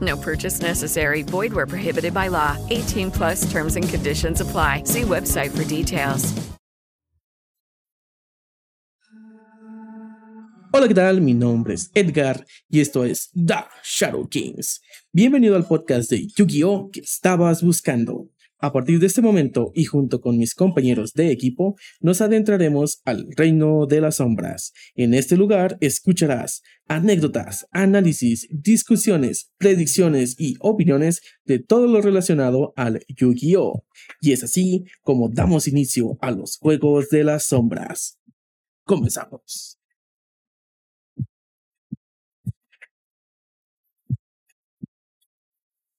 No 0.00 0.16
purchase 0.16 0.60
necessary. 0.60 1.22
Void 1.22 1.52
where 1.52 1.66
prohibited 1.66 2.12
by 2.12 2.28
law. 2.28 2.56
18 2.68 3.10
plus 3.10 3.50
terms 3.50 3.76
and 3.76 3.88
conditions 3.88 4.40
apply. 4.40 4.82
See 4.84 5.02
website 5.02 5.50
for 5.56 5.64
details. 5.64 6.34
Hola, 10.70 10.86
¿qué 10.86 10.94
tal? 10.94 11.22
Mi 11.22 11.32
nombre 11.32 11.74
es 11.74 11.90
Edgar 11.94 12.44
y 12.70 12.80
esto 12.80 13.02
es 13.02 13.30
The 13.34 13.64
Shadow 13.82 14.28
Kings. 14.28 14.80
Bienvenido 15.12 15.56
al 15.56 15.64
podcast 15.64 16.10
de 16.10 16.26
Yu-Gi-Oh! 16.26 16.90
que 16.92 17.00
estabas 17.00 17.62
buscando. 17.62 18.28
A 18.60 18.72
partir 18.72 18.98
de 18.98 19.06
este 19.06 19.22
momento 19.22 19.70
y 19.72 19.84
junto 19.84 20.20
con 20.20 20.36
mis 20.36 20.54
compañeros 20.54 21.12
de 21.12 21.30
equipo, 21.30 21.76
nos 22.00 22.20
adentraremos 22.20 23.00
al 23.04 23.28
reino 23.36 23.86
de 23.86 24.00
las 24.00 24.16
sombras. 24.16 24.72
En 24.96 25.14
este 25.14 25.36
lugar 25.36 25.78
escucharás 25.80 26.62
anécdotas, 26.88 27.66
análisis, 27.70 28.48
discusiones, 28.50 29.52
predicciones 29.58 30.34
y 30.38 30.56
opiniones 30.58 31.22
de 31.44 31.60
todo 31.60 31.86
lo 31.86 32.00
relacionado 32.00 32.72
al 32.74 33.00
Yu-Gi-Oh! 33.08 33.84
Y 34.20 34.32
es 34.32 34.42
así 34.42 34.86
como 35.02 35.28
damos 35.28 35.68
inicio 35.68 36.18
a 36.20 36.32
los 36.32 36.56
Juegos 36.56 37.10
de 37.10 37.22
las 37.22 37.44
Sombras. 37.44 38.18
Comenzamos. 38.84 39.77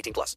18 0.00 0.12
plus. 0.12 0.36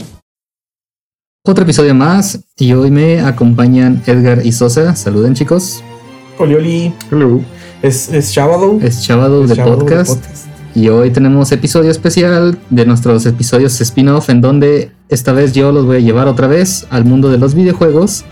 Otro 1.43 1.63
episodio 1.63 1.95
más 1.95 2.39
y 2.57 2.73
hoy 2.73 2.91
me 2.91 3.19
acompañan 3.19 4.03
Edgar 4.05 4.45
y 4.45 4.51
Sosa. 4.51 4.95
Saluden 4.95 5.33
chicos. 5.33 5.83
Oli, 6.37 6.55
oli. 6.55 6.93
Hello. 7.11 7.41
Es, 7.81 8.09
es 8.09 8.31
sábado. 8.31 8.77
Es 8.81 9.03
sábado 9.03 9.43
Es 9.43 9.49
de 9.49 9.63
podcast. 9.63 10.23
Y 10.75 10.87
hoy 10.89 11.09
tenemos 11.09 11.51
episodio 11.51 11.91
especial 11.91 12.57
de 12.69 12.85
nuestros 12.85 13.25
episodios 13.25 13.81
spin-off 13.81 14.29
en 14.29 14.41
donde 14.41 14.91
esta 15.09 15.33
vez 15.33 15.53
yo 15.53 15.71
los 15.71 15.85
voy 15.85 15.97
a 15.97 15.99
llevar 15.99 16.27
otra 16.27 16.47
vez 16.47 16.87
al 16.89 17.05
mundo 17.05 17.29
de 17.29 17.37
los 17.37 17.55
videojuegos. 17.55 18.23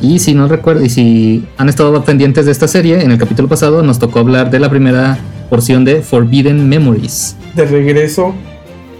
Y 0.00 0.18
si 0.18 0.34
no 0.34 0.48
recuerdo, 0.48 0.84
y 0.84 0.90
si 0.90 1.46
han 1.56 1.68
estado 1.68 2.04
pendientes 2.04 2.44
de 2.44 2.52
esta 2.52 2.68
serie, 2.68 3.02
en 3.02 3.10
el 3.10 3.18
capítulo 3.18 3.48
pasado 3.48 3.82
nos 3.82 3.98
tocó 3.98 4.18
hablar 4.18 4.50
de 4.50 4.58
la 4.58 4.68
primera 4.68 5.18
porción 5.48 5.84
de 5.84 6.02
Forbidden 6.02 6.68
Memories. 6.68 7.36
De 7.54 7.64
regreso. 7.64 8.34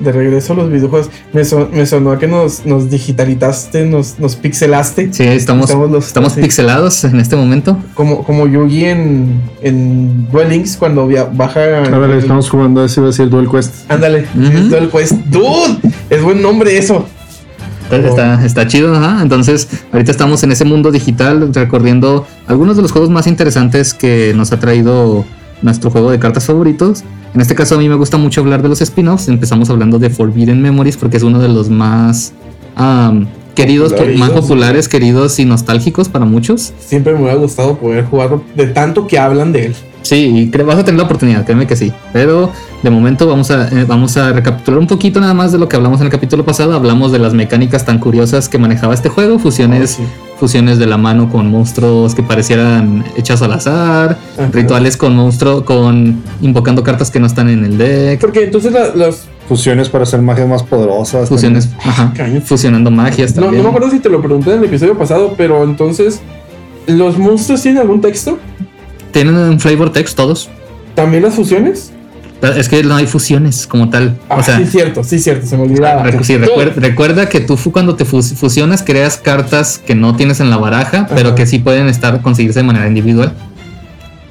De 0.00 0.12
regreso 0.12 0.52
a 0.52 0.56
los 0.56 0.70
videojuegos. 0.70 1.10
Me, 1.32 1.44
son- 1.44 1.70
me 1.72 1.84
sonó 1.84 2.12
a 2.12 2.18
que 2.20 2.28
nos, 2.28 2.64
nos 2.64 2.88
digitalizaste, 2.88 3.84
nos, 3.84 4.18
nos 4.20 4.36
pixelaste. 4.36 5.12
Sí, 5.12 5.24
estamos, 5.24 5.66
Estamos 5.70 5.90
los- 5.90 6.06
estamos 6.06 6.32
sí. 6.34 6.40
pixelados 6.40 7.02
en 7.04 7.18
este 7.18 7.34
momento. 7.34 7.76
Como, 7.94 8.22
como 8.22 8.46
Yugi 8.46 8.84
en, 8.84 9.40
en 9.60 10.28
Duel 10.30 10.50
Links 10.50 10.76
cuando 10.76 11.06
via- 11.06 11.24
baja. 11.24 11.82
El- 11.84 12.12
estamos 12.12 12.48
jugando 12.48 12.84
ese 12.84 13.00
va 13.00 13.08
a 13.08 13.12
ser 13.12 13.28
Duel 13.28 13.48
Quest. 13.50 13.90
Ándale, 13.90 14.26
es 14.54 14.70
Duel 14.70 14.88
Quest. 14.88 15.12
¡Dude! 15.26 15.78
Es 16.10 16.22
buen 16.22 16.40
nombre 16.40 16.78
eso. 16.78 17.04
Está, 17.90 17.96
está, 18.08 18.44
está 18.44 18.66
chido, 18.66 18.94
ajá. 18.94 19.22
Entonces, 19.22 19.66
ahorita 19.92 20.10
estamos 20.10 20.42
en 20.42 20.52
ese 20.52 20.64
mundo 20.66 20.92
digital 20.92 21.52
recorriendo 21.54 22.26
algunos 22.46 22.76
de 22.76 22.82
los 22.82 22.92
juegos 22.92 23.08
más 23.10 23.26
interesantes 23.26 23.94
que 23.94 24.32
nos 24.36 24.52
ha 24.52 24.60
traído 24.60 25.24
nuestro 25.62 25.90
juego 25.90 26.10
de 26.10 26.18
cartas 26.18 26.46
favoritos. 26.46 27.04
En 27.34 27.40
este 27.40 27.54
caso, 27.54 27.74
a 27.74 27.78
mí 27.78 27.88
me 27.88 27.94
gusta 27.94 28.16
mucho 28.16 28.40
hablar 28.40 28.62
de 28.62 28.68
los 28.68 28.80
spin-offs. 28.80 29.28
Empezamos 29.28 29.70
hablando 29.70 29.98
de 29.98 30.10
Forbidden 30.10 30.60
Memories 30.62 30.96
porque 30.96 31.16
es 31.16 31.22
uno 31.22 31.38
de 31.40 31.48
los 31.48 31.68
más 31.68 32.32
queridos, 33.54 33.92
más 34.16 34.30
populares, 34.30 34.88
queridos 34.88 35.38
y 35.38 35.44
nostálgicos 35.44 36.08
para 36.08 36.24
muchos. 36.24 36.72
Siempre 36.78 37.12
me 37.14 37.20
hubiera 37.22 37.36
gustado 37.36 37.76
poder 37.76 38.04
jugarlo 38.04 38.42
de 38.54 38.68
tanto 38.68 39.06
que 39.06 39.18
hablan 39.18 39.52
de 39.52 39.66
él. 39.66 39.74
Sí, 40.02 40.50
vas 40.64 40.78
a 40.78 40.84
tener 40.84 40.98
la 40.98 41.04
oportunidad, 41.04 41.44
créeme 41.44 41.66
que 41.66 41.76
sí. 41.76 41.92
Pero 42.12 42.50
de 42.82 42.90
momento 42.90 43.26
vamos 43.26 43.50
a, 43.50 43.68
eh, 43.68 43.84
vamos 43.86 44.16
a 44.16 44.32
recapitular 44.32 44.78
un 44.78 44.86
poquito 44.86 45.20
nada 45.20 45.34
más 45.34 45.52
de 45.52 45.58
lo 45.58 45.68
que 45.68 45.76
hablamos 45.76 46.00
en 46.00 46.06
el 46.06 46.12
capítulo 46.12 46.44
pasado. 46.44 46.72
Hablamos 46.74 47.12
de 47.12 47.18
las 47.18 47.34
mecánicas 47.34 47.84
tan 47.84 47.98
curiosas 47.98 48.48
que 48.48 48.58
manejaba 48.58 48.94
este 48.94 49.08
juego, 49.08 49.38
fusiones, 49.38 49.98
Oh, 49.98 50.02
sí. 50.02 50.08
Fusiones 50.38 50.78
de 50.78 50.86
la 50.86 50.96
mano 50.96 51.28
con 51.28 51.50
monstruos 51.50 52.14
que 52.14 52.22
parecieran 52.22 53.04
hechas 53.16 53.42
al 53.42 53.52
azar, 53.52 54.16
Ajá. 54.38 54.48
rituales 54.52 54.96
con 54.96 55.14
monstruo, 55.16 55.64
con 55.64 56.22
invocando 56.40 56.82
cartas 56.82 57.10
que 57.10 57.18
no 57.20 57.26
están 57.26 57.48
en 57.48 57.64
el 57.64 57.76
deck, 57.78 58.20
Porque 58.20 58.44
entonces 58.44 58.72
la- 58.72 58.94
los. 58.94 59.22
Fusiones 59.48 59.88
para 59.88 60.04
hacer 60.04 60.20
magias 60.20 60.46
más 60.46 60.62
poderosas. 60.62 61.26
fusiones, 61.30 61.70
ajá, 61.82 62.12
fusionando 62.44 62.90
magias 62.90 63.34
No, 63.34 63.42
también. 63.44 63.62
no 63.62 63.70
me 63.70 63.74
acuerdo 63.76 63.90
si 63.94 63.98
te 63.98 64.10
lo 64.10 64.20
pregunté 64.20 64.52
en 64.52 64.58
el 64.58 64.64
episodio 64.66 64.96
pasado, 64.96 65.34
pero 65.36 65.64
entonces. 65.64 66.20
¿Los 66.86 67.18
monstruos 67.18 67.60
tienen 67.62 67.82
algún 67.82 68.00
texto? 68.00 68.38
Tienen 69.10 69.34
un 69.34 69.58
flavor 69.60 69.90
text 69.92 70.16
todos. 70.16 70.48
¿También 70.94 71.22
las 71.22 71.34
fusiones? 71.34 71.92
Es 72.40 72.68
que 72.68 72.82
no 72.84 72.94
hay 72.94 73.06
fusiones 73.06 73.66
como 73.66 73.90
tal. 73.90 74.16
Ah, 74.28 74.36
o 74.36 74.42
sea, 74.42 74.58
sí, 74.58 74.66
cierto, 74.66 75.02
sí, 75.02 75.18
cierto, 75.18 75.44
se 75.46 75.56
me 75.56 75.64
olvidaba. 75.64 76.04
Recu- 76.04 76.22
sí, 76.22 76.36
recuerda 76.36 77.28
que 77.28 77.40
tú 77.40 77.58
cuando 77.72 77.96
te 77.96 78.04
fus- 78.04 78.34
fusionas 78.34 78.82
creas 78.84 79.16
cartas 79.16 79.78
que 79.84 79.94
no 79.96 80.14
tienes 80.14 80.38
en 80.40 80.48
la 80.50 80.56
baraja, 80.56 81.08
pero 81.14 81.34
que 81.34 81.46
sí 81.46 81.58
pueden 81.58 81.88
estar 81.88 82.22
conseguirse 82.22 82.60
de 82.60 82.64
manera 82.64 82.86
individual. 82.86 83.32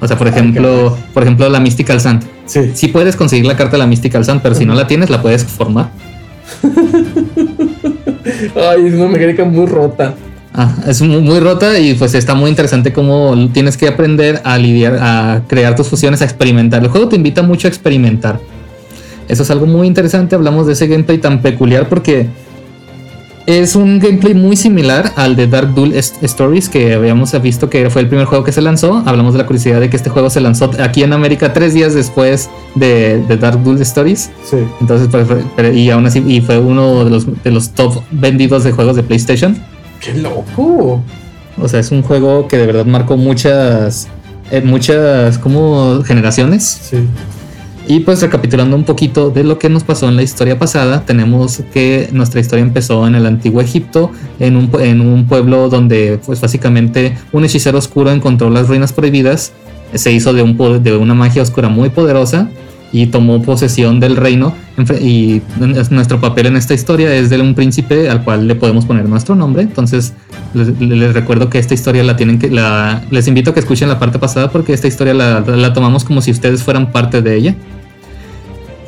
O 0.00 0.06
sea, 0.08 0.16
por 0.16 0.28
Ay, 0.28 0.32
ejemplo, 0.32 0.96
por 1.12 1.22
ejemplo, 1.24 1.48
la 1.50 1.60
Mystical 1.60 2.00
Sand. 2.00 2.22
Sí. 2.46 2.70
Sí 2.74 2.88
puedes 2.88 3.14
conseguir 3.16 3.44
la 3.44 3.56
carta 3.56 3.72
de 3.72 3.78
la 3.78 3.86
Mystical 3.86 4.24
Sand, 4.24 4.40
pero 4.42 4.54
si 4.54 4.64
no 4.64 4.74
la 4.74 4.86
tienes, 4.86 5.10
la 5.10 5.20
puedes 5.20 5.44
formar. 5.44 5.90
Ay, 8.56 8.86
es 8.86 8.94
una 8.94 9.08
mecánica 9.08 9.44
muy 9.44 9.66
rota. 9.66 10.14
Ah, 10.60 10.74
es 10.88 11.00
muy, 11.00 11.20
muy 11.20 11.38
rota 11.38 11.78
y 11.78 11.94
pues 11.94 12.14
está 12.14 12.34
muy 12.34 12.50
interesante 12.50 12.92
cómo 12.92 13.48
tienes 13.52 13.76
que 13.76 13.86
aprender 13.86 14.40
a 14.42 14.58
lidiar, 14.58 14.98
a 15.00 15.42
crear 15.46 15.76
tus 15.76 15.86
fusiones, 15.86 16.20
a 16.20 16.24
experimentar. 16.24 16.82
El 16.82 16.88
juego 16.88 17.06
te 17.06 17.14
invita 17.14 17.42
mucho 17.42 17.68
a 17.68 17.70
experimentar. 17.70 18.40
Eso 19.28 19.44
es 19.44 19.50
algo 19.52 19.66
muy 19.66 19.86
interesante. 19.86 20.34
Hablamos 20.34 20.66
de 20.66 20.72
ese 20.72 20.88
gameplay 20.88 21.18
tan 21.18 21.42
peculiar 21.42 21.88
porque 21.88 22.26
Es 23.48 23.76
un 23.76 23.98
gameplay 23.98 24.34
muy 24.34 24.56
similar 24.56 25.14
al 25.16 25.34
de 25.34 25.46
Dark 25.46 25.72
Duel 25.74 25.94
Stories 25.94 26.68
que 26.68 26.92
habíamos 26.92 27.32
visto 27.40 27.70
que 27.70 27.88
fue 27.88 28.02
el 28.02 28.08
primer 28.08 28.26
juego 28.26 28.44
que 28.44 28.52
se 28.52 28.60
lanzó. 28.60 29.02
Hablamos 29.06 29.32
de 29.32 29.38
la 29.38 29.46
curiosidad 29.46 29.80
de 29.80 29.88
que 29.88 29.96
este 29.96 30.10
juego 30.10 30.28
se 30.28 30.42
lanzó 30.42 30.70
aquí 30.78 31.02
en 31.02 31.14
América 31.14 31.54
tres 31.54 31.72
días 31.72 31.94
después 31.94 32.50
de, 32.74 33.22
de 33.26 33.38
Dark 33.38 33.62
Duel 33.62 33.80
Stories. 33.80 34.30
Sí. 34.44 34.58
Entonces, 34.82 35.08
pues, 35.10 35.74
y 35.74 35.88
aún 35.88 36.04
así, 36.04 36.22
y 36.28 36.42
fue 36.42 36.58
uno 36.58 37.06
de 37.06 37.10
los, 37.10 37.42
de 37.42 37.50
los 37.50 37.70
top 37.70 38.02
vendidos 38.10 38.64
de 38.64 38.72
juegos 38.72 38.96
de 38.96 39.02
PlayStation. 39.02 39.56
¡Qué 40.00 40.14
loco! 40.14 41.02
O 41.60 41.68
sea, 41.68 41.80
es 41.80 41.90
un 41.90 42.02
juego 42.02 42.46
que 42.48 42.56
de 42.56 42.66
verdad 42.66 42.86
marcó 42.86 43.16
muchas, 43.16 44.08
eh, 44.50 44.60
muchas 44.60 45.38
como 45.38 46.02
generaciones. 46.04 46.64
Sí. 46.64 46.98
Y 47.90 48.00
pues 48.00 48.20
recapitulando 48.20 48.76
un 48.76 48.84
poquito 48.84 49.30
de 49.30 49.44
lo 49.44 49.58
que 49.58 49.70
nos 49.70 49.82
pasó 49.82 50.08
en 50.10 50.16
la 50.16 50.22
historia 50.22 50.58
pasada, 50.58 51.06
tenemos 51.06 51.62
que 51.72 52.10
nuestra 52.12 52.38
historia 52.38 52.62
empezó 52.62 53.06
en 53.06 53.14
el 53.14 53.24
antiguo 53.24 53.62
Egipto, 53.62 54.12
en 54.38 54.56
un, 54.56 54.70
en 54.80 55.00
un 55.00 55.26
pueblo 55.26 55.70
donde 55.70 56.20
pues 56.24 56.38
básicamente 56.38 57.16
un 57.32 57.46
hechicero 57.46 57.78
oscuro 57.78 58.10
encontró 58.10 58.50
las 58.50 58.68
ruinas 58.68 58.92
prohibidas, 58.92 59.52
se 59.94 60.12
hizo 60.12 60.34
de, 60.34 60.42
un, 60.42 60.82
de 60.82 60.96
una 60.98 61.14
magia 61.14 61.40
oscura 61.40 61.70
muy 61.70 61.88
poderosa 61.88 62.50
y 62.92 63.06
tomó 63.06 63.42
posesión 63.42 64.00
del 64.00 64.16
reino. 64.16 64.54
Y 65.00 65.42
es- 65.76 65.90
nuestro 65.90 66.20
papel 66.20 66.46
en 66.46 66.56
esta 66.56 66.74
historia 66.74 67.14
es 67.14 67.30
de 67.30 67.40
un 67.40 67.54
príncipe 67.54 68.08
al 68.08 68.24
cual 68.24 68.46
le 68.46 68.54
podemos 68.54 68.84
poner 68.84 69.08
nuestro 69.08 69.34
nombre. 69.34 69.62
Entonces 69.62 70.14
les, 70.54 70.80
les 70.80 71.14
recuerdo 71.14 71.50
que 71.50 71.58
esta 71.58 71.74
historia 71.74 72.02
la 72.04 72.16
tienen 72.16 72.38
que... 72.38 72.50
La, 72.50 73.02
les 73.10 73.26
invito 73.28 73.50
a 73.50 73.54
que 73.54 73.60
escuchen 73.60 73.88
la 73.88 73.98
parte 73.98 74.18
pasada 74.18 74.50
porque 74.50 74.72
esta 74.72 74.88
historia 74.88 75.14
la, 75.14 75.40
la 75.40 75.72
tomamos 75.72 76.04
como 76.04 76.20
si 76.22 76.30
ustedes 76.30 76.62
fueran 76.62 76.92
parte 76.92 77.22
de 77.22 77.36
ella. 77.36 77.54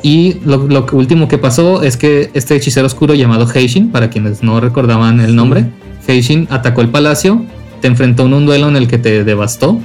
Y 0.03 0.37
lo, 0.45 0.85
último 0.93 1.27
que 1.27 1.37
pasó 1.37 1.83
es 1.83 1.95
que 1.95 2.31
este 2.33 2.55
hechicero 2.55 2.87
oscuro 2.87 3.13
llamado 3.13 3.47
Heishin, 3.53 3.91
para 3.91 4.09
quienes 4.09 4.41
no 4.41 4.59
recordaban 4.59 5.19
el 5.19 5.35
nombre, 5.35 5.65
Heishin 6.07 6.47
atacó 6.49 6.81
el 6.81 6.89
palacio, 6.89 7.45
te 7.81 7.87
enfrentó 7.87 8.25
en 8.25 8.33
un 8.33 8.45
duelo 8.45 8.67
en 8.67 8.77
el 8.77 8.87
que 8.87 8.97
te 8.97 9.23
devastó. 9.23 9.79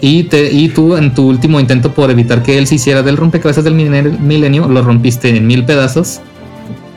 Y, 0.00 0.24
te, 0.24 0.52
y 0.52 0.68
tú 0.68 0.96
en 0.96 1.14
tu 1.14 1.26
último 1.28 1.58
intento 1.58 1.92
por 1.94 2.10
evitar 2.10 2.42
que 2.42 2.58
él 2.58 2.66
se 2.66 2.74
hiciera 2.74 3.02
del 3.02 3.16
rompecabezas 3.16 3.64
del 3.64 3.74
milenio, 3.74 4.68
lo 4.68 4.82
rompiste 4.82 5.34
en 5.36 5.46
mil 5.46 5.64
pedazos 5.64 6.20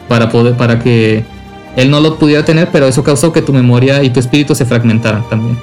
para, 0.09 0.29
poder, 0.29 0.55
para 0.57 0.79
que 0.79 1.23
él 1.77 1.89
no 1.91 2.01
lo 2.01 2.17
pudiera 2.19 2.43
tener, 2.43 2.69
pero 2.71 2.87
eso 2.87 3.03
causó 3.03 3.31
que 3.31 3.41
tu 3.41 3.53
memoria 3.53 4.03
y 4.03 4.09
tu 4.09 4.19
espíritu 4.19 4.53
se 4.53 4.65
fragmentaran 4.65 5.23
también. 5.29 5.57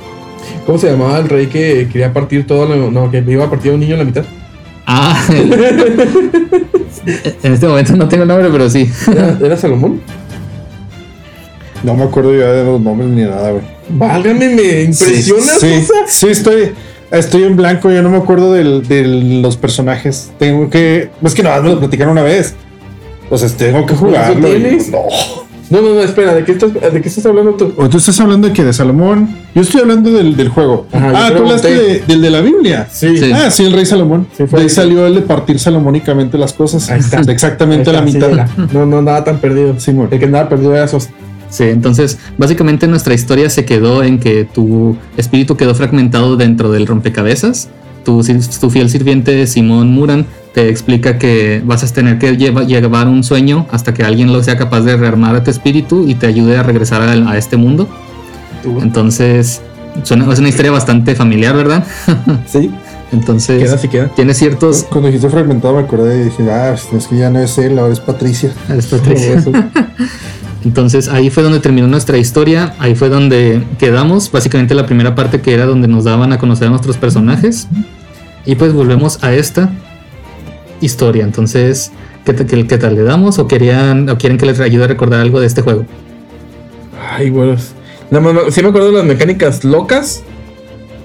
¿Cómo 0.65 0.79
se 0.79 0.91
llamaba 0.91 1.19
el 1.19 1.29
rey 1.29 1.47
que 1.49 1.89
quería 1.93 2.13
partir 2.13 2.47
todo? 2.47 2.67
lo- 2.75 2.91
No, 2.91 3.11
que 3.11 3.21
le 3.21 3.33
iba 3.33 3.45
a 3.45 3.51
partir 3.51 3.71
a 3.73 3.75
un 3.75 3.81
niño 3.81 3.97
a 3.97 3.99
la 3.99 4.05
mitad. 4.05 4.25
Ah, 4.87 5.21
en 7.43 7.53
este 7.53 7.67
momento 7.67 7.97
no 7.97 8.09
tengo 8.09 8.23
el 8.23 8.29
nombre, 8.29 8.49
pero 8.51 8.69
sí. 8.71 8.91
¿Era, 9.11 9.39
era 9.43 9.57
Salomón? 9.57 10.01
No 11.83 11.95
me 11.95 12.05
acuerdo 12.05 12.33
ya 12.37 12.47
de 12.53 12.65
los 12.65 12.81
nombres 12.81 13.11
ni 13.11 13.23
nada, 13.23 13.51
güey. 13.51 13.63
Válgame, 13.91 14.49
me 14.49 14.83
impresionas. 14.83 15.61
Sí, 15.61 15.83
sí, 15.83 15.93
sí, 16.07 16.27
estoy, 16.29 16.73
estoy 17.11 17.45
en 17.45 17.57
blanco. 17.57 17.91
Yo 17.91 18.03
no 18.03 18.11
me 18.11 18.17
acuerdo 18.19 18.53
del- 18.53 18.87
de 18.87 19.05
los 19.43 19.57
personajes. 19.57 20.33
Tengo 20.39 20.71
que. 20.71 21.11
Es 21.23 21.35
que 21.35 21.43
nada 21.43 21.57
más 21.57 21.65
me 21.65 21.71
lo 21.75 21.79
platicaron 21.81 22.13
una 22.13 22.23
vez. 22.23 22.55
O 23.31 23.37
sea, 23.39 23.49
tengo 23.51 23.85
que 23.87 23.95
jugarlo. 23.95 24.57
y-? 24.57 24.83
No. 24.91 24.99
No, 25.69 25.83
no, 25.83 25.95
no, 25.95 26.01
espera, 26.01 26.33
¿de 26.33 26.45
qué 26.45 26.53
estás, 26.53 26.73
de 26.73 27.03
qué 27.03 27.09
estás 27.09 27.27
hablando 27.27 27.55
tú? 27.55 27.73
O 27.77 27.89
tú 27.89 27.97
estás 27.99 28.21
hablando 28.21 28.47
de 28.47 28.55
que 28.55 28.63
de 28.63 28.73
Salomón. 28.73 29.37
Yo 29.53 29.63
estoy 29.63 29.81
hablando 29.81 30.13
del, 30.13 30.37
del 30.37 30.49
juego. 30.49 30.87
Ajá, 30.93 31.11
ah, 31.13 31.31
tú 31.35 31.43
hablaste 31.43 31.75
de- 31.75 31.99
del 32.07 32.23
de 32.23 32.31
la 32.31 32.41
Biblia. 32.41 32.87
Sí. 32.89 33.19
Sí. 33.19 33.33
Ah, 33.35 33.51
sí, 33.51 33.65
el 33.65 33.73
rey 33.73 33.85
Salomón. 33.85 34.29
Sí, 34.31 34.45
fue 34.47 34.51
de 34.51 34.57
ahí 34.59 34.63
ahí. 34.63 34.69
salió 34.71 35.05
el 35.09 35.17
de 35.17 35.23
partir 35.23 35.59
salomónicamente 35.59 36.39
las 36.39 36.53
cosas. 36.53 36.89
Ahí 36.89 37.01
está. 37.01 37.21
De 37.21 37.33
exactamente 37.33 37.91
Ahí 37.91 37.97
a 37.97 38.01
la 38.01 38.07
está, 38.07 38.29
sí, 38.29 38.33
mitad. 38.37 38.49
No, 38.73 38.87
no 38.87 38.99
andaba 38.99 39.25
tan 39.25 39.39
perdido. 39.41 39.75
Simón. 39.81 40.07
El 40.13 40.21
que 40.21 40.27
andaba 40.27 40.49
perdido 40.49 40.73
era. 40.73 40.87
Sí, 41.57 41.65
entonces 41.65 42.19
básicamente 42.37 42.87
nuestra 42.87 43.15
historia 43.15 43.49
se 43.49 43.65
quedó 43.65 44.03
en 44.03 44.19
que 44.19 44.45
tu 44.45 44.95
espíritu 45.17 45.57
quedó 45.57 45.75
fragmentado 45.75 46.37
dentro 46.37 46.71
del 46.71 46.87
rompecabezas. 46.87 47.69
Tu, 48.05 48.23
tu 48.61 48.69
fiel 48.71 48.91
sirviente 48.91 49.47
Simón 49.47 49.89
Muran 49.91 50.27
te 50.53 50.69
explica 50.69 51.19
que 51.19 51.63
vas 51.65 51.83
a 51.83 51.87
tener 51.87 52.19
que 52.19 52.37
lleva- 52.37 52.65
llevar 52.65 53.09
un 53.09 53.25
sueño 53.25 53.67
hasta 53.71 53.95
que 53.95 54.05
alguien 54.05 54.35
lo 54.35 54.43
sea 54.43 54.59
capaz 54.59 54.83
de 54.83 54.99
rearmar 54.99 55.35
a 55.35 55.43
tu 55.45 55.51
espíritu 55.51 56.07
y 56.07 56.15
te 56.15 56.27
ayude 56.27 56.59
a 56.59 56.63
regresar 56.63 57.01
a, 57.01 57.13
a 57.31 57.39
este 57.39 57.57
mundo. 57.57 57.89
Entonces, 58.83 59.63
suena- 60.03 60.31
es 60.33 60.39
una 60.39 60.49
historia 60.51 60.73
bastante 60.73 61.15
familiar, 61.15 61.55
¿verdad? 61.57 61.85
Sí, 62.47 62.71
Entonces, 63.13 63.63
queda, 63.63 63.79
sí 63.79 63.89
queda. 63.89 64.09
tiene 64.09 64.35
ciertos... 64.35 64.85
Cuando 64.91 65.07
dijiste 65.09 65.31
fragmentado 65.31 65.75
me 65.75 65.81
acordé 65.81 66.21
y 66.21 66.25
dije, 66.25 66.51
ah, 66.51 66.75
es 66.75 67.07
que 67.07 67.17
ya 67.17 67.31
no 67.31 67.39
es 67.41 67.57
él, 67.59 67.79
ahora 67.79 67.93
es 67.93 68.01
Patricia. 68.01 68.53
Es 68.69 68.87
Patricia. 68.87 69.43
Entonces 70.65 71.09
ahí 71.09 71.31
fue 71.31 71.43
donde 71.43 71.61
terminó 71.61 71.87
nuestra 71.87 72.19
historia, 72.19 72.75
ahí 72.79 72.95
fue 72.95 73.09
donde 73.09 73.63
quedamos, 73.79 74.31
básicamente 74.33 74.75
la 74.75 74.85
primera 74.87 75.15
parte 75.15 75.41
que 75.41 75.55
era 75.55 75.65
donde 75.67 75.87
nos 75.87 76.05
daban 76.05 76.33
a 76.33 76.39
conocer 76.39 76.67
a 76.69 76.71
nuestros 76.71 76.97
personajes. 76.97 77.69
Y 78.45 78.55
pues 78.57 78.73
volvemos 78.73 79.23
a 79.23 79.33
esta 79.35 79.71
historia. 80.81 81.25
Entonces, 81.25 81.93
¿qué, 82.25 82.35
qué- 82.35 82.67
qué 82.67 82.79
tal 82.79 82.95
le 82.95 83.03
damos? 83.03 83.39
¿O, 83.39 83.47
querían, 83.47 84.09
¿O 84.09 84.19
quieren 84.19 84.39
que 84.39 84.47
les 84.47 84.59
ayude 84.61 84.85
a 84.85 84.89
recordar 84.89 85.21
algo 85.21 85.41
de 85.41 85.47
este 85.47 85.63
juego? 85.63 85.85
Ay, 87.13 87.31
bueno. 87.31 87.57
Nada 88.11 88.33
más, 88.33 88.55
sí 88.55 88.63
me 88.63 88.69
acuerdo 88.69 88.89
de 88.89 88.95
las 88.99 89.05
mecánicas 89.05 89.65
locas. 89.65 90.23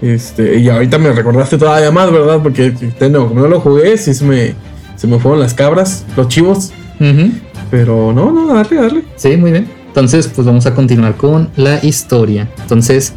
Este, 0.02 0.58
y 0.60 0.70
ahorita 0.70 0.98
me 0.98 1.12
recordaste 1.12 1.58
todavía 1.58 1.92
más, 1.92 2.12
¿verdad? 2.12 2.40
Porque 2.42 2.74
no, 3.12 3.28
como 3.28 3.42
no 3.42 3.48
lo 3.48 3.60
jugué, 3.60 3.98
sí 3.98 4.14
se 4.16 4.26
me, 4.26 4.56
se 4.96 5.06
me 5.08 5.20
fueron 5.20 5.40
las 5.40 5.54
cabras, 5.54 6.06
los 6.18 6.28
chivos. 6.28 6.72
Ujú. 7.00 7.32
Pero 7.72 8.14
no, 8.14 8.32
no, 8.32 8.54
darle, 8.54 8.78
darle. 8.78 9.04
Sí, 9.16 9.38
muy 9.38 9.52
bien. 9.52 9.68
Entonces, 9.88 10.28
pues 10.28 10.46
vamos 10.46 10.66
a 10.68 10.76
continuar 10.76 11.16
con 11.16 11.50
la 11.56 11.84
historia. 11.84 12.50
Entonces, 12.62 13.14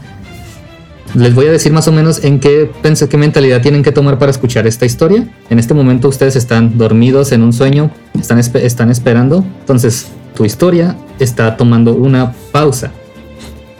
les 1.14 1.34
voy 1.34 1.46
a 1.46 1.52
decir 1.52 1.72
más 1.72 1.86
o 1.86 1.92
menos 1.92 2.24
en 2.24 2.40
qué 2.40 2.70
pensé, 2.82 3.08
qué 3.08 3.16
mentalidad 3.16 3.60
tienen 3.60 3.82
que 3.82 3.92
tomar 3.92 4.18
para 4.18 4.30
escuchar 4.30 4.66
esta 4.66 4.86
historia. 4.86 5.28
En 5.50 5.58
este 5.58 5.74
momento 5.74 6.08
ustedes 6.08 6.34
están 6.36 6.78
dormidos 6.78 7.32
en 7.32 7.42
un 7.42 7.52
sueño, 7.52 7.90
están, 8.18 8.38
están 8.38 8.90
esperando. 8.90 9.44
Entonces, 9.60 10.08
tu 10.34 10.44
historia 10.44 10.96
está 11.18 11.56
tomando 11.56 11.94
una 11.94 12.32
pausa. 12.50 12.90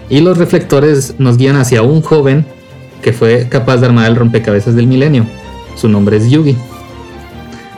Y 0.09 0.21
los 0.21 0.39
reflectores 0.39 1.15
nos 1.19 1.37
guían 1.37 1.57
hacia 1.57 1.83
un 1.83 2.03
joven 2.03 2.45
que 3.03 3.13
fue 3.13 3.49
capaz 3.49 3.79
de 3.79 3.87
armar 3.87 4.09
el 4.09 4.17
rompecabezas 4.17 4.77
del 4.77 4.87
milenio. 4.87 5.27
Su 5.77 5.89
nombre 5.89 6.17
es 6.17 6.31
Yugi. 6.31 6.57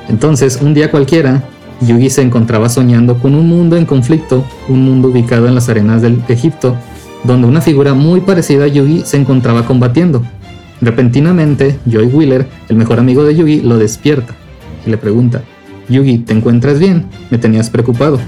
Entonces, 0.09 0.59
un 0.61 0.75
día 0.75 0.91
cualquiera, 0.91 1.43
Yugi 1.81 2.09
se 2.09 2.23
encontraba 2.23 2.69
soñando 2.69 3.19
con 3.19 3.35
un 3.35 3.49
mundo 3.49 3.77
en 3.77 3.85
conflicto, 3.85 4.45
un 4.69 4.85
mundo 4.85 5.09
ubicado 5.09 5.47
en 5.47 5.55
las 5.55 5.69
arenas 5.69 6.01
del 6.01 6.23
Egipto, 6.29 6.75
donde 7.25 7.47
una 7.47 7.61
figura 7.61 7.95
muy 7.95 8.21
parecida 8.21 8.65
a 8.65 8.69
Yugi 8.69 9.03
se 9.05 9.19
encontraba 9.19 9.67
combatiendo. 9.67 10.23
Repentinamente, 10.81 11.79
Joy 11.87 12.07
Wheeler, 12.07 12.47
el 12.69 12.77
mejor 12.77 12.99
amigo 12.99 13.25
de 13.25 13.35
Yugi, 13.37 13.61
lo 13.61 13.79
despierta 13.79 14.35
y 14.87 14.91
le 14.91 14.97
pregunta, 14.97 15.43
Yugi, 15.89 16.19
¿te 16.19 16.33
encuentras 16.33 16.79
bien? 16.79 17.07
Me 17.31 17.39
tenías 17.39 17.71
preocupado. 17.71 18.19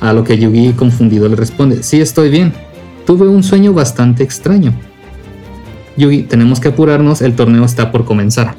A 0.00 0.12
lo 0.12 0.24
que 0.24 0.38
Yugi 0.38 0.72
confundido 0.72 1.28
le 1.28 1.36
responde, 1.36 1.82
sí 1.82 2.00
estoy 2.00 2.30
bien. 2.30 2.52
Tuve 3.06 3.28
un 3.28 3.42
sueño 3.42 3.72
bastante 3.72 4.22
extraño. 4.22 4.72
Yugi, 5.96 6.22
tenemos 6.22 6.60
que 6.60 6.68
apurarnos, 6.68 7.20
el 7.20 7.34
torneo 7.34 7.64
está 7.64 7.92
por 7.92 8.04
comenzar. 8.04 8.54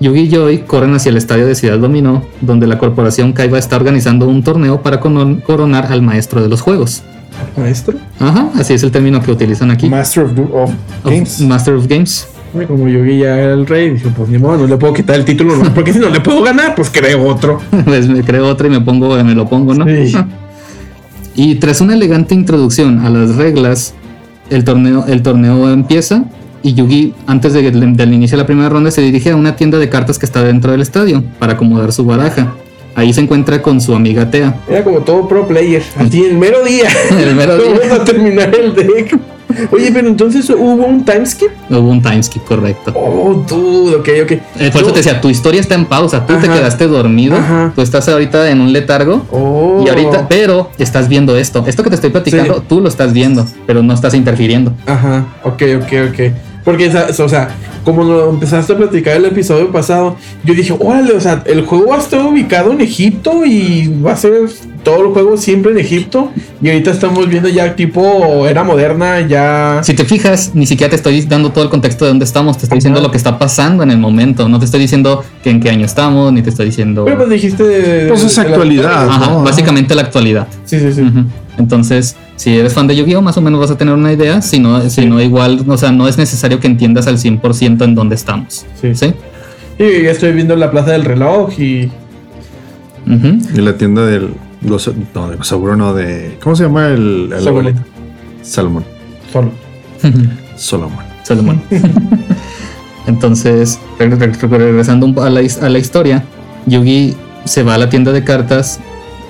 Yugi 0.00 0.20
y 0.20 0.30
Joy 0.30 0.58
corren 0.60 0.94
hacia 0.94 1.10
el 1.10 1.16
estadio 1.18 1.46
de 1.46 1.54
Ciudad 1.54 1.78
Dominó, 1.78 2.22
donde 2.40 2.66
la 2.66 2.78
corporación 2.78 3.32
Kaiba 3.32 3.58
está 3.58 3.76
organizando 3.76 4.26
un 4.26 4.42
torneo 4.42 4.82
para 4.82 4.98
coronar 5.00 5.92
al 5.92 6.00
maestro 6.02 6.42
de 6.42 6.48
los 6.48 6.60
juegos. 6.62 7.02
Maestro. 7.56 7.96
Ajá, 8.18 8.48
así 8.54 8.72
es 8.74 8.82
el 8.82 8.90
término 8.90 9.20
que 9.22 9.30
utilizan 9.30 9.70
aquí. 9.70 9.88
Master 9.88 10.24
of, 10.24 10.32
of 10.38 10.70
Of- 10.70 10.72
Games. 11.04 11.40
Master 11.42 11.74
of 11.74 11.86
Games. 11.86 12.28
Como 12.66 12.88
Yugi 12.88 13.18
ya 13.20 13.38
era 13.38 13.52
el 13.54 13.66
rey, 13.66 13.90
dije, 13.90 14.08
pues 14.16 14.28
ni 14.28 14.38
modo, 14.38 14.56
no 14.58 14.66
le 14.66 14.76
puedo 14.76 14.92
quitar 14.92 15.14
el 15.16 15.24
título, 15.24 15.54
no, 15.56 15.72
porque 15.72 15.92
si 15.92 16.00
no 16.00 16.08
le 16.08 16.18
puedo 16.20 16.42
ganar, 16.42 16.74
pues 16.74 16.90
creo 16.90 17.24
otro. 17.26 17.60
pues 17.84 18.08
me 18.08 18.22
creo 18.24 18.48
otra 18.48 18.66
y 18.66 18.70
me 18.70 18.80
pongo, 18.80 19.22
me 19.22 19.34
lo 19.34 19.48
pongo, 19.48 19.72
¿no? 19.74 19.84
Sí. 19.84 20.16
Y 21.36 21.54
tras 21.56 21.80
una 21.80 21.94
elegante 21.94 22.34
introducción 22.34 22.98
a 23.06 23.10
las 23.10 23.36
reglas, 23.36 23.94
el 24.50 24.64
torneo, 24.64 25.04
el 25.06 25.22
torneo 25.22 25.70
empieza 25.70 26.24
y 26.62 26.74
Yugi, 26.74 27.14
antes 27.26 27.52
de- 27.52 27.70
del 27.70 28.12
inicio 28.12 28.36
de 28.36 28.42
la 28.42 28.46
primera 28.46 28.68
ronda, 28.68 28.90
se 28.90 29.00
dirige 29.02 29.30
a 29.30 29.36
una 29.36 29.56
tienda 29.56 29.78
de 29.78 29.88
cartas 29.88 30.18
que 30.18 30.26
está 30.26 30.42
dentro 30.42 30.72
del 30.72 30.80
estadio 30.82 31.22
para 31.38 31.54
acomodar 31.54 31.92
su 31.92 32.04
baraja. 32.04 32.52
Ahí 32.94 33.12
se 33.12 33.20
encuentra 33.20 33.62
con 33.62 33.80
su 33.80 33.94
amiga 33.94 34.30
Tea. 34.30 34.54
Era 34.68 34.82
como 34.84 34.98
todo 35.00 35.26
pro 35.28 35.46
player, 35.46 35.82
así 35.96 36.24
el 36.24 36.36
mero 36.36 36.64
día. 36.64 36.88
El 37.18 37.34
mero 37.34 37.56
día. 37.62 37.72
Vamos 37.88 38.00
a 38.00 38.04
terminar 38.04 38.52
el 38.54 38.74
deck. 38.74 39.18
Oye, 39.72 39.90
pero 39.92 40.06
entonces 40.06 40.48
hubo 40.50 40.86
un 40.86 41.04
time 41.04 41.26
skip. 41.26 41.48
Hubo 41.68 41.88
un 41.90 42.00
timeskip 42.00 42.44
correcto. 42.44 42.92
Oh, 42.94 43.34
dude, 43.48 43.96
ok, 43.96 44.08
ok. 44.24 44.30
Eh, 44.60 44.70
Por 44.72 44.82
eso 44.82 44.92
te 44.92 44.98
decía, 45.00 45.20
tu 45.20 45.28
historia 45.28 45.60
está 45.60 45.74
en 45.74 45.86
pausa, 45.86 46.24
tú 46.24 46.34
te 46.40 46.46
quedaste 46.48 46.86
dormido, 46.86 47.36
Ajá. 47.36 47.72
tú 47.74 47.82
estás 47.82 48.08
ahorita 48.08 48.48
en 48.50 48.60
un 48.60 48.72
letargo 48.72 49.26
Oh. 49.32 49.82
y 49.84 49.88
ahorita, 49.88 50.28
pero 50.28 50.70
estás 50.78 51.08
viendo 51.08 51.36
esto. 51.36 51.64
Esto 51.66 51.82
que 51.82 51.88
te 51.90 51.96
estoy 51.96 52.10
platicando, 52.10 52.58
Sí. 52.58 52.62
tú 52.68 52.80
lo 52.80 52.88
estás 52.88 53.12
viendo, 53.12 53.44
pero 53.66 53.82
no 53.82 53.92
estás 53.92 54.14
interfiriendo. 54.14 54.72
Ajá, 54.86 55.26
ok, 55.42 55.62
ok, 55.82 55.92
ok. 56.10 56.20
Porque, 56.64 56.88
o 56.88 57.28
sea, 57.28 57.48
como 57.84 58.04
lo 58.04 58.30
empezaste 58.30 58.72
a 58.72 58.76
platicar 58.76 59.16
el 59.16 59.24
episodio 59.24 59.70
pasado, 59.72 60.16
yo 60.44 60.54
dije, 60.54 60.74
órale, 60.78 61.12
o 61.12 61.20
sea, 61.20 61.42
el 61.46 61.64
juego 61.64 61.88
va 61.88 61.96
a 61.96 62.00
estar 62.00 62.24
ubicado 62.24 62.72
en 62.72 62.80
Egipto 62.82 63.44
y 63.44 63.88
va 64.04 64.12
a 64.12 64.16
ser 64.16 64.48
todo 64.82 65.06
el 65.06 65.12
juego 65.12 65.36
siempre 65.36 65.72
en 65.72 65.78
Egipto 65.78 66.30
y 66.62 66.68
ahorita 66.68 66.90
estamos 66.90 67.28
viendo 67.28 67.48
ya 67.48 67.76
tipo 67.76 68.46
era 68.46 68.64
moderna, 68.64 69.20
ya... 69.26 69.80
Si 69.82 69.94
te 69.94 70.04
fijas, 70.04 70.52
ni 70.54 70.66
siquiera 70.66 70.90
te 70.90 70.96
estoy 70.96 71.20
dando 71.22 71.50
todo 71.50 71.64
el 71.64 71.70
contexto 71.70 72.04
de 72.04 72.10
dónde 72.10 72.24
estamos, 72.24 72.56
te 72.58 72.64
estoy 72.64 72.76
diciendo 72.78 73.00
lo 73.00 73.10
que 73.10 73.16
está 73.16 73.38
pasando 73.38 73.82
en 73.82 73.90
el 73.90 73.98
momento, 73.98 74.48
no 74.48 74.58
te 74.58 74.64
estoy 74.64 74.80
diciendo 74.80 75.22
que 75.42 75.50
en 75.50 75.60
qué 75.60 75.70
año 75.70 75.84
estamos, 75.84 76.32
ni 76.32 76.42
te 76.42 76.50
estoy 76.50 76.66
diciendo... 76.66 77.04
Pero 77.04 77.18
pues 77.18 77.30
dijiste 77.30 77.62
de... 77.62 78.08
Pues 78.08 78.24
es 78.24 78.34
de 78.36 78.42
la- 78.44 78.48
actualidad. 78.50 79.08
Ajá, 79.08 79.30
¿no? 79.30 79.42
básicamente 79.44 79.94
la 79.94 80.02
actualidad. 80.02 80.46
Sí, 80.64 80.78
sí, 80.78 80.92
sí. 80.92 81.02
Entonces, 81.58 82.16
si 82.36 82.56
eres 82.56 82.72
fan 82.72 82.86
de 82.86 82.96
Yu-Gi-Oh, 82.96 83.20
más 83.20 83.36
o 83.36 83.42
menos 83.42 83.60
vas 83.60 83.70
a 83.70 83.76
tener 83.76 83.92
una 83.92 84.12
idea. 84.12 84.40
Si 84.40 84.58
no, 84.58 84.88
si 84.88 85.04
no 85.04 85.20
igual, 85.20 85.62
o 85.68 85.76
sea, 85.76 85.92
no 85.92 86.08
es 86.08 86.16
necesario 86.16 86.58
que 86.58 86.66
entiendas 86.68 87.06
al 87.06 87.18
100% 87.18 87.84
en 87.84 87.94
dónde 87.94 88.14
estamos. 88.14 88.64
Sí. 88.80 88.94
¿Sí? 88.94 89.12
Y 89.78 90.04
ya 90.04 90.10
estoy 90.12 90.32
viendo 90.32 90.56
la 90.56 90.70
plaza 90.70 90.92
del 90.92 91.04
reloj 91.04 91.50
y... 91.60 91.90
Ujú. 93.06 93.38
Y 93.54 93.60
la 93.60 93.76
tienda 93.76 94.04
del. 94.06 94.30
Los, 94.62 94.90
no, 95.14 95.28
de 95.30 95.36
Gosaburo, 95.36 95.76
no, 95.76 95.94
de. 95.94 96.36
¿Cómo 96.42 96.54
se 96.56 96.64
llama 96.64 96.88
el. 96.88 97.30
el 97.32 97.40
Salomón. 97.42 97.74
Salomón. 98.42 98.84
Solomon. 100.56 100.98
Salomón. 101.22 101.62
Entonces, 103.06 103.78
re- 103.98 104.08
re- 104.10 104.26
re- 104.32 104.58
regresando 104.58 105.22
a 105.22 105.30
la, 105.30 105.40
a 105.40 105.68
la 105.68 105.78
historia, 105.78 106.24
Yugi 106.66 107.14
se 107.44 107.62
va 107.62 107.74
a 107.74 107.78
la 107.78 107.88
tienda 107.88 108.12
de 108.12 108.22
cartas 108.22 108.80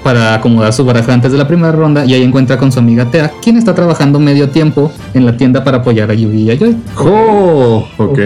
para 0.03 0.35
acomodar 0.35 0.73
su 0.73 0.85
baraja 0.85 1.13
antes 1.13 1.31
de 1.31 1.39
la 1.39 1.47
primera 1.47 1.73
ronda 1.73 2.05
y 2.05 2.15
ahí 2.15 2.23
encuentra 2.23 2.57
con 2.59 2.73
su 2.73 2.79
amiga 2.79 3.05
Tea, 3.11 3.33
quien 3.43 3.57
está 3.59 3.75
trabajando 3.75 4.19
medio 4.19 4.49
tiempo 4.49 4.91
en 5.15 5.27
la 5.27 5.37
tienda 5.37 5.63
para 5.63 5.79
apoyar 5.79 6.11
a 6.11 6.15
Yugi 6.15 6.43
y 6.45 6.51
a 6.51 6.57
Joy. 6.59 6.77
Oh, 6.99 7.87
ok. 7.99 8.11
Ok. 8.11 8.19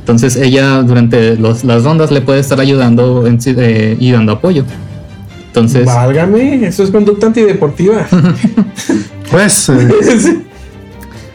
Entonces 0.00 0.36
ella 0.36 0.82
durante 0.82 1.36
los- 1.36 1.62
las 1.64 1.84
rondas 1.84 2.10
le 2.10 2.22
puede 2.22 2.40
estar 2.40 2.58
ayudando 2.60 3.24
eh, 3.26 3.96
y 4.00 4.10
dando 4.10 4.32
apoyo. 4.32 4.64
Entonces, 5.52 5.84
Válgame, 5.84 6.66
eso 6.66 6.82
es 6.82 6.90
conducta 6.90 7.26
antideportiva. 7.26 8.06
Pues. 9.30 9.68
eh, 9.70 10.42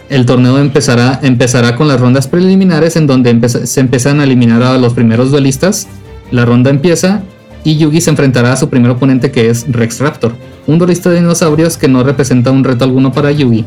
el 0.09 0.25
torneo 0.25 0.57
empezará, 0.59 1.19
empezará 1.23 1.75
con 1.75 1.87
las 1.87 1.99
rondas 1.99 2.27
preliminares 2.27 2.95
en 2.95 3.07
donde 3.07 3.31
empeza- 3.31 3.65
se 3.65 3.79
empiezan 3.79 4.19
a 4.19 4.23
eliminar 4.23 4.61
a 4.63 4.77
los 4.77 4.93
primeros 4.93 5.31
duelistas. 5.31 5.87
La 6.31 6.45
ronda 6.45 6.69
empieza 6.69 7.21
y 7.63 7.77
Yugi 7.77 8.01
se 8.01 8.09
enfrentará 8.11 8.53
a 8.53 8.57
su 8.57 8.69
primer 8.69 8.91
oponente 8.91 9.31
que 9.31 9.49
es 9.49 9.65
Rex 9.67 9.99
Raptor, 9.99 10.35
un 10.67 10.77
duelista 10.77 11.09
de 11.09 11.17
dinosaurios 11.17 11.77
que 11.77 11.87
no 11.87 12.03
representa 12.03 12.51
un 12.51 12.63
reto 12.63 12.83
alguno 12.85 13.11
para 13.11 13.31
Yugi. 13.31 13.65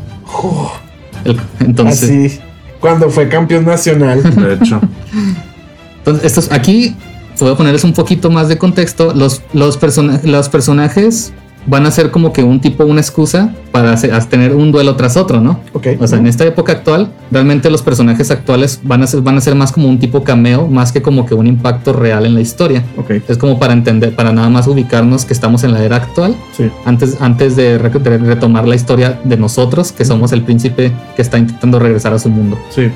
El- 1.24 1.40
entonces, 1.60 2.32
Así, 2.32 2.40
cuando 2.80 3.10
fue 3.10 3.28
campeón 3.28 3.64
nacional. 3.66 4.22
de 4.22 4.54
hecho. 4.54 4.80
entonces 5.98 6.24
estos, 6.24 6.50
aquí 6.52 6.94
voy 7.44 7.54
a 7.54 7.56
ponerles 7.56 7.84
un 7.84 7.92
poquito 7.92 8.30
más 8.30 8.48
de 8.48 8.58
contexto. 8.58 9.12
Los, 9.14 9.42
los, 9.52 9.76
persona- 9.76 10.20
los 10.24 10.48
personajes 10.48 11.32
van 11.66 11.84
a 11.84 11.90
ser 11.90 12.10
como 12.10 12.32
que 12.32 12.42
un 12.42 12.58
tipo, 12.60 12.84
una 12.86 13.02
excusa 13.02 13.54
para 13.70 13.92
hacer- 13.92 14.18
tener 14.24 14.54
un 14.54 14.72
duelo 14.72 14.96
tras 14.96 15.18
otro, 15.18 15.42
¿no? 15.42 15.60
Ok. 15.74 15.88
O 16.00 16.06
sea, 16.06 16.18
en 16.18 16.26
esta 16.26 16.46
época 16.46 16.72
actual, 16.72 17.12
realmente 17.30 17.68
los 17.70 17.82
personajes 17.82 18.30
actuales 18.30 18.80
van 18.82 19.02
a 19.02 19.06
ser, 19.06 19.20
van 19.20 19.36
a 19.36 19.42
ser 19.42 19.54
más 19.54 19.70
como 19.70 19.86
un 19.86 19.98
tipo 19.98 20.24
cameo, 20.24 20.66
más 20.68 20.90
que 20.90 21.02
como 21.02 21.26
que 21.26 21.34
un 21.34 21.46
impacto 21.46 21.92
real 21.92 22.24
en 22.24 22.32
la 22.34 22.40
historia. 22.40 22.82
Ok. 22.96 23.10
Es 23.28 23.36
como 23.36 23.58
para 23.58 23.74
entender, 23.74 24.16
para 24.16 24.32
nada 24.32 24.48
más 24.48 24.66
ubicarnos 24.68 25.26
que 25.26 25.34
estamos 25.34 25.62
en 25.62 25.72
la 25.74 25.84
era 25.84 25.96
actual, 25.96 26.34
Sí. 26.56 26.70
antes, 26.86 27.18
antes 27.20 27.56
de, 27.56 27.76
re- 27.76 27.90
de 27.90 28.18
retomar 28.18 28.66
la 28.66 28.74
historia 28.74 29.20
de 29.24 29.36
nosotros, 29.36 29.92
que 29.92 30.06
somos 30.06 30.32
el 30.32 30.42
príncipe 30.42 30.92
que 31.14 31.20
está 31.20 31.36
intentando 31.38 31.78
regresar 31.78 32.14
a 32.14 32.18
su 32.18 32.30
mundo. 32.30 32.58
Sí. 32.74 32.90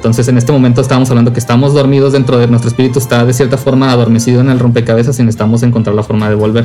Entonces, 0.00 0.28
en 0.28 0.38
este 0.38 0.50
momento 0.50 0.80
estábamos 0.80 1.10
hablando 1.10 1.34
que 1.34 1.40
estamos 1.40 1.74
dormidos 1.74 2.14
dentro 2.14 2.38
de 2.38 2.46
nuestro 2.46 2.68
espíritu, 2.70 2.98
está 2.98 3.22
de 3.26 3.34
cierta 3.34 3.58
forma 3.58 3.90
adormecido 3.92 4.40
en 4.40 4.48
el 4.48 4.58
rompecabezas 4.58 5.18
y 5.18 5.22
necesitamos 5.22 5.62
encontrar 5.62 5.94
la 5.94 6.02
forma 6.02 6.30
de 6.30 6.36
volver. 6.36 6.64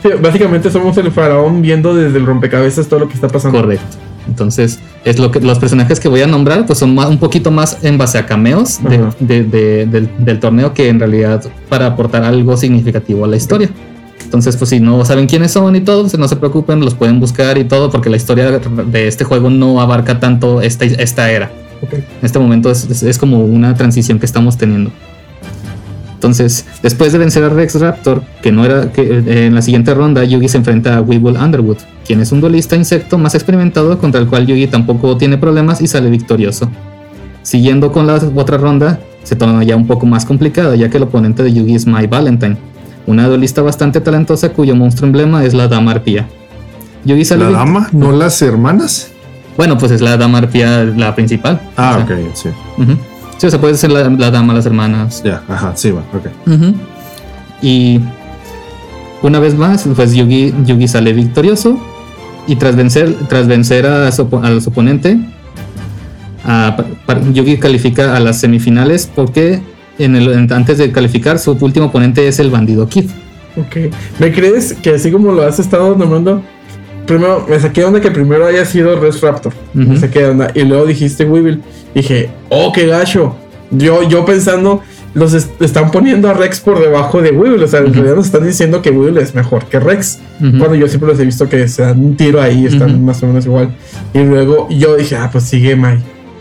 Sí, 0.00 0.10
básicamente 0.22 0.70
somos 0.70 0.96
el 0.98 1.10
faraón 1.10 1.62
viendo 1.62 1.94
desde 1.96 2.16
el 2.18 2.24
rompecabezas 2.26 2.86
todo 2.86 3.00
lo 3.00 3.08
que 3.08 3.14
está 3.14 3.26
pasando. 3.26 3.60
Correcto. 3.60 3.96
Entonces, 4.28 4.78
es 5.04 5.18
lo 5.18 5.32
que 5.32 5.40
los 5.40 5.58
personajes 5.58 5.98
que 5.98 6.08
voy 6.08 6.22
a 6.22 6.28
nombrar, 6.28 6.64
pues 6.64 6.78
son 6.78 6.94
más- 6.94 7.08
un 7.08 7.18
poquito 7.18 7.50
más 7.50 7.78
en 7.82 7.98
base 7.98 8.18
a 8.18 8.24
cameos 8.26 8.80
de- 8.88 8.96
Ajá. 8.98 9.10
de- 9.18 9.42
de- 9.44 9.86
del, 9.86 10.08
del 10.18 10.38
torneo 10.38 10.72
que 10.74 10.88
en 10.88 11.00
realidad 11.00 11.42
para 11.68 11.86
aportar 11.86 12.22
algo 12.22 12.56
significativo 12.56 13.24
a 13.24 13.28
la 13.28 13.34
historia. 13.36 13.68
Entonces, 14.22 14.56
pues 14.56 14.70
si 14.70 14.78
no 14.78 15.04
saben 15.04 15.26
quiénes 15.26 15.50
son 15.50 15.74
y 15.74 15.80
todo, 15.80 16.02
pues, 16.02 16.16
no 16.18 16.28
se 16.28 16.36
preocupen, 16.36 16.80
los 16.80 16.94
pueden 16.94 17.18
buscar 17.18 17.58
y 17.58 17.64
todo, 17.64 17.90
porque 17.90 18.10
la 18.10 18.16
historia 18.16 18.60
de 18.60 19.08
este 19.08 19.24
juego 19.24 19.50
no 19.50 19.80
abarca 19.80 20.20
tanto 20.20 20.60
esta, 20.60 20.84
esta 20.84 21.30
era. 21.32 21.50
En 21.92 22.04
este 22.24 22.38
momento 22.38 22.70
es, 22.70 22.88
es- 22.90 23.02
es 23.02 23.18
como 23.18 23.44
una 23.44 23.74
transición 23.74 24.18
que 24.18 24.26
estamos 24.26 24.56
teniendo. 24.56 24.90
Entonces, 26.14 26.64
después 26.82 27.12
de 27.12 27.18
vencer 27.18 27.44
a 27.44 27.50
Rex 27.50 27.74
Raptor, 27.78 28.22
que 28.42 28.50
no 28.50 28.64
era 28.64 28.90
que 28.92 29.02
eh, 29.02 29.46
en 29.46 29.54
la 29.54 29.60
siguiente 29.60 29.92
ronda 29.92 30.24
Yugi 30.24 30.48
se 30.48 30.56
enfrenta 30.56 30.96
a 30.96 31.02
Weevil 31.02 31.36
Underwood, 31.36 31.76
quien 32.06 32.20
es 32.20 32.32
un 32.32 32.40
duelista 32.40 32.76
insecto 32.76 33.18
más 33.18 33.34
experimentado 33.34 33.98
contra 33.98 34.20
el 34.22 34.26
cual 34.26 34.46
Yugi 34.46 34.68
tampoco 34.68 35.18
tiene 35.18 35.36
problemas 35.36 35.82
y 35.82 35.86
sale 35.86 36.08
victorioso. 36.08 36.70
Siguiendo 37.42 37.92
con 37.92 38.06
la 38.06 38.14
otra 38.36 38.56
ronda, 38.56 38.98
se 39.22 39.36
torna 39.36 39.62
ya 39.64 39.76
un 39.76 39.86
poco 39.86 40.06
más 40.06 40.24
complicada, 40.24 40.74
ya 40.76 40.88
que 40.88 40.96
el 40.96 41.02
oponente 41.02 41.42
de 41.42 41.52
Yugi 41.52 41.74
es 41.74 41.86
My 41.86 42.06
Valentine, 42.06 42.56
una 43.06 43.28
duelista 43.28 43.60
bastante 43.60 44.00
talentosa 44.00 44.48
cuyo 44.48 44.74
monstruo 44.74 45.06
emblema 45.08 45.44
es 45.44 45.52
la 45.52 45.68
Dama 45.68 45.90
Arpía. 45.90 46.26
Yugi 47.04 47.26
sale 47.26 47.44
¿La 47.44 47.50
dama? 47.50 47.88
¿No 47.92 48.12
las 48.12 48.40
hermanas? 48.40 49.10
Bueno, 49.56 49.78
pues 49.78 49.92
es 49.92 50.00
la 50.00 50.16
Dama 50.16 50.38
Arpía 50.38 50.84
la 50.84 51.14
principal. 51.14 51.60
Ah, 51.76 51.98
O 52.02 52.06
sea, 52.06 52.16
ok, 52.16 52.22
sí. 52.34 52.48
Sí, 53.38 53.46
o 53.46 53.50
sea, 53.50 53.60
puede 53.60 53.76
ser 53.76 53.90
la, 53.92 54.08
la 54.08 54.30
dama, 54.30 54.54
las 54.54 54.64
hermanas. 54.66 55.22
Ya, 55.24 55.42
ajá, 55.48 55.72
sí, 55.76 55.90
va, 55.90 56.00
ok. 56.12 56.26
Y 57.62 58.00
una 59.22 59.38
vez 59.38 59.54
más, 59.56 59.88
pues 59.94 60.14
Yugi, 60.14 60.54
Yugi 60.64 60.86
sale 60.88 61.12
victorioso. 61.12 61.78
Y 62.46 62.56
tras 62.56 62.76
vencer, 62.76 63.14
tras 63.28 63.46
vencer 63.46 63.86
a 63.86 64.10
su, 64.12 64.28
a 64.42 64.60
su 64.60 64.68
oponente, 64.70 65.18
a- 66.44 66.76
pa- 67.06 67.20
Yugi 67.32 67.58
califica 67.58 68.14
a 68.16 68.20
las 68.20 68.38
semifinales 68.38 69.10
porque 69.14 69.62
en 69.98 70.14
el, 70.16 70.28
en- 70.32 70.52
antes 70.52 70.76
de 70.78 70.92
calificar, 70.92 71.38
su 71.38 71.52
último 71.60 71.86
oponente 71.86 72.26
es 72.28 72.38
el 72.38 72.50
bandido 72.50 72.86
Kid. 72.88 73.06
Ok. 73.56 73.92
¿Me 74.18 74.32
crees 74.32 74.74
que 74.74 74.90
así 74.90 75.10
como 75.10 75.32
lo 75.32 75.42
has 75.46 75.58
estado 75.58 75.94
nombrando? 75.96 76.42
Primero, 77.06 77.44
me 77.48 77.58
saqué 77.60 77.80
de 77.82 77.86
onda 77.86 78.00
que 78.00 78.10
primero 78.10 78.46
haya 78.46 78.64
sido 78.64 78.98
Res 78.98 79.20
Raptor. 79.20 79.52
Me 79.74 79.96
saqué 79.98 80.20
de 80.20 80.28
onda. 80.30 80.50
Y 80.54 80.62
luego 80.62 80.86
dijiste 80.86 81.24
Weevil. 81.24 81.62
Dije, 81.94 82.30
oh, 82.48 82.72
qué 82.72 82.86
gacho. 82.86 83.36
Yo, 83.70 84.08
yo 84.08 84.24
pensando, 84.24 84.80
los 85.14 85.34
est- 85.34 85.60
están 85.60 85.90
poniendo 85.90 86.28
a 86.28 86.34
Rex 86.34 86.60
por 86.60 86.80
debajo 86.80 87.20
de 87.22 87.30
Weevil. 87.32 87.62
O 87.62 87.68
sea, 87.68 87.80
en 87.80 87.92
realidad 87.92 88.16
nos 88.16 88.26
están 88.26 88.46
diciendo 88.46 88.80
que 88.82 88.90
Weevil 88.90 89.18
es 89.18 89.34
mejor 89.34 89.64
que 89.66 89.80
Rex. 89.80 90.18
Ujú. 90.40 90.58
Cuando 90.58 90.74
yo 90.76 90.88
siempre 90.88 91.08
los 91.10 91.18
he 91.20 91.24
visto 91.24 91.48
que 91.48 91.66
se 91.68 91.82
dan 91.82 91.98
un 92.04 92.16
tiro 92.16 92.40
ahí, 92.40 92.66
están 92.66 93.04
más 93.04 93.22
o 93.22 93.26
menos 93.26 93.44
igual. 93.46 93.74
Y 94.12 94.20
luego 94.20 94.68
yo 94.70 94.96
dije, 94.96 95.16
ah, 95.16 95.28
pues 95.30 95.44
sigue 95.44 95.76
Mai. 95.76 95.98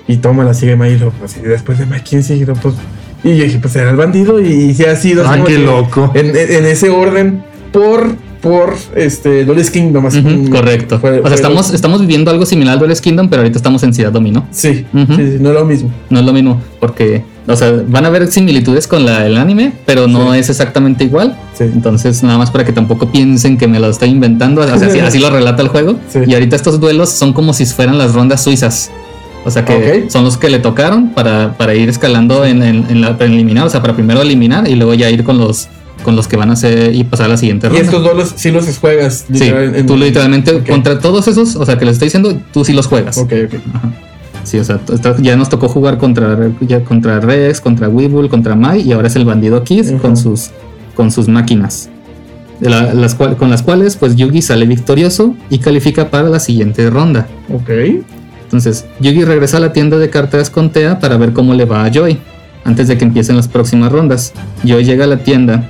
Y 0.08 0.18
toma 0.18 0.44
la 0.44 0.54
sigue 0.54 0.76
Mai. 0.76 0.94
Y 0.94 0.98
luego, 0.98 1.14
pues, 1.20 1.38
y 1.38 1.42
después 1.42 1.78
de 1.80 1.86
Mai, 1.86 2.02
¿quién 2.08 2.24
sigue? 2.24 2.46
Pues, 2.46 2.76
y 3.24 3.36
yo 3.38 3.44
dije, 3.46 3.60
pues 3.62 3.76
era 3.76 3.90
el 3.90 3.96
bandido. 3.96 4.40
Y 4.42 4.74
se 4.74 4.90
ha 4.90 4.96
sido. 4.96 5.26
Ah, 5.28 5.38
qué 5.46 5.54
que 5.54 5.60
loco. 5.60 6.12
En, 6.14 6.28
en- 6.36 6.52
en 6.52 6.66
ese 6.66 6.90
orden, 6.90 7.44
por, 7.72 8.08
por 8.44 8.76
este, 8.96 9.46
Lawless 9.46 9.72
Kingdom. 9.72 10.06
así, 10.06 10.22
correcto. 10.52 11.00
fue- 11.00 11.18
o 11.20 11.22
fue- 11.22 11.30
sea, 11.30 11.36
estamos, 11.38 11.74
estamos 11.74 12.02
viviendo 12.02 12.30
algo 12.30 12.46
similar 12.46 12.76
a 12.76 12.80
Duelist 12.80 13.04
Kingdom, 13.04 13.30
pero 13.30 13.42
ahorita 13.42 13.58
estamos 13.58 13.82
en 13.84 13.94
Ciudad 13.94 14.12
Domino. 14.12 14.46
Sí, 14.52 14.86
sí, 14.94 15.06
sí, 15.16 15.38
no 15.40 15.50
es 15.50 15.56
lo 15.56 15.66
mismo. 15.66 15.90
No 16.10 16.20
es 16.20 16.26
lo 16.26 16.34
mismo, 16.34 16.62
porque, 16.80 17.24
o 17.48 17.56
sea, 17.56 17.72
van 17.88 18.06
a 18.06 18.10
haber 18.10 18.28
similitudes 18.28 18.86
con 18.86 19.06
la, 19.06 19.26
el 19.26 19.38
anime, 19.38 19.72
pero 19.86 20.08
no 20.08 20.34
Sí. 20.34 20.40
es 20.40 20.50
exactamente 20.50 21.06
igual. 21.06 21.36
Sí. 21.58 21.64
Entonces, 21.64 22.22
nada 22.22 22.38
más 22.38 22.52
para 22.52 22.66
que 22.66 22.74
tampoco 22.74 23.10
piensen 23.10 23.58
que 23.58 23.68
me 23.68 23.80
lo 23.80 23.88
estoy 23.90 24.10
inventando, 24.10 24.62
o 24.62 24.66
sea, 24.66 24.76
así, 24.76 25.00
así 25.00 25.20
lo 25.20 25.30
relata 25.30 25.62
el 25.64 25.70
juego. 25.70 25.96
Y 26.28 26.34
ahorita 26.34 26.56
estos 26.56 26.80
duelos 26.80 27.10
son 27.10 27.34
como 27.34 27.54
si 27.54 27.66
fueran 27.66 27.98
las 27.98 28.14
rondas 28.14 28.44
suizas. 28.44 28.92
O 29.46 29.52
sea, 29.52 29.66
que 29.66 30.06
son 30.10 30.24
los 30.24 30.38
que 30.38 30.50
le 30.50 30.60
tocaron 30.60 31.10
para, 31.10 31.58
para 31.58 31.74
ir 31.76 31.90
escalando 31.90 32.46
en, 32.46 32.62
en- 32.64 32.86
en 32.90 33.02
la 33.02 33.18
preliminar, 33.18 33.66
o 33.68 33.70
sea, 33.70 33.82
para 33.82 33.94
primero 33.94 34.22
eliminar 34.22 34.68
y 34.70 34.76
luego 34.76 34.94
ya 34.94 35.10
ir 35.10 35.24
con 35.26 35.38
los, 35.38 35.68
con 36.04 36.16
los 36.16 36.28
que 36.28 36.38
van 36.38 36.50
a 36.50 36.54
hacer 36.54 36.94
y 36.94 37.04
pasar 37.04 37.26
a 37.28 37.30
la 37.30 37.38
siguiente 37.38 37.68
Y 37.68 37.70
ronda. 37.70 37.84
estos 37.84 38.04
dos 38.04 38.34
sí 38.36 38.52
los 38.52 38.78
juegas. 38.78 39.26
Sí, 39.34 39.46
en- 39.48 39.86
tú 39.88 39.98
literalmente 39.98 40.60
contra 40.64 41.00
todos 41.00 41.28
esos, 41.28 41.56
o 41.56 41.66
sea, 41.66 41.78
que 41.78 41.86
les 41.86 41.94
estoy 41.94 42.08
diciendo, 42.08 42.38
tú 42.54 42.64
sí 42.64 42.74
los 42.74 42.88
juegas. 42.88 43.18
Ok, 43.18 43.34
ok. 43.48 43.54
Ajá. 43.74 43.92
Sí, 44.44 44.60
o 44.60 44.64
sea, 44.64 44.80
ya 45.22 45.38
nos 45.38 45.48
tocó 45.50 45.70
jugar 45.70 45.98
contra, 45.98 46.38
ya 46.62 46.84
contra 46.84 47.20
Rex, 47.22 47.62
contra 47.62 47.88
Weevil, 47.88 48.28
contra 48.30 48.56
Mai 48.56 48.82
y 48.82 48.92
ahora 48.92 49.08
es 49.08 49.16
el 49.16 49.24
bandido 49.26 49.64
Kiss 49.64 49.94
con 50.02 50.18
sus 50.18 50.50
con 50.96 51.12
sus 51.12 51.28
máquinas. 51.30 51.90
De 52.60 52.70
la- 52.70 52.94
las 52.94 53.16
cual- 53.16 53.36
con 53.38 53.50
las 53.50 53.62
cuales 53.64 53.96
pues 53.96 54.16
Yugi 54.16 54.42
sale 54.42 54.66
victorioso 54.68 55.34
y 55.50 55.58
califica 55.60 56.10
para 56.12 56.30
la 56.30 56.40
siguiente 56.40 56.90
ronda. 56.90 57.28
Ok. 57.52 57.70
Entonces, 58.44 58.86
Yugi 59.00 59.24
regresa 59.24 59.58
a 59.58 59.60
la 59.60 59.74
tienda 59.74 59.98
de 59.98 60.10
cartas 60.10 60.50
con 60.52 60.70
Tea 60.72 61.00
para 61.00 61.18
ver 61.18 61.34
cómo 61.34 61.54
le 61.56 61.66
va 61.66 61.86
a 61.86 61.90
Joy 61.92 62.18
antes 62.66 62.88
de 62.88 62.98
que 62.98 63.04
empiecen 63.06 63.36
las 63.36 63.48
próximas 63.48 63.92
rondas. 63.92 64.34
Joy 64.64 64.84
llega 64.86 65.06
a 65.06 65.08
la 65.08 65.18
tienda 65.18 65.70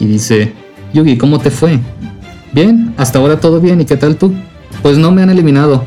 y 0.00 0.06
dice, 0.06 0.52
Yugi, 0.92 1.16
¿cómo 1.18 1.38
te 1.38 1.50
fue? 1.50 1.78
Bien, 2.52 2.94
hasta 2.96 3.18
ahora 3.18 3.38
todo 3.38 3.60
bien, 3.60 3.80
¿y 3.80 3.84
qué 3.84 3.96
tal 3.96 4.16
tú? 4.16 4.32
Pues 4.82 4.98
no 4.98 5.12
me 5.12 5.22
han 5.22 5.30
eliminado. 5.30 5.84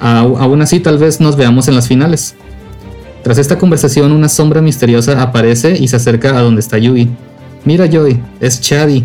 Aún 0.00 0.60
así, 0.62 0.80
tal 0.80 0.98
vez 0.98 1.20
nos 1.20 1.36
veamos 1.36 1.68
en 1.68 1.74
las 1.74 1.88
finales. 1.88 2.34
Tras 3.22 3.38
esta 3.38 3.58
conversación, 3.58 4.12
una 4.12 4.28
sombra 4.28 4.62
misteriosa 4.62 5.22
aparece 5.22 5.76
y 5.78 5.88
se 5.88 5.96
acerca 5.96 6.36
a 6.38 6.42
donde 6.42 6.60
está 6.60 6.78
Yugi. 6.78 7.08
Mira, 7.64 7.86
Joy, 7.86 8.18
es 8.40 8.60
Chadi. 8.60 9.04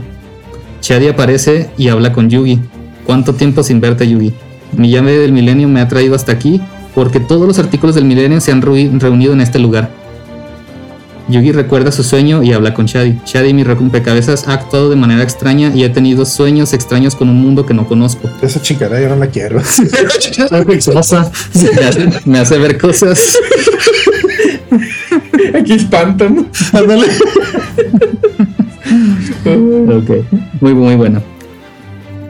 Shadi 0.82 1.08
aparece 1.08 1.70
y 1.78 1.90
habla 1.90 2.14
con 2.14 2.30
Yugi. 2.30 2.60
¿Cuánto 3.06 3.34
tiempo 3.34 3.62
sin 3.64 3.82
verte, 3.82 4.08
Yugi? 4.08 4.34
Mi 4.76 4.90
llave 4.90 5.18
del 5.18 5.32
milenio 5.34 5.68
me 5.68 5.82
ha 5.82 5.88
traído 5.88 6.16
hasta 6.16 6.32
aquí 6.32 6.62
porque 6.94 7.20
todos 7.20 7.46
los 7.46 7.60
artículos 7.60 7.96
del 7.96 8.06
milenio 8.06 8.40
se 8.40 8.52
han 8.52 8.62
reu- 8.62 9.00
reunido 9.00 9.34
en 9.34 9.42
este 9.42 9.60
lugar. 9.60 9.90
Yugi 11.28 11.52
recuerda 11.52 11.92
su 11.92 12.04
sueño 12.04 12.44
y 12.44 12.54
habla 12.54 12.74
con 12.74 12.86
Shadi. 12.86 13.20
Shadi, 13.26 13.54
mi 13.54 13.64
rompecabezas, 13.64 14.48
ha 14.48 14.54
actuado 14.54 14.92
de 14.92 14.96
manera 14.96 15.24
extraña 15.24 15.72
y 15.74 15.84
he 15.84 15.90
tenido 15.90 16.26
sueños 16.26 16.74
extraños 16.74 17.16
con 17.16 17.30
un 17.30 17.42
mundo 17.42 17.66
que 17.66 17.74
no 17.74 17.88
conozco. 17.88 18.30
Esa 18.42 18.62
chingada 18.62 19.02
yo 19.02 19.10
no 19.10 19.16
la 19.16 19.28
quiero. 19.28 19.60
Me, 21.76 21.86
hace, 21.86 22.10
me 22.26 22.40
hace 22.40 22.58
ver 22.60 22.78
cosas. 22.78 23.38
Aquí 25.58 25.74
espantan. 25.74 26.48
Ándale. 26.74 27.08
Ok, 29.46 30.10
muy, 30.62 30.74
muy 30.74 30.96
bueno. 30.96 31.22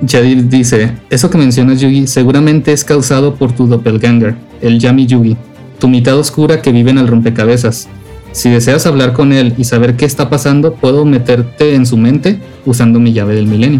Shadi 0.01 0.35
dice, 0.43 0.93
eso 1.09 1.29
que 1.29 1.37
mencionas 1.37 1.81
Yugi 1.81 2.07
seguramente 2.07 2.71
es 2.71 2.83
causado 2.83 3.35
por 3.35 3.51
tu 3.53 3.67
doppelganger, 3.67 4.35
el 4.61 4.79
Yami 4.79 5.05
Yugi, 5.05 5.35
tu 5.79 5.87
mitad 5.87 6.17
oscura 6.17 6.61
que 6.61 6.71
vive 6.71 6.91
en 6.91 6.99
el 6.99 7.07
rompecabezas. 7.07 7.87
Si 8.35 8.49
deseas 8.49 8.85
hablar 8.85 9.13
con 9.13 9.31
él 9.31 9.53
y 9.57 9.63
saber 9.63 9.95
qué 9.95 10.03
está 10.03 10.29
pasando, 10.29 10.73
puedo 10.73 11.05
meterte 11.05 11.73
en 11.73 11.85
su 11.85 11.95
mente 11.95 12.37
usando 12.65 12.99
mi 12.99 13.13
llave 13.13 13.33
del 13.33 13.47
milenio. 13.47 13.79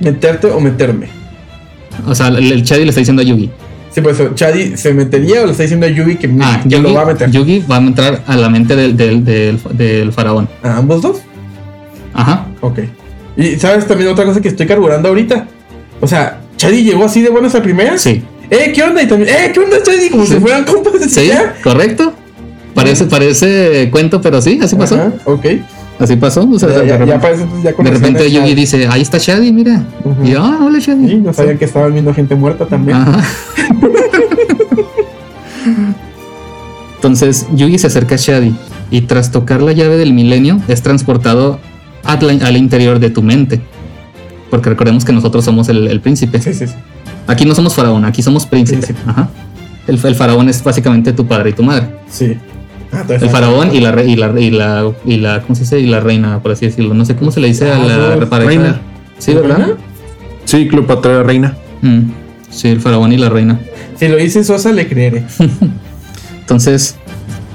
¿Meterte 0.00 0.48
o 0.48 0.58
meterme? 0.58 1.06
O 2.08 2.12
sea, 2.14 2.26
el, 2.26 2.50
el 2.50 2.62
Shadi 2.64 2.82
le 2.82 2.88
está 2.88 3.00
diciendo 3.00 3.22
a 3.22 3.24
Yugi. 3.24 3.48
Sí, 3.92 4.00
pues 4.00 4.20
Chadi 4.34 4.76
se 4.76 4.92
metería 4.92 5.42
o 5.42 5.46
le 5.46 5.52
está 5.52 5.62
diciendo 5.62 5.86
a 5.86 5.88
Yugi 5.88 6.16
que, 6.16 6.28
Ah, 6.40 6.58
que 6.60 6.70
Yugi, 6.70 6.82
lo 6.82 6.92
va 6.94 7.02
a 7.02 7.06
meter. 7.06 7.30
Yugi 7.30 7.64
va 7.70 7.76
a 7.76 7.78
entrar 7.78 8.24
a 8.26 8.36
la 8.36 8.48
mente 8.50 8.74
del, 8.74 8.96
del, 8.96 9.24
del, 9.24 9.60
del 9.74 10.12
faraón. 10.12 10.48
¿A 10.64 10.78
ambos 10.78 11.00
dos? 11.02 11.18
Ajá. 12.14 12.46
Ok. 12.62 12.80
Y 13.36 13.54
sabes 13.56 13.86
también 13.86 14.10
otra 14.10 14.24
cosa 14.24 14.40
que 14.40 14.48
estoy 14.48 14.66
carburando 14.66 15.08
ahorita. 15.08 15.46
O 16.00 16.08
sea, 16.08 16.40
Chadi 16.56 16.82
llegó 16.82 17.04
así 17.04 17.22
de 17.22 17.30
buenas 17.30 17.54
a 17.54 17.62
primeras. 17.62 18.02
Sí. 18.02 18.24
Eh, 18.50 18.72
¿qué 18.74 18.82
onda? 18.82 19.02
Y 19.02 19.06
también, 19.06 19.30
eh, 19.30 19.52
¿qué 19.54 19.60
onda, 19.60 19.76
Chadi? 19.82 20.10
Como 20.10 20.26
Sí. 20.26 20.34
si 20.34 20.40
fueran 20.40 20.64
compas 20.64 20.94
de 21.00 21.08
Sí, 21.08 21.30
correcto. 21.62 22.12
Parece, 22.76 23.04
parece 23.06 23.88
cuento, 23.90 24.20
pero 24.20 24.40
sí, 24.42 24.60
así 24.62 24.76
pasó. 24.76 24.96
Ajá, 24.96 25.12
ok. 25.24 25.46
Así 25.98 26.14
pasó. 26.16 26.46
O 26.48 26.58
sea, 26.58 26.68
Ya, 26.68 26.80
de, 26.80 26.86
ya, 26.88 26.98
repente, 26.98 27.62
ya 27.64 27.74
parece 27.74 28.12
de 28.12 28.30
Yugi 28.30 28.54
dice, 28.54 28.86
ahí 28.86 29.00
está 29.00 29.16
Shadi, 29.18 29.50
mira. 29.50 29.82
Y 30.22 30.32
yo, 30.32 30.42
ah, 30.42 30.58
hola 30.62 30.78
Shadi. 30.78 31.08
Sí, 31.08 31.16
no 31.16 31.32
sabía 31.32 31.56
que 31.56 31.64
estaban 31.64 31.92
viendo 31.94 32.12
gente 32.12 32.34
muerta 32.34 32.66
también. 32.66 32.98
Ajá. 32.98 33.24
Entonces 36.96 37.46
Yugi 37.54 37.78
se 37.78 37.86
acerca 37.86 38.16
a 38.16 38.18
Shadi 38.18 38.54
y 38.90 39.02
tras 39.02 39.30
tocar 39.30 39.62
la 39.62 39.72
llave 39.72 39.96
del 39.96 40.12
milenio 40.12 40.60
es 40.68 40.82
transportado 40.82 41.58
al, 42.04 42.42
al 42.42 42.56
interior 42.56 42.98
de 42.98 43.10
tu 43.10 43.22
mente. 43.22 43.60
Porque 44.50 44.68
recordemos 44.70 45.04
que 45.04 45.12
nosotros 45.12 45.44
somos 45.44 45.68
el, 45.68 45.88
el 45.88 46.00
príncipe. 46.00 46.40
Sí, 46.40 46.52
sí, 46.54 46.66
sí. 46.66 46.74
Aquí 47.26 47.44
no 47.44 47.54
somos 47.54 47.74
faraón, 47.74 48.04
aquí 48.04 48.22
somos 48.22 48.46
príncipe. 48.46 48.78
Príncipe. 48.82 49.10
Ajá. 49.10 49.28
El, 49.86 49.98
el 50.04 50.14
faraón 50.14 50.48
es 50.48 50.62
básicamente 50.62 51.12
tu 51.12 51.26
padre 51.26 51.50
y 51.50 51.52
tu 51.52 51.62
madre. 51.62 51.88
Sí. 52.08 52.36
Ah, 52.96 53.04
El 53.08 53.28
faraón 53.30 53.74
y 53.74 53.80
la, 53.80 53.92
re- 53.92 54.06
y 54.06 54.16
la 54.16 54.40
y 54.40 54.50
la 54.50 54.90
y 55.04 55.16
la 55.18 55.42
¿cómo 55.42 55.54
se 55.54 55.62
dice? 55.62 55.78
y 55.80 55.86
la 55.86 56.00
reina, 56.00 56.40
por 56.40 56.52
así 56.52 56.66
decirlo. 56.66 56.94
No 56.94 57.04
sé 57.04 57.14
cómo 57.16 57.30
se 57.30 57.40
le 57.40 57.48
dice 57.48 57.70
a 57.70 57.76
Ah, 57.76 57.84
la 57.86 58.16
no, 58.16 58.28
pareja. 58.28 58.48
reina. 58.48 58.80
Sí, 59.18 59.34
¿verdad? 59.34 59.56
¿Reina? 59.58 59.72
Sí, 60.44 60.68
Cleopatra 60.68 61.22
reina. 61.22 61.56
Mm, 61.82 62.00
Sí, 62.50 62.68
el 62.68 62.80
faraón 62.80 63.12
y 63.12 63.18
la 63.18 63.28
reina. 63.28 63.60
Si 63.96 64.08
lo 64.08 64.16
dice 64.16 64.42
Sosa, 64.44 64.72
le 64.72 64.88
creeré. 64.88 65.24
Entonces, 66.40 66.96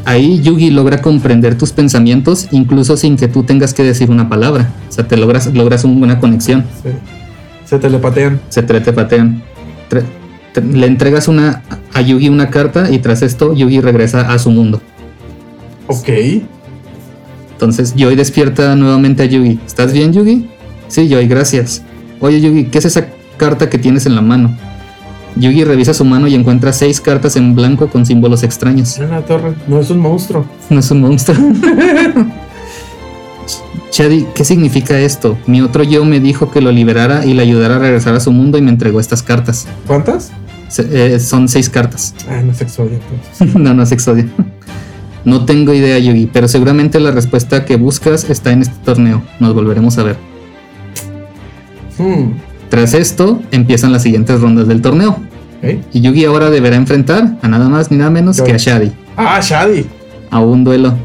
ahí 0.05 0.41
Yugi 0.41 0.69
logra 0.69 1.01
comprender 1.01 1.57
tus 1.57 1.71
pensamientos 1.71 2.47
incluso 2.51 2.97
sin 2.97 3.15
que 3.17 3.27
tú 3.27 3.43
tengas 3.43 3.73
que 3.73 3.83
decir 3.83 4.09
una 4.09 4.29
palabra. 4.29 4.69
O 4.89 4.91
sea, 4.91 5.07
te 5.07 5.17
logras, 5.17 5.47
logras 5.53 5.83
un- 5.85 6.01
una 6.03 6.19
conexión. 6.19 6.65
Sí. 6.83 6.89
Se 7.65 7.79
telepatean. 7.79 8.39
Se 8.49 8.63
te 8.63 8.79
te 8.81 8.91
patean. 8.93 9.41
Tre- 9.89 10.03
te- 10.53 10.61
le 10.61 10.87
entregas 10.87 11.27
una 11.27 11.61
a 11.93 12.01
Yugi 12.01 12.29
una 12.29 12.49
carta 12.49 12.91
y 12.91 12.99
tras 12.99 13.21
esto 13.21 13.53
Yugi 13.53 13.79
regresa 13.79 14.31
a 14.33 14.39
su 14.39 14.51
mundo. 14.51 14.81
Ok. 15.91 16.09
Entonces 17.53 17.93
Yoi 17.95 18.15
despierta 18.15 18.75
nuevamente 18.75 19.23
a 19.23 19.25
Yugi. 19.25 19.59
¿Estás 19.65 19.93
bien, 19.93 20.13
Yugi? 20.13 20.49
Sí, 20.87 21.07
Yoi, 21.07 21.27
gracias. 21.27 21.83
Oye, 22.19 22.41
Yugi, 22.41 22.65
¿qué 22.65 22.77
es 22.79 22.85
esa 22.85 23.07
carta 23.37 23.69
que 23.69 23.77
tienes 23.77 24.05
en 24.05 24.15
la 24.15 24.21
mano? 24.21 24.55
Yugi 25.35 25.63
revisa 25.63 25.93
su 25.93 26.03
mano 26.03 26.27
y 26.27 26.35
encuentra 26.35 26.73
seis 26.73 26.99
cartas 26.99 27.35
en 27.37 27.55
blanco 27.55 27.87
con 27.87 28.05
símbolos 28.05 28.43
extraños. 28.43 28.97
La 28.99 29.21
torre. 29.25 29.53
No 29.67 29.79
es 29.79 29.89
un 29.89 29.99
monstruo. 29.99 30.45
No 30.69 30.79
es 30.79 30.91
un 30.91 31.01
monstruo. 31.01 31.37
Shadi, 33.91 34.25
¿qué 34.33 34.45
significa 34.45 34.97
esto? 34.99 35.37
Mi 35.47 35.61
otro 35.61 35.83
yo 35.83 36.05
me 36.05 36.19
dijo 36.19 36.49
que 36.51 36.61
lo 36.61 36.71
liberara 36.71 37.25
y 37.25 37.33
le 37.33 37.41
ayudara 37.43 37.75
a 37.75 37.79
regresar 37.79 38.13
a 38.15 38.19
su 38.21 38.31
mundo 38.31 38.57
y 38.57 38.61
me 38.61 38.71
entregó 38.71 38.99
estas 38.99 39.21
cartas. 39.21 39.67
¿Cuántas? 39.85 40.31
Se- 40.69 40.87
eh, 41.15 41.19
son 41.19 41.49
seis 41.49 41.69
cartas. 41.69 42.15
Ah, 42.29 42.41
no 42.43 42.53
es 42.53 42.61
Exodia. 42.61 42.97
entonces. 42.97 43.55
no, 43.61 43.73
no 43.73 43.83
es 43.83 43.91
Exodia. 43.91 44.25
No 45.25 45.45
tengo 45.45 45.73
idea, 45.73 45.99
Yugi, 45.99 46.27
pero 46.31 46.47
seguramente 46.47 46.99
la 46.99 47.11
respuesta 47.11 47.63
que 47.65 47.75
buscas 47.75 48.29
está 48.29 48.51
en 48.51 48.61
este 48.63 48.75
torneo. 48.83 49.21
Nos 49.39 49.53
volveremos 49.53 49.97
a 49.97 50.03
ver. 50.03 50.17
Hmm. 51.97 52.31
Tras 52.69 52.93
esto, 52.93 53.41
empiezan 53.51 53.91
las 53.91 54.03
siguientes 54.03 54.39
rondas 54.41 54.67
del 54.67 54.81
torneo. 54.81 55.17
Y 55.93 56.01
Yugi 56.01 56.25
ahora 56.25 56.49
deberá 56.49 56.75
enfrentar 56.75 57.37
a 57.41 57.47
nada 57.47 57.69
más 57.69 57.91
ni 57.91 57.97
nada 57.97 58.09
menos 58.09 58.37
Yo- 58.37 58.45
que 58.45 58.53
a 58.53 58.57
Shadi, 58.57 58.91
Ah, 59.15 59.39
Shadi. 59.43 59.85
a 60.31 60.39
un 60.39 60.63
duelo. 60.63 60.95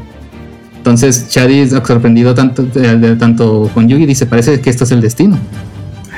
Entonces 0.77 1.27
Shadi 1.29 1.59
es 1.59 1.69
sorprendido 1.71 2.33
tanto, 2.33 2.63
de- 2.63 2.97
de- 2.97 3.15
tanto 3.17 3.69
con 3.73 3.87
Yugi, 3.87 4.05
dice, 4.07 4.25
parece 4.25 4.59
que 4.61 4.69
esto 4.71 4.85
es 4.85 4.91
el 4.91 5.01
destino. 5.01 5.37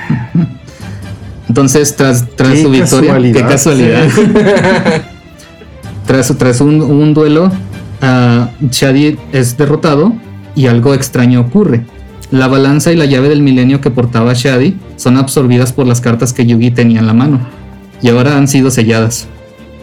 Entonces, 1.49 1.95
tras, 1.95 2.25
tras 2.35 2.53
Qué 2.53 2.61
su 2.63 2.69
victoria, 2.69 3.17
qué 3.33 3.41
casualidad. 3.41 4.05
casualidad. 4.07 5.01
tras 6.05 6.37
tras 6.37 6.61
un, 6.61 6.81
un 6.81 7.13
duelo, 7.13 7.51
ah, 8.01 8.49
Shadi 8.69 9.17
es 9.31 9.57
derrotado 9.57 10.13
y 10.55 10.67
algo 10.67 10.93
extraño 10.93 11.41
ocurre. 11.41 11.85
La 12.31 12.47
balanza 12.47 12.91
y 12.91 12.95
la 12.95 13.05
llave 13.05 13.29
del 13.29 13.41
milenio 13.41 13.81
que 13.81 13.89
portaba 13.89 14.33
Shadi 14.33 14.77
son 14.97 15.17
absorbidas 15.17 15.73
por 15.73 15.87
las 15.87 15.99
cartas 15.99 16.31
que 16.31 16.45
Yugi 16.45 16.71
tenía 16.71 16.99
en 16.99 17.07
la 17.07 17.13
mano. 17.13 17.39
Y 18.01 18.09
ahora 18.09 18.37
han 18.37 18.47
sido 18.47 18.69
selladas. 18.69 19.27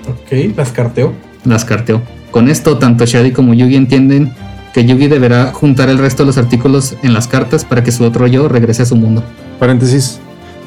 Ok, 0.08 0.56
las 0.56 0.70
carteó. 0.70 1.12
Las 1.44 1.64
carteó. 1.64 2.02
Con 2.30 2.48
esto, 2.48 2.78
tanto 2.78 3.04
Shadi 3.04 3.32
como 3.32 3.54
Yugi 3.54 3.76
entienden 3.76 4.32
que 4.72 4.84
Yugi 4.84 5.08
deberá 5.08 5.52
juntar 5.52 5.88
el 5.88 5.98
resto 5.98 6.22
de 6.22 6.26
los 6.26 6.38
artículos 6.38 6.96
en 7.02 7.14
las 7.14 7.26
cartas 7.26 7.64
para 7.64 7.82
que 7.82 7.90
su 7.90 8.04
otro 8.04 8.26
yo 8.26 8.46
regrese 8.48 8.82
a 8.82 8.86
su 8.86 8.94
mundo. 8.94 9.24
Paréntesis. 9.58 10.20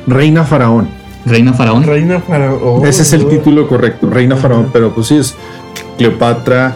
Reina 0.07 0.43
Faraón. 0.43 0.89
Reina 1.25 1.53
Faraón. 1.53 1.83
Reina 1.83 2.19
para. 2.19 2.53
oh, 2.53 2.85
Ese 2.85 3.03
es 3.03 3.13
el 3.13 3.27
título 3.27 3.67
correcto. 3.67 4.09
Reina 4.09 4.35
Faraón. 4.35 4.69
Pero 4.73 4.93
pues 4.93 5.07
sí 5.07 5.17
es 5.17 5.35
Cleopatra. 5.97 6.75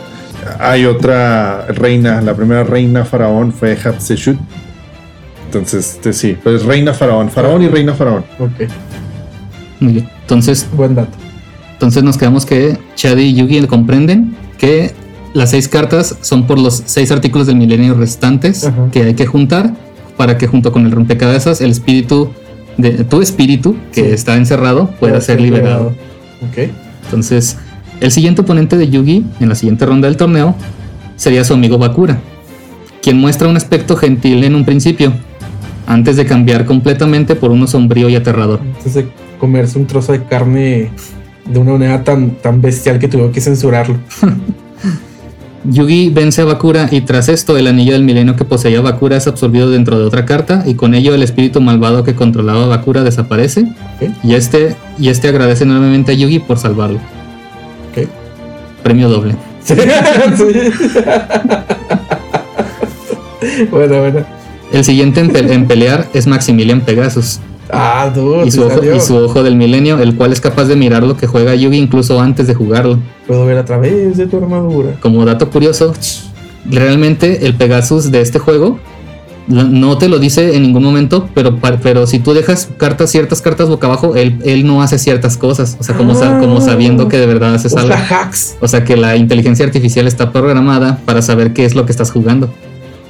Hay 0.60 0.86
otra 0.86 1.66
reina. 1.68 2.22
La 2.22 2.34
primera 2.36 2.64
reina 2.64 3.06
faraón 3.06 3.52
fue 3.54 3.76
Hatshepsut. 3.76 4.38
Entonces, 5.46 5.94
este, 5.96 6.14
sí, 6.14 6.38
pues 6.44 6.64
reina 6.64 6.94
faraón. 6.94 7.30
Faraón 7.30 7.62
y 7.64 7.68
reina 7.68 7.94
faraón. 7.94 8.24
Ok, 8.40 8.70
Muy 9.80 9.94
bien. 9.94 10.10
Entonces, 10.22 10.68
buen 10.76 10.96
dato. 10.96 11.18
entonces 11.74 12.02
nos 12.04 12.18
quedamos 12.18 12.46
que 12.46 12.78
Shadi 12.96 13.22
y 13.24 13.34
Yugi 13.36 13.68
comprenden 13.68 14.36
que 14.58 14.94
las 15.34 15.52
seis 15.52 15.68
cartas 15.68 16.18
son 16.22 16.48
por 16.48 16.58
los 16.58 16.84
seis 16.86 17.12
artículos 17.12 17.48
del 17.48 17.58
milenio 17.58 17.94
restantes 17.94 18.66
Ajá. 18.66 18.90
que 18.92 19.04
hay 19.04 19.14
que 19.16 19.26
juntar 19.26 19.74
para 20.18 20.38
que 20.38 20.48
junto 20.48 20.72
con 20.72 20.86
el 20.86 20.92
rompecabezas 20.92 21.60
el 21.62 21.72
espíritu 21.72 22.32
de 22.78 23.04
tu 23.04 23.22
espíritu 23.22 23.76
que 23.92 24.06
Sí. 24.06 24.12
está 24.12 24.36
encerrado 24.38 24.90
pueda 25.00 25.20
ser 25.22 25.42
liberado. 25.42 25.88
Ok. 26.50 26.70
Entonces, 27.06 27.58
el 28.04 28.12
siguiente 28.12 28.42
oponente 28.42 28.78
de 28.78 28.90
Yugi 28.90 29.26
en 29.40 29.48
la 29.48 29.56
siguiente 29.56 29.86
ronda 29.86 30.10
del 30.10 30.18
torneo 30.18 30.56
sería 31.16 31.46
su 31.46 31.54
amigo 31.54 31.78
Bakura, 31.78 32.20
quien 33.02 33.18
muestra 33.18 33.48
un 33.48 33.56
aspecto 33.56 33.96
gentil 33.96 34.44
en 34.44 34.56
un 34.56 34.66
principio, 34.66 35.14
antes 35.88 36.18
de 36.18 36.26
cambiar 36.26 36.66
completamente 36.66 37.36
por 37.36 37.52
uno 37.52 37.66
sombrío 37.66 38.10
y 38.10 38.18
aterrador. 38.18 38.60
Antes 38.76 38.96
de 38.96 39.08
comerse 39.40 39.80
un 39.80 39.88
trozo 39.88 40.12
de 40.12 40.22
carne 40.26 40.92
de 41.50 41.60
una 41.60 41.72
manera 41.72 42.04
tan, 42.04 42.32
tan 42.32 42.60
bestial 42.60 43.00
que 43.00 43.08
tuvo 43.08 43.32
que 43.32 43.40
censurarlo. 43.40 43.96
Yugi 45.64 46.10
vence 46.10 46.42
a 46.42 46.46
Bakura 46.46 46.90
y 46.92 47.00
tras 47.02 47.30
esto 47.30 47.58
el 47.58 47.68
anillo 47.68 47.94
del 47.94 48.04
milenio 48.04 48.36
que 48.36 48.44
poseía 48.44 48.82
Bakura 48.82 49.16
es 49.16 49.28
absorbido 49.28 49.70
dentro 49.72 49.98
de 49.98 50.04
otra 50.04 50.26
carta 50.26 50.66
y 50.68 50.74
con 50.74 50.94
ello 50.94 51.16
el 51.16 51.24
espíritu 51.24 51.62
malvado 51.62 52.04
que 52.04 52.16
controlaba 52.16 52.66
a 52.66 52.68
Bakura 52.68 53.02
desaparece 53.02 53.66
y 54.24 54.34
este, 54.34 54.76
y 55.00 55.08
este 55.08 55.30
agradece 55.30 55.64
enormemente 55.64 56.12
a 56.12 56.16
Yugi 56.16 56.40
por 56.40 56.58
salvarlo. 56.58 57.00
Premio 58.84 59.10
doble. 59.10 59.36
Sí. 59.66 59.76
bueno, 63.72 64.00
bueno. 64.00 64.26
El 64.72 64.84
siguiente 64.84 65.20
en, 65.22 65.30
pe- 65.32 65.54
en 65.54 65.68
pelear 65.68 66.08
es 66.14 66.28
Maximilian 66.28 66.82
Pegasus. 66.82 67.40
Ah, 67.72 68.12
dude, 68.14 68.46
y 68.48 68.52
sí 68.52 68.58
su, 68.58 68.64
ojo, 68.66 68.76
salió. 68.76 68.96
y 68.96 69.00
su 69.00 69.16
ojo 69.16 69.44
del 69.44 69.56
milenio, 69.56 70.00
el 70.00 70.16
cual 70.16 70.32
es 70.34 70.42
capaz 70.42 70.66
de 70.66 70.76
mirar 70.76 71.04
lo 71.04 71.16
que 71.18 71.28
juega 71.28 71.56
Yugi 71.56 71.78
incluso 71.78 72.20
antes 72.20 72.48
de 72.48 72.54
jugarlo. 72.54 73.00
Puedo 73.28 73.46
ver 73.46 73.58
a 73.58 73.66
través 73.66 74.18
de 74.18 74.28
tu 74.28 74.38
armadura. 74.38 74.96
Como 75.00 75.24
dato 75.26 75.50
curioso, 75.50 75.94
realmente 76.70 77.46
el 77.46 77.56
Pegasus 77.56 78.12
de 78.12 78.22
este 78.22 78.40
juego 78.40 78.80
No- 79.48 79.98
te 79.98 80.08
lo 80.08 80.20
dice 80.20 80.56
en 80.56 80.64
ningún 80.64 80.84
momento, 80.84 81.30
pero, 81.34 81.58
pero 81.82 82.08
si 82.08 82.20
tú 82.20 82.34
dejas 82.34 82.70
cartas, 82.78 83.12
ciertas 83.12 83.42
cartas 83.42 83.68
boca 83.68 83.88
abajo, 83.88 84.16
él, 84.16 84.40
él 84.46 84.66
no 84.66 84.82
hace 84.82 84.98
ciertas 84.98 85.36
cosas. 85.38 85.76
O 85.80 85.84
sea, 85.84 85.96
como, 85.96 86.14
como 86.14 86.62
sabiendo 86.62 87.08
que 87.10 87.18
de 87.18 87.26
verdad 87.26 87.54
haces 87.54 87.76
algo. 87.76 87.94
Hacks. 87.94 88.56
O 88.62 88.68
sea, 88.68 88.84
que 88.86 88.96
la 88.96 89.18
inteligencia 89.18 89.66
artificial 89.66 90.08
está 90.08 90.32
programada 90.32 91.00
para 91.06 91.22
saber 91.22 91.54
qué 91.54 91.66
es 91.66 91.76
lo 91.76 91.86
que 91.86 91.92
estás 91.92 92.12
jugando. 92.12 92.54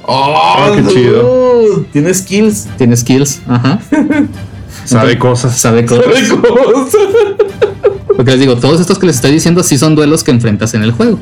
Oh, 0.06 0.72
qué 0.74 0.84
chido. 0.92 1.84
Tiene 1.92 2.12
skills. 2.12 2.66
Tiene 2.76 2.96
skills, 2.96 3.40
ajá. 3.46 3.78
Sabe 4.84 5.18
cosas. 5.18 5.58
Sabe 5.58 5.86
cosas. 5.86 6.04
Sabe 6.04 6.40
cosas. 6.40 6.94
Porque 8.16 8.32
les 8.32 8.40
digo, 8.40 8.56
todos 8.56 8.80
estos 8.80 8.98
que 8.98 9.06
les 9.06 9.16
estoy 9.16 9.32
diciendo 9.32 9.62
sí 9.62 9.78
son 9.78 9.94
duelos 9.94 10.22
que 10.22 10.30
enfrentas 10.30 10.74
en 10.74 10.82
el 10.82 10.92
juego. 10.92 11.18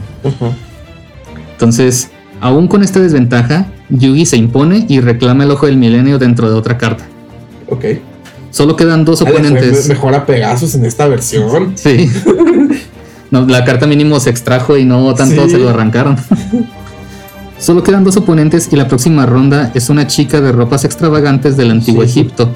Entonces, 1.53 2.11
aún 2.43 2.69
con 2.69 2.83
esta 2.83 3.01
desventaja, 3.01 3.67
Yugi 3.89 4.27
se 4.27 4.37
impone 4.37 4.85
y 4.89 5.01
reclama 5.01 5.45
el 5.45 5.51
ojo 5.53 5.67
del 5.67 5.79
milenio 5.79 6.19
dentro 6.19 6.51
de 6.51 6.57
otra 6.57 6.77
carta. 6.77 7.05
Ok. 7.71 7.85
Solo 8.51 8.77
quedan 8.77 9.07
dos 9.07 9.23
oponentes. 9.23 9.89
Mejor 9.89 10.15
a 10.15 10.27
Pegasus 10.27 10.75
en 10.75 10.85
esta 10.85 11.09
versión. 11.09 11.73
Sí. 11.77 12.11
No, 13.31 13.47
la 13.47 13.65
carta 13.65 13.87
mínimo 13.87 14.21
se 14.21 14.29
extrajo 14.29 14.77
y 14.77 14.85
no 14.85 15.15
tanto 15.15 15.45
Sí. 15.47 15.53
se 15.53 15.59
lo 15.59 15.71
arrancaron. 15.71 16.19
Solo 17.59 17.83
quedan 17.83 18.05
dos 18.05 18.19
oponentes 18.19 18.69
y 18.71 18.77
la 18.77 18.89
próxima 18.89 19.25
ronda 19.25 19.71
es 19.73 19.89
una 19.89 20.07
chica 20.07 20.43
de 20.43 20.53
ropas 20.53 20.85
extravagantes 20.85 21.57
del 21.57 21.71
antiguo 21.71 22.03
sí. 22.05 22.11
Egipto. 22.11 22.51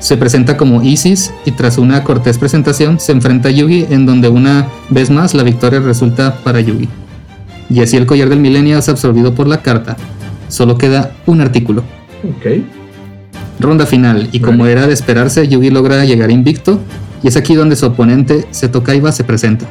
Se 0.00 0.18
presenta 0.18 0.58
como 0.58 0.82
Isis 0.82 1.32
y 1.46 1.52
tras 1.52 1.78
una 1.78 2.04
cortés 2.04 2.36
presentación 2.36 3.00
se 3.00 3.12
enfrenta 3.12 3.48
a 3.48 3.52
Yugi 3.52 3.86
en 3.88 4.04
donde 4.04 4.28
una 4.28 4.68
vez 4.90 5.08
más 5.08 5.32
la 5.32 5.44
victoria 5.44 5.80
resulta 5.80 6.36
para 6.44 6.60
Yugi. 6.60 6.90
Y 7.70 7.80
así 7.82 7.96
el 7.96 8.06
collar 8.06 8.28
del 8.28 8.40
milenio 8.40 8.78
es 8.78 8.88
absorbido 8.88 9.34
por 9.34 9.46
la 9.46 9.62
carta. 9.62 9.96
Solo 10.48 10.78
queda 10.78 11.12
un 11.26 11.40
artículo. 11.40 11.82
Ok. 12.24 12.62
Ronda 13.60 13.86
final, 13.86 14.28
y 14.32 14.40
como 14.40 14.66
era 14.66 14.86
de 14.86 14.94
esperarse, 14.94 15.46
Yugi 15.48 15.70
logra 15.70 16.04
llegar 16.04 16.30
invicto, 16.30 16.80
y 17.22 17.28
es 17.28 17.36
aquí 17.36 17.54
donde 17.56 17.74
su 17.76 17.86
oponente, 17.86 18.46
Seto 18.52 18.82
Kaiba, 18.84 19.10
se 19.12 19.24
presenta. 19.24 19.66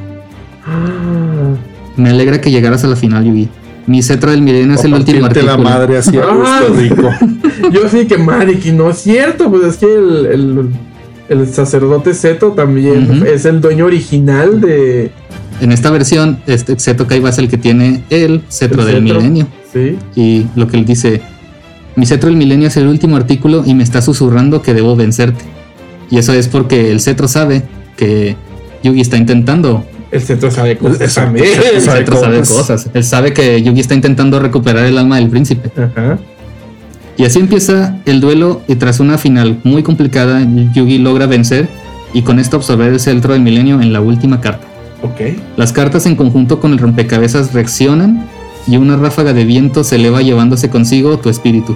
Me 1.96 2.10
alegra 2.10 2.40
que 2.42 2.52
llegaras 2.52 2.84
a 2.84 2.88
la 2.88 2.96
final, 2.96 3.24
Yugi. 3.26 3.50
Mi 3.88 4.04
cetro 4.04 4.32
del 4.32 4.42
milenio 4.42 4.76
es 4.76 4.84
el 4.84 4.94
último 4.94 5.22
Partirte 5.22 5.46
la 5.46 5.54
artículo. 5.54 5.70
madre 5.78 5.98
así 5.98 6.18
Ah. 6.22 6.62
rico. 6.76 7.10
Yo 7.72 7.88
sí 7.90 8.06
que 8.06 8.18
Mariki, 8.18 8.74
no 8.74 8.90
es 8.90 8.98
cierto, 8.98 9.50
pues 9.50 9.64
es 9.64 9.78
que 9.78 9.86
el, 9.86 10.26
el, 10.26 10.70
el 11.30 11.48
sacerdote 11.48 12.14
Seto 12.14 12.52
también 12.52 13.24
es 13.26 13.46
el 13.46 13.62
dueño 13.62 13.86
original 13.86 14.60
de. 14.60 15.12
En 15.60 15.72
esta 15.72 15.90
versión, 15.90 16.40
este 16.46 16.78
Seto 16.80 17.08
Kaiba 17.08 17.30
es 17.30 17.38
el 17.40 17.48
que 17.50 17.58
tiene 17.58 18.04
el 18.10 18.44
cetro 18.50 18.82
El 18.82 18.88
del 18.88 18.96
cetro. 19.04 19.16
milenio. 19.20 19.48
Sí. 19.74 19.96
Y 20.16 20.46
lo 20.56 20.68
que 20.68 20.78
él 20.78 20.86
dice, 20.86 21.22
mi 21.96 22.06
cetro 22.06 22.30
del 22.30 22.38
milenio 22.38 22.68
es 22.68 22.78
el 22.78 22.88
último 22.88 23.16
artículo 23.16 23.64
y 23.66 23.74
me 23.74 23.84
está 23.84 24.02
susurrando 24.02 24.62
que 24.62 24.74
debo 24.74 24.96
vencerte. 24.96 25.44
Y 26.12 26.18
eso 26.20 26.32
es 26.34 26.48
porque 26.48 26.92
el 26.92 27.00
cetro 27.02 27.28
sabe 27.28 27.64
que 27.98 28.36
Yugi 28.84 29.02
está 29.02 29.18
intentando 29.18 29.84
El 30.12 30.22
Seto 30.22 30.50
sabe 30.52 30.78
cosas 30.78 31.14
también. 31.16 31.46
El 31.74 31.82
Sabe 31.82 32.00
cetro 32.00 32.20
sabe 32.20 32.40
cosas. 32.40 32.56
cosas. 32.58 32.90
Él 32.94 33.04
sabe 33.04 33.34
que 33.34 33.62
Yugi 33.64 33.80
está 33.82 33.96
intentando 33.96 34.40
recuperar 34.40 34.86
el 34.86 34.98
alma 34.98 35.18
del 35.18 35.30
príncipe. 35.30 35.72
Ajá. 35.76 36.20
Y 37.18 37.26
así 37.26 37.40
empieza 37.40 37.98
el 38.06 38.22
duelo 38.22 38.62
y 38.68 38.76
tras 38.76 39.00
una 39.00 39.18
final 39.18 39.60
muy 39.64 39.82
complicada, 39.82 40.40
Yugi 40.76 41.00
logra 41.00 41.26
vencer 41.26 41.68
y 42.14 42.22
con 42.22 42.38
esto 42.38 42.58
absorber 42.58 42.94
el 42.94 43.00
centro 43.00 43.34
del 43.34 43.42
milenio 43.42 43.82
en 43.82 43.92
la 43.92 44.02
última 44.02 44.40
carta. 44.40 44.67
Ok. 45.04 45.38
Las 45.58 45.72
cartas 45.74 46.06
en 46.06 46.16
conjunto 46.16 46.60
con 46.60 46.72
el 46.74 46.80
rompecabezas 46.80 47.54
reaccionan 47.54 48.26
y 48.68 48.78
una 48.78 48.98
ráfaga 48.98 49.34
de 49.34 49.46
viento 49.46 49.84
se 49.84 49.96
eleva 49.96 50.22
llevándose 50.22 50.70
consigo 50.70 51.18
tu 51.20 51.30
espíritu. 51.30 51.76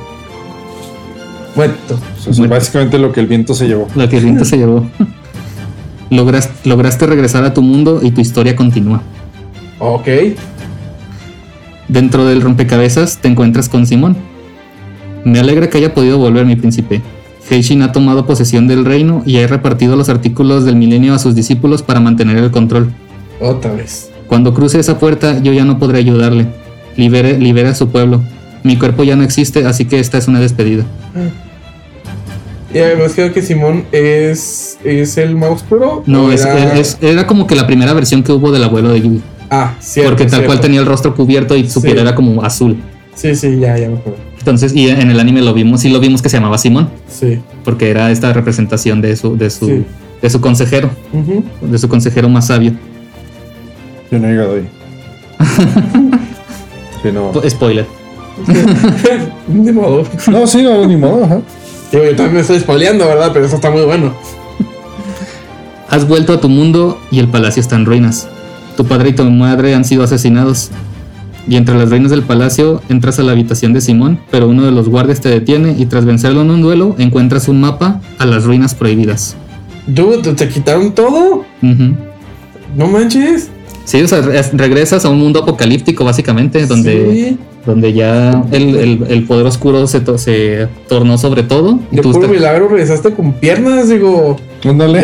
Muerto. 1.56 2.00
Eso 2.18 2.32
es 2.32 2.50
básicamente 2.50 2.98
lo 2.98 3.12
que 3.12 3.20
el 3.20 3.28
viento 3.28 3.54
se 3.54 3.68
llevó. 3.68 3.88
Lo 3.96 4.08
que 4.10 4.18
el 4.18 4.24
viento 4.24 4.46
se 4.46 4.58
llevó. 4.58 4.86
Logras- 6.10 6.50
lograste 6.66 7.06
regresar 7.06 7.44
a 7.46 7.54
tu 7.54 7.62
mundo 7.62 8.00
y 8.04 8.12
tu 8.12 8.22
historia 8.22 8.56
continúa. 8.56 9.02
Ok. 9.80 10.08
Dentro 11.88 12.26
del 12.26 12.42
rompecabezas 12.42 13.18
te 13.20 13.28
encuentras 13.28 13.70
con 13.70 13.86
Simón. 13.86 14.16
Me 15.26 15.40
alegra 15.40 15.70
que 15.70 15.78
haya 15.78 15.94
podido 15.94 16.18
volver, 16.18 16.46
mi 16.46 16.56
príncipe. 16.56 17.02
Heishin 17.50 17.82
ha 17.82 17.92
tomado 17.92 18.26
posesión 18.26 18.68
del 18.68 18.86
reino 18.86 19.24
y 19.26 19.38
ha 19.38 19.48
repartido 19.48 19.96
los 19.96 20.08
artículos 20.10 20.64
del 20.66 20.76
milenio 20.78 21.14
a 21.14 21.20
sus 21.20 21.36
discípulos 21.36 21.82
para 21.82 22.00
mantener 22.00 22.38
el 22.38 22.50
control. 22.52 22.92
Otra 23.42 23.74
vez. 23.74 24.10
Cuando 24.28 24.54
cruce 24.54 24.80
esa 24.80 24.98
puerta, 25.00 25.40
yo 25.42 25.52
ya 25.52 25.66
no 25.66 25.78
podré 25.80 25.98
ayudarle. 26.00 26.48
Libere, 26.96 27.38
libere 27.40 27.70
a 27.70 27.76
su 27.76 27.90
pueblo. 27.90 28.22
Mi 28.64 28.78
cuerpo 28.78 29.04
ya 29.04 29.16
no 29.16 29.24
existe, 29.24 29.66
así 29.66 29.86
que 29.86 30.00
esta 30.00 30.18
es 30.18 30.28
una 30.28 30.40
despedida. 30.40 30.86
Y 32.74 32.78
además 32.78 33.12
creo 33.16 33.34
que 33.34 33.42
Simón 33.42 33.86
es. 33.92 34.78
¿Es 34.84 35.18
el 35.18 35.36
más 35.36 35.62
puro? 35.64 36.04
No, 36.06 36.26
¿O 36.26 36.32
es- 36.32 36.46
era- 36.46 36.78
es- 36.78 36.98
era 37.02 37.28
como 37.28 37.46
que 37.48 37.56
la 37.56 37.68
primera 37.68 37.94
versión 37.94 38.24
que 38.24 38.32
hubo 38.32 38.52
del 38.52 38.64
abuelo 38.64 38.90
de 38.90 39.02
Yugi. 39.02 39.22
Ah, 39.50 39.74
cierto. 39.82 40.12
porque 40.12 40.24
tal 40.24 40.32
cierto. 40.32 40.48
cual 40.48 40.62
tenía 40.62 40.80
el 40.80 40.86
rostro 40.86 41.14
cubierto 41.14 41.58
y 41.58 41.70
su 41.70 41.82
Sí. 41.82 41.88
piel 41.88 42.00
era 42.00 42.16
como 42.16 42.42
azul. 42.44 42.78
Sí, 43.16 43.36
sí, 43.36 43.60
ya, 43.60 43.78
ya 43.78 43.90
me 43.90 43.98
acuerdo. 43.98 44.18
Entonces, 44.40 44.74
y 44.74 44.88
en 44.88 45.12
el 45.12 45.20
anime 45.20 45.42
lo 45.42 45.54
vimos, 45.54 45.82
sí 45.82 45.90
lo 45.90 46.00
vimos 46.00 46.22
que 46.22 46.30
se 46.30 46.38
llamaba 46.38 46.58
Simón, 46.58 46.90
Sí. 47.10 47.40
porque 47.66 47.90
era 47.90 48.10
esta 48.12 48.32
representación 48.32 49.02
de 49.02 49.18
su, 49.18 49.36
de 49.38 49.50
su, 49.50 49.66
Sí. 49.68 49.84
de 50.22 50.30
su 50.30 50.40
consejero, 50.40 50.90
de 51.62 51.78
su 51.78 51.90
consejero 51.90 52.30
más 52.30 52.48
sabio. 52.48 52.72
Yo 54.12 54.20
no 54.20 54.28
he 54.28 54.32
llegado 54.32 54.56
ahí. 54.56 54.68
Sí, 57.02 57.10
no. 57.12 57.32
Spoiler. 57.50 57.88
De 59.48 59.72
modo. 59.74 60.04
No, 60.28 60.46
sí, 60.46 60.62
no, 60.62 60.86
ni 60.86 60.96
modo. 60.96 61.26
Ajá. 61.26 61.42
Digo, 61.92 62.04
yo 62.04 62.16
también 62.16 62.36
me 62.36 62.40
estoy 62.42 62.60
spoileando, 62.60 63.08
¿verdad? 63.08 63.32
Pero 63.34 63.46
eso 63.46 63.56
está 63.56 63.72
muy 63.72 63.82
bueno. 63.82 64.14
Has 65.90 66.08
vuelto 66.08 66.34
a 66.34 66.40
tu 66.40 66.48
mundo 66.48 67.02
y 67.10 67.20
el 67.20 67.28
palacio 67.28 67.60
está 67.60 67.76
en 67.76 67.86
ruinas. 67.86 68.28
Tu 68.78 68.86
padre 68.86 69.10
y 69.10 69.14
tu 69.14 69.24
madre 69.24 69.74
han 69.74 69.84
sido 69.84 70.04
asesinados. 70.04 70.70
Y 71.48 71.56
entre 71.56 71.76
las 71.76 71.90
ruinas 71.90 72.12
del 72.12 72.22
palacio 72.22 72.82
entras 72.88 73.18
a 73.20 73.24
la 73.24 73.32
habitación 73.32 73.74
de 73.74 73.82
Simón, 73.82 74.20
pero 74.30 74.48
uno 74.48 74.64
de 74.64 74.72
los 74.72 74.88
guardias 74.88 75.22
te 75.22 75.30
detiene 75.30 75.76
y 75.78 75.88
tras 75.88 76.06
vencerlo 76.06 76.44
en 76.44 76.52
un 76.52 76.62
duelo 76.62 76.96
encuentras 77.00 77.48
un 77.48 77.60
mapa 77.62 78.00
a 78.20 78.28
las 78.28 78.44
ruinas 78.44 78.76
prohibidas. 78.76 79.36
Dude, 79.88 80.34
¿te 80.36 80.48
quitaron 80.48 80.94
todo? 80.94 81.46
No 82.76 82.88
manches. 82.88 83.50
Sí, 83.92 84.02
o 84.02 84.08
sea, 84.08 84.22
re- 84.22 84.42
regresas 84.54 85.04
a 85.04 85.10
un 85.10 85.20
mundo 85.20 85.42
apocalíptico 85.42 86.06
básicamente, 86.06 86.66
donde, 86.66 87.14
Sí. 87.14 87.38
donde 87.66 87.92
ya 87.92 88.42
el, 88.54 88.76
el- 88.78 89.06
el 89.10 89.24
poder 89.26 89.46
oscuro 89.46 89.86
se, 89.86 90.00
to- 90.00 90.18
se 90.18 90.70
tornó 90.88 91.18
sobre 91.18 91.44
todo. 91.44 91.78
y 91.92 91.98
De 91.98 92.02
tú 92.02 92.14
puro 92.14 92.30
milagro 92.30 92.70
regresaste 92.70 93.12
con 93.14 93.34
piernas, 93.34 93.90
digo. 93.90 94.38
Ándale. 94.64 95.04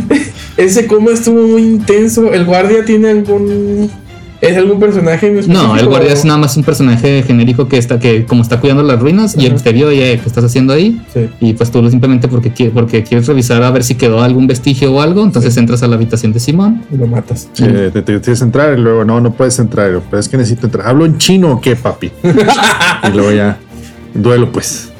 Ese 0.58 0.86
coma 0.86 1.12
estuvo 1.12 1.40
muy 1.46 1.62
intenso. 1.62 2.30
¿El 2.32 2.44
guardia 2.44 2.84
tiene 2.84 3.08
algún. 3.10 3.90
¿Es 4.40 4.56
algún 4.56 4.78
personaje 4.78 5.26
en? 5.26 5.52
No, 5.52 5.76
el 5.76 5.86
guardia 5.88 6.12
es 6.12 6.24
nada 6.24 6.38
más 6.38 6.56
un 6.56 6.62
personaje 6.62 7.24
genérico 7.24 7.66
que 7.66 7.76
está, 7.76 7.98
que 7.98 8.24
como 8.24 8.42
está 8.42 8.60
cuidando 8.60 8.84
las 8.84 9.00
ruinas 9.00 9.34
y 9.36 9.46
él 9.46 9.54
Ajá. 9.54 9.64
te 9.64 9.72
vio 9.72 9.90
y 9.90 9.98
eh, 10.00 10.20
¿qué 10.22 10.28
estás 10.28 10.44
haciendo 10.44 10.72
ahí? 10.72 11.02
Sí. 11.12 11.28
Y 11.40 11.54
pues 11.54 11.72
tú 11.72 11.88
simplemente 11.90 12.28
porque, 12.28 12.70
porque 12.72 13.02
quieres 13.02 13.26
revisar 13.26 13.62
a 13.64 13.70
ver 13.72 13.82
si 13.82 13.96
quedó 13.96 14.22
algún 14.22 14.46
vestigio 14.46 14.92
o 14.94 15.00
algo, 15.00 15.24
entonces 15.24 15.56
entras 15.56 15.82
a 15.82 15.88
la 15.88 15.96
habitación 15.96 16.32
de 16.32 16.38
Simón. 16.38 16.84
Y 16.92 16.96
lo 16.96 17.08
matas. 17.08 17.48
Sí, 17.52 17.64
te, 17.64 17.90
te- 17.90 18.02
tienes 18.20 18.38
que 18.38 18.44
entrar 18.44 18.78
y 18.78 18.80
luego 18.80 19.04
no, 19.04 19.20
no 19.20 19.32
puedes 19.32 19.58
entrar. 19.58 20.00
Pero 20.08 20.20
es 20.20 20.28
que 20.28 20.36
necesito 20.36 20.66
entrar. 20.66 20.86
¿Hablo 20.86 21.04
en 21.04 21.18
chino 21.18 21.50
o 21.52 21.60
qué, 21.60 21.74
papi? 21.74 22.12
y 22.22 23.16
luego 23.16 23.32
ya. 23.32 23.58
Duelo, 24.14 24.52
pues. 24.52 24.92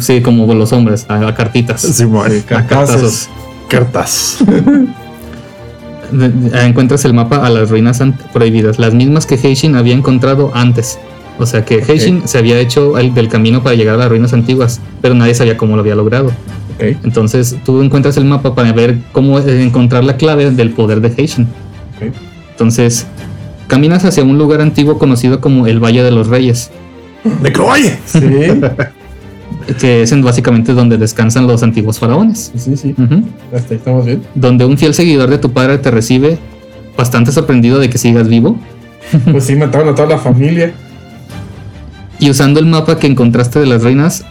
Sí, 0.00 0.20
como 0.22 0.52
los 0.54 0.72
hombres, 0.72 1.04
a, 1.08 1.26
a 1.26 1.34
cartitas. 1.34 1.80
Simón. 1.82 2.30
a 2.30 2.42
cartazos. 2.46 3.28
Cartas. 3.68 4.38
De- 6.12 6.28
de- 6.28 6.64
encuentras 6.66 7.04
el 7.04 7.14
mapa 7.14 7.44
a 7.46 7.50
las 7.50 7.70
ruinas 7.70 8.02
prohibidas, 8.32 8.78
las 8.78 8.94
mismas 8.94 9.26
que 9.26 9.34
Heishin 9.36 9.76
había 9.76 9.94
encontrado 9.94 10.50
antes. 10.54 10.98
O 11.38 11.46
sea 11.46 11.64
que 11.64 11.82
Heishin 11.82 12.28
se 12.28 12.38
había 12.38 12.60
hecho 12.60 12.96
el, 12.98 13.12
del 13.12 13.28
camino 13.28 13.62
para 13.62 13.74
llegar 13.74 13.96
a 13.96 13.98
las 13.98 14.08
ruinas 14.08 14.32
antiguas, 14.32 14.80
pero 15.02 15.14
nadie 15.14 15.34
sabía 15.34 15.56
cómo 15.56 15.74
lo 15.74 15.80
había 15.82 15.94
logrado. 15.96 16.30
Entonces 17.04 17.56
tú 17.64 17.82
encuentras 17.82 18.16
el 18.16 18.24
mapa 18.24 18.54
para 18.54 18.72
ver 18.72 18.98
cómo 19.12 19.38
eh, 19.38 19.62
encontrar 19.62 20.04
la 20.04 20.16
clave 20.16 20.50
del 20.50 20.70
poder 20.70 21.00
de 21.00 21.12
Heishin. 21.16 21.46
Entonces 22.50 23.06
caminas 23.66 24.04
hacia 24.04 24.22
un 24.22 24.38
lugar 24.38 24.60
antiguo 24.60 24.98
conocido 24.98 25.40
como 25.40 25.66
el 25.66 25.82
Valle 25.82 26.02
de 26.02 26.10
los 26.10 26.28
Reyes, 26.28 26.70
¡Necroye! 27.42 27.96
Sí. 28.06 28.20
que 29.80 30.02
es 30.02 30.12
en 30.12 30.22
básicamente 30.22 30.74
donde 30.74 30.98
descansan 30.98 31.46
los 31.46 31.62
antiguos 31.62 31.98
faraones. 31.98 32.52
sí, 32.56 32.76
sí. 32.76 32.94
Hasta 33.54 33.74
ahí 33.74 33.78
estamos 33.78 34.04
bien. 34.04 34.22
Donde 34.34 34.64
un 34.64 34.78
fiel 34.78 34.94
seguidor 34.94 35.30
de 35.30 35.38
tu 35.38 35.52
padre 35.52 35.78
te 35.78 35.90
recibe, 35.90 36.38
bastante 36.96 37.32
sorprendido 37.32 37.78
de 37.78 37.88
que 37.88 37.98
sigas 37.98 38.28
vivo. 38.28 38.58
Pues 39.30 39.44
sí, 39.44 39.54
mataron 39.54 39.90
a 39.90 39.94
toda 39.94 40.08
la 40.08 40.18
familia. 40.18 40.72
Y 42.18 42.30
usando 42.30 42.60
el 42.60 42.66
mapa 42.66 42.98
que 42.98 43.06
encontraste 43.06 43.60
de 43.60 43.66
las 43.66 43.82
reinas, 43.82 44.24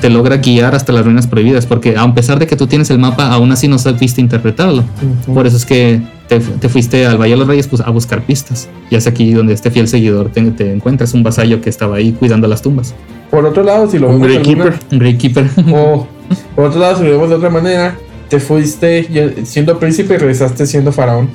te 0.00 0.10
logra 0.10 0.38
guiar 0.38 0.74
hasta 0.74 0.92
las 0.92 1.04
ruinas 1.04 1.26
prohibidas, 1.26 1.66
porque 1.66 1.96
a 1.96 2.14
pesar 2.14 2.38
de 2.38 2.46
que 2.46 2.56
tú 2.56 2.66
tienes 2.66 2.90
el 2.90 2.98
mapa, 2.98 3.28
aún 3.32 3.52
así 3.52 3.68
no 3.68 3.78
supiste 3.78 4.20
interpretarlo. 4.20 4.84
Por 5.32 5.46
eso 5.46 5.56
es 5.56 5.64
que 5.66 6.00
te, 6.28 6.40
te 6.40 6.68
fuiste 6.68 7.06
al 7.06 7.18
Valle 7.18 7.32
de 7.32 7.36
los 7.38 7.46
Reyes 7.48 7.68
pues, 7.68 7.80
a 7.82 7.90
buscar 7.90 8.22
pistas. 8.22 8.68
Y 8.90 8.96
es 8.96 9.06
aquí 9.06 9.32
donde 9.32 9.52
este 9.54 9.70
fiel 9.70 9.86
seguidor 9.88 10.30
te, 10.30 10.42
te 10.50 10.72
encuentras, 10.72 11.14
un 11.14 11.22
vasallo 11.22 11.60
que 11.60 11.70
estaba 11.70 11.96
ahí 11.96 12.12
cuidando 12.12 12.48
las 12.48 12.62
tumbas. 12.62 12.94
Por 13.30 13.44
otro 13.46 13.62
lado, 13.62 13.88
si 13.90 13.98
lo 13.98 14.08
Un 14.10 14.20
vemos 14.20 14.28
de 14.28 14.36
alguna- 14.38 14.64
Greykeeper. 14.64 14.92
Un 14.92 14.98
Greykeeper. 14.98 15.50
O 15.74 16.06
por 16.56 16.64
otro 16.66 16.80
lado, 16.80 16.98
si 16.98 17.04
lo 17.04 17.10
vemos 17.10 17.28
de 17.28 17.34
otra 17.36 17.50
manera, 17.50 17.96
te 18.28 18.40
fuiste 18.40 19.08
siendo 19.44 19.78
príncipe 19.78 20.14
y 20.14 20.16
regresaste 20.18 20.66
siendo 20.66 20.90
faraón. 20.92 21.28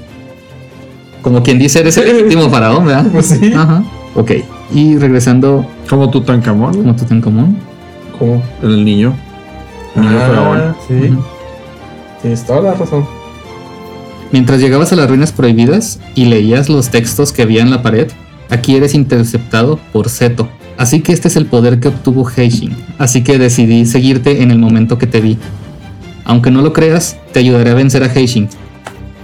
Como 1.21 1.43
quien 1.43 1.59
dice, 1.59 1.79
eres 1.79 1.97
el 1.97 2.23
último 2.23 2.49
faraón, 2.51 2.85
¿verdad? 2.85 3.05
Pues 3.11 3.25
sí. 3.27 3.51
Ajá. 3.55 3.83
Ok. 4.15 4.31
Y 4.73 4.97
regresando 4.97 5.65
Como 5.89 6.09
Tutankamón, 6.09 6.73
como 6.75 6.95
Tutankamón. 6.95 7.57
Como 8.19 8.43
el 8.61 8.83
niño. 8.83 9.15
El 9.95 10.01
niño 10.01 10.19
faraón. 10.19 10.57
Ah, 10.59 10.75
sí. 10.87 11.13
Tienes 12.21 12.45
toda 12.45 12.61
la 12.61 12.73
razón. 12.73 13.05
Mientras 14.31 14.59
llegabas 14.59 14.91
a 14.91 14.95
las 14.95 15.07
ruinas 15.07 15.31
prohibidas 15.31 15.99
y 16.15 16.25
leías 16.25 16.69
los 16.69 16.89
textos 16.89 17.31
que 17.31 17.43
había 17.43 17.61
en 17.61 17.71
la 17.71 17.81
pared, 17.81 18.07
aquí 18.49 18.75
eres 18.75 18.93
interceptado 18.93 19.79
por 19.93 20.09
Seto. 20.09 20.49
Así 20.77 21.01
que 21.01 21.13
este 21.13 21.27
es 21.29 21.35
el 21.37 21.45
poder 21.45 21.79
que 21.79 21.87
obtuvo 21.87 22.29
Heishin. 22.29 22.75
Así 22.97 23.23
que 23.23 23.39
decidí 23.39 23.85
seguirte 23.85 24.43
en 24.43 24.51
el 24.51 24.59
momento 24.59 24.97
que 24.97 25.07
te 25.07 25.21
vi. 25.21 25.37
Aunque 26.25 26.51
no 26.51 26.61
lo 26.61 26.73
creas, 26.73 27.17
te 27.31 27.39
ayudaré 27.39 27.71
a 27.71 27.75
vencer 27.75 28.03
a 28.03 28.13
Heishin. 28.13 28.49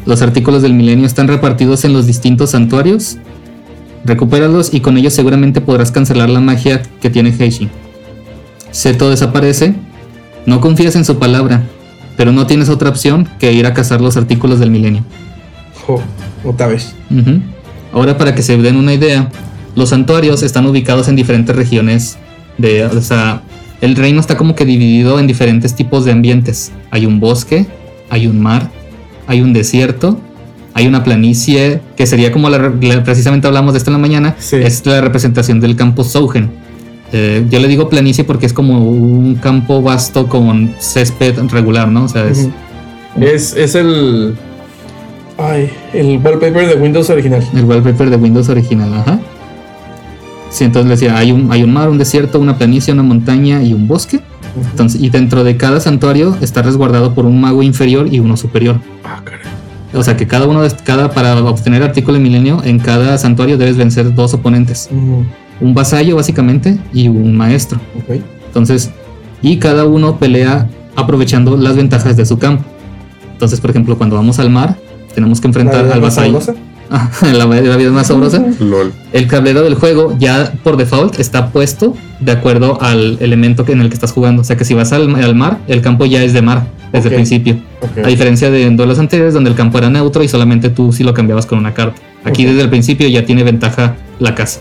Los 0.06 0.22
artículos 0.22 0.62
del 0.62 0.74
milenio 0.74 1.06
están 1.06 1.28
repartidos 1.28 1.84
en 1.86 1.94
los 1.94 2.08
distintos 2.08 2.52
santuarios. 2.52 3.18
Recupéralos 4.06 4.74
y 4.74 4.80
con 4.80 4.98
ellos 4.98 5.14
seguramente 5.14 5.62
podrás 5.62 5.92
cancelar 5.92 6.30
la 6.30 6.40
magia 6.40 6.82
que 7.02 7.10
tiene 7.10 7.34
Heishin. 7.38 7.70
Seto 8.74 9.10
desaparece. 9.10 9.76
No 10.46 10.60
confías 10.60 10.96
en 10.98 11.06
su 11.06 11.18
palabra, 11.20 11.64
pero 12.18 12.32
no 12.34 12.46
tienes 12.48 12.68
otra 12.68 12.90
opción 12.90 13.30
que 13.40 13.54
ir 13.54 13.66
a 13.66 13.74
cazar 13.74 14.02
los 14.02 14.18
artículos 14.18 14.60
del 14.60 14.72
milenio. 14.72 15.04
Jo, 15.88 16.02
otra 16.44 16.68
vez. 16.68 16.94
Ahora 17.94 18.18
para 18.18 18.36
que 18.36 18.42
se 18.42 18.58
den 18.58 18.76
una 18.76 18.94
idea, 18.94 19.30
los 19.76 19.90
santuarios 19.90 20.44
están 20.44 20.66
ubicados 20.66 21.08
en 21.08 21.16
diferentes 21.16 21.56
regiones 21.56 22.18
de, 22.58 22.84
o 22.86 23.02
sea, 23.02 23.42
el 23.82 23.96
reino 23.96 24.20
está 24.20 24.36
como 24.38 24.56
que 24.56 24.66
dividido 24.66 25.20
en 25.20 25.28
diferentes 25.28 25.76
tipos 25.76 26.04
de 26.06 26.12
ambientes. 26.12 26.72
Hay 26.92 27.06
un 27.06 27.20
bosque, 27.20 27.68
hay 28.10 28.28
un 28.28 28.42
mar, 28.42 28.70
hay 29.28 29.42
un 29.42 29.54
desierto, 29.54 30.20
hay 30.74 30.88
una 30.88 31.04
planicie 31.04 31.82
que 31.96 32.06
sería 32.08 32.32
como 32.32 32.50
la, 32.50 32.58
la- 32.82 33.04
precisamente 33.04 33.48
hablamos 33.48 33.74
de 33.74 33.78
esto 33.78 33.92
en 33.92 33.94
la 33.94 34.00
mañana, 34.00 34.36
Sí. 34.40 34.58
es 34.58 34.86
la 34.86 35.00
representación 35.02 35.60
del 35.62 35.76
campo 35.76 36.04
Sougen. 36.04 36.52
Eh, 37.16 37.46
yo 37.48 37.60
le 37.60 37.68
digo 37.68 37.90
planicie 37.90 38.24
porque 38.24 38.48
es 38.48 38.54
como 38.54 38.84
un 38.84 39.36
campo 39.36 39.84
vasto 39.84 40.28
con 40.28 40.74
césped 40.80 41.38
regular, 41.52 41.88
¿no? 41.88 42.06
O 42.06 42.08
sea, 42.08 42.26
es. 42.26 42.50
Es, 43.22 43.56
es 43.56 43.76
el. 43.76 44.34
Ay, 45.38 45.70
el 45.94 46.20
wallpaper 46.24 46.68
de 46.68 46.76
Windows 46.76 47.12
original. 47.12 47.44
El 47.54 47.66
wallpaper 47.66 48.10
de 48.10 48.16
Windows 48.16 48.50
original, 48.50 48.92
ajá. 48.96 49.20
Sí, 50.50 50.64
entonces 50.64 50.88
le 50.88 50.96
decía, 50.96 51.18
hay 51.18 51.32
un, 51.32 51.52
hay 51.52 51.64
un 51.64 51.72
mar, 51.72 51.90
un 51.90 52.00
desierto, 52.00 52.40
una 52.40 52.58
planicie, 52.58 52.94
una 52.94 53.04
montaña 53.04 53.62
y 53.62 53.74
un 53.74 53.88
bosque. 53.88 54.20
Entonces, 54.72 55.02
y 55.02 55.10
dentro 55.10 55.44
de 55.44 55.56
cada 55.56 55.80
santuario 55.80 56.36
está 56.42 56.64
resguardado 56.64 57.14
por 57.14 57.26
un 57.26 57.40
mago 57.40 57.62
inferior 57.62 58.12
y 58.12 58.20
uno 58.20 58.38
superior. 58.38 58.80
Ah, 59.04 59.22
caray. 59.24 59.42
O 59.94 60.04
sea 60.04 60.18
que 60.18 60.26
cada 60.26 60.48
uno 60.48 60.64
de 60.64 60.72
cada 60.84 61.12
para 61.12 61.36
obtener 61.44 61.84
artículo 61.84 62.18
de 62.18 62.24
milenio, 62.24 62.62
en 62.64 62.80
cada 62.80 63.18
santuario 63.20 63.58
debes 63.58 63.78
vencer 63.78 64.14
dos 64.16 64.34
oponentes. 64.34 64.90
Ujú. 64.92 65.26
Un 65.64 65.74
vasallo 65.74 66.18
básicamente 66.18 66.78
y 66.94 67.08
un 67.08 67.38
maestro. 67.38 67.80
Ok. 67.98 68.20
Entonces, 68.48 68.92
y 69.42 69.58
cada 69.58 69.86
uno 69.86 70.18
pelea 70.18 70.68
aprovechando 70.96 71.56
las 71.56 71.78
ventajas 71.78 72.18
de 72.18 72.26
su 72.26 72.38
campo. 72.38 72.66
Entonces, 73.32 73.62
por 73.62 73.70
ejemplo, 73.70 73.98
cuando 73.98 74.18
vamos 74.18 74.40
al 74.40 74.50
mar, 74.50 74.76
tenemos 75.16 75.40
que 75.40 75.48
enfrentar 75.48 75.78
¿La 75.78 75.84
vida 75.84 75.94
al 75.94 76.02
más 76.02 76.16
vasallo. 76.16 76.40
Ah, 76.96 77.10
la, 77.24 77.46
la 77.48 77.78
vida 77.78 77.88
es 77.88 77.92
más 77.92 78.08
sabrosa. 78.08 78.46
LOL. 78.60 78.92
El 79.14 79.28
tablero 79.28 79.64
del 79.64 79.74
juego 79.74 80.16
ya 80.20 80.54
por 80.64 80.78
default 80.78 81.20
está 81.20 81.48
puesto 81.48 81.96
de 82.20 82.32
acuerdo 82.32 82.80
al 82.82 83.18
elemento 83.20 83.66
en 83.68 83.82
el 83.82 83.88
que 83.88 83.96
estás 83.96 84.12
jugando. 84.12 84.42
O 84.42 84.46
sea 84.46 84.58
que 84.58 84.66
si 84.66 84.76
vas 84.76 84.92
al, 84.94 85.16
al 85.16 85.34
mar, 85.34 85.58
el 85.68 85.82
campo 85.82 86.06
ya 86.06 86.22
es 86.22 86.34
de 86.34 86.44
mar 86.44 86.68
desde 86.92 87.10
el 87.10 87.16
principio. 87.16 87.58
Ok. 87.82 88.06
A 88.06 88.08
diferencia 88.10 88.52
de 88.52 88.68
en 88.68 88.78
duelos 88.78 89.00
anteriores 89.00 89.34
donde 89.34 89.50
el 89.50 89.56
campo 89.56 89.80
era 89.80 89.90
neutro 89.90 90.24
y 90.24 90.28
solamente 90.28 90.70
tú 90.70 90.92
sí 90.92 91.04
lo 91.04 91.16
cambiabas 91.16 91.48
con 91.48 91.58
una 91.58 91.74
carta. 91.74 92.00
Aquí 92.26 92.46
desde 92.46 92.62
el 92.62 92.70
principio 92.70 93.08
ya 93.08 93.26
tiene 93.26 93.44
ventaja 93.44 93.96
la 94.20 94.36
casa. 94.36 94.60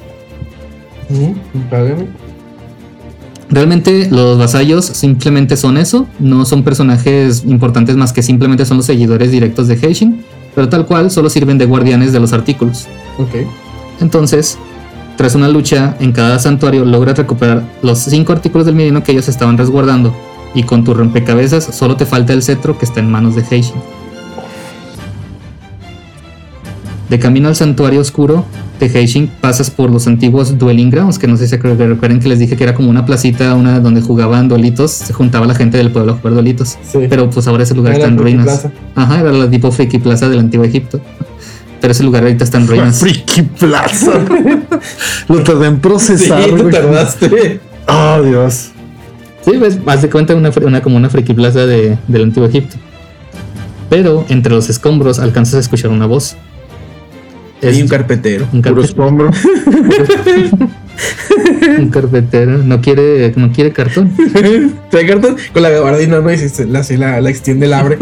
Realmente 3.51 4.09
los 4.11 4.39
vasallos 4.39 4.87
simplemente 4.87 5.57
son 5.57 5.77
eso, 5.77 6.07
no 6.19 6.47
son 6.47 6.63
personajes 6.63 7.45
importantes 7.45 7.97
más 7.97 8.13
que 8.13 8.23
simplemente 8.23 8.65
son 8.65 8.79
los 8.79 8.87
seguidores 8.87 9.31
directos 9.31 9.69
de 9.69 9.75
Heishin, 9.75 10.25
pero 10.55 10.71
tal 10.71 10.87
cual 10.87 11.11
solo 11.11 11.29
sirven 11.29 11.59
de 11.59 11.67
guardianes 11.67 12.13
de 12.13 12.21
los 12.21 12.33
artículos. 12.33 12.87
Ok. 13.19 13.47
Entonces, 14.01 14.57
tras 15.17 15.35
una 15.35 15.49
lucha 15.49 15.97
en 16.01 16.13
cada 16.13 16.39
santuario, 16.39 16.85
logras 16.85 17.19
recuperar 17.19 17.63
los 17.83 17.99
cinco 17.99 18.33
artículos 18.33 18.67
del 18.67 18.75
milenio 18.75 19.03
que 19.03 19.13
ellos 19.13 19.29
estaban 19.29 19.59
resguardando. 19.59 20.15
Y 20.55 20.65
con 20.65 20.85
tu 20.85 20.95
rompecabezas 20.95 21.65
solo 21.65 21.97
te 21.97 22.07
falta 22.07 22.33
el 22.33 22.43
cetro 22.43 22.79
que 22.79 22.85
está 22.85 23.01
en 23.01 23.11
manos 23.11 23.35
de 23.35 23.45
Heishin. 23.51 23.81
De 27.09 27.19
camino 27.19 27.49
al 27.49 27.57
santuario 27.57 28.01
oscuro 28.01 28.45
de 28.81 28.87
Heishin 28.87 29.31
pasas 29.41 29.71
por 29.71 29.91
los 29.91 30.07
antiguos 30.09 30.59
Dueling 30.59 30.91
Grounds, 30.91 31.19
que 31.19 31.29
no 31.29 31.37
sé 31.37 31.47
si 31.47 31.57
recuerden 31.57 32.19
que 32.21 32.29
les 32.29 32.39
dije 32.41 32.57
que 32.57 32.65
era 32.65 32.75
como 32.75 32.91
una 32.91 33.07
placita 33.07 33.55
una 33.55 33.79
donde 33.79 34.01
jugaban 34.01 34.49
duelitos, 34.49 34.91
se 34.91 35.13
juntaba 35.13 35.47
la 35.47 35.55
gente 35.55 35.77
del 35.79 35.91
pueblo 35.93 36.13
a 36.13 36.17
jugar 36.17 36.35
duelitos. 36.35 36.79
Sí. 36.83 36.99
Pero 37.09 37.31
pues 37.31 37.47
ahora 37.47 37.63
ese 37.63 37.75
lugar 37.75 37.93
Era 37.95 38.03
está 38.05 38.13
en 38.13 38.19
ruinas. 38.19 38.45
Plaza. 38.45 38.73
Ajá, 38.97 39.21
era 39.21 39.33
la 39.33 39.49
tipo 39.49 39.71
Friki 39.71 39.99
Plaza 39.99 40.29
del 40.29 40.41
antiguo 40.41 40.65
Egipto. 40.65 41.01
Pero 41.81 41.93
ese 41.93 42.03
lugar 42.03 42.23
ahorita 42.25 42.45
está 42.45 42.59
en 42.59 42.67
ruinas. 42.67 42.99
Friki 43.01 43.43
Plaza. 43.43 44.13
Lo 45.29 45.43
tardé 45.43 45.67
en 45.67 45.75
Sí, 45.75 45.81
procesar. 45.81 46.45
tú 46.51 46.57
güey. 46.59 46.71
tardaste. 46.73 47.61
Oh, 47.89 48.23
Dios. 48.23 48.71
Sí, 49.45 49.57
ves, 49.57 49.79
haz 49.87 50.03
de 50.03 50.11
cuenta 50.11 50.35
una, 50.37 50.51
una 50.65 50.81
como 50.83 50.97
una 50.97 51.11
friki 51.11 51.35
plaza 51.35 51.67
de, 51.67 51.99
del 52.07 52.23
antiguo 52.23 52.49
Egipto. 52.49 52.77
Pero 53.91 54.25
entre 54.29 54.55
los 54.55 54.71
escombros 54.71 55.19
alcanzas 55.19 55.55
a 55.55 55.59
escuchar 55.59 55.91
una 55.91 56.07
voz. 56.07 56.37
Es 57.63 57.79
Y 57.79 57.83
un 57.83 57.89
carpetero. 57.89 58.47
un, 58.53 58.61
Puro 58.61 58.83
carpe- 58.83 58.85
escombro. 58.85 59.31
un 61.79 61.89
carpetero. 61.91 62.59
No 62.59 62.81
quiere, 62.81 63.33
no 63.37 63.53
quiere 63.53 63.73
cartón. 63.73 64.11
Trae 64.91 65.07
cartón 65.07 65.37
con 65.53 65.63
la 65.63 65.71
gabardina, 65.71 66.21
¿no? 66.21 66.33
Y 66.33 66.39
si 66.39 66.65
la, 66.67 66.83
la, 66.99 67.21
la 67.21 67.31
extiende, 67.31 67.69
la 67.69 67.79
abre. 67.79 67.99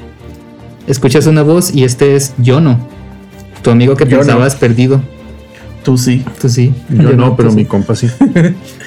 Escuchas 0.86 1.26
una 1.26 1.42
voz 1.42 1.74
y 1.74 1.84
este 1.84 2.16
es 2.16 2.32
Yono. 2.38 2.78
Tu 3.62 3.70
amigo 3.70 3.96
que 3.96 4.04
Yono. 4.06 4.18
pensabas 4.18 4.56
perdido. 4.56 5.02
Tú 5.84 5.96
sí. 5.98 6.24
Tú 6.40 6.48
sí. 6.48 6.72
Yo 6.88 7.12
no, 7.12 7.36
pero 7.36 7.52
mi 7.52 7.62
sí. 7.62 7.68
compa 7.68 7.94
sí. 7.94 8.08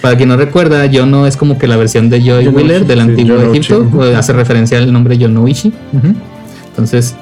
Para 0.02 0.18
quien 0.18 0.30
no 0.30 0.38
recuerda, 0.38 0.86
Yono 0.88 1.28
es 1.28 1.38
como 1.38 1.58
que 1.58 1.68
la 1.68 1.78
versión 1.78 2.10
de 2.10 2.22
Joy 2.22 2.48
Wheeler 2.48 2.86
del 2.86 2.98
sí, 3.00 3.04
antiguo. 3.04 3.54
Egipto. 3.54 3.90
hace 4.16 4.34
referencia 4.34 4.80
al 4.80 4.92
nombre. 4.92 5.16
Ujú. 5.16 5.72
Entonces, 6.70 7.16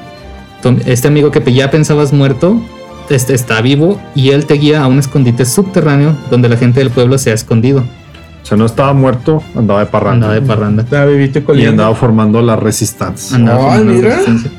este 0.85 1.07
amigo 1.07 1.31
que 1.31 1.53
ya 1.53 1.71
pensabas 1.71 2.13
muerto 2.13 2.61
este, 3.09 3.33
está 3.33 3.61
vivo 3.61 3.99
y 4.15 4.29
él 4.29 4.45
te 4.45 4.53
guía 4.55 4.83
a 4.83 4.87
un 4.87 4.99
escondite 4.99 5.45
subterráneo 5.45 6.15
donde 6.29 6.47
la 6.49 6.57
gente 6.57 6.79
del 6.79 6.89
pueblo 6.91 7.17
se 7.17 7.31
ha 7.31 7.33
escondido. 7.33 7.79
O 8.41 8.45
sea, 8.45 8.57
no 8.57 8.65
estaba 8.65 8.93
muerto, 8.93 9.43
andaba 9.55 9.81
de 9.81 9.85
parranda. 9.87 10.27
Andaba 10.27 10.33
de 10.33 10.41
parranda. 10.41 10.83
Estaba 10.83 11.05
vivito 11.05 11.43
Y 11.55 11.65
andaba 11.65 11.93
formando 11.95 12.41
la 12.41 12.55
resistencia. 12.55 13.35
Andaba 13.35 13.59
formando 13.59 13.93
mira. 13.93 14.09
resistencia. 14.09 14.51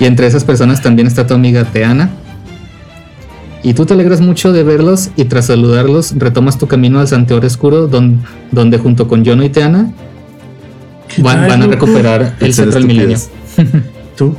Y 0.00 0.04
entre 0.06 0.26
esas 0.26 0.44
personas 0.44 0.80
también 0.80 1.06
está 1.06 1.26
tu 1.26 1.34
amiga 1.34 1.64
Teana. 1.64 2.10
Y 3.62 3.74
tú 3.74 3.84
te 3.86 3.94
alegras 3.94 4.20
mucho 4.20 4.52
de 4.52 4.64
verlos 4.64 5.10
y 5.16 5.24
tras 5.26 5.46
saludarlos 5.46 6.14
retomas 6.18 6.58
tu 6.58 6.66
camino 6.66 6.98
al 7.00 7.06
santuario 7.08 7.46
oscuro 7.46 7.86
don- 7.86 8.20
donde 8.50 8.78
junto 8.78 9.06
con 9.06 9.22
Yono 9.24 9.44
y 9.44 9.50
Teana 9.50 9.92
van, 11.18 11.46
van 11.46 11.62
a 11.62 11.66
recuperar 11.66 12.34
el 12.40 12.50
Hacer 12.50 12.64
cetro 12.66 12.72
del 12.72 12.86
milenio. 12.86 13.18
Tú. 14.16 14.34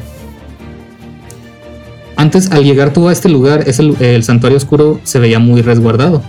Antes, 2.23 2.51
al 2.51 2.63
llegar 2.63 2.93
tú 2.93 3.09
a 3.09 3.11
este 3.11 3.27
lugar, 3.27 3.65
es 3.67 3.79
el, 3.79 3.97
el 3.99 4.23
santuario 4.23 4.55
oscuro 4.57 5.01
se 5.03 5.19
veía 5.19 5.39
muy 5.39 5.61
resguardado. 5.61 6.21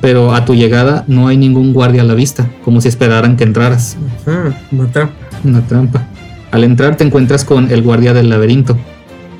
Pero 0.00 0.32
a 0.34 0.44
tu 0.44 0.54
llegada 0.54 1.04
no 1.08 1.26
hay 1.26 1.36
ningún 1.36 1.72
guardia 1.72 2.02
a 2.02 2.04
la 2.04 2.14
vista, 2.14 2.48
como 2.64 2.80
si 2.80 2.86
esperaran 2.86 3.36
que 3.36 3.42
entraras. 3.42 3.96
Ah, 4.26 4.50
una 4.70 4.86
trampa. 4.92 5.14
Una 5.42 5.66
trampa. 5.66 6.06
Al 6.52 6.62
entrar 6.62 6.96
te 6.96 7.02
encuentras 7.04 7.44
con 7.44 7.72
el 7.72 7.82
guardia 7.82 8.14
del 8.14 8.28
laberinto, 8.30 8.76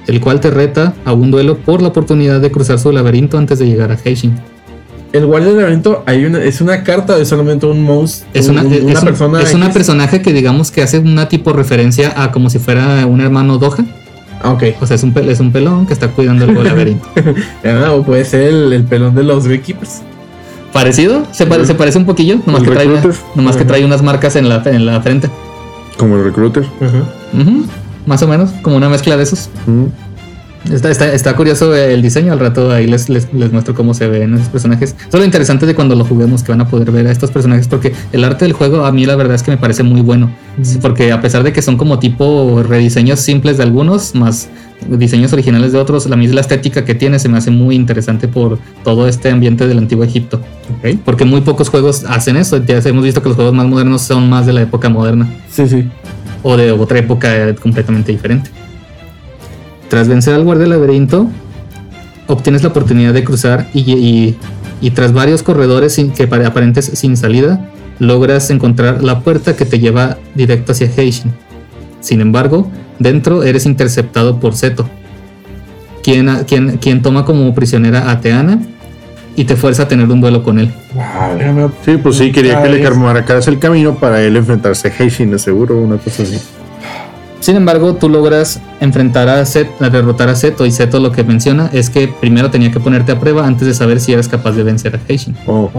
el 0.09 0.21
cual 0.21 0.41
te 0.41 0.51
reta 0.51 0.93
a 1.05 1.13
un 1.13 1.31
duelo 1.31 1.59
por 1.59 1.83
la 1.83 1.89
oportunidad 1.89 2.41
de 2.41 2.51
cruzar 2.51 2.81
su 2.81 2.91
laberinto 2.91 3.39
antes 3.39 3.59
de 3.61 3.67
llegar 3.67 3.93
a 3.93 3.99
Heishin. 4.05 4.35
El 5.13 5.27
guardia 5.27 5.51
del 5.51 5.59
laberinto 5.59 6.03
hay 6.07 6.25
una, 6.25 6.43
es 6.43 6.61
una 6.61 6.83
carta 6.83 7.17
es 7.19 7.29
solamente 7.29 7.65
un 7.67 7.81
monstruo. 7.83 8.29
Es 8.35 8.49
una, 8.49 8.63
un- 8.63 8.73
es 8.73 8.83
un- 8.83 9.05
persona. 9.05 9.41
es 9.41 9.55
una 9.55 9.71
personaje 9.73 10.21
que 10.21 10.33
digamos 10.33 10.71
que 10.73 10.83
hace 10.83 10.99
una 10.99 11.29
tipo 11.29 11.53
referencia 11.53 12.13
a 12.21 12.33
como 12.33 12.51
si 12.51 12.59
fuera 12.59 13.07
un 13.07 13.21
hermano 13.21 13.59
Doha. 13.59 13.85
Ok. 14.53 14.63
O 14.81 14.87
sea, 14.87 14.95
es 14.97 15.03
un, 15.03 15.13
pel- 15.15 15.29
es 15.29 15.41
un 15.41 15.53
pelón 15.53 15.87
que 15.87 15.93
está 15.93 16.09
cuidando 16.09 16.45
el 16.45 16.65
laberinto. 16.65 17.09
Ah, 17.65 17.93
o 17.93 18.03
puede 18.03 18.25
ser 18.25 18.43
el, 18.43 18.73
el 18.73 18.85
pelón 18.85 19.15
de 19.15 19.23
los 19.23 19.47
Beekeepers. 19.47 20.03
Parecido, 20.73 21.25
se, 21.33 21.47
pare- 21.47 21.65
se 21.65 21.75
parece 21.75 21.99
un 21.99 22.05
poquillo, 22.07 22.39
nomás, 22.45 22.63
¿El 22.63 22.69
que 22.69 22.75
trae, 22.75 22.87
nomás 23.35 23.57
que 23.57 23.63
Ajá. 23.63 23.69
trae 23.69 23.85
unas 23.85 24.03
marcas 24.03 24.37
en 24.37 24.49
la, 24.49 24.63
en 24.67 24.85
la 24.85 25.01
frente. 25.01 25.31
Como 25.97 26.17
el 26.17 26.25
recruiter. 26.25 26.65
Ujú, 27.33 27.65
Más 28.05 28.23
o 28.23 28.29
menos, 28.29 28.51
como 28.63 28.77
una 28.77 28.89
mezcla 28.91 29.17
de 29.17 29.23
esos. 29.23 29.49
Está, 30.71 30.91
está, 30.91 31.13
está 31.13 31.37
curioso 31.37 31.75
el 31.75 32.03
diseño, 32.03 32.33
al 32.33 32.41
rato 32.41 32.73
ahí 32.73 32.87
les, 32.87 33.09
les, 33.09 33.33
les 33.33 33.53
muestro 33.53 33.75
cómo 33.75 33.95
se 33.95 34.09
ven 34.09 34.35
esos 34.35 34.49
personajes. 34.49 34.97
Eso 34.99 35.09
es 35.13 35.19
lo 35.21 35.25
interesante 35.25 35.65
de 35.65 35.75
cuando 35.75 35.95
lo 35.95 36.05
juguemos, 36.05 36.43
que 36.43 36.51
van 36.51 36.61
a 36.61 36.69
poder 36.69 36.91
ver 36.91 37.07
a 37.07 37.13
estos 37.13 37.31
personajes, 37.31 37.69
porque 37.69 37.93
el 38.13 38.25
arte 38.25 38.45
del 38.45 38.53
juego 38.53 38.85
a 38.85 38.91
mí 38.91 39.07
la 39.07 39.15
verdad 39.15 39.37
es 39.37 39.43
que 39.43 39.53
me 39.53 39.59
parece 39.59 39.85
muy 39.85 40.01
bueno. 40.01 40.31
Porque 40.83 41.13
a 41.13 41.21
pesar 41.21 41.43
de 41.45 41.53
que 41.53 41.63
son 41.63 41.77
como 41.77 41.99
tipo 41.99 42.63
rediseños 42.63 43.21
simples 43.21 43.59
de 43.59 43.63
algunos, 43.63 44.15
más 44.15 44.49
diseños 44.89 45.33
originales 45.33 45.73
de 45.73 45.79
otros, 45.79 46.07
la 46.07 46.17
misma 46.17 46.41
estética 46.41 46.85
que 46.85 46.95
tiene 46.95 47.19
se 47.19 47.29
me 47.29 47.39
hace 47.39 47.51
muy 47.51 47.75
interesante 47.75 48.29
por 48.29 48.59
todo 48.85 49.09
este 49.09 49.31
ambiente 49.31 49.67
del 49.67 49.79
antiguo 49.79 50.05
Egipto. 50.05 50.41
Porque 51.05 51.25
muy 51.25 51.43
pocos 51.43 51.69
juegos 51.69 52.05
hacen 52.09 52.37
eso. 52.37 52.63
Ya 52.65 52.79
hemos 52.79 53.05
visto 53.05 53.23
que 53.23 53.29
los 53.29 53.37
juegos 53.37 53.55
más 53.55 53.67
modernos 53.67 54.03
son 54.03 54.29
más 54.29 54.47
de 54.47 54.53
la 54.53 54.63
época 54.63 54.89
moderna. 54.89 55.29
Sí, 55.51 55.69
sí. 55.69 55.89
O 56.43 56.57
de 56.57 56.73
otra 56.73 56.99
época 56.99 57.49
eh, 57.49 57.55
completamente 57.55 58.13
diferente. 58.13 58.51
Tras 59.89 60.09
vencer 60.09 60.35
al 60.35 60.45
guardia 60.45 60.63
del 60.63 60.71
laberinto, 60.71 61.29
obtienes 62.27 62.63
la 62.63 62.71
oportunidad 62.71 63.13
de 63.15 63.25
cruzar 63.25 63.69
y, 63.73 63.81
y- 63.93 64.37
y 64.81 64.91
tras 64.91 65.13
varios 65.13 65.43
corredores 65.43 65.95
sin, 65.95 66.11
que 66.11 66.27
pare- 66.27 66.45
aparentes 66.45 66.87
sin 66.95 67.17
salida, 67.17 67.71
logras 67.99 68.51
encontrar 68.51 69.03
la 69.03 69.21
puerta 69.21 69.57
que 69.57 69.65
te 69.65 69.79
lleva 69.79 70.19
directo 70.35 70.73
hacia 70.73 70.91
Heishin. 70.97 71.33
Sin 72.01 72.21
embargo, 72.21 72.71
dentro 72.99 73.43
eres 73.43 73.65
interceptado 73.65 74.39
por 74.39 74.55
Seto, 74.55 74.89
quien, 76.03 76.29
quien, 76.47 76.77
quien 76.79 77.01
toma 77.03 77.25
como 77.25 77.55
prisionera 77.55 78.11
a 78.11 78.21
Teana 78.21 78.59
y 79.35 79.45
te 79.45 79.57
fuerza 79.57 79.85
a 79.85 79.89
tener 79.89 80.09
un 80.11 80.21
duelo 80.21 80.43
con 80.43 80.59
él. 80.59 80.73
Sí, 81.85 81.97
pues 81.97 82.17
sí, 82.17 82.33
quería 82.33 82.63
que 82.63 82.69
le 82.69 82.87
Ay, 82.87 82.95
marcaras 82.97 83.49
el 83.49 83.59
camino 83.59 83.95
para 83.95 84.23
él 84.23 84.37
enfrentarse 84.37 84.89
a 84.89 84.93
Heishin, 85.03 85.31
de 85.31 85.39
seguro, 85.39 85.79
una 85.79 85.97
cosa 85.97 86.23
así. 86.23 86.39
Sin 87.47 87.55
embargo, 87.55 87.95
tú 87.95 88.09
logras 88.09 88.59
enfrentar 88.81 89.29
a 89.29 89.47
Set, 89.47 89.69
a 89.81 89.89
derrotar 89.89 90.29
a 90.29 90.35
Seto 90.35 90.67
y 90.67 90.73
Seto 90.73 90.99
lo 90.99 91.13
que 91.13 91.23
menciona 91.23 91.71
es 91.73 91.91
que 91.91 92.09
primero 92.09 92.51
tenía 92.51 92.73
que 92.73 92.81
ponerte 92.81 93.13
a 93.13 93.21
prueba 93.21 93.47
antes 93.47 93.69
de 93.69 93.73
saber 93.73 94.01
si 94.01 94.13
eras 94.13 94.27
capaz 94.27 94.51
de 94.57 94.65
vencer 94.65 94.97
a 94.97 95.01
Heishin. 95.13 95.37
Oh. 95.47 95.71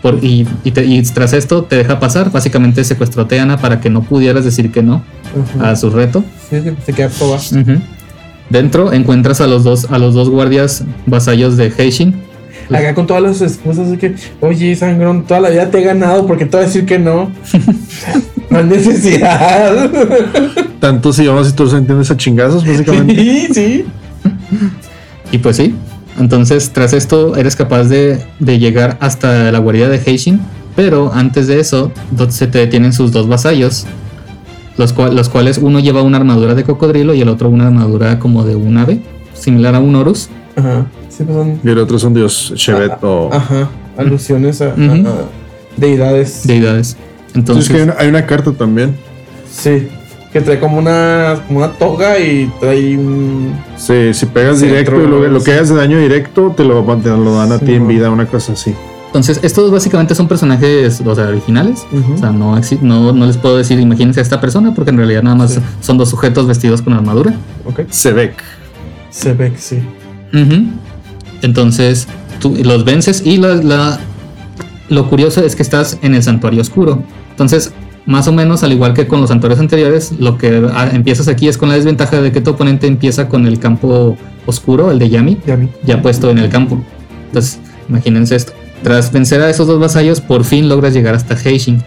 Por- 0.00 0.24
y, 0.24 0.48
y 0.64 0.70
te- 0.70 0.86
y 0.86 1.02
tras 1.02 1.34
esto 1.34 1.64
te 1.64 1.76
deja 1.76 2.00
pasar, 2.00 2.32
básicamente 2.32 2.82
secuestró 2.82 3.24
a 3.24 3.28
Teana 3.28 3.58
para 3.58 3.82
que 3.82 3.90
no 3.90 4.00
pudieras 4.02 4.42
decir 4.46 4.72
que 4.72 4.82
no 4.82 5.02
a 5.60 5.76
su 5.76 5.90
reto. 5.90 6.24
Sí, 6.48 6.62
sí, 6.62 6.70
se 6.86 6.92
queda 6.94 7.10
toda. 7.10 7.36
Ujú. 7.36 7.78
Dentro 8.48 8.90
encuentras 8.94 9.42
a 9.42 9.46
los 9.46 9.64
dos 9.64 9.86
a 9.90 9.98
los 9.98 10.14
dos 10.14 10.30
guardias 10.30 10.82
vasallos 11.04 11.58
de 11.58 11.70
Heishin. 11.76 12.22
Acá 12.70 12.94
con 12.94 13.06
todas 13.06 13.22
las 13.22 13.40
excusas 13.42 13.90
de 13.90 13.98
que, 13.98 14.14
oye, 14.40 14.74
Sangrón, 14.76 15.24
toda 15.24 15.40
la 15.40 15.50
vida 15.50 15.70
te 15.70 15.78
he 15.80 15.82
ganado 15.84 16.26
porque 16.26 16.46
te 16.46 16.56
voy 16.56 16.64
a 16.64 16.66
decir 16.66 16.86
que 16.86 16.98
no. 16.98 17.30
no 18.50 18.58
hay 18.58 18.64
necesidad. 18.64 19.90
Tantos 20.80 21.18
idiomas 21.18 21.50
y 21.50 21.52
tú 21.52 21.66
se 21.68 21.76
entiendes 21.76 22.10
a 22.10 22.16
chingazos, 22.16 22.66
básicamente. 22.66 23.14
sí, 23.16 23.48
sí. 23.52 23.84
Y 25.32 25.38
pues 25.38 25.56
sí, 25.56 25.74
entonces 26.18 26.70
tras 26.72 26.92
esto 26.92 27.36
eres 27.36 27.56
capaz 27.56 27.84
de, 27.84 28.18
de 28.38 28.58
llegar 28.58 28.96
hasta 29.00 29.50
la 29.50 29.58
guarida 29.58 29.88
de 29.88 30.00
Heishin, 30.04 30.40
pero 30.76 31.12
antes 31.12 31.46
de 31.46 31.60
eso 31.60 31.90
se 32.28 32.46
te 32.46 32.58
detienen 32.58 32.92
sus 32.92 33.10
dos 33.12 33.28
vasallos, 33.28 33.86
los, 34.76 34.92
cual- 34.92 35.14
los 35.16 35.28
cuales 35.28 35.58
uno 35.58 35.80
lleva 35.80 36.02
una 36.02 36.18
armadura 36.18 36.54
de 36.54 36.62
cocodrilo 36.64 37.14
y 37.14 37.20
el 37.20 37.28
otro 37.28 37.48
una 37.48 37.66
armadura 37.66 38.18
como 38.18 38.44
de 38.44 38.54
un 38.56 38.76
ave, 38.78 39.00
similar 39.34 39.74
a 39.74 39.80
un 39.80 39.94
Horus. 39.96 40.28
Ajá. 40.56 40.86
Sí, 41.08 41.24
pues 41.24 41.36
son. 41.36 41.60
Y 41.62 41.68
el 41.68 41.78
otro 41.78 41.96
es 41.96 42.04
un 42.04 42.14
dios 42.14 42.52
Shevet 42.56 43.02
o. 43.02 43.30
Ajá. 43.32 43.68
Alusiones 43.96 44.60
a, 44.60 44.74
deidades. 45.76 46.46
Deidades. 46.46 46.96
Entonces 47.34 47.68
que 47.68 47.76
hay 47.76 47.82
una, 47.82 47.94
hay 47.98 48.08
una 48.08 48.26
carta 48.26 48.52
también. 48.52 48.96
Sí. 49.50 49.88
Que 50.32 50.40
trae 50.40 50.58
como 50.58 50.78
una, 50.78 51.36
como 51.46 51.60
una 51.60 51.68
toga 51.72 52.18
y 52.18 52.52
trae 52.60 52.96
un. 52.96 53.54
Sí, 53.76 54.12
si 54.14 54.26
pegas 54.26 54.58
Centro, 54.58 54.76
directo 54.76 55.02
y 55.02 55.06
lo, 55.06 55.28
lo 55.28 55.38
que 55.38 55.44
sí. 55.44 55.50
hagas 55.52 55.68
de 55.68 55.76
daño 55.76 55.98
directo 55.98 56.52
te 56.56 56.64
lo, 56.64 56.82
te 56.96 57.08
lo 57.08 57.36
dan 57.36 57.52
a 57.52 57.58
Sí, 57.58 57.66
ti 57.66 57.74
en 57.74 57.86
vida, 57.86 58.10
una 58.10 58.26
cosa 58.26 58.52
así. 58.54 58.74
entonces 59.06 59.38
estos 59.44 59.70
básicamente 59.70 60.14
son 60.16 60.26
personajes, 60.26 61.00
o 61.04 61.14
sea, 61.14 61.28
originales. 61.28 61.86
Ujú. 61.92 62.14
O 62.14 62.18
sea, 62.18 62.30
no, 62.32 62.60
no, 62.82 63.12
no 63.12 63.26
les 63.26 63.36
puedo 63.36 63.56
decir, 63.56 63.78
imagínense 63.78 64.18
a 64.18 64.22
esta 64.24 64.40
persona, 64.40 64.74
porque 64.74 64.90
en 64.90 64.96
realidad 64.96 65.22
nada 65.22 65.36
más 65.36 65.52
Sí. 65.52 65.60
son 65.80 65.98
dos 65.98 66.10
sujetos 66.10 66.48
vestidos 66.48 66.82
con 66.82 66.94
armadura. 66.94 67.34
Ok. 67.64 67.82
Sebek. 67.90 68.34
Se 69.10 69.34
ve 69.34 69.52
Entonces 71.42 72.06
tú 72.40 72.56
los 72.62 72.84
vences 72.84 73.22
y 73.24 73.36
la, 73.38 73.54
la- 73.56 74.00
lo 74.88 75.08
curioso 75.08 75.42
es 75.44 75.56
que 75.56 75.62
estás 75.62 75.98
en 76.02 76.14
el 76.14 76.22
santuario 76.22 76.60
oscuro. 76.60 77.02
Entonces, 77.30 77.72
más 78.06 78.28
o 78.28 78.32
menos 78.32 78.62
al 78.62 78.72
igual 78.72 78.92
que 78.92 79.06
con 79.08 79.20
los 79.20 79.30
santuarios 79.30 79.58
anteriores, 79.60 80.12
lo 80.18 80.36
que 80.36 80.68
ah, 80.74 80.90
empiezas 80.92 81.26
aquí 81.28 81.48
es 81.48 81.56
con 81.56 81.70
la 81.70 81.74
desventaja 81.76 82.20
de 82.20 82.32
que 82.32 82.40
tu 82.42 82.50
oponente 82.50 82.86
empieza 82.86 83.28
con 83.28 83.46
el 83.46 83.58
campo 83.58 84.16
oscuro, 84.46 84.90
el 84.90 84.98
de 84.98 85.08
Yami, 85.08 85.38
Ya 85.86 86.02
puesto 86.02 86.30
en 86.30 86.38
el 86.38 86.50
campo. 86.50 86.82
Entonces, 87.28 87.58
imagínense 87.88 88.36
esto. 88.36 88.52
Tras 88.82 89.10
vencer 89.10 89.40
a 89.40 89.48
esos 89.48 89.66
dos 89.66 89.80
vasallos, 89.80 90.20
por 90.20 90.44
fin 90.44 90.68
logras 90.68 90.92
llegar 90.92 91.14
hasta 91.14 91.34
Heishin. 91.34 91.82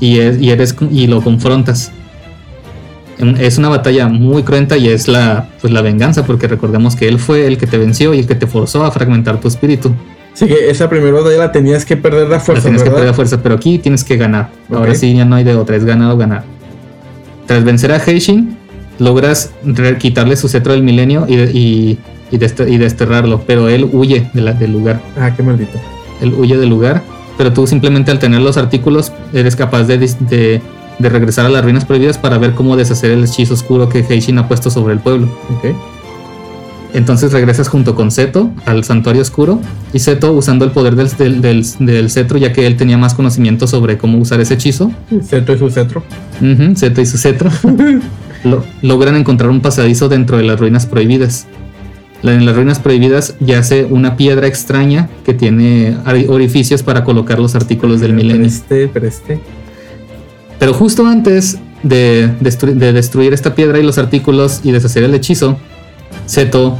Y, 0.00 0.18
es- 0.18 0.38
y, 0.40 0.50
eres, 0.50 0.76
y 0.90 1.06
lo 1.06 1.22
confrontas. 1.22 1.90
Es 3.38 3.58
una 3.58 3.68
batalla 3.68 4.08
muy 4.08 4.42
cruenta 4.42 4.76
y 4.76 4.88
es 4.88 5.06
la, 5.08 5.48
pues, 5.60 5.72
la 5.72 5.82
venganza, 5.82 6.24
porque 6.26 6.48
recordemos 6.48 6.96
que 6.96 7.06
él 7.08 7.18
fue 7.18 7.46
el 7.46 7.58
que 7.58 7.66
te 7.66 7.78
venció 7.78 8.12
y 8.14 8.18
el 8.20 8.26
que 8.26 8.34
te 8.34 8.46
forzó 8.46 8.84
a 8.84 8.90
fragmentar 8.90 9.40
tu 9.40 9.48
espíritu. 9.48 9.92
Así 10.34 10.46
que 10.48 10.68
esa 10.68 10.88
primera 10.90 11.12
batalla 11.12 11.38
la 11.38 11.52
tenías 11.52 11.84
que 11.84 11.96
perder 11.96 12.24
la 12.28 12.36
La 12.36 12.40
fuerza, 12.40 12.62
tienes 12.64 12.82
que 12.82 12.88
¿verdad? 12.88 12.96
perder 12.98 13.12
a 13.12 13.14
fuerza, 13.14 13.40
pero 13.42 13.54
aquí 13.54 13.78
tienes 13.78 14.02
que 14.02 14.16
ganar. 14.16 14.48
Ahora 14.72 14.94
sí, 14.96 15.14
ya 15.14 15.24
no 15.24 15.36
hay 15.36 15.44
de 15.44 15.54
otra, 15.54 15.76
es 15.76 15.84
ganar 15.84 16.10
o 16.10 16.16
ganar. 16.16 16.42
Tras 17.46 17.62
vencer 17.62 17.92
a 17.92 17.98
Heishin, 18.04 18.56
logras 18.98 19.52
quitarle 19.98 20.34
su 20.36 20.48
cetro 20.48 20.72
del 20.72 20.82
milenio 20.82 21.26
y, 21.28 21.34
y, 21.34 21.98
y 22.32 22.38
dest- 22.38 22.68
y 22.68 22.78
desterrarlo, 22.78 23.42
pero 23.46 23.68
él 23.68 23.88
huye 23.92 24.28
de 24.34 24.40
la- 24.40 24.52
del 24.54 24.72
lugar. 24.72 25.00
Ah, 25.16 25.30
qué 25.36 25.42
maldito. 25.44 25.78
él 26.20 26.32
huye 26.34 26.56
del 26.56 26.68
lugar, 26.70 27.02
pero 27.36 27.52
tú 27.52 27.66
simplemente 27.66 28.10
al 28.10 28.18
tener 28.18 28.40
los 28.40 28.56
artículos 28.56 29.12
eres 29.32 29.54
capaz 29.56 29.84
de, 29.84 30.60
de 30.98 31.08
regresar 31.08 31.46
a 31.46 31.48
las 31.48 31.62
ruinas 31.64 31.84
prohibidas 31.84 32.18
para 32.18 32.38
ver 32.38 32.54
cómo 32.54 32.76
deshacer 32.76 33.10
el 33.10 33.24
hechizo 33.24 33.54
oscuro 33.54 33.88
que 33.88 34.00
Heishin 34.08 34.38
ha 34.38 34.48
puesto 34.48 34.70
sobre 34.70 34.92
el 34.94 35.00
pueblo. 35.00 35.28
Entonces 36.92 37.32
regresas 37.32 37.66
junto 37.68 37.96
con 37.96 38.12
Seto 38.12 38.50
al 38.66 38.84
santuario 38.84 39.20
oscuro 39.22 39.58
y 39.92 39.98
Seto 39.98 40.32
usando 40.32 40.64
el 40.64 40.70
poder 40.70 40.94
del, 40.94 41.10
del, 41.16 41.40
del- 41.40 41.66
del 41.80 42.10
cetro 42.10 42.38
ya 42.38 42.52
que 42.52 42.66
él 42.68 42.76
tenía 42.76 42.96
más 42.96 43.14
conocimiento 43.14 43.66
sobre 43.66 43.98
cómo 43.98 44.18
usar 44.18 44.40
ese 44.40 44.54
hechizo. 44.54 44.92
Cetro 45.26 45.54
y 45.54 45.58
su 45.58 45.70
cetro. 45.70 46.04
Seto 46.76 47.00
y 47.00 47.06
su 47.06 47.18
cetro. 47.18 47.50
lo- 48.44 48.64
logran 48.82 49.16
encontrar 49.16 49.50
un 49.50 49.60
pasadizo 49.60 50.08
dentro 50.08 50.36
de 50.36 50.44
las 50.44 50.60
ruinas 50.60 50.86
prohibidas. 50.86 51.46
En 52.22 52.46
las 52.46 52.54
ruinas 52.54 52.78
prohibidas 52.78 53.34
yace 53.40 53.84
una 53.90 54.16
piedra 54.16 54.46
extraña 54.46 55.08
que 55.26 55.34
tiene 55.34 55.96
orificios 56.28 56.84
para 56.84 57.02
colocar 57.02 57.40
los 57.40 57.56
artículos 57.56 58.00
del 58.00 58.12
milenio. 58.14 58.46
Este, 58.46 58.86
pero 58.88 59.08
este. 59.08 59.40
Pero 60.58 60.72
justo 60.74 61.06
antes 61.06 61.58
de, 61.82 62.30
destru- 62.40 62.74
de 62.74 62.92
destruir 62.92 63.32
esta 63.34 63.54
piedra 63.54 63.78
y 63.78 63.82
los 63.82 63.98
artículos 63.98 64.60
y 64.64 64.72
deshacer 64.72 65.02
el 65.04 65.14
hechizo, 65.14 65.58
Seto 66.26 66.78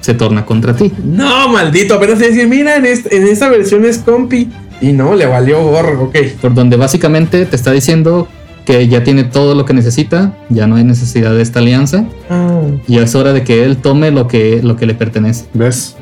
se 0.00 0.14
torna 0.14 0.46
contra 0.46 0.74
ti. 0.76 0.92
No, 1.04 1.48
maldito. 1.48 1.94
Apenas 1.94 2.18
decir, 2.18 2.46
mira, 2.48 2.76
en, 2.76 2.86
este- 2.86 3.16
en 3.16 3.26
esta 3.26 3.48
versión 3.48 3.84
es 3.84 3.98
compi. 3.98 4.48
Y 4.80 4.92
no, 4.92 5.14
le 5.14 5.26
valió 5.26 5.62
gorro. 5.62 6.04
Ok. 6.04 6.16
Por 6.40 6.54
donde 6.54 6.76
básicamente 6.76 7.44
te 7.46 7.56
está 7.56 7.72
diciendo 7.72 8.28
que 8.64 8.88
ya 8.88 9.02
tiene 9.04 9.24
todo 9.24 9.54
lo 9.54 9.64
que 9.64 9.72
necesita, 9.74 10.36
ya 10.48 10.66
no 10.66 10.76
hay 10.76 10.84
necesidad 10.84 11.34
de 11.34 11.40
esta 11.42 11.60
alianza 11.60 12.04
Ah, 12.28 12.62
y 12.88 12.98
es 12.98 13.14
hora 13.14 13.32
de 13.32 13.42
que 13.44 13.64
él 13.64 13.76
tome 13.76 14.10
lo 14.10 14.26
que, 14.28 14.60
lo 14.62 14.76
que 14.76 14.86
le 14.86 14.94
pertenece. 14.94 15.44
¿Ves? 15.54 15.96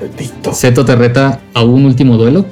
maldito. 0.00 0.52
Seto 0.54 0.84
te 0.84 0.94
reta 0.94 1.40
a 1.54 1.64
un 1.64 1.84
último 1.86 2.16
duelo. 2.16 2.46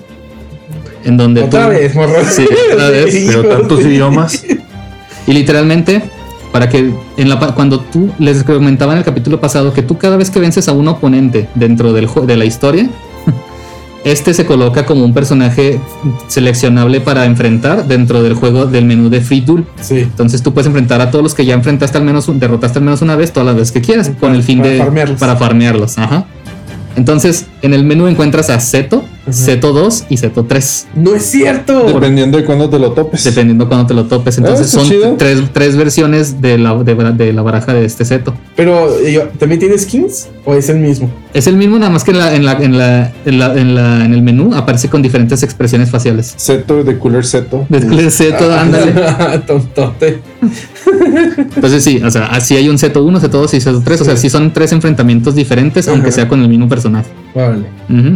En 1.06 1.16
donde 1.16 1.42
Otra 1.44 1.64
tú- 1.64 1.70
vez, 1.70 1.94
morro. 1.94 2.12
Sí, 2.30 2.46
otra 2.72 2.90
vez. 2.90 3.24
Pero 3.26 3.44
tantos 3.44 3.80
idiomas. 3.80 4.44
Y 5.26 5.32
literalmente, 5.32 6.02
para 6.52 6.68
que 6.68 6.92
en 7.16 7.28
la, 7.28 7.38
cuando 7.54 7.80
tú 7.80 8.10
les 8.18 8.42
comentaba 8.44 8.92
en 8.92 8.98
el 8.98 9.04
capítulo 9.04 9.40
pasado 9.40 9.72
que 9.72 9.82
tú 9.82 9.96
cada 9.98 10.16
vez 10.16 10.30
que 10.30 10.38
vences 10.40 10.68
a 10.68 10.72
un 10.72 10.86
oponente 10.88 11.48
dentro 11.54 11.92
del, 11.92 12.08
de 12.26 12.36
la 12.36 12.44
historia, 12.44 12.88
este 14.04 14.34
se 14.34 14.46
coloca 14.46 14.84
como 14.86 15.04
un 15.04 15.14
personaje 15.14 15.80
seleccionable 16.28 17.00
para 17.00 17.24
enfrentar 17.24 17.86
dentro 17.86 18.22
del 18.22 18.34
juego 18.34 18.66
del 18.66 18.84
menú 18.84 19.08
de 19.08 19.20
Free 19.20 19.40
Duel. 19.40 19.64
Sí. 19.80 19.98
Entonces 20.00 20.42
tú 20.42 20.52
puedes 20.54 20.66
enfrentar 20.66 21.00
a 21.00 21.10
todos 21.10 21.22
los 21.22 21.34
que 21.34 21.44
ya 21.44 21.54
enfrentaste 21.54 21.98
al 21.98 22.04
menos, 22.04 22.28
derrotaste 22.38 22.78
al 22.78 22.84
menos 22.84 23.02
una 23.02 23.16
vez, 23.16 23.32
todas 23.32 23.46
las 23.46 23.56
veces 23.56 23.72
que 23.72 23.80
quieras, 23.80 24.10
con 24.20 24.34
el 24.34 24.42
fin 24.42 24.58
para 24.58 24.70
de 24.70 24.78
farmearlos. 24.78 25.18
para 25.20 25.36
farmearlos. 25.36 25.98
Ajá. 25.98 26.24
Entonces, 26.96 27.46
en 27.62 27.74
el 27.74 27.84
menú 27.84 28.06
encuentras 28.06 28.48
a 28.50 28.58
Seto, 28.60 29.04
Zeto 29.30 29.72
2 29.72 30.04
y 30.08 30.16
Zeto 30.16 30.44
3. 30.44 30.86
¡No 30.94 31.14
es 31.14 31.22
cierto! 31.24 31.84
Dependiendo 31.84 32.38
de 32.38 32.44
cuándo 32.44 32.70
te 32.70 32.78
lo 32.78 32.92
topes. 32.92 33.24
Dependiendo 33.24 33.68
cuando 33.68 33.86
te 33.86 33.94
lo 33.94 34.04
topes. 34.04 34.38
Entonces 34.38 34.66
está 34.66 34.80
son 34.80 35.18
tres, 35.18 35.40
tres 35.52 35.76
versiones 35.76 36.40
de 36.40 36.58
la, 36.58 36.74
de, 36.82 36.94
de 36.94 37.32
la 37.32 37.42
baraja 37.42 37.74
de 37.74 37.84
este 37.84 38.04
Zeto. 38.04 38.34
Pero, 38.54 38.88
eh, 39.00 39.28
¿también 39.38 39.58
tiene 39.58 39.76
skins? 39.78 40.28
¿O 40.44 40.54
es 40.54 40.68
el 40.68 40.78
mismo? 40.78 41.10
Es 41.36 41.46
el 41.46 41.56
mismo, 41.56 41.78
nada 41.78 41.90
más 41.92 42.02
que 42.02 42.12
en, 42.12 42.18
la, 42.18 42.34
en, 42.34 42.44
la, 42.46 42.52
en, 42.62 42.78
la, 42.78 43.12
en, 43.26 43.38
la- 43.38 43.52
en 43.54 43.74
la- 43.74 44.04
en 44.04 44.14
el 44.14 44.22
menú 44.22 44.54
aparece 44.54 44.88
con 44.88 45.02
diferentes 45.02 45.42
expresiones 45.42 45.90
faciales. 45.90 46.34
Zeto 46.38 46.82
de 46.82 46.98
Cooler 46.98 47.24
Zeto. 47.26 47.66
De 47.68 47.80
Cooler 47.86 48.10
Zeto, 48.10 48.52
ándale. 48.52 48.92
Tontote. 49.46 50.20
Entonces 51.54 51.84
sí, 51.84 52.00
o 52.04 52.10
sea, 52.10 52.26
así 52.26 52.56
hay 52.56 52.68
un 52.68 52.78
Zeto 52.78 53.04
1, 53.04 53.20
Zeto 53.20 53.38
2 53.40 53.54
y 53.54 53.60
Zeto 53.60 53.82
3. 53.84 54.00
O 54.00 54.04
sea, 54.04 54.16
sí 54.16 54.30
son 54.30 54.52
tres 54.52 54.72
enfrentamientos 54.72 55.34
diferentes, 55.34 55.88
aunque 55.88 56.12
sea 56.12 56.28
con 56.28 56.40
el 56.42 56.48
mismo 56.48 56.68
personaje. 56.68 57.08
Vale. 57.34 57.66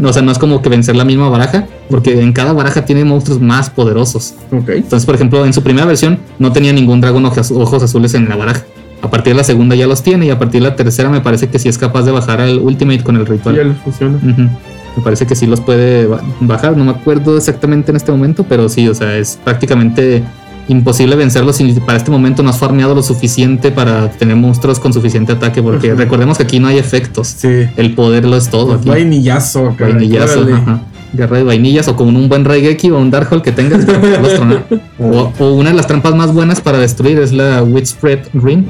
O 0.06 0.12
sea, 0.12 0.22
no 0.22 0.32
es 0.32 0.38
como 0.38 0.62
que 0.62 0.68
vencer 0.68 0.96
la 0.96 1.04
misma 1.04 1.28
baraja, 1.28 1.66
porque 1.90 2.20
en 2.22 2.32
cada 2.32 2.52
baraja 2.52 2.84
tiene 2.84 3.04
monstruos 3.04 3.40
más 3.40 3.68
poderosos. 3.70 4.34
Ok. 4.50 4.68
Entonces, 4.70 5.04
por 5.04 5.14
ejemplo, 5.14 5.44
en 5.44 5.52
su 5.52 5.62
primera 5.62 5.86
versión 5.86 6.18
no 6.38 6.52
tenía 6.52 6.72
ningún 6.72 7.00
dragón 7.00 7.24
ojos, 7.26 7.50
ojos 7.50 7.82
azules 7.82 8.14
en 8.14 8.28
la 8.28 8.36
baraja. 8.36 8.64
A 9.02 9.08
partir 9.10 9.32
de 9.32 9.36
la 9.38 9.44
segunda 9.44 9.74
ya 9.74 9.86
los 9.86 10.02
tiene 10.02 10.26
y 10.26 10.30
a 10.30 10.38
partir 10.38 10.62
de 10.62 10.68
la 10.68 10.76
tercera 10.76 11.08
me 11.08 11.20
parece 11.20 11.48
que 11.48 11.58
sí 11.58 11.68
es 11.68 11.78
capaz 11.78 12.02
de 12.02 12.12
bajar 12.12 12.40
al 12.40 12.58
Ultimate 12.58 13.02
con 13.02 13.16
el 13.16 13.26
ritual. 13.26 13.56
Ya 13.56 13.64
le 13.64 13.74
funciona. 13.74 14.18
Me 14.22 15.02
parece 15.02 15.26
que 15.26 15.34
sí 15.36 15.46
los 15.46 15.60
puede 15.60 16.06
ba- 16.06 16.20
bajar, 16.40 16.76
no 16.76 16.84
me 16.84 16.90
acuerdo 16.90 17.36
exactamente 17.36 17.90
en 17.92 17.96
este 17.96 18.10
momento, 18.10 18.44
pero 18.48 18.68
sí, 18.68 18.88
o 18.88 18.94
sea, 18.94 19.16
es 19.16 19.38
prácticamente 19.44 20.22
imposible 20.68 21.16
vencerlos 21.16 21.56
si 21.56 21.72
para 21.80 21.96
este 21.98 22.10
momento 22.10 22.42
no 22.42 22.50
has 22.50 22.58
farmeado 22.58 22.94
lo 22.94 23.02
suficiente 23.02 23.70
para 23.72 24.10
tener 24.10 24.36
monstruos 24.36 24.78
con 24.78 24.92
suficiente 24.92 25.32
ataque, 25.32 25.62
porque 25.62 25.94
recordemos 25.94 26.36
que 26.38 26.44
aquí 26.44 26.60
no 26.60 26.68
hay 26.68 26.78
efectos. 26.78 27.28
Sí. 27.28 27.66
El 27.76 27.94
poder 27.94 28.24
lo 28.24 28.36
es 28.36 28.48
todo 28.50 28.74
aquí. 28.74 28.88
Vainillazo, 28.88 29.74
caray. 29.78 29.94
Vainillazo, 29.94 30.46
ajá. 30.54 30.80
Guerra 31.12 31.38
de 31.38 31.44
vainillas 31.44 31.88
o 31.88 31.96
con 31.96 32.14
un 32.14 32.28
buen 32.28 32.44
Raigeki 32.44 32.90
o 32.90 32.98
un 32.98 33.10
Darkhold 33.10 33.42
que 33.42 33.52
tengas 33.52 33.84
para 33.84 34.00
poderlos 34.00 34.34
tronar. 34.34 34.64
o, 34.98 35.32
o 35.38 35.52
una 35.54 35.70
de 35.70 35.76
las 35.76 35.86
trampas 35.86 36.14
más 36.14 36.32
buenas 36.32 36.60
para 36.60 36.78
destruir 36.78 37.18
es 37.18 37.32
la 37.32 37.62
Widespread 37.62 38.20
Ring. 38.34 38.64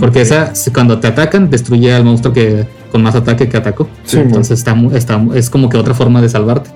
Porque 0.00 0.22
esa, 0.22 0.52
cuando 0.72 0.98
te 0.98 1.08
atacan, 1.08 1.50
destruye 1.50 1.92
al 1.92 2.04
monstruo 2.04 2.32
que 2.32 2.66
con 2.90 3.02
más 3.02 3.14
ataque 3.14 3.48
que 3.48 3.56
atacó. 3.56 3.88
Sí, 4.04 4.18
Entonces 4.18 4.58
está, 4.58 4.74
está, 4.94 5.22
es 5.34 5.50
como 5.50 5.68
que 5.68 5.76
otra 5.76 5.94
forma 5.94 6.22
de 6.22 6.28
salvarte. 6.28 6.70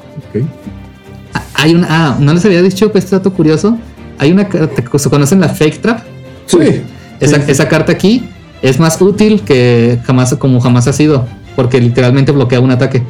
Ah, 1.34 1.43
Hay 1.55 1.74
una, 1.74 1.86
ah, 1.88 2.16
no 2.20 2.34
les 2.34 2.45
había 2.45 2.62
dicho, 2.62 2.93
pues 2.93 3.05
este 3.05 3.16
dato 3.16 3.32
curioso. 3.32 3.78
Hay 4.18 4.30
una 4.30 4.49
carta, 4.49 4.99
¿se 4.99 5.11
conocen 5.11 5.40
la 5.40 5.49
Fake 5.49 5.80
Trap? 5.80 6.01
Sí. 6.47 6.82
Esa, 7.18 7.36
esa 7.36 7.68
carta 7.68 7.93
aquí 7.93 8.28
es 8.62 8.78
más 8.78 9.01
útil 9.01 9.40
que 9.43 9.99
jamás, 10.05 10.34
como 10.36 10.61
jamás 10.61 10.86
ha 10.86 10.93
sido, 10.93 11.26
porque 11.57 11.80
literalmente 11.80 12.32
bloquea 12.32 12.61
un 12.61 12.70
ataque. 12.70 13.03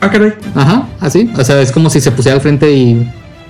Ah, 0.00 0.10
caray. 0.10 0.32
Ajá, 0.54 0.88
así. 1.00 1.30
O 1.38 1.44
sea, 1.44 1.60
es 1.60 1.72
como 1.72 1.88
si 1.90 2.00
se 2.00 2.10
pusiera 2.10 2.34
al 2.36 2.40
frente 2.42 2.70
y, 2.72 3.08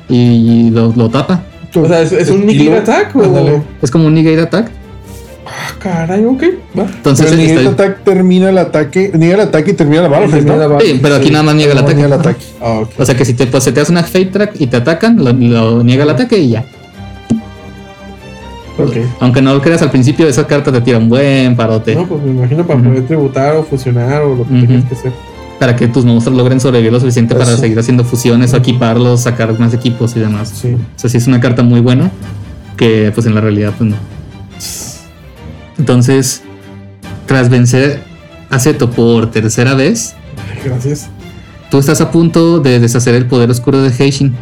y 0.08 0.70
lo, 0.70 0.92
lo 0.96 1.08
tapa. 1.08 1.42
O 1.74 1.86
sea, 1.88 2.00
¿es, 2.02 2.12
es 2.12 2.30
un 2.30 2.46
Nicky 2.46 2.68
Attack 2.68 3.16
o...? 3.16 3.22
Ándale. 3.24 3.62
Es 3.82 3.90
como 3.90 4.06
un 4.06 4.14
negate 4.14 4.40
attack. 4.40 4.70
Ah, 5.46 5.74
caray, 5.78 6.24
ok. 6.24 6.42
Va. 6.78 6.82
Entonces, 6.84 7.26
Pero 7.26 7.40
el 7.42 7.48
está- 7.48 7.60
Negate 7.62 7.68
Attack 7.82 8.04
termina 8.04 8.48
el 8.50 8.58
ataque. 8.58 9.10
Niega 9.14 9.34
el 9.34 9.40
ataque 9.40 9.72
y 9.72 9.74
termina 9.74 10.02
la 10.02 10.08
la 10.08 10.18
bala. 10.68 10.80
Sí, 10.80 10.98
pero 11.02 11.16
aquí 11.16 11.30
nada 11.30 11.42
más 11.44 11.54
niega 11.56 11.72
el 11.72 11.78
No, 11.78 11.82
ataque. 11.84 11.94
niega 11.96 12.14
el 12.14 12.20
ataque. 12.20 12.44
Ah, 12.62 12.78
ok. 12.80 12.90
O 12.98 13.04
sea 13.04 13.16
que 13.16 13.24
si 13.24 13.34
te, 13.34 13.46
pues, 13.46 13.64
se 13.64 13.72
te 13.72 13.80
hace 13.80 13.90
una 13.92 14.04
fate 14.04 14.26
track 14.26 14.52
y 14.60 14.68
te 14.68 14.76
atacan, 14.76 15.16
lo, 15.22 15.32
lo 15.32 15.82
niega 15.82 16.04
el 16.04 16.10
ataque 16.10 16.38
y 16.38 16.50
ya. 16.50 16.64
Ok. 18.78 18.96
Aunque 19.20 19.40
no 19.42 19.54
lo 19.54 19.60
creas 19.60 19.82
al 19.82 19.90
principio, 19.90 20.26
esa 20.26 20.46
carta 20.46 20.72
te 20.72 20.80
tira 20.80 20.98
un 20.98 21.08
buen 21.08 21.54
parote. 21.56 21.94
No, 21.94 22.06
pues 22.06 22.22
me 22.22 22.30
imagino 22.30 22.66
para 22.66 22.80
poder 22.82 23.06
tributar 23.06 23.56
o 23.56 23.62
fusionar 23.64 24.22
o 24.22 24.34
lo 24.36 24.44
que 24.46 24.54
Ujú. 24.54 24.66
tengas 24.66 24.84
que 24.86 24.94
hacer. 24.94 25.12
Para 25.64 25.76
que 25.76 25.88
tus 25.88 26.04
monstruos 26.04 26.36
logren 26.36 26.60
sobrevivir 26.60 26.92
lo 26.92 27.00
suficiente 27.00 27.34
para 27.34 27.52
Eso. 27.52 27.56
seguir 27.56 27.78
haciendo 27.78 28.04
fusiones 28.04 28.52
o 28.52 28.58
equiparlos, 28.58 29.22
sacar 29.22 29.58
más 29.58 29.72
equipos 29.72 30.14
y 30.14 30.20
demás. 30.20 30.52
Sí. 30.54 30.74
O 30.74 30.78
sea, 30.98 31.08
sí 31.08 31.16
es 31.16 31.26
una 31.26 31.40
carta 31.40 31.62
muy 31.62 31.80
buena 31.80 32.10
que 32.76 33.10
pues 33.14 33.26
en 33.26 33.34
la 33.34 33.40
realidad 33.40 33.72
pues 33.78 33.88
no. 33.88 33.96
Entonces, 35.78 36.42
tras 37.24 37.48
vencer 37.48 38.02
a 38.50 38.58
Zeto 38.58 38.90
por 38.90 39.30
tercera 39.30 39.72
vez, 39.72 40.14
Gracias. 40.62 41.08
tú 41.70 41.78
estás 41.78 42.02
a 42.02 42.10
punto 42.10 42.60
de 42.60 42.78
deshacer 42.78 43.14
el 43.14 43.24
poder 43.24 43.48
oscuro 43.50 43.80
de 43.80 43.88
Heishin. 43.88 44.34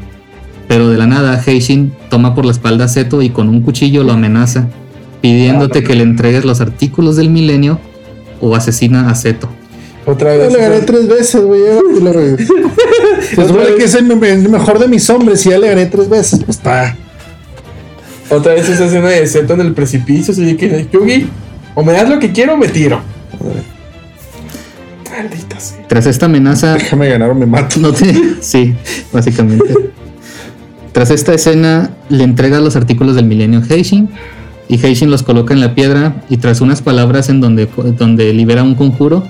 Pero 0.67 0.89
de 0.89 0.99
la 0.99 1.07
nada, 1.07 1.41
Heishin 1.47 1.93
toma 2.11 2.35
por 2.35 2.45
la 2.47 2.51
espalda 2.51 2.87
a 2.87 2.89
Zeto 2.89 3.23
y 3.23 3.31
con 3.31 3.49
un 3.49 3.61
cuchillo 3.61 4.03
lo 4.03 4.13
amenaza, 4.13 4.67
pidiéndote 5.21 5.85
que 5.85 5.95
le 5.95 6.03
entregues 6.03 6.45
los 6.45 6.61
artículos 6.61 7.15
del 7.15 7.31
milenio 7.31 7.79
o 8.41 8.57
asesina 8.57 9.09
a 9.09 9.15
Zeto. 9.15 9.49
Otra 10.05 10.37
vez. 10.37 10.53
le 10.53 10.59
gané 10.59 10.81
tres 10.81 11.07
veces, 11.09 11.41
güey. 11.43 11.61
Se 12.41 13.47
supone 13.47 13.75
que 13.79 13.85
es 13.85 13.95
el, 13.95 14.05
me- 14.17 14.31
el 14.31 14.49
mejor 14.49 14.79
de 14.79 14.89
mis 14.89 15.09
hombres 15.11 15.45
y 15.47 15.51
ya 15.51 15.59
le 15.59 15.69
gané 15.69 15.87
tres 15.87 16.09
veces. 16.09 16.41
Pues 16.45 16.57
está. 16.59 16.97
Otra 18.31 18.55
vez 18.55 18.69
esa 18.69 18.87
escena 18.87 19.09
de 19.09 19.27
Zeto 19.27 19.55
en 19.55 19.61
el 19.61 19.73
precipicio. 19.75 20.33
Así 20.33 20.57
que, 20.57 20.89
Yugi, 20.93 21.29
o 21.75 21.83
me 21.85 21.93
das 21.93 22.09
lo 22.09 22.19
que 22.19 22.33
quiero 22.33 22.55
o 22.55 22.57
me 22.57 22.69
tiro. 22.69 23.01
Maldita 25.11 25.61
sea. 25.61 25.87
Tras 25.89 26.07
esta 26.07 26.27
amenaza, 26.27 26.75
Déjame 26.75 27.09
ganar 27.09 27.31
o 27.31 27.35
me 27.35 27.47
mato. 27.47 27.79
No 27.81 27.93
te. 27.93 28.15
Sí, 28.41 28.75
básicamente. 29.13 29.75
Tras 30.93 31.11
esta 31.11 31.33
escena, 31.35 31.91
le 32.09 32.25
entrega 32.25 32.61
los 32.61 32.77
artículos 32.77 33.15
del 33.15 33.27
milenio 33.27 33.61
a 33.61 33.73
Heishin. 33.75 34.09
Y 34.69 34.85
Heishin 34.85 35.11
los 35.11 35.23
coloca 35.23 35.53
en 35.55 35.61
la 35.61 35.75
piedra. 35.75 36.23
Y 36.29 36.39
tras 36.39 36.61
unas 36.61 36.81
palabras 36.83 37.29
en 37.29 37.41
donde, 37.41 37.69
donde 37.99 38.33
libera 38.33 38.63
un 38.63 38.75
conjuro, 38.75 39.23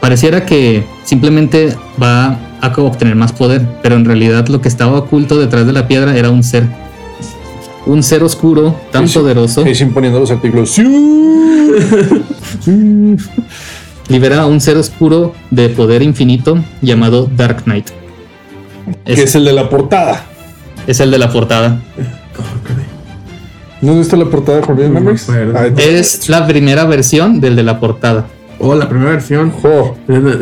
pareciera 0.00 0.44
que 0.46 0.84
simplemente 1.04 1.74
va 2.02 2.38
a 2.60 2.68
obtener 2.76 3.14
más 3.14 3.32
poder. 3.32 3.66
Pero 3.82 3.96
en 3.96 4.04
realidad, 4.04 4.46
lo 4.48 4.60
que 4.60 4.68
estaba 4.68 4.98
oculto 4.98 5.38
detrás 5.38 5.66
de 5.66 5.72
la 5.72 5.86
piedra 5.88 6.16
era 6.16 6.30
un 6.30 6.42
ser. 6.42 6.66
Un 7.86 8.02
ser 8.02 8.22
oscuro 8.22 8.74
tan 8.92 9.04
Heishin- 9.06 9.14
poderoso. 9.14 9.64
Heishin 9.64 9.92
poniendo 9.92 10.20
los 10.20 10.30
artículos. 10.30 10.70
¡Sí! 10.70 10.82
Libera 14.08 14.46
un 14.46 14.60
ser 14.60 14.76
oscuro 14.78 15.34
de 15.50 15.68
poder 15.68 16.02
infinito 16.02 16.58
llamado 16.80 17.28
Dark 17.36 17.64
Knight. 17.64 17.88
Que 19.04 19.22
es 19.22 19.34
el 19.34 19.44
de 19.44 19.52
la 19.52 19.68
portada. 19.68 20.24
es 20.86 21.00
el 21.00 21.10
de 21.10 21.18
la 21.18 21.30
portada. 21.30 21.78
¿No 23.82 23.92
has 23.92 23.98
visto 23.98 24.16
la 24.16 24.24
portada 24.24 24.58
de 24.58 24.64
Forbidden 24.64 24.94
Memories? 24.94 25.28
Es 25.76 26.28
la 26.28 26.46
primera 26.46 26.84
versión 26.84 27.40
del 27.40 27.54
de 27.54 27.62
la 27.62 27.78
portada. 27.78 28.26
Oh, 28.60 28.74
la 28.74 28.88
primera 28.88 29.12
versión. 29.12 29.52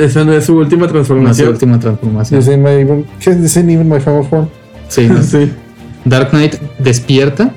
Esa 0.01 0.25
no 0.25 0.33
es 0.33 0.47
su 0.47 0.57
última 0.57 0.81
No 0.81 0.87
es 0.87 0.91
su 0.91 0.93
transformación. 0.93 1.49
última 1.51 1.79
transformación. 1.79 2.41
This 2.41 2.49
ain't 2.49 2.63
my 2.63 2.71
even- 2.71 3.05
¿Qué 3.21 3.31
es 3.31 3.57
even 3.57 3.89
my 3.89 4.01
final 4.01 4.25
form? 4.25 4.49
Sí, 4.89 5.07
no. 5.09 5.23
Sí. 5.23 5.51
Dark 6.05 6.31
Knight 6.31 6.55
despierta 6.79 7.53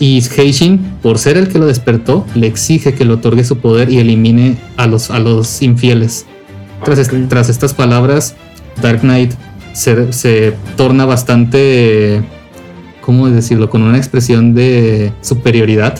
y 0.00 0.22
Heishin, 0.36 0.80
por 1.02 1.18
ser 1.18 1.36
el 1.36 1.48
que 1.48 1.58
lo 1.58 1.66
despertó, 1.66 2.26
le 2.34 2.46
exige 2.46 2.94
que 2.94 3.04
le 3.04 3.12
otorgue 3.12 3.44
su 3.44 3.58
poder 3.58 3.90
y 3.90 3.98
elimine 3.98 4.56
a 4.76 4.86
los, 4.86 5.10
a 5.10 5.18
los 5.18 5.62
infieles. 5.62 6.26
Tras, 6.84 6.98
est- 6.98 7.12
Ok. 7.12 7.28
tras 7.28 7.48
estas 7.48 7.72
palabras, 7.74 8.34
Dark 8.82 9.00
Knight 9.00 9.32
se, 9.72 10.12
se 10.12 10.54
torna 10.76 11.04
bastante, 11.06 12.22
¿cómo 13.02 13.28
decirlo? 13.30 13.70
Con 13.70 13.82
una 13.82 13.96
expresión 13.98 14.54
de 14.54 15.12
superioridad 15.20 15.98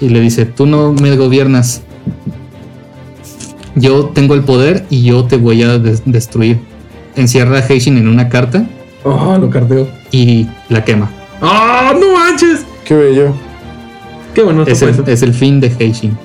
y 0.00 0.08
le 0.08 0.20
dice, 0.20 0.44
tú 0.44 0.66
no 0.66 0.92
me 0.92 1.16
gobiernas. 1.16 1.82
Yo 3.74 4.06
tengo 4.06 4.34
el 4.34 4.42
poder 4.42 4.84
y 4.90 5.02
yo 5.04 5.24
te 5.24 5.36
voy 5.36 5.62
a 5.62 5.78
des- 5.78 6.02
destruir. 6.04 6.58
Encierra 7.16 7.58
a 7.58 7.66
Heishin 7.66 7.98
en 7.98 8.08
una 8.08 8.28
carta 8.28 8.64
Oh, 9.04 9.36
lo 9.38 9.48
cardeo. 9.50 9.88
y 10.10 10.46
la 10.68 10.84
quema. 10.84 11.10
¡Oh, 11.40 11.92
no 11.98 12.12
manches! 12.18 12.64
Qué 12.84 12.94
bello. 12.94 13.32
Qué 14.34 14.42
bueno. 14.42 14.64
Es 14.66 14.82
el, 14.82 14.94
es 15.06 15.22
el 15.22 15.34
fin 15.34 15.60
de 15.60 15.72
Heishin. 15.78 16.16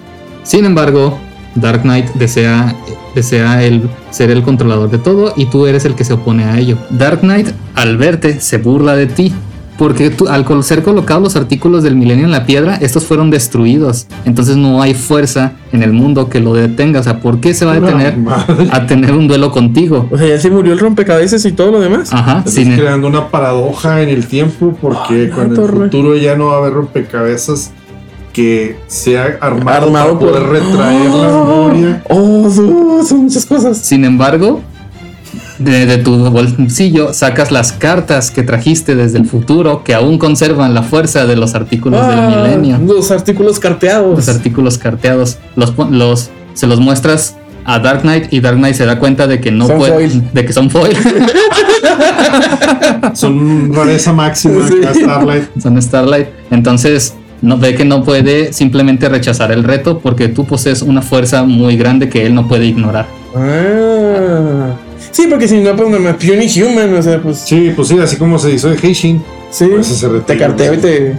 Sin 0.44 0.66
embargo, 0.66 1.18
Dark 1.56 1.82
Knight 1.84 2.08
desea, 2.16 2.76
desea 3.16 3.64
el, 3.64 3.90
ser 4.12 4.30
el 4.30 4.44
controlador 4.44 4.90
de 4.92 4.98
todo 4.98 5.34
y 5.38 5.46
tú 5.46 5.66
eres 5.68 5.86
el 5.86 5.96
que 5.96 6.04
se 6.04 6.14
opone 6.14 6.44
a 6.44 6.60
ello. 6.60 6.78
Dark 6.92 7.22
Knight, 7.22 7.50
al 7.76 7.98
verte, 7.98 8.40
se 8.42 8.58
burla 8.58 8.96
de 8.96 9.08
ti. 9.08 9.34
Porque 9.78 10.10
tú, 10.10 10.28
al 10.30 10.46
ser 10.64 10.84
colocados 10.84 11.22
los 11.22 11.36
artículos 11.36 11.84
del 11.84 11.98
milenio 11.98 12.24
en 12.26 12.32
la 12.32 12.46
piedra, 12.46 12.76
estos 12.76 13.06
fueron 13.06 13.30
destruidos. 13.30 14.08
Entonces 14.24 14.56
no 14.56 14.82
hay 14.82 14.94
fuerza 14.94 15.52
en 15.74 15.84
el 15.84 15.92
mundo 15.92 16.30
que 16.30 16.40
lo 16.40 16.54
detenga. 16.54 17.02
O 17.02 17.04
sea, 17.04 17.20
¿por 17.20 17.42
qué 17.42 17.54
se 17.54 17.66
va 17.66 17.74
a 17.74 17.80
detener 17.82 18.16
madre. 18.18 18.70
a 18.72 18.88
tener 18.88 19.12
un 19.12 19.28
duelo 19.28 19.52
contigo? 19.52 20.08
O 20.12 20.18
sea, 20.18 20.28
ya 20.28 20.40
se 20.40 20.50
murió 20.50 20.72
el 20.72 20.80
rompecabezas 20.80 21.44
y 21.46 21.52
todo 21.52 21.72
lo 21.72 21.82
demás. 21.82 22.14
Ajá, 22.14 22.38
Estás 22.40 22.54
sin, 22.54 22.74
creando 22.76 23.08
una 23.08 23.28
paradoja 23.30 24.02
en 24.02 24.08
el 24.10 24.26
tiempo 24.28 24.78
porque 24.82 25.30
Ah, 25.32 25.36
con 25.36 25.50
el 25.50 25.56
torre. 25.56 25.78
futuro 25.86 26.16
ya 26.16 26.38
no 26.38 26.48
va 26.48 26.56
a 26.56 26.58
haber 26.60 26.74
rompecabezas 26.74 27.72
que 28.32 28.78
sea 28.88 29.38
armado, 29.42 29.88
Armado 29.88 30.20
para 30.20 30.32
poder 30.32 30.44
por- 30.44 30.52
retraer 30.54 31.10
la 31.10 31.28
memoria. 31.28 32.04
Oh, 32.10 32.50
son 33.06 33.24
muchas 33.24 33.46
cosas. 33.46 33.78
Sin 33.78 34.04
embargo, 34.06 34.62
de, 35.60 35.86
de 35.86 35.98
tu 36.00 36.18
bolsillo 36.30 37.14
sacas 37.14 37.52
las 37.52 37.72
cartas 37.72 38.32
que 38.32 38.44
trajiste 38.44 38.96
desde 38.96 39.18
el 39.20 39.26
futuro 39.26 39.84
que 39.84 39.94
aún 39.94 40.18
conservan 40.18 40.74
la 40.74 40.84
fuerza 40.84 41.26
de 41.26 41.36
los 41.36 41.56
artículos 41.56 42.02
Ah, 42.04 42.10
del 42.10 42.44
milenio. 42.60 42.80
Los 42.86 43.12
artículos 43.12 43.60
carteados. 43.60 44.16
Los 44.18 44.30
artículos 44.30 44.78
carteados. 44.78 45.38
Los, 45.56 45.74
los, 45.92 46.30
se 46.54 46.68
los 46.68 46.80
muestras 46.80 47.36
a 47.68 47.80
Dark 47.80 48.02
Knight 48.02 48.32
y 48.32 48.42
Dark 48.42 48.58
Knight 48.58 48.76
se 48.76 48.86
da 48.86 49.00
cuenta 49.00 49.26
de 49.28 49.40
que 49.42 49.52
no 49.52 49.66
Son 49.68 49.78
puede, 49.78 49.94
foil. 49.94 50.30
de 50.34 50.46
que 50.46 50.54
son 50.54 50.70
foil, 50.70 50.96
Son 53.14 53.74
rareza 53.74 54.14
máxima 54.14 54.68
Sí. 54.68 54.76
Starlight. 55.02 55.44
son 55.62 55.82
Starlight. 55.82 56.28
Entonces 56.52 57.16
no 57.42 57.58
ve 57.58 57.76
que 57.76 57.86
no 57.86 58.04
puede 58.04 58.54
simplemente 58.54 59.10
rechazar 59.10 59.52
el 59.52 59.64
reto 59.64 60.00
porque 60.00 60.28
tú 60.28 60.46
posees 60.46 60.82
una 60.82 61.02
fuerza 61.02 61.44
muy 61.44 61.78
grande 61.78 62.10
que 62.10 62.26
él 62.26 62.34
no 62.36 62.48
puede 62.48 62.66
ignorar. 62.66 63.06
Ah. 63.36 64.72
Sí, 65.16 65.28
porque 65.30 65.48
si 65.48 65.60
no, 65.60 65.74
pues 65.78 65.88
no 65.88 65.98
me 65.98 66.14
Puny 66.14 66.46
Human, 66.62 66.94
o 66.94 67.02
sea, 67.02 67.22
pues. 67.22 67.38
Sí, 67.38 67.72
pues 67.74 67.88
sí, 67.88 67.98
así 68.00 68.18
como 68.18 68.38
se 68.38 68.52
hizo 68.52 68.68
de 68.68 68.76
Heishin. 68.76 69.24
Sí, 69.50 69.66
Pues 69.74 69.90
ese 69.90 70.08
retiro, 70.08 70.26
te 70.26 70.38
carteo 70.38 70.74
y 70.74 70.78
te, 70.78 71.16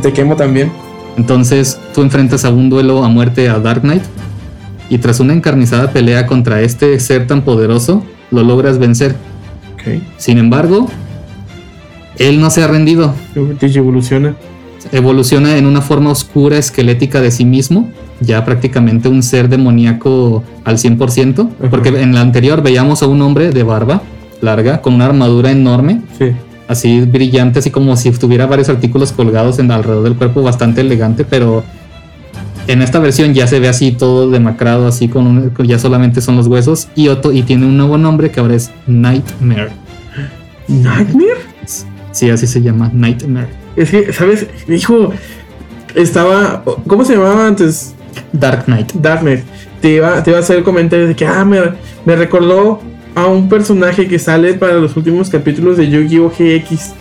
te 0.00 0.12
quemo 0.14 0.36
también. 0.36 0.72
Entonces 1.18 1.78
tú 1.92 2.00
enfrentas 2.00 2.46
a 2.46 2.50
un 2.50 2.70
duelo 2.70 3.04
a 3.04 3.10
muerte 3.10 3.50
a 3.50 3.58
Dark 3.58 3.82
Knight 3.82 4.04
y 4.88 4.96
tras 4.96 5.20
una 5.20 5.34
encarnizada 5.34 5.90
pelea 5.90 6.26
contra 6.26 6.62
este 6.62 6.98
ser 6.98 7.26
tan 7.26 7.42
poderoso, 7.42 8.02
lo 8.30 8.42
logras 8.42 8.78
vencer. 8.78 9.14
Ok. 9.74 10.00
Sin 10.16 10.38
embargo, 10.38 10.88
él 12.16 12.40
no 12.40 12.48
se 12.48 12.62
ha 12.62 12.68
rendido. 12.68 13.14
evoluciona. 13.60 14.34
Evoluciona 14.92 15.56
en 15.56 15.66
una 15.66 15.80
forma 15.82 16.10
oscura, 16.10 16.56
esquelética 16.58 17.20
de 17.20 17.30
sí 17.30 17.44
mismo, 17.44 17.88
ya 18.20 18.44
prácticamente 18.44 19.08
un 19.08 19.22
ser 19.22 19.48
demoníaco 19.48 20.42
al 20.64 20.78
100%, 20.78 21.48
porque 21.70 21.90
en 21.90 22.14
la 22.14 22.20
anterior 22.22 22.62
veíamos 22.62 23.02
a 23.02 23.06
un 23.06 23.22
hombre 23.22 23.50
de 23.50 23.62
barba 23.62 24.02
larga, 24.42 24.80
con 24.82 24.94
una 24.94 25.06
armadura 25.06 25.50
enorme, 25.52 26.02
Sí. 26.18 26.32
así 26.66 27.00
brillante, 27.02 27.60
así 27.60 27.70
como 27.70 27.96
si 27.96 28.10
tuviera 28.10 28.46
varios 28.46 28.68
artículos 28.68 29.12
colgados 29.12 29.58
en 29.58 29.70
alrededor 29.70 30.02
del 30.04 30.16
cuerpo, 30.16 30.42
bastante 30.42 30.80
elegante, 30.80 31.24
pero 31.24 31.62
en 32.66 32.82
esta 32.82 32.98
versión 32.98 33.32
ya 33.32 33.46
se 33.46 33.60
ve 33.60 33.68
así 33.68 33.92
todo 33.92 34.28
demacrado, 34.30 34.86
así 34.88 35.08
con 35.08 35.26
un- 35.26 35.52
ya 35.66 35.78
solamente 35.78 36.20
son 36.20 36.36
los 36.36 36.46
huesos 36.48 36.88
y 36.96 37.08
otro 37.08 37.32
y 37.32 37.42
tiene 37.42 37.66
un 37.66 37.76
nuevo 37.76 37.96
nombre 37.96 38.30
que 38.30 38.40
ahora 38.40 38.54
es 38.56 38.70
Nightmare. 38.86 39.70
¿Nightmare? 40.68 41.40
Sí, 42.12 42.28
así 42.30 42.46
se 42.46 42.60
llama 42.60 42.90
Nightmare. 42.92 43.48
Es 43.76 43.90
que, 43.90 44.12
¿sabes? 44.12 44.46
Hijo, 44.68 45.12
estaba. 45.94 46.62
¿Cómo 46.86 47.04
se 47.04 47.14
llamaba 47.14 47.46
antes? 47.46 47.94
Dark 48.32 48.64
Knight. 48.64 48.92
Dark 48.94 49.20
Knight. 49.20 49.44
Te 49.80 49.94
iba, 49.94 50.22
te 50.22 50.30
iba 50.30 50.38
a 50.38 50.42
hacer 50.42 50.58
el 50.58 50.64
comentario 50.64 51.06
de 51.06 51.16
que, 51.16 51.26
ah, 51.26 51.44
me, 51.44 51.60
me 52.04 52.16
recordó 52.16 52.80
a 53.14 53.26
un 53.26 53.48
personaje 53.48 54.06
que 54.08 54.18
sale 54.18 54.54
para 54.54 54.74
los 54.74 54.96
últimos 54.96 55.30
capítulos 55.30 55.76
de 55.76 55.88
Yu-Gi-Oh! 55.88 56.30
GX. 56.30 56.92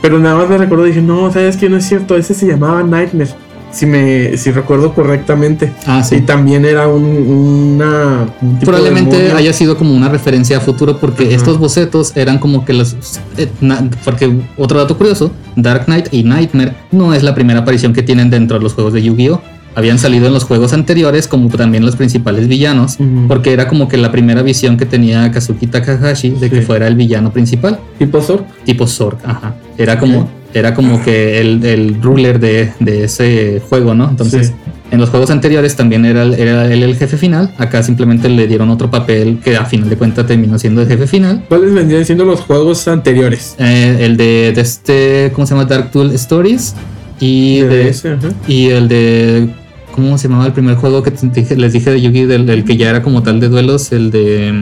Pero 0.00 0.18
nada 0.18 0.36
más 0.36 0.48
me 0.48 0.58
recordó, 0.58 0.84
dije, 0.84 1.00
no, 1.00 1.32
sabes 1.32 1.56
que 1.56 1.68
no 1.68 1.76
es 1.76 1.86
cierto, 1.86 2.16
ese 2.16 2.34
se 2.34 2.46
llamaba 2.46 2.82
Nightmare. 2.82 3.30
Si 3.74 3.86
me 3.86 4.36
si 4.36 4.52
recuerdo 4.52 4.94
correctamente. 4.94 5.72
Ah, 5.86 6.02
sí. 6.04 6.16
Y 6.16 6.20
también 6.20 6.64
era 6.64 6.86
un, 6.86 7.02
una. 7.04 8.26
un 8.40 8.58
tipo 8.58 8.70
de 8.70 8.78
Probablemente 8.78 9.32
haya 9.32 9.52
sido 9.52 9.76
como 9.76 9.94
una 9.94 10.08
referencia 10.08 10.58
a 10.58 10.60
futuro 10.60 10.98
porque 11.00 11.34
estos 11.34 11.58
bocetos 11.58 12.16
eran 12.16 12.38
como 12.38 12.64
que 12.64 12.72
los... 12.72 12.96
eh, 13.36 13.48
na- 13.60 13.88
porque 14.04 14.32
otro 14.56 14.78
dato 14.78 14.96
curioso, 14.96 15.32
Dark 15.56 15.86
Knight 15.86 16.06
y 16.12 16.22
Nightmare 16.22 16.74
no 16.92 17.12
es 17.14 17.22
la 17.24 17.34
primera 17.34 17.60
aparición 17.60 17.92
que 17.92 18.02
tienen 18.02 18.30
dentro 18.30 18.58
de 18.58 18.62
los 18.62 18.74
juegos 18.74 18.92
de 18.92 19.02
Yu-Gi-Oh! 19.02 19.40
Habían 19.76 19.98
salido 19.98 20.28
en 20.28 20.32
los 20.34 20.44
juegos 20.44 20.72
anteriores 20.72 21.26
como 21.26 21.48
también 21.48 21.84
los 21.84 21.96
principales 21.96 22.46
villanos, 22.46 22.96
porque 23.26 23.52
era 23.52 23.66
como 23.66 23.88
que 23.88 23.96
la 23.96 24.12
primera 24.12 24.40
visión 24.42 24.76
que 24.76 24.86
tenía 24.86 25.32
Kazuki 25.32 25.66
Takahashi 25.66 26.30
de 26.30 26.48
que 26.48 26.62
fuera 26.62 26.86
el 26.86 26.94
villano 26.94 27.32
principal, 27.32 27.80
Tipo 27.98 28.20
Zork. 28.22 28.44
tipo 28.64 28.86
Zork, 28.86 29.18
ajá. 29.24 29.56
Era 29.76 29.98
como. 29.98 30.28
Era 30.54 30.72
como 30.74 31.02
que 31.02 31.40
el, 31.40 31.64
el 31.64 32.00
ruler 32.02 32.38
de, 32.40 32.72
de 32.80 33.04
ese 33.04 33.60
juego, 33.68 33.94
¿no? 33.94 34.08
Entonces, 34.08 34.48
Sí. 34.48 34.70
en 34.90 35.00
los 35.00 35.10
juegos 35.10 35.30
anteriores 35.30 35.74
también 35.76 36.04
era, 36.04 36.22
era 36.24 36.72
él 36.72 36.82
el 36.84 36.94
jefe 36.96 37.16
final. 37.16 37.52
Acá 37.58 37.82
simplemente 37.82 38.28
le 38.28 38.46
dieron 38.46 38.70
otro 38.70 38.90
papel 38.90 39.40
que 39.42 39.56
a 39.56 39.64
final 39.64 39.88
de 39.90 39.96
cuentas 39.96 40.26
terminó 40.26 40.58
siendo 40.58 40.82
el 40.82 40.88
jefe 40.88 41.06
final. 41.06 41.44
¿Cuáles 41.48 41.74
vendrían 41.74 42.04
siendo 42.04 42.24
los 42.24 42.40
juegos 42.40 42.86
anteriores? 42.88 43.56
Eh, 43.58 43.98
el 44.00 44.16
de, 44.16 44.52
de 44.54 44.60
este, 44.60 45.32
¿cómo 45.34 45.46
se 45.46 45.54
llama? 45.54 45.64
Dark 45.66 45.90
Duel 45.92 46.12
Stories. 46.12 46.74
Y, 47.20 47.60
De 47.60 47.88
ese, 47.88 48.16
y 48.46 48.68
el 48.70 48.86
de, 48.88 49.48
¿cómo 49.92 50.18
se 50.18 50.28
llamaba 50.28 50.46
el 50.46 50.52
primer 50.52 50.74
juego 50.76 51.02
que 51.02 51.10
dije- 51.10 51.56
les 51.56 51.72
dije 51.72 51.90
de 51.90 52.00
Yugi? 52.02 52.24
Del, 52.26 52.44
del 52.46 52.64
que 52.64 52.76
ya 52.76 52.90
era 52.90 53.02
como 53.02 53.22
tal 53.22 53.40
de 53.40 53.48
duelos, 53.48 53.90
el 53.92 54.10
de 54.10 54.52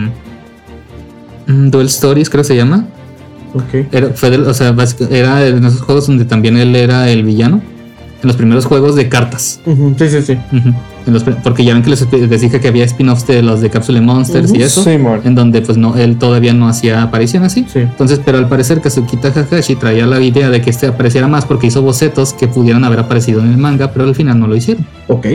mm, 1.47 1.71
Duel 1.71 1.87
Stories, 1.87 2.31
creo 2.31 2.43
que 2.43 2.49
se 2.49 2.57
llama. 2.57 2.87
Ok. 3.55 3.87
Era, 3.93 4.11
fue 4.11 4.37
o 4.37 4.55
sea, 4.55 4.75
era 5.11 5.47
en 5.47 5.65
esos 5.65 5.81
juegos 5.81 6.07
donde 6.07 6.25
también 6.25 6.57
él 6.57 6.75
era 6.77 7.11
el 7.11 7.23
villano. 7.25 7.61
En 8.23 8.29
los 8.29 8.37
primeros 8.37 8.67
juegos 8.67 8.95
de 8.95 9.09
cartas. 9.09 9.61
Sí, 9.65 10.09
sí, 10.09 10.23
sí. 10.23 10.39
En 11.07 11.13
los 11.13 11.25
porque 11.25 11.65
ya 11.65 11.75
ven 11.75 11.83
que 11.83 11.91
les, 11.91 12.13
les 12.13 12.41
dije 12.41 12.61
que 12.61 12.69
había 12.69 12.85
spin-offs 12.85 13.27
de 13.27 13.43
los 13.43 13.61
de 13.61 13.69
Capsule 13.69 14.01
Monsters 14.01 14.55
y 14.55 14.63
eso. 14.63 14.85
Sí, 14.85 14.91
en 14.91 15.35
donde 15.35 15.61
pues 15.61 15.77
no, 15.77 15.97
él 15.97 16.17
todavía 16.19 16.53
no 16.53 16.69
hacía 16.69 17.03
aparición 17.03 17.43
así. 17.43 17.67
Sí. 17.73 17.81
Entonces, 17.81 18.21
pero 18.25 18.39
al 18.39 18.49
parecer 18.49 18.81
Kazuki 18.81 19.17
Takahashi 19.17 19.75
traía 19.75 20.07
la 20.07 20.21
idea 20.21 20.51
de 20.51 20.61
que 20.61 20.71
este 20.71 20.87
apareciera 20.87 21.27
más 21.27 21.47
porque 21.47 21.67
hizo 21.67 21.83
bocetos 21.83 22.33
que 22.33 22.47
pudieran 22.47 22.85
haber 22.85 23.01
aparecido 23.01 23.41
en 23.41 23.51
el 23.51 23.59
manga, 23.59 23.91
pero 23.93 24.05
al 24.05 24.15
final 24.15 24.39
no 24.39 24.47
lo 24.47 24.55
hicieron. 24.55 24.87
Ok. 25.09 25.27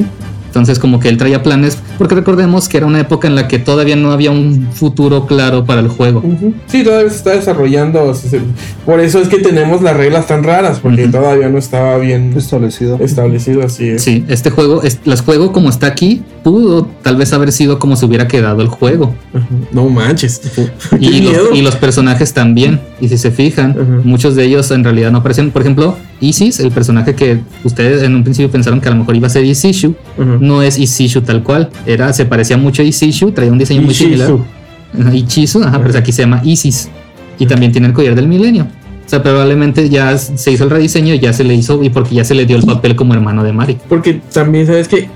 Entonces, 0.48 0.80
como 0.80 1.00
que 1.00 1.10
él 1.10 1.18
traía 1.18 1.44
planes, 1.44 1.78
porque 2.00 2.16
recordemos 2.16 2.68
que 2.68 2.78
era 2.78 2.86
una 2.88 3.00
época 3.00 3.28
en 3.28 3.36
la 3.36 3.48
que 3.48 3.60
todavía 3.60 3.96
no 3.96 4.12
había 4.12 4.32
un 4.32 4.70
futuro 4.74 5.28
claro 5.28 5.66
para 5.66 5.82
el 5.82 5.88
juego. 5.88 6.24
Sí, 6.68 6.84
todavía 6.84 7.10
se 7.12 7.18
está 7.18 7.32
desarrollando. 7.32 8.04
o 8.04 8.14
sea, 8.16 8.30
se- 8.32 8.42
Por 8.86 9.00
eso 9.00 9.20
es 9.22 9.28
que 9.28 9.38
tenemos 9.40 9.82
las 9.82 9.96
reglas 9.96 10.28
tan 10.28 10.44
raras, 10.44 10.80
porque 10.80 11.08
todavía 11.08 11.50
no 11.50 11.58
estaba 11.58 11.98
bien 11.98 12.34
Establecido. 12.36 12.98
establecido 13.00 13.64
así. 13.64 13.90
Es. 13.90 14.04
Sí, 14.04 14.24
este 14.28 14.50
juego, 14.50 14.82
es, 14.84 15.00
el 15.06 15.20
juego 15.22 15.52
como 15.52 15.70
está 15.70 15.88
aquí, 15.88 16.24
pudo 16.48 16.88
tal 17.02 17.18
vez 17.18 17.34
haber 17.34 17.52
sido 17.52 17.78
como 17.78 17.98
se 17.98 18.06
hubiera 18.06 18.26
quedado 18.26 18.62
el 18.62 18.70
juego. 18.70 19.14
No 19.74 19.90
manches. 19.90 20.42
Y 21.00 21.22
los, 21.22 21.54
y 21.54 21.62
los 21.62 21.76
personajes 21.76 22.34
también. 22.34 22.80
Y 23.02 23.10
si 23.10 23.18
se 23.18 23.32
fijan, 23.32 24.02
muchos 24.06 24.36
de 24.36 24.46
ellos 24.46 24.72
en 24.72 24.86
realidad 24.86 25.12
no 25.12 25.18
aparecen. 25.18 25.52
Por 25.52 25.62
ejemplo, 25.62 25.98
Isis, 26.22 26.62
el 26.62 26.72
personaje 26.72 27.16
que 27.16 27.42
ustedes 27.66 28.02
en 28.02 28.16
un 28.16 28.24
principio 28.24 28.50
pensaron 28.50 28.80
que 28.80 28.88
a 28.88 28.92
lo 28.92 28.98
mejor 28.98 29.18
iba 29.18 29.28
a 29.28 29.30
ser 29.30 29.44
Isishu, 29.44 29.94
no 30.40 30.62
es 30.62 30.80
Isishu 30.80 31.22
tal 31.22 31.44
cual. 31.44 31.70
Era, 31.86 32.14
se 32.14 32.26
parecía 32.26 32.56
mucho 32.56 32.82
a 32.82 32.86
Isishu, 32.86 33.32
traía 33.32 33.52
un 33.52 33.58
diseño 33.58 33.82
muy 33.82 33.94
similar. 33.94 34.32
Ajá, 34.98 35.14
Ichizu, 35.14 35.64
ajá, 35.64 35.82
pero 35.84 36.00
aquí 36.00 36.14
se 36.14 36.22
llama 36.22 36.42
Isis. 36.46 36.90
Y 37.38 37.46
también 37.46 37.74
tiene 37.74 37.88
el 37.88 37.94
collar 37.94 38.16
del 38.16 38.30
milenio. 38.30 38.68
O 39.06 39.10
sea, 39.10 39.22
probablemente 39.22 39.90
ya 39.90 40.18
se 40.18 40.52
hizo 40.52 40.64
el 40.64 40.70
rediseño, 40.70 41.14
ya 41.16 41.34
se 41.34 41.44
le 41.44 41.56
hizo, 41.56 41.84
y 41.84 41.90
porque 41.90 42.16
ya 42.16 42.24
se 42.24 42.36
le 42.36 42.46
dio 42.46 42.56
el 42.56 42.64
papel 42.64 42.96
como 42.96 43.14
hermano 43.14 43.44
de 43.44 43.54
Mari. 43.54 43.78
Porque 43.90 44.22
también, 44.34 44.66
¿sabes 44.66 44.88
que 44.88 45.10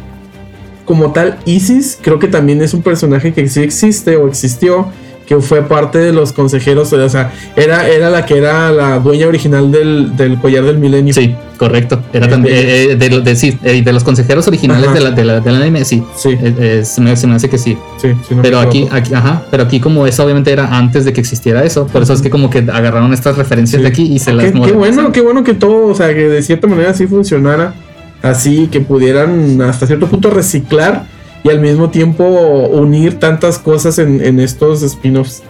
Como 0.91 1.13
tal, 1.13 1.37
Isis 1.45 1.97
creo 2.01 2.19
que 2.19 2.27
también 2.27 2.61
es 2.61 2.73
un 2.73 2.81
personaje 2.81 3.31
que 3.31 3.47
sí 3.47 3.61
existe 3.61 4.17
o 4.17 4.27
existió, 4.27 4.87
que 5.25 5.37
fue 5.39 5.61
parte 5.61 5.99
de 5.99 6.11
los 6.11 6.33
consejeros, 6.33 6.91
o 6.91 7.07
sea, 7.09 7.31
era, 7.55 7.87
era 7.87 8.09
la 8.09 8.25
que 8.25 8.37
era 8.37 8.69
la 8.73 8.99
dueña 8.99 9.27
original 9.27 9.71
del, 9.71 10.17
del 10.17 10.37
collar 10.37 10.65
del 10.65 10.79
milenio. 10.79 11.13
Sí, 11.13 11.33
correcto. 11.57 12.01
Era 12.11 12.25
Eh, 12.25 12.29
también 12.29 12.55
eh, 12.57 12.83
eh, 12.91 12.95
de, 12.97 13.09
lo- 13.09 13.21
de, 13.21 13.37
sí, 13.37 13.57
eh, 13.63 13.81
de 13.81 13.93
los 13.93 14.03
consejeros 14.03 14.45
originales 14.49 14.93
de 14.93 14.99
la, 14.99 15.11
de 15.11 15.23
la- 15.23 15.39
del 15.39 15.55
anime, 15.55 15.85
sí. 15.85 16.03
Sí. 16.17 16.31
Eh, 16.31 16.55
eh, 16.59 16.81
se, 16.83 16.99
me, 16.99 17.15
se 17.15 17.25
me 17.25 17.35
hace 17.35 17.47
que 17.49 17.57
sí. 17.57 17.77
Sí, 18.01 18.09
sí, 18.27 18.35
no 18.35 18.41
Pero 18.41 18.59
aquí, 18.59 18.89
aquí, 18.91 19.13
ajá, 19.13 19.43
pero 19.49 19.63
aquí 19.63 19.79
como 19.79 20.05
eso 20.05 20.25
obviamente 20.25 20.51
era 20.51 20.75
antes 20.77 21.05
de 21.05 21.13
que 21.13 21.21
existiera 21.21 21.63
eso, 21.63 21.87
por 21.87 22.01
eso 22.03 22.11
es 22.11 22.21
que 22.21 22.29
como 22.29 22.49
que 22.49 22.57
agarraron 22.69 23.13
estas 23.13 23.37
referencias 23.37 23.79
Sí. 23.79 23.83
de 23.83 23.87
aquí 23.87 24.03
y 24.13 24.19
se 24.19 24.33
las 24.33 24.51
Qué, 24.51 24.73
bueno, 24.73 25.13
qué 25.13 25.21
bueno 25.21 25.45
que 25.45 25.53
todo, 25.53 25.85
o 25.87 25.95
sea, 25.95 26.09
que 26.13 26.27
de 26.27 26.41
cierta 26.41 26.67
manera 26.67 26.89
así 26.89 27.07
funcionara, 27.07 27.73
así 28.21 28.67
que 28.67 28.81
pudieran 28.81 29.61
hasta 29.61 29.87
cierto 29.87 30.07
punto 30.07 30.29
reciclar 30.29 31.05
y 31.43 31.49
al 31.49 31.59
mismo 31.59 31.89
tiempo 31.89 32.23
unir 32.23 33.19
tantas 33.19 33.57
cosas 33.57 33.97
en, 33.99 34.23
en 34.23 34.39
estos 34.39 34.83
spin-offs. 34.83 35.43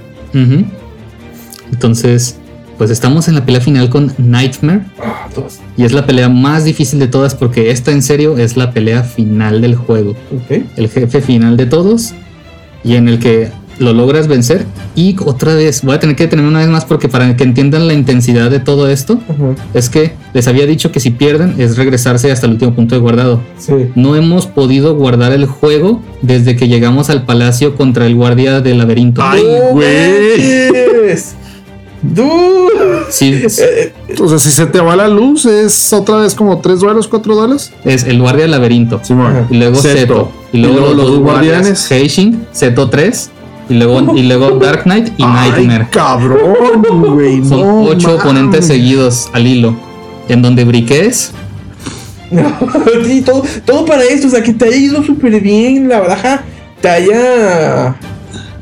Entonces, 1.72 2.38
pues 2.78 2.89
estamos 2.89 3.28
en 3.28 3.36
la 3.36 3.45
pelea 3.45 3.61
final 3.61 3.89
con 3.89 4.13
Nightmare. 4.17 4.82
Ah, 5.03 5.28
y 5.78 5.84
es 5.84 5.91
la 5.91 6.05
pelea 6.05 6.30
más 6.30 6.63
difícil 6.63 6.99
de 6.99 7.07
todas 7.07 7.36
porque 7.36 7.72
esta 7.72 7.91
en 7.91 8.01
serio 8.01 8.38
es 8.38 8.57
la 8.57 8.72
pelea 8.72 9.03
final 9.03 9.61
del 9.61 9.76
juego, 9.76 10.15
el 10.49 10.89
jefe 10.89 11.22
final 11.22 11.57
de 11.57 11.65
todos 11.65 12.13
y 12.84 12.95
en 12.95 13.07
el 13.07 13.19
que 13.19 13.51
lo 13.82 13.93
logras 13.93 14.27
vencer 14.27 14.65
y 14.95 15.15
otra 15.25 15.55
vez 15.55 15.82
voy 15.84 15.95
a 15.95 15.99
tener 15.99 16.15
que 16.15 16.23
detenerme 16.23 16.49
una 16.49 16.59
vez 16.59 16.69
más 16.69 16.86
porque 16.86 17.09
para 17.09 17.36
que 17.36 17.43
entiendan 17.43 17.88
la 17.88 17.93
intensidad 17.93 18.49
de 18.49 18.59
todo 18.59 18.88
esto 18.89 19.19
es 19.73 19.89
que 19.89 20.13
les 20.34 20.47
había 20.47 20.65
dicho 20.65 20.91
que 20.91 20.99
si 20.99 21.09
pierden 21.09 21.55
es 21.57 21.77
regresarse 21.77 22.32
hasta 22.32 22.45
el 22.45 22.53
último 22.53 22.73
punto 22.73 22.95
de 22.95 23.01
guardado. 23.01 23.41
Sí. 23.57 23.73
No 23.95 24.15
hemos 24.15 24.47
podido 24.47 24.95
guardar 24.95 25.32
el 25.34 25.45
juego 25.45 26.01
desde 26.21 26.55
que 26.55 26.67
llegamos 26.67 27.09
al 27.09 27.25
palacio 27.25 27.75
contra 27.75 28.05
el 28.05 28.15
guardia 28.15 28.61
del 28.61 28.77
laberinto. 28.77 29.21
Ay, 29.23 29.43
güey. 29.71 30.71
¡Dude! 32.03 33.05
Sí, 33.09 33.43
Eh, 33.59 33.93
O 34.19 34.27
sea, 34.27 34.39
si 34.39 34.49
se 34.51 34.65
te 34.65 34.79
va 34.79 34.95
la 34.95 35.07
luz, 35.07 35.45
es 35.45 35.93
otra 35.93 36.17
vez 36.17 36.34
como 36.34 36.59
tres 36.59 36.79
duelos, 36.79 37.07
cuatro 37.07 37.36
duelos. 37.36 37.71
es 37.86 38.03
el 38.05 38.19
guardia 38.19 38.43
del 38.43 38.51
laberinto. 38.51 38.99
Simón. 39.03 39.45
Y 39.51 39.57
luego 39.57 39.75
Seto. 39.75 40.32
Y 40.51 40.57
luego, 40.59 40.79
los, 40.79 40.97
dos 40.97 41.19
guardianes. 41.19 41.21
guardianes. 41.21 41.91
Heishin, 41.91 42.45
Seto 42.51 42.89
3. 42.89 43.29
Y 43.72 43.76
luego, 43.76 44.15
y 44.17 44.24
luego 44.24 44.51
Dark 44.59 44.84
Knight 44.84 45.13
y 45.17 45.24
Nightmare. 45.24 45.84
Ay, 45.86 45.88
cabrón, 45.91 47.13
güey. 47.15 47.43
Son 47.43 47.59
no 47.61 47.82
ocho 47.84 48.15
oponentes 48.15 48.67
seguidos 48.67 49.30
al 49.34 49.47
hilo. 49.47 49.76
En 50.28 50.41
donde 50.41 50.63
briques. 50.65 51.32
sí, 53.05 53.22
todo, 53.22 53.43
todo 53.65 53.86
para 53.86 54.03
esto, 54.03 54.28
o 54.28 54.30
sea, 54.30 54.41
que 54.41 54.53
te 54.53 54.65
haya 54.65 54.78
ido 54.78 55.03
súper 55.03 55.39
bien 55.41 55.89
la 55.89 55.99
baraja. 55.99 56.43
te 56.82 56.89
haya. 56.89 57.95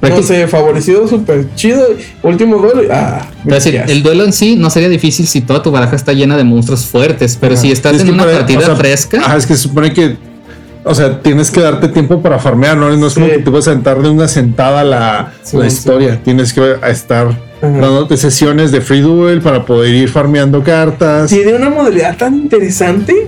No 0.01 0.24
sé, 0.24 0.47
favorecido 0.47 1.07
súper 1.07 1.47
chido. 1.55 1.86
Último 2.24 2.57
duelo. 2.57 2.84
y- 2.84 2.88
Ah, 2.89 3.28
Es 3.45 3.64
decir, 3.66 3.84
el 3.88 4.01
duelo 4.01 4.24
en 4.24 4.32
sí 4.34 4.55
no 4.55 4.70
sería 4.70 4.88
difícil 4.89 5.28
si 5.28 5.41
toda 5.41 5.62
tu 5.62 5.72
baraja 5.72 5.95
está 5.95 6.14
llena 6.14 6.38
de 6.38 6.45
monstruos 6.45 6.86
fuertes, 6.86 7.38
pero 7.39 7.57
si 7.57 7.72
estás 7.72 7.95
Es 7.95 8.01
en 8.03 8.12
una 8.12 8.24
para- 8.24 8.38
partida 8.38 8.60
o 8.60 8.66
sea, 8.66 8.76
fresca, 8.78 9.20
Ajá, 9.20 9.36
es 9.38 9.45
que 9.45 9.55
se 9.55 9.64
supone 9.64 9.91
que. 9.93 10.16
O 10.84 10.96
sea, 10.96 11.22
tienes 11.22 11.52
que 11.52 11.60
darte 11.62 11.90
tiempo 11.90 12.22
para 12.22 12.40
farmear, 12.40 12.78
¿no? 12.78 12.96
No 12.96 13.08
es 13.08 13.14
como 13.14 13.26
Sí. 13.28 13.34
que 13.34 13.40
te 13.40 13.50
vas 13.50 13.68
a 13.68 13.74
sentar 13.74 14.02
de 14.02 14.10
una 14.10 14.28
sentada 14.28 14.84
la, 14.84 15.34
Sí, 15.44 15.58
la 15.58 15.70
sí. 15.70 15.76
historia. 15.76 16.22
Tienes 16.24 16.54
que 16.54 16.76
estar 16.88 17.28
dándote 17.62 18.16
sesiones 18.16 18.72
de 18.72 18.80
free 18.80 19.02
duel 19.02 19.42
para 19.42 19.66
poder 19.66 19.94
ir 19.94 20.10
farmeando 20.10 20.64
cartas. 20.64 21.30
Tiene 21.30 21.56
una 21.56 21.70
modalidad 21.70 22.16
tan 22.18 22.34
interesante. 22.36 23.28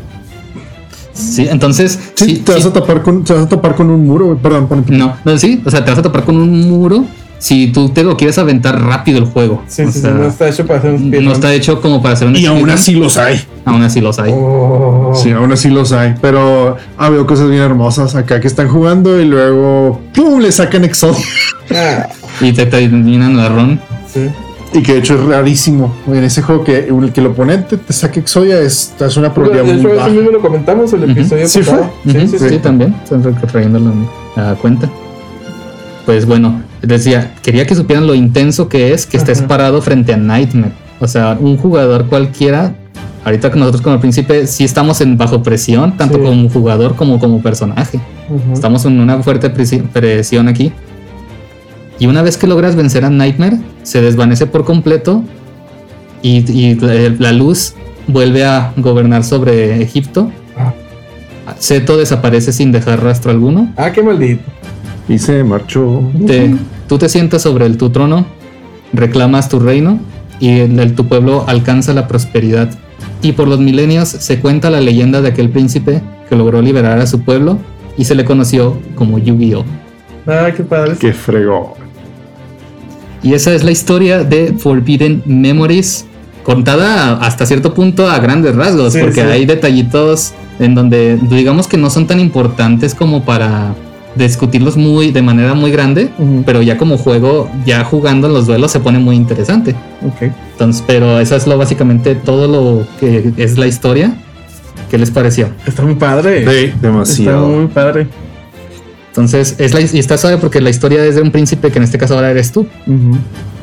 sí, 1.13 1.47
entonces 1.49 1.99
Sí, 2.15 2.25
sí, 2.25 2.37
te, 2.37 2.53
vas 2.53 2.65
a 2.65 2.71
tapar 2.73 3.01
con, 3.03 3.23
te 3.25 3.33
vas 3.33 3.43
a 3.43 3.49
topar 3.49 3.75
con 3.75 3.89
un 3.89 4.07
muro. 4.07 4.37
Perdón, 4.41 4.67
pon- 4.67 4.85
no, 4.87 5.17
no, 5.25 5.37
sí, 5.37 5.61
o 5.65 5.69
sea, 5.69 5.83
te 5.83 5.91
vas 5.91 5.99
a 5.99 6.03
topar 6.03 6.23
con 6.23 6.37
un 6.37 6.69
muro 6.69 7.03
si 7.41 7.71
tú 7.71 7.89
te 7.89 8.03
lo 8.03 8.15
quieres 8.17 8.37
aventar 8.37 8.79
rápido 8.79 9.17
el 9.17 9.25
juego. 9.25 9.63
Sí, 9.67 9.81
O 9.81 9.91
sí, 9.91 9.99
no 10.03 10.27
está 10.27 10.47
hecho 10.47 10.67
para 10.67 10.77
hacer 10.77 10.91
un 10.91 11.01
no 11.01 11.07
speedrun. 11.07 11.31
está 11.31 11.53
hecho 11.55 11.81
como 11.81 11.99
para 11.99 12.13
hacer 12.13 12.27
un 12.27 12.35
Y 12.35 12.45
aún 12.45 12.69
así 12.69 12.93
los 12.93 13.17
hay. 13.17 13.41
aún 13.65 13.81
así 13.81 13.99
los 13.99 14.19
hay. 14.19 14.31
Oh. 14.35 15.11
Sí, 15.15 15.31
aún 15.31 15.51
así 15.51 15.69
los 15.69 15.91
hay. 15.91 16.13
Pero 16.21 16.77
ah, 16.99 17.09
veo 17.09 17.25
cosas 17.25 17.49
bien 17.49 17.63
hermosas 17.63 18.13
acá 18.13 18.39
que 18.39 18.45
están 18.47 18.67
jugando 18.69 19.19
y 19.19 19.25
luego 19.25 19.99
¡pum! 20.13 20.39
le 20.39 20.51
sacan 20.51 20.83
Exodia. 20.85 21.25
Ah, 21.71 22.07
Y 22.41 22.53
te 22.53 22.65
terminan 22.67 23.35
la 23.35 23.49
run. 23.49 23.79
sí. 24.07 24.29
Y 24.73 24.81
que 24.83 24.93
de 24.93 24.99
hecho 24.99 25.15
es 25.15 25.21
rarísimo. 25.25 25.93
En 26.07 26.23
ese 26.23 26.41
juego 26.43 26.63
que 26.63 26.87
el 26.87 27.11
que 27.11 27.19
el 27.21 27.27
oponente 27.27 27.75
te 27.75 27.91
saque 27.91 28.21
Exodia 28.21 28.57
es, 28.61 28.93
es 28.99 29.17
una 29.17 29.27
De 29.29 29.33
probabilidad 29.33 29.65
muy 29.65 29.79
hecho, 29.81 29.87
eso 29.89 29.97
baja. 29.97 30.09
mismo 30.09 30.31
lo 30.31 30.39
comentamos 30.41 30.93
el 30.93 31.11
episodio 31.11 31.45
Sí 31.49 31.61
fue. 31.63 31.79
Sí, 32.05 32.11
sí, 32.29 32.39
sí, 32.39 32.49
sí. 32.49 32.57
también, 32.59 32.95
están 33.03 33.21
trayendo 33.51 33.79
la, 33.79 34.43
la 34.49 34.55
cuenta. 34.55 34.87
Pues 36.05 36.25
bueno, 36.25 36.61
decía, 36.81 37.33
quería 37.43 37.65
que 37.67 37.75
supieran 37.75 38.07
lo 38.07 38.15
intenso 38.15 38.67
que 38.69 38.93
es 38.93 39.05
que 39.05 39.17
estés 39.17 39.41
parado 39.41 39.81
frente 39.81 40.13
a 40.13 40.17
Nightmare. 40.17 40.73
O 40.99 41.07
sea, 41.07 41.37
un 41.39 41.57
jugador 41.57 42.05
cualquiera, 42.07 42.75
ahorita 43.25 43.51
que 43.51 43.59
nosotros 43.59 43.81
como 43.81 43.99
príncipe, 43.99 44.47
sí 44.47 44.63
estamos 44.63 45.01
en 45.01 45.17
bajo 45.17 45.41
presión, 45.43 45.97
tanto 45.97 46.17
Sí. 46.17 46.23
como 46.23 46.49
jugador 46.49 46.95
como 46.95 47.19
como 47.19 47.41
personaje. 47.41 47.99
Estamos 48.53 48.85
en 48.85 48.99
una 48.99 49.21
fuerte 49.23 49.53
presi- 49.53 49.83
presión 49.87 50.47
aquí. 50.47 50.71
Y 51.99 52.07
una 52.07 52.21
vez 52.21 52.37
que 52.37 52.47
logras 52.47 52.75
vencer 52.75 53.05
a 53.05 53.09
Nightmare, 53.09 53.57
se 53.83 54.01
desvanece 54.01 54.47
por 54.47 54.63
completo 54.65 55.23
y, 56.21 56.49
y 56.51 56.75
la- 56.75 57.13
la 57.19 57.31
luz 57.31 57.73
vuelve 58.07 58.43
a 58.45 58.71
gobernar 58.77 59.23
sobre 59.23 59.81
Egipto. 59.81 60.31
Ah. 60.57 60.73
Seto 61.59 61.97
desaparece 61.97 62.53
sin 62.53 62.71
dejar 62.71 63.03
rastro 63.03 63.31
alguno. 63.31 63.71
Ah, 63.77 63.91
qué 63.91 64.01
maldito. 64.01 64.41
Y 65.11 65.19
se 65.19 65.43
marchó. 65.43 66.01
Te- 66.25 66.55
tú 66.87 66.97
te 66.97 67.09
sientas 67.09 67.41
sobre 67.41 67.65
el, 67.65 67.77
tu 67.77 67.89
trono, 67.89 68.25
reclamas 68.93 69.49
tu 69.49 69.59
reino 69.59 69.99
y 70.39 70.59
el, 70.59 70.79
el- 70.79 70.95
tu 70.95 71.07
pueblo 71.07 71.43
alcanza 71.47 71.93
la 71.93 72.07
prosperidad. 72.07 72.69
Y 73.21 73.33
por 73.33 73.47
los 73.47 73.59
milenios 73.59 74.07
se 74.09 74.39
cuenta 74.39 74.69
la 74.69 74.79
leyenda 74.81 75.21
de 75.21 75.29
aquel 75.29 75.49
príncipe 75.49 76.01
que 76.29 76.35
logró 76.35 76.61
liberar 76.61 76.99
a 76.99 77.07
su 77.07 77.21
pueblo 77.21 77.59
y 77.97 78.05
se 78.05 78.15
le 78.15 78.25
conoció 78.25 78.77
como 78.95 79.19
Yu-Gi-Oh! 79.19 79.65
Ah, 80.27 80.49
qué 80.55 80.63
padre. 80.63 80.95
Qué 80.99 81.13
fregó. 81.13 81.75
Y 83.23 83.33
esa 83.33 83.53
es 83.53 83.63
la 83.63 83.71
historia 83.71 84.23
de 84.23 84.53
Forbidden 84.57 85.21
Memories, 85.25 86.05
contada 86.43 87.17
hasta 87.17 87.45
cierto 87.45 87.73
punto 87.73 88.09
a 88.09 88.17
grandes 88.19 88.55
rasgos, 88.55 88.93
Sí, 88.93 88.99
porque 88.99 89.21
sí. 89.21 89.27
hay 89.27 89.45
detallitos 89.45 90.33
en 90.59 90.73
donde 90.73 91.19
digamos 91.29 91.67
que 91.67 91.77
no 91.77 91.89
son 91.91 92.07
tan 92.07 92.19
importantes 92.19 92.95
como 92.95 93.23
para 93.23 93.75
discutirlos 94.15 94.75
muy 94.77 95.11
de 95.11 95.21
manera 95.21 95.53
muy 95.53 95.71
grande, 95.71 96.09
pero 96.45 96.61
ya 96.61 96.77
como 96.77 96.97
juego, 96.97 97.49
ya 97.65 97.83
jugando 97.83 98.27
en 98.27 98.33
los 98.33 98.45
duelos 98.47 98.71
se 98.71 98.79
pone 98.79 98.99
muy 98.99 99.15
interesante. 99.15 99.75
Ok. 100.05 100.31
Entonces, 100.53 100.83
pero 100.85 101.19
eso 101.19 101.35
es 101.35 101.47
lo 101.47 101.57
básicamente 101.57 102.15
todo 102.15 102.47
lo 102.47 102.85
que 102.99 103.31
es 103.37 103.57
la 103.57 103.67
historia. 103.67 104.13
¿Qué 104.89 104.97
les 104.97 105.11
pareció? 105.11 105.49
Está 105.65 105.83
muy 105.83 105.95
padre. 105.95 106.43
Sí, 106.45 106.65
Está 106.65 106.87
demasiado. 106.87 107.47
muy 107.47 107.67
padre. 107.67 108.07
Entonces, 109.07 109.55
es 109.57 109.73
la, 109.73 109.81
y 109.81 109.99
está 109.99 110.17
suave 110.17 110.37
porque 110.37 110.59
la 110.61 110.69
historia 110.69 111.03
es 111.05 111.15
de 111.15 111.21
un 111.21 111.31
príncipe 111.31 111.71
que 111.71 111.77
en 111.79 111.83
este 111.83 111.97
caso 111.97 112.15
ahora 112.15 112.31
eres 112.31 112.51
tú. 112.51 112.61
Ujú. 112.87 113.17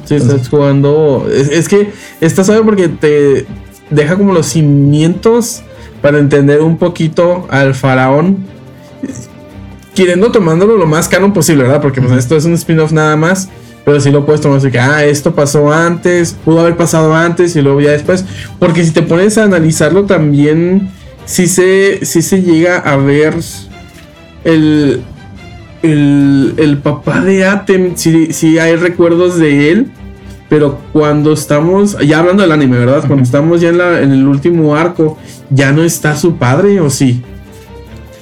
Sí, 0.05 0.14
estás 0.14 0.49
jugando. 0.49 1.28
Es, 1.30 1.49
es 1.49 1.68
que 1.68 1.90
está 2.20 2.44
suave 2.44 2.62
porque 2.64 2.88
te 2.88 3.46
deja 3.90 4.16
como 4.16 4.32
los 4.32 4.46
cimientos 4.46 5.62
para 6.01 6.18
entender 6.18 6.62
un 6.62 6.78
poquito 6.78 7.46
al 7.51 7.74
faraón. 7.74 8.38
Queriendo 9.99 10.30
tomándolo 10.30 10.78
lo 10.78 10.86
más 10.86 11.09
canon 11.09 11.32
posible, 11.32 11.64
¿verdad? 11.64 11.82
Porque 11.82 12.01
pues, 12.01 12.12
esto 12.12 12.36
es 12.36 12.44
un 12.44 12.55
spin-off 12.55 12.92
nada 12.92 13.16
más. 13.16 13.49
Pero 13.84 13.99
si 13.99 14.12
lo 14.12 14.24
puedes 14.24 14.40
tomar 14.40 14.59
así 14.59 14.70
que, 14.70 14.78
ah, 14.78 15.05
esto 15.05 15.34
pasó 15.34 15.72
antes, 15.72 16.36
pudo 16.44 16.61
haber 16.61 16.76
pasado 16.76 17.16
antes 17.16 17.57
y 17.57 17.62
luego 17.62 17.80
ya 17.80 17.90
después. 17.90 18.24
Porque 18.61 18.84
si 18.84 18.92
te 18.92 19.03
pones 19.03 19.36
a 19.38 19.42
analizarlo 19.42 20.05
también, 20.05 20.88
sí 21.24 21.49
se, 21.49 22.07
sí 22.07 22.22
se 22.22 22.42
llega 22.42 22.76
a 22.76 22.96
ver 22.96 23.34
el, 24.44 25.03
el, 25.82 26.55
el 26.59 26.78
papá 26.78 27.20
de 27.20 27.44
Atem, 27.44 27.96
sí, 27.96 28.32
sí 28.32 28.57
hay 28.61 28.76
recuerdos 28.76 29.36
de 29.36 29.72
él, 29.72 29.90
pero 30.49 30.78
cuando 30.92 31.32
estamos, 31.32 31.99
ya 32.07 32.20
hablando 32.20 32.44
del 32.44 32.53
anime, 32.53 32.78
¿verdad? 32.78 33.03
Cuando 33.05 33.24
estamos 33.24 33.61
ya 33.61 33.70
en, 33.70 33.78
la, 33.78 34.01
en 34.01 34.12
el 34.12 34.28
último 34.28 34.76
arco, 34.76 35.18
ya 35.51 35.72
no 35.72 35.82
está 35.82 36.14
su 36.14 36.36
padre, 36.36 36.78
¿o 36.78 36.88
sí? 36.88 37.20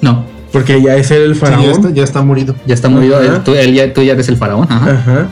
No, 0.01 0.25
Porque 0.57 0.81
ya 0.83 0.97
es 0.97 1.11
él 1.11 1.23
el 1.23 1.35
Sí, 1.35 1.41
faraón. 1.41 1.65
ya, 1.65 1.71
está, 1.73 1.91
ya 1.91 2.05
está 2.05 2.23
morido. 2.23 2.55
ya 2.67 2.75
está 2.75 2.89
morido. 2.89 3.21
Él- 3.21 3.43
tú, 3.45 3.53
él 3.55 3.75
ya, 3.75 3.93
tú 3.93 4.03
ya 4.03 4.13
eres 4.15 4.29
el 4.29 4.37
faraón. 4.37 4.67
Ajá. 4.71 4.91
Ajá. 4.91 5.27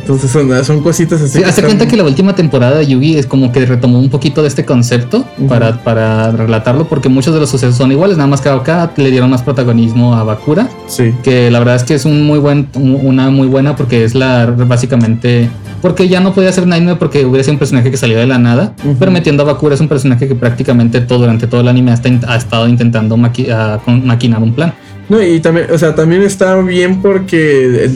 Entonces 0.00 0.30
son, 0.30 0.64
son 0.64 0.82
cositas 0.82 1.20
así. 1.20 1.38
Sí, 1.38 1.44
hazte 1.44 1.48
están- 1.60 1.64
cuenta 1.66 1.86
que 1.88 1.96
la 1.96 2.04
última 2.04 2.34
temporada 2.34 2.78
de 2.78 2.86
Yugi 2.86 3.16
es 3.16 3.26
como 3.26 3.52
que 3.52 3.64
retomó 3.66 3.98
un 3.98 4.08
poquito 4.10 4.42
de 4.42 4.48
este 4.48 4.64
concepto 4.64 5.24
para, 5.48 5.82
para 5.82 6.30
relatarlo, 6.30 6.88
porque 6.88 7.08
muchos 7.08 7.34
de 7.34 7.40
los 7.40 7.50
sucesos 7.50 7.76
son 7.76 7.90
iguales, 7.92 8.16
nada 8.16 8.28
más 8.28 8.40
que 8.40 8.48
acá 8.48 8.90
le 8.96 9.10
dieron 9.10 9.30
más 9.30 9.42
protagonismo 9.42 10.14
a 10.14 10.22
Bakura, 10.24 10.68
Sí. 10.86 11.12
que 11.22 11.50
la 11.50 11.58
verdad 11.58 11.76
es 11.76 11.84
que 11.84 11.94
es 11.94 12.04
un 12.04 12.24
muy 12.26 12.38
buen, 12.38 12.68
un- 12.74 12.98
una 13.02 13.30
muy 13.30 13.48
buena 13.48 13.76
porque 13.76 14.04
es 14.04 14.14
la 14.14 14.46
básicamente 14.46 15.50
porque 15.82 16.08
ya 16.08 16.18
no 16.20 16.34
podía 16.34 16.50
ser 16.50 16.66
Nightmare 16.66 16.96
porque 16.98 17.24
hubiera 17.24 17.44
sido 17.44 17.52
un 17.52 17.58
personaje 17.60 17.90
que 17.90 17.96
salió 17.96 18.18
de 18.18 18.26
la 18.26 18.38
nada, 18.38 18.74
Ujú. 18.84 18.96
pero 18.98 19.10
metiendo 19.12 19.44
a 19.44 19.46
Bakura 19.46 19.74
es 19.76 19.80
un 19.80 19.86
personaje 19.88 20.26
que 20.26 20.34
prácticamente 20.34 21.00
todo 21.00 21.20
durante 21.20 21.46
todo 21.46 21.60
el 21.60 21.68
anime 21.68 21.92
ha 21.92 22.36
estado 22.36 22.66
intentando 22.68 23.16
maqui- 23.16 23.50
a- 23.50 23.78
con- 23.84 24.04
maquinar 24.06 24.42
un 24.42 24.54
plan. 24.54 24.74
No, 25.08 25.22
y 25.22 25.38
también, 25.40 25.68
o 25.72 25.78
sea, 25.78 25.94
también 25.94 26.22
está 26.22 26.56
bien 26.60 27.00
porque 27.00 27.84
eh, 27.86 27.90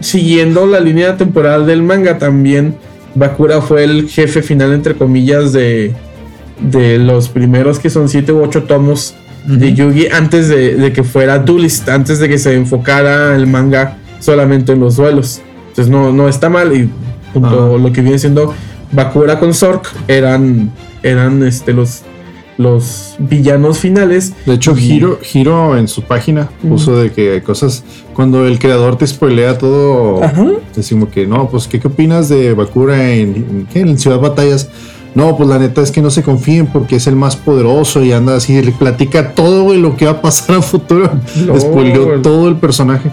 siguiendo 0.00 0.66
la 0.66 0.80
línea 0.80 1.16
temporal 1.16 1.66
del 1.66 1.82
manga, 1.82 2.18
también 2.18 2.76
Bakura 3.14 3.60
fue 3.60 3.84
el 3.84 4.08
jefe 4.08 4.42
final, 4.42 4.72
entre 4.72 4.94
comillas, 4.94 5.52
de, 5.52 5.94
de 6.60 6.98
los 6.98 7.28
primeros 7.28 7.78
que 7.78 7.90
son 7.90 8.08
7 8.08 8.32
u 8.32 8.42
8 8.42 8.64
tomos 8.64 9.14
de 9.46 9.72
Yugi 9.72 10.08
antes 10.08 10.48
de, 10.48 10.74
de 10.74 10.92
que 10.92 11.02
fuera 11.02 11.38
Duelist, 11.38 11.88
antes 11.88 12.18
de 12.18 12.28
que 12.28 12.38
se 12.38 12.54
enfocara 12.54 13.34
el 13.34 13.46
manga 13.46 13.96
solamente 14.20 14.72
en 14.72 14.80
los 14.80 14.96
duelos. 14.96 15.40
Entonces 15.68 15.88
no, 15.88 16.12
no 16.12 16.28
está 16.28 16.48
mal 16.50 16.76
y 16.76 16.90
junto 17.32 17.78
lo 17.78 17.92
que 17.92 18.02
viene 18.02 18.18
siendo 18.18 18.54
Bakura 18.92 19.38
con 19.38 19.54
Zork 19.54 19.88
eran, 20.06 20.70
eran 21.02 21.42
este, 21.42 21.72
los, 21.72 22.02
los 22.58 23.14
villanos 23.18 23.78
finales. 23.78 24.34
De 24.44 24.54
hecho, 24.54 24.76
Hiro, 24.76 25.18
Hiro 25.32 25.78
en 25.78 25.88
su 25.88 26.02
página 26.02 26.50
puso 26.68 26.96
de 26.96 27.10
que 27.12 27.32
hay 27.32 27.40
cosas. 27.40 27.84
Cuando 28.14 28.46
el 28.46 28.58
creador 28.58 28.98
te 28.98 29.06
spoilea 29.06 29.56
todo, 29.58 30.22
Ajá. 30.22 30.44
decimos 30.76 31.08
que 31.10 31.26
no, 31.26 31.48
pues, 31.48 31.66
¿qué, 31.68 31.78
qué 31.80 31.88
opinas 31.88 32.28
de 32.28 32.52
Bakura 32.54 33.12
en, 33.14 33.34
en, 33.36 33.68
¿qué? 33.72 33.80
en 33.80 33.96
Ciudad 33.98 34.18
Batallas? 34.20 34.68
No, 35.14 35.36
pues 35.36 35.48
la 35.48 35.58
neta 35.58 35.80
es 35.82 35.90
que 35.90 36.02
no 36.02 36.10
se 36.10 36.22
confíen 36.22 36.66
porque 36.66 36.96
es 36.96 37.06
el 37.06 37.16
más 37.16 37.34
poderoso 37.36 38.04
y 38.04 38.12
anda 38.12 38.36
así, 38.36 38.60
le 38.60 38.72
platica 38.72 39.32
todo 39.34 39.62
güey, 39.64 39.80
lo 39.80 39.96
que 39.96 40.04
va 40.04 40.10
a 40.12 40.20
pasar 40.20 40.56
a 40.56 40.62
futuro. 40.62 41.10
Spoileó 41.58 42.20
todo 42.22 42.48
el 42.48 42.56
personaje. 42.56 43.10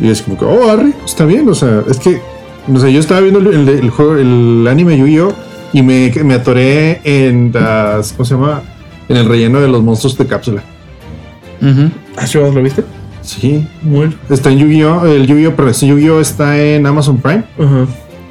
Y 0.00 0.08
es 0.08 0.22
como 0.22 0.38
que, 0.38 0.44
oh, 0.44 0.68
Harry, 0.70 0.92
está 1.04 1.24
bien. 1.24 1.48
O 1.48 1.54
sea, 1.54 1.82
es 1.88 1.98
que, 1.98 2.20
no 2.66 2.80
sé, 2.80 2.92
yo 2.92 2.98
estaba 3.00 3.20
viendo 3.20 3.38
el, 3.38 3.46
el- 3.48 3.68
el 3.68 3.90
juego, 3.90 4.16
el 4.16 4.66
anime 4.68 4.96
Yu-Gi-Oh! 4.98 5.32
Y 5.74 5.82
me, 5.82 6.10
me 6.24 6.34
atoré 6.34 7.00
en 7.04 7.50
las, 7.52 8.12
¿cómo 8.12 8.24
se 8.24 8.34
llama? 8.34 8.62
En 9.08 9.18
el 9.18 9.28
relleno 9.28 9.60
de 9.60 9.68
los 9.68 9.82
monstruos 9.82 10.16
de 10.16 10.26
cápsula. 10.26 10.62
Ujú. 11.60 11.90
Ah, 12.16 12.26
¿sí, 12.26 12.38
¿Lo 12.38 12.50
viste? 12.62 12.84
Sí. 13.20 13.66
Muy. 13.82 14.16
Está 14.30 14.50
en 14.50 14.58
Yu-Gi-Oh! 14.58 15.06
El 15.06 15.26
Yu-Gi-Oh! 15.26 15.54
Pero 15.56 15.68
este 15.68 15.86
Yu-Gi-Oh! 15.86 16.20
está 16.20 16.58
en 16.58 16.86
Amazon 16.86 17.18
Prime. 17.18 17.44
Ajá. 17.58 17.86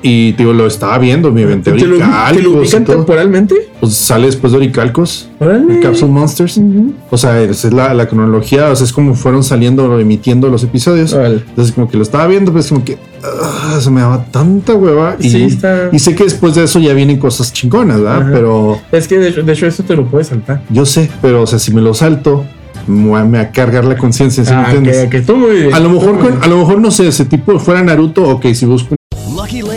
Y 0.05 0.33
digo, 0.33 0.51
lo 0.51 0.67
estaba 0.67 0.97
viendo, 0.97 1.31
me 1.31 1.43
inventé 1.43 1.71
¿Te 1.71 1.85
lo, 1.87 1.95
te 1.97 2.41
lo 2.41 2.59
ubican 2.59 2.83
temporalmente? 2.83 3.55
Pues 3.79 3.93
sale 3.95 4.25
después 4.25 4.51
de 4.51 4.57
oricalcos. 4.59 5.29
De 5.39 5.79
Capsule 5.79 6.11
Monsters. 6.11 6.57
Ujú. 6.57 6.93
O 7.09 7.17
sea, 7.17 7.41
esa 7.41 7.67
es 7.69 7.73
la, 7.73 7.93
la 7.93 8.05
cronología, 8.07 8.69
o 8.69 8.75
sea, 8.75 8.85
es 8.85 8.91
como 8.91 9.15
fueron 9.15 9.43
saliendo, 9.45 9.97
emitiendo 9.99 10.49
los 10.49 10.61
episodios. 10.63 11.13
Entonces, 11.13 11.73
como 11.73 11.89
que 11.89 11.95
lo 11.95 12.03
estaba 12.03 12.27
viendo, 12.27 12.51
pues 12.51 12.67
como 12.67 12.83
que 12.83 12.97
ah, 13.23 13.79
se 13.81 13.89
me 13.89 14.01
daba 14.01 14.25
tanta 14.25 14.73
hueva. 14.73 15.15
Y, 15.19 15.29
Sí, 15.29 15.43
está- 15.43 15.87
y 15.91 15.99
sé 15.99 16.15
que 16.15 16.25
después 16.25 16.53
de 16.55 16.65
eso 16.65 16.79
ya 16.79 16.93
vienen 16.93 17.17
cosas 17.17 17.53
chingonas, 17.53 18.01
¿verdad? 18.01 18.21
Ajá. 18.23 18.29
Pero 18.33 18.81
Es 18.91 19.07
que 19.07 19.17
de 19.19 19.29
hecho, 19.29 19.41
de 19.43 19.53
hecho 19.53 19.67
eso 19.67 19.83
te 19.83 19.95
lo 19.95 20.05
puedes 20.05 20.27
saltar. 20.27 20.61
yo 20.69 20.85
sé, 20.85 21.09
pero 21.21 21.43
o 21.43 21.47
sea, 21.47 21.59
si 21.59 21.73
me 21.73 21.79
lo 21.81 21.93
salto, 21.93 22.43
me 22.87 23.15
a- 23.17 23.23
me 23.23 23.51
cargar 23.51 23.85
la 23.85 23.97
conciencia, 23.97 24.43
¿sí 24.43 24.51
me 24.51 24.57
Ah, 24.57 24.73
entiendes? 24.73 25.07
ok, 25.07 25.25
tú 25.25 25.37
muy 25.37 25.51
bien. 25.61 25.73
A 25.73 25.79
lo 25.79 25.89
mejor, 25.89 26.19
con- 26.19 26.43
a 26.43 26.47
lo 26.47 26.57
mejor 26.57 26.81
no 26.81 26.91
sé, 26.91 27.07
ese 27.07 27.23
tipo 27.23 27.57
fuera 27.57 27.81
Naruto, 27.81 28.23
ok, 28.27 28.47
si 28.53 28.65
busco 28.65 28.95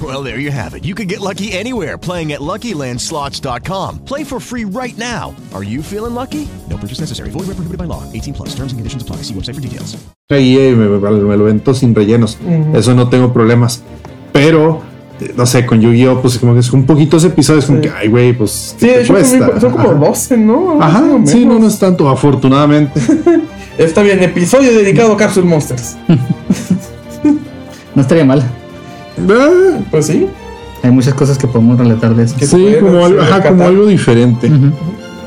Well, 0.00 0.22
there 0.22 0.38
you 0.38 0.52
have 0.52 0.74
it. 0.76 0.84
You 0.84 0.94
can 0.94 1.08
get 1.08 1.20
lucky 1.20 1.50
anywhere 1.52 1.98
playing 1.98 2.30
at 2.32 2.40
LuckyLandSlots.com. 2.40 4.04
Play 4.04 4.22
for 4.22 4.38
free 4.38 4.64
right 4.64 4.96
now. 4.96 5.34
Are 5.52 5.64
you 5.64 5.82
feeling 5.82 6.14
lucky? 6.14 6.46
No 6.70 6.76
purchase 6.76 7.00
necessary. 7.00 7.30
Void 7.30 7.48
where 7.48 7.56
prohibited 7.56 7.78
by 7.78 7.86
law. 7.86 8.04
18 8.12 8.32
plus. 8.34 8.50
Terms 8.50 8.70
and 8.72 8.78
conditions 8.78 9.02
apply. 9.02 9.22
See 9.24 9.34
website 9.34 9.54
for 9.56 9.60
details. 9.60 9.96
ahí 10.30 10.54
me, 10.76 10.86
me- 10.88 10.98
me 11.00 11.36
lo 11.36 11.44
vento 11.44 11.74
sin 11.74 11.94
rellenos. 11.96 12.38
Eso 12.74 12.94
no 12.94 13.08
tengo 13.08 13.32
problemas. 13.32 13.82
Pero, 14.32 14.82
eh, 15.20 15.32
no 15.36 15.46
sé, 15.46 15.66
con 15.66 15.80
Yu-Gi-Oh! 15.80 16.20
pues 16.22 16.38
como 16.38 16.52
que 16.54 16.60
es 16.60 16.72
un 16.72 16.84
poquito 16.84 17.16
ese 17.16 17.28
episodio, 17.28 17.58
es 17.60 17.66
como 17.66 17.80
que, 17.80 17.90
ay, 17.90 18.06
güey, 18.08 18.32
pues. 18.34 18.76
Sí, 18.78 18.86
¿qué 18.86 18.98
de 18.98 19.04
te 19.04 19.08
cuesta? 19.12 19.48
son, 19.52 19.60
son 19.62 19.72
como 19.72 19.88
Ajá. 19.90 19.98
12, 19.98 20.36
¿no? 20.36 20.80
Ajá, 20.82 20.98
así, 20.98 21.10
o 21.10 21.26
sí, 21.26 21.44
no, 21.46 21.58
no 21.58 21.66
es 21.66 21.78
tanto, 21.78 22.08
afortunadamente. 22.08 23.00
Está 23.78 24.02
bien, 24.02 24.22
episodio 24.22 24.72
dedicado 24.72 25.12
a 25.12 25.16
Capsule 25.16 25.46
Monsters. 25.48 25.96
No 27.94 28.02
estaría 28.02 28.24
mal. 28.24 28.44
Ah, 29.30 29.78
Pues 29.90 30.06
sí. 30.06 30.26
Hay 30.82 30.90
muchas 30.92 31.14
cosas 31.14 31.36
que 31.38 31.46
podemos 31.48 31.76
relatar 31.78 32.14
de 32.14 32.24
eso. 32.24 32.36
Sí, 32.40 32.74
como 32.80 33.04
algo, 33.04 33.20
ajá, 33.20 33.36
rescatar. 33.36 33.52
como 33.52 33.64
algo 33.64 33.86
diferente. 33.86 34.50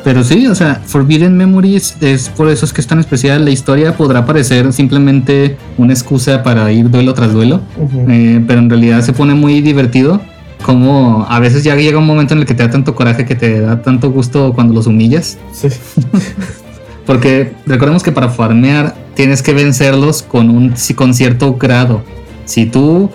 Pero 0.03 0.23
sí, 0.23 0.47
o 0.47 0.55
sea, 0.55 0.81
Forbidden 0.85 1.37
Memories 1.37 1.97
es 2.01 2.29
por 2.29 2.49
eso 2.49 2.65
es 2.65 2.73
que 2.73 2.81
es 2.81 2.87
tan 2.87 2.99
especial. 2.99 3.43
La 3.45 3.51
historia 3.51 3.95
podrá 3.95 4.25
parecer 4.25 4.71
simplemente 4.73 5.57
una 5.77 5.93
excusa 5.93 6.41
para 6.41 6.71
ir 6.71 6.89
duelo 6.89 7.13
tras 7.13 7.33
duelo, 7.33 7.61
eh, 8.07 8.43
pero 8.47 8.59
en 8.59 8.69
realidad 8.69 9.01
se 9.01 9.13
pone 9.13 9.35
muy 9.35 9.61
divertido. 9.61 10.21
Como 10.65 11.25
a 11.27 11.39
veces 11.39 11.63
ya 11.63 11.75
llega 11.75 11.97
un 11.99 12.05
momento 12.05 12.33
en 12.33 12.39
el 12.41 12.45
que 12.45 12.53
te 12.53 12.63
da 12.63 12.69
tanto 12.69 12.95
coraje 12.95 13.25
que 13.25 13.35
te 13.35 13.61
da 13.61 13.81
tanto 13.81 14.09
gusto 14.11 14.53
cuando 14.53 14.73
los 14.73 14.87
humillas. 14.87 15.37
Sí. 15.53 15.67
Porque 17.05 17.53
recordemos 17.65 18.03
que 18.03 18.11
para 18.11 18.29
farmear 18.29 18.95
tienes 19.15 19.41
que 19.41 19.53
vencerlos 19.53 20.21
con 20.23 20.49
un 20.49 20.73
con 20.95 21.13
cierto 21.13 21.55
grado. 21.55 22.03
Si 22.45 22.65
tú 22.65 23.09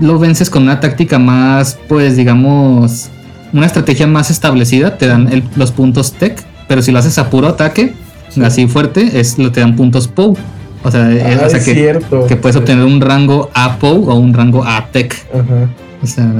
lo 0.00 0.18
vences 0.18 0.50
con 0.50 0.62
una 0.64 0.80
táctica 0.80 1.18
más, 1.18 1.78
pues 1.88 2.16
digamos, 2.16 3.08
una 3.52 3.66
estrategia 3.66 4.06
más 4.06 4.30
establecida, 4.30 4.96
te 4.98 5.06
dan 5.06 5.28
el- 5.32 5.44
los 5.56 5.72
puntos 5.72 6.12
tech. 6.12 6.44
Pero 6.68 6.82
si 6.82 6.92
lo 6.92 6.98
haces 6.98 7.16
a 7.18 7.30
puro 7.30 7.48
ataque, 7.48 7.94
así 8.44 8.66
fuerte, 8.68 9.18
es 9.20 9.38
lo 9.38 9.50
te 9.52 9.60
dan 9.60 9.74
puntos 9.76 10.06
POW. 10.08 10.36
O 10.84 10.90
sea, 10.90 11.10
eh, 11.10 11.38
Ah, 11.40 11.46
o 11.46 11.48
sea 11.48 11.58
es 11.58 11.64
que, 11.64 11.74
cierto. 11.74 12.26
que 12.26 12.36
puedes 12.36 12.56
obtener 12.56 12.84
un 12.84 13.00
rango 13.00 13.50
A 13.54 13.78
POW 13.78 14.10
o 14.10 14.14
un 14.14 14.34
rango 14.34 14.64
A 14.64 14.86
tech. 14.92 15.14
Ajá. 15.32 15.68
O 16.02 16.06
sea, 16.06 16.30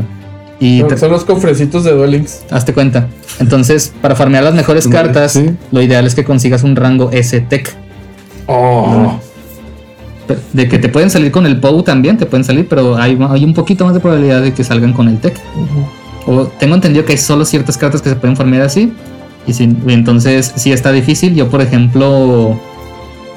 y 0.60 0.80
Son- 0.80 0.88
te- 0.88 0.96
Son 0.98 1.10
los 1.10 1.24
cofrecitos 1.24 1.82
de 1.84 1.92
Duel 1.92 2.10
Links. 2.12 2.42
hazte 2.50 2.72
cuenta. 2.74 3.08
Entonces, 3.40 3.92
para 4.02 4.14
farmear 4.14 4.44
las 4.44 4.54
mejores 4.54 4.84
Sí. 4.84 4.90
cartas, 4.90 5.40
lo 5.72 5.82
ideal 5.82 6.06
es 6.06 6.14
que 6.14 6.24
consigas 6.24 6.62
un 6.62 6.76
rango 6.76 7.10
S 7.10 7.40
tech. 7.40 7.74
Oh. 8.46 9.18
De 10.52 10.68
que 10.68 10.78
te 10.78 10.88
pueden 10.88 11.10
salir 11.10 11.30
con 11.30 11.46
el 11.46 11.58
POW 11.60 11.82
también, 11.82 12.16
te 12.18 12.26
pueden 12.26 12.44
salir, 12.44 12.66
pero 12.68 12.96
hay, 12.96 13.18
hay 13.30 13.44
un 13.44 13.54
poquito 13.54 13.84
más 13.84 13.94
de 13.94 14.00
probabilidad 14.00 14.42
de 14.42 14.52
que 14.52 14.64
salgan 14.64 14.92
con 14.92 15.08
el 15.08 15.18
Tech. 15.18 15.38
O 16.26 16.44
tengo 16.46 16.74
entendido 16.74 17.04
que 17.04 17.12
hay 17.12 17.18
solo 17.18 17.44
ciertas 17.44 17.76
cartas 17.78 18.02
que 18.02 18.10
se 18.10 18.16
pueden 18.16 18.36
farmear 18.36 18.62
así. 18.62 18.92
Y 19.46 19.52
si, 19.54 19.64
entonces 19.86 20.52
sí 20.56 20.72
está 20.72 20.92
difícil. 20.92 21.34
Yo, 21.34 21.48
por 21.48 21.62
ejemplo, 21.62 22.58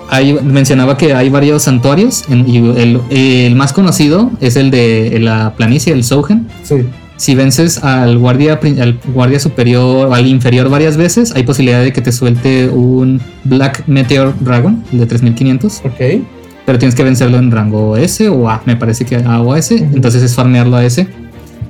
hay, 0.09 0.33
mencionaba 0.33 0.97
que 0.97 1.13
hay 1.13 1.29
varios 1.29 1.63
santuarios. 1.63 2.25
en- 2.29 2.49
y 2.49 2.57
el, 2.57 2.99
el 3.09 3.55
más 3.55 3.71
conocido 3.71 4.29
es 4.41 4.55
el 4.57 4.71
de 4.71 5.17
la 5.21 5.53
planicie, 5.55 5.93
el 5.93 6.03
Sougen. 6.03 6.47
Sí. 6.63 6.75
Si 7.15 7.35
vences 7.35 7.83
al 7.83 8.17
guardia, 8.17 8.59
al 8.81 8.99
guardia 9.13 9.39
superior 9.39 10.11
al 10.11 10.25
inferior 10.25 10.69
varias 10.69 10.97
veces, 10.97 11.33
hay 11.35 11.43
posibilidad 11.43 11.81
de 11.83 11.93
que 11.93 12.01
te 12.01 12.11
suelte 12.11 12.67
un 12.67 13.21
Black 13.43 13.83
Meteor 13.87 14.33
Dragon, 14.39 14.83
el 14.91 14.99
de 15.01 15.05
3500 15.05 15.81
Ok. 15.85 16.23
Pero 16.65 16.77
tienes 16.79 16.95
que 16.95 17.03
vencerlo 17.03 17.37
en 17.37 17.51
rango 17.51 17.97
S 17.97 18.27
o 18.29 18.49
A, 18.49 18.61
me 18.65 18.75
parece 18.75 19.05
que 19.05 19.15
A 19.17 19.41
o 19.41 19.55
S, 19.55 19.75
entonces 19.75 20.21
es 20.23 20.35
farmearlo 20.35 20.75
a 20.77 20.85
S. 20.85 21.07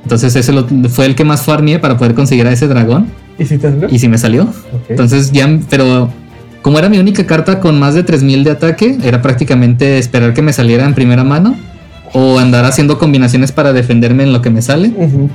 Entonces 0.04 0.36
ese 0.36 0.52
lo- 0.52 0.68
fue 0.90 1.06
el 1.06 1.16
que 1.16 1.24
más 1.24 1.44
farmeé 1.44 1.80
para 1.80 1.98
poder 1.98 2.14
conseguir 2.16 2.48
a 2.48 2.52
ese 2.52 2.68
dragón 2.68 3.08
¿Y 3.38 3.46
si 3.46 3.58
te 3.58 3.70
salió? 3.70 3.88
y 3.90 4.00
si 4.00 4.08
me 4.08 4.18
salió. 4.18 4.48
Entonces 4.90 5.32
ya, 5.32 5.48
pero 5.70 6.10
como 6.62 6.80
era 6.80 6.90
mi 6.90 6.98
única 6.98 7.26
carta 7.26 7.60
con 7.60 7.80
más 7.80 7.94
de 7.94 8.04
3000 8.04 8.44
de 8.44 8.52
ataque, 8.52 8.98
era 9.04 9.22
prácticamente 9.22 9.98
esperar 9.98 10.34
que 10.34 10.42
me 10.42 10.54
saliera 10.54 10.86
en 10.86 10.94
primera 10.96 11.24
mano 11.24 11.56
o 12.14 12.40
andar 12.40 12.66
haciendo 12.66 12.98
combinaciones 12.98 13.52
para 13.52 13.74
defenderme 13.74 14.24
en 14.24 14.34
lo 14.34 14.42
que 14.42 14.50
me 14.50 14.62
sale. 14.62 14.90
Ujú. 14.90 15.30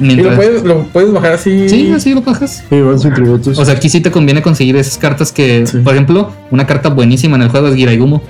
Y 0.00 0.04
Mientras- 0.04 0.30
lo 0.30 0.36
puedes, 0.36 0.62
lo 0.64 0.82
puedes 0.84 1.12
bajar 1.12 1.32
así. 1.32 1.68
Sí, 1.68 1.92
así 1.94 2.14
lo 2.14 2.22
bajas. 2.22 2.64
Sí, 2.70 2.80
van 2.80 2.98
sin 2.98 3.12
tributos. 3.12 3.58
O 3.58 3.64
sea, 3.64 3.74
aquí 3.74 3.88
sí 3.90 4.00
te 4.00 4.10
conviene 4.10 4.40
conseguir 4.40 4.74
esas 4.76 4.96
cartas 4.96 5.30
que, 5.32 5.64
por 5.84 5.92
ejemplo, 5.92 6.30
una 6.50 6.66
carta 6.66 6.88
buenísima 6.88 7.36
en 7.36 7.42
el 7.42 7.48
juego 7.50 7.68
es 7.68 7.74
Giraigumo. 7.74 8.22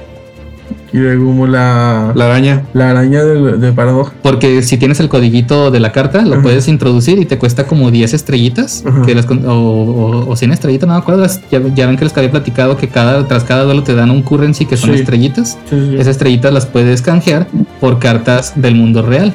Y 0.92 0.98
como 1.16 1.46
la, 1.46 2.12
la 2.14 2.26
araña. 2.26 2.64
la 2.74 2.90
araña 2.90 3.24
de, 3.24 3.56
de 3.56 3.72
paradoja. 3.72 4.12
Porque 4.22 4.62
si 4.62 4.76
tienes 4.76 5.00
el 5.00 5.08
codiguito 5.08 5.70
de 5.70 5.80
la 5.80 5.90
carta, 5.92 6.22
lo 6.22 6.42
puedes 6.42 6.68
introducir 6.68 7.18
y 7.18 7.24
te 7.24 7.38
cuesta 7.38 7.66
como 7.66 7.90
10 7.90 8.12
estrellitas. 8.12 8.84
Que 9.06 9.14
las 9.14 9.26
o, 9.26 9.32
o, 9.50 10.28
o 10.30 10.36
100 10.36 10.52
estrellitas, 10.52 10.86
no 10.86 10.94
me 10.94 11.00
acuerdo. 11.00 11.26
Ya, 11.50 11.60
ya 11.74 11.86
ven 11.86 11.96
que 11.96 12.04
les 12.04 12.16
había 12.16 12.30
platicado 12.30 12.76
que 12.76 12.88
cada, 12.88 13.26
tras 13.26 13.44
cada 13.44 13.64
duelo 13.64 13.82
te 13.82 13.94
dan 13.94 14.10
un 14.10 14.22
currency 14.22 14.66
que 14.66 14.76
son 14.76 14.90
Sí. 14.90 14.96
estrellitas. 15.00 15.58
Sí, 15.70 15.76
sí. 15.88 15.94
Esas 15.94 16.08
estrellitas 16.08 16.52
las 16.52 16.66
puedes 16.66 17.00
canjear 17.00 17.46
por 17.80 17.98
cartas 17.98 18.52
del 18.56 18.74
mundo 18.74 19.00
real. 19.02 19.34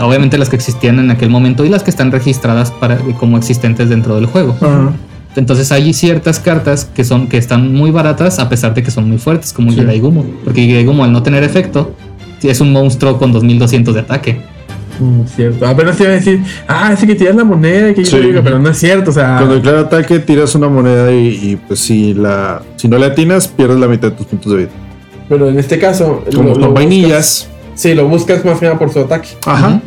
Obviamente 0.00 0.38
las 0.38 0.48
que 0.50 0.56
existían 0.56 1.00
en 1.00 1.10
aquel 1.10 1.30
momento 1.30 1.64
y 1.64 1.68
las 1.68 1.82
que 1.82 1.90
están 1.90 2.12
registradas 2.12 2.70
para, 2.70 2.96
como 3.18 3.36
existentes 3.38 3.88
dentro 3.88 4.14
del 4.14 4.26
juego. 4.26 4.54
Ajá. 4.60 4.92
Entonces 5.36 5.72
hay 5.72 5.92
ciertas 5.92 6.38
cartas 6.38 6.84
que 6.94 7.04
son 7.04 7.26
que 7.28 7.36
están 7.38 7.72
muy 7.72 7.90
baratas 7.90 8.38
a 8.38 8.48
pesar 8.48 8.72
de 8.74 8.82
que 8.82 8.90
son 8.90 9.08
muy 9.08 9.18
fuertes, 9.18 9.52
como 9.52 9.70
Sí. 9.72 9.78
Giraigumo. 9.78 10.24
Porque 10.44 10.62
Giraigumo 10.62 11.02
al 11.04 11.12
no 11.12 11.22
tener 11.22 11.42
efecto 11.42 11.92
es 12.42 12.60
un 12.60 12.72
monstruo 12.72 13.16
con 13.18 13.32
2200 13.32 13.94
de 13.94 14.00
ataque. 14.00 14.38
Mm, 15.00 15.26
cierto. 15.26 15.66
Apenas 15.66 15.96
te 15.96 16.04
iba 16.04 16.12
a 16.12 16.16
decir, 16.16 16.42
ah, 16.68 16.90
ese 16.92 17.06
que 17.06 17.14
tiras 17.14 17.34
la 17.34 17.42
moneda 17.42 17.92
que 17.94 18.04
yo 18.04 18.10
Sí. 18.18 18.18
digo, 18.26 18.42
pero 18.44 18.58
no 18.58 18.68
es 18.68 18.76
cierto. 18.78 19.10
O 19.10 19.14
sea, 19.14 19.36
Cuando 19.38 19.54
declara 19.56 19.80
ataque, 19.80 20.18
tiras 20.20 20.54
una 20.54 20.68
moneda 20.68 21.10
y, 21.10 21.28
y, 21.28 21.56
pues 21.66 21.80
si 21.80 22.12
la 22.14 22.62
si 22.76 22.86
no 22.86 22.98
le 22.98 23.06
atinas, 23.06 23.48
pierdes 23.48 23.78
la 23.78 23.88
mitad 23.88 24.10
de 24.10 24.16
tus 24.18 24.26
puntos 24.26 24.52
de 24.52 24.58
vida. 24.58 24.68
pero 25.28 25.48
en 25.48 25.58
este 25.58 25.78
caso. 25.78 26.22
Como 26.34 26.42
lo- 26.42 26.48
lo 26.50 26.54
son 26.54 26.62
buscas- 26.64 26.74
vainillas. 26.74 27.48
Sí, 27.74 27.94
lo 27.94 28.06
buscas 28.06 28.44
más 28.44 28.58
que 28.60 28.66
nada 28.66 28.78
por 28.78 28.92
su 28.92 29.00
ataque. 29.00 29.30
Ajá. 29.46 29.80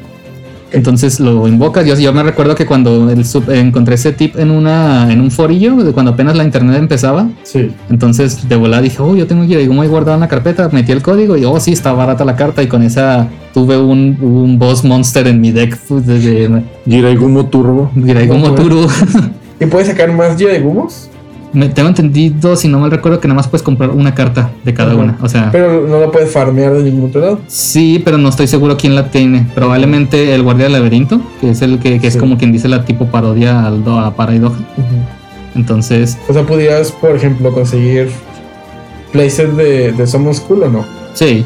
Entonces 0.72 1.20
lo 1.20 1.48
invocas. 1.48 1.86
Yo, 1.86 1.96
yo 1.96 2.12
me 2.14 2.24
recuerdo 2.24 2.54
que 2.56 2.66
cuando 2.66 3.10
el 3.10 3.24
sub- 3.26 3.50
encontré 3.50 3.96
ese 3.96 4.12
tip 4.12 4.38
en 4.38 4.52
una 4.52 5.12
en 5.12 5.22
un 5.22 5.32
forillo, 5.32 5.76
de 5.78 5.92
cuando 5.94 6.12
apenas 6.12 6.36
la 6.36 6.44
internet 6.44 6.78
empezaba, 6.78 7.30
Sí. 7.44 7.72
entonces 7.90 8.48
de 8.50 8.56
volada 8.58 8.82
dije, 8.82 8.98
oh, 9.02 9.16
yo 9.16 9.28
tengo 9.28 9.46
Giraigumo 9.46 9.82
ahí 9.82 9.88
guardado 9.88 10.16
en 10.16 10.22
la 10.22 10.28
carpeta, 10.28 10.70
metí 10.72 10.92
el 10.92 11.02
código 11.02 11.38
y 11.38 11.46
oh, 11.46 11.60
sí, 11.60 11.72
está 11.72 11.94
barata 11.94 12.26
la 12.26 12.36
carta 12.36 12.62
y 12.64 12.68
con 12.68 12.84
esa 12.84 13.28
tuve 13.54 13.78
un, 13.78 14.18
un 14.22 14.60
boss 14.60 14.84
monster 14.84 15.28
en 15.28 15.40
mi 15.42 15.52
deck 15.52 15.78
pues, 15.88 16.06
de, 16.06 16.20
de 16.20 16.62
Giraigumo 16.86 17.46
Turbo. 17.46 17.90
Pues. 17.94 18.56
Turu. 18.56 18.88
¿Y 19.60 19.66
puedes 19.66 19.88
sacar 19.88 20.12
más 20.12 20.38
Gira 20.38 20.52
de 20.54 20.60
Gumos? 20.60 21.07
Me- 21.54 21.70
tengo 21.70 21.90
entendido, 21.90 22.56
si 22.56 22.68
no 22.68 22.80
mal 22.80 22.92
recuerdo, 22.92 23.20
que 23.20 23.28
nada 23.28 23.36
más 23.38 23.48
puedes 23.48 23.64
comprar 23.64 23.90
una 23.92 24.14
carta 24.14 24.52
de 24.66 24.74
cada 24.74 24.92
Ajá. 24.92 25.02
una. 25.02 25.18
O 25.22 25.30
sea, 25.30 25.50
Pero 25.52 25.88
no 25.88 26.00
la 26.00 26.12
puedes 26.12 26.32
farmear 26.32 26.74
de 26.74 26.84
ningún 26.84 27.10
otro 27.10 27.22
lado. 27.22 27.40
sí, 27.48 28.02
pero 28.04 28.18
no 28.18 28.30
estoy 28.30 28.48
seguro 28.48 28.76
quién 28.78 28.96
la 28.96 29.10
tiene. 29.12 29.48
Probablemente 29.56 30.36
el 30.36 30.44
guardia 30.44 30.66
del 30.66 30.74
laberinto, 30.74 31.22
que 31.42 31.52
es 31.52 31.62
el 31.62 31.80
que, 31.80 32.00
que 32.00 32.08
es 32.08 32.18
como 32.18 32.38
quien 32.38 32.52
dice 32.52 32.68
la 32.68 32.84
tipo 32.86 33.08
parodia 33.08 33.66
al 33.66 33.84
do, 33.84 33.98
a 33.98 34.16
Paraidoja. 34.16 34.60
Entonces, 35.56 36.18
O 36.28 36.34
sea, 36.34 36.44
pudieras, 36.44 36.92
por 36.92 37.16
ejemplo, 37.16 37.52
conseguir 37.54 38.10
places 39.12 39.56
de, 39.58 39.92
de 39.94 40.08
Summon 40.08 40.34
School 40.36 40.64
o 40.64 40.70
no. 40.70 40.86
sí. 41.14 41.44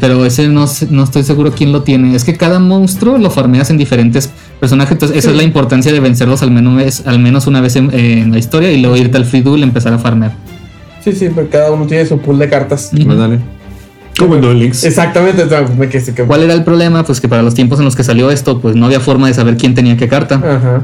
pero 0.00 0.24
ese 0.26 0.48
no, 0.48 0.66
no 0.90 1.02
estoy 1.04 1.22
seguro 1.22 1.52
quién 1.52 1.72
lo 1.72 1.82
tiene. 1.82 2.14
Es 2.16 2.24
que 2.24 2.36
cada 2.36 2.58
monstruo 2.58 3.18
lo 3.18 3.30
farmeas 3.30 3.70
en 3.70 3.78
diferentes 3.78 4.30
personajes. 4.60 4.92
Entonces, 4.92 5.16
esa 5.18 5.28
Sí. 5.28 5.32
es 5.32 5.36
la 5.36 5.42
importancia 5.44 5.92
de 5.92 6.00
vencerlos 6.00 6.42
al 6.42 6.50
menos, 6.50 7.02
al 7.06 7.18
menos 7.18 7.46
una 7.46 7.60
vez 7.60 7.76
en, 7.76 7.92
en 7.92 8.32
la 8.32 8.38
historia 8.38 8.70
y 8.72 8.80
luego 8.80 8.96
irte 8.96 9.16
al 9.16 9.24
free 9.24 9.40
duel 9.42 9.60
y 9.60 9.62
empezar 9.64 9.92
a 9.92 9.98
farmear. 9.98 10.32
Sí, 11.04 11.12
sí, 11.12 11.28
pero 11.34 11.48
cada 11.48 11.70
uno 11.72 11.86
tiene 11.86 12.04
su 12.06 12.18
pool 12.18 12.38
de 12.38 12.48
cartas. 12.48 12.90
Ujú. 12.92 13.04
Pues 13.04 13.18
dale. 13.18 13.38
Como 14.18 14.34
en 14.36 14.40
Duel 14.40 14.58
Links. 14.60 14.82
Exactamente, 14.84 15.42
o 15.42 15.48
sea, 15.48 15.60
me 15.76 15.88
quedé 15.90 16.14
que. 16.14 16.22
¿Cuál 16.22 16.42
era 16.42 16.54
el 16.54 16.64
problema? 16.64 17.04
Pues 17.04 17.20
que 17.20 17.28
para 17.28 17.42
los 17.42 17.52
tiempos 17.54 17.78
en 17.80 17.84
los 17.84 17.94
que 17.94 18.02
salió 18.02 18.30
esto, 18.30 18.60
pues 18.62 18.74
no 18.74 18.86
había 18.86 18.98
forma 18.98 19.26
de 19.28 19.34
saber 19.34 19.56
quién 19.58 19.74
tenía 19.74 19.96
qué 19.98 20.08
carta. 20.08 20.36
Ajá. 20.36 20.82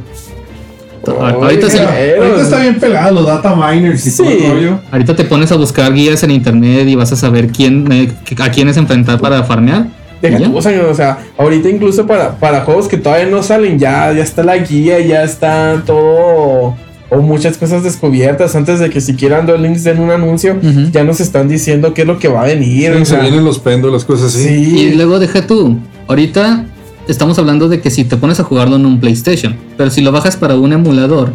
Ahorita 1.04 1.66
está 1.66 2.60
bien 2.60 2.78
pelado 2.78 3.14
los 3.14 3.26
data 3.26 3.56
miners 3.56 4.06
y 4.06 4.10
Sí. 4.10 4.18
todo 4.18 4.28
el 4.30 4.50
rollo. 4.52 4.78
Ahorita 4.92 5.16
te 5.16 5.24
pones 5.24 5.50
a 5.50 5.56
buscar 5.56 5.92
guías 5.92 6.22
en 6.22 6.30
internet 6.30 6.86
y 6.86 6.94
vas 6.94 7.10
a 7.10 7.16
saber 7.16 7.48
quién, 7.48 7.90
eh, 7.90 8.12
a 8.38 8.50
quiénes 8.50 8.76
enfrentar 8.76 9.18
para 9.20 9.42
farmear. 9.42 9.86
Deja 10.22 10.38
¿Ya? 10.38 10.46
tú, 10.46 10.56
o 10.56 10.62
sea, 10.62 10.86
o 10.88 10.94
sea, 10.94 11.18
ahorita 11.36 11.68
incluso 11.68 12.06
para, 12.06 12.38
para 12.38 12.60
juegos 12.64 12.86
que 12.88 12.96
todavía 12.96 13.26
no 13.26 13.42
salen, 13.42 13.78
ya, 13.78 14.12
ya 14.12 14.22
está 14.22 14.42
la 14.44 14.56
guía, 14.56 15.00
ya 15.00 15.24
está 15.24 15.82
todo. 15.84 16.76
O 17.10 17.20
muchas 17.20 17.58
cosas 17.58 17.82
descubiertas 17.82 18.56
antes 18.56 18.78
de 18.80 18.88
que 18.88 19.02
siquiera 19.02 19.42
Duel 19.42 19.62
Links 19.64 19.84
den 19.84 19.98
un 20.00 20.10
anuncio, 20.10 20.56
ya 20.92 21.04
nos 21.04 21.20
están 21.20 21.46
diciendo 21.46 21.92
qué 21.92 22.02
es 22.02 22.08
lo 22.08 22.18
que 22.18 22.28
va 22.28 22.42
a 22.42 22.46
venir. 22.46 22.92
o 22.92 22.98
Se 23.00 23.04
sea, 23.04 23.20
vienen 23.20 23.44
los 23.44 23.58
péndulos, 23.58 24.06
cosas 24.06 24.34
así. 24.34 24.48
Y 24.48 24.64
sí, 24.64 24.94
luego 24.94 25.18
deja 25.18 25.46
tú. 25.46 25.76
Ahorita 26.06 26.64
estamos 27.12 27.38
hablando 27.38 27.68
de 27.68 27.80
que 27.80 27.90
si 27.90 28.04
te 28.04 28.16
pones 28.16 28.40
a 28.40 28.44
jugarlo 28.44 28.76
en 28.76 28.84
un 28.86 28.98
PlayStation, 29.00 29.56
pero 29.76 29.90
si 29.90 30.00
lo 30.00 30.10
bajas 30.12 30.36
para 30.36 30.56
un 30.56 30.72
emulador, 30.72 31.32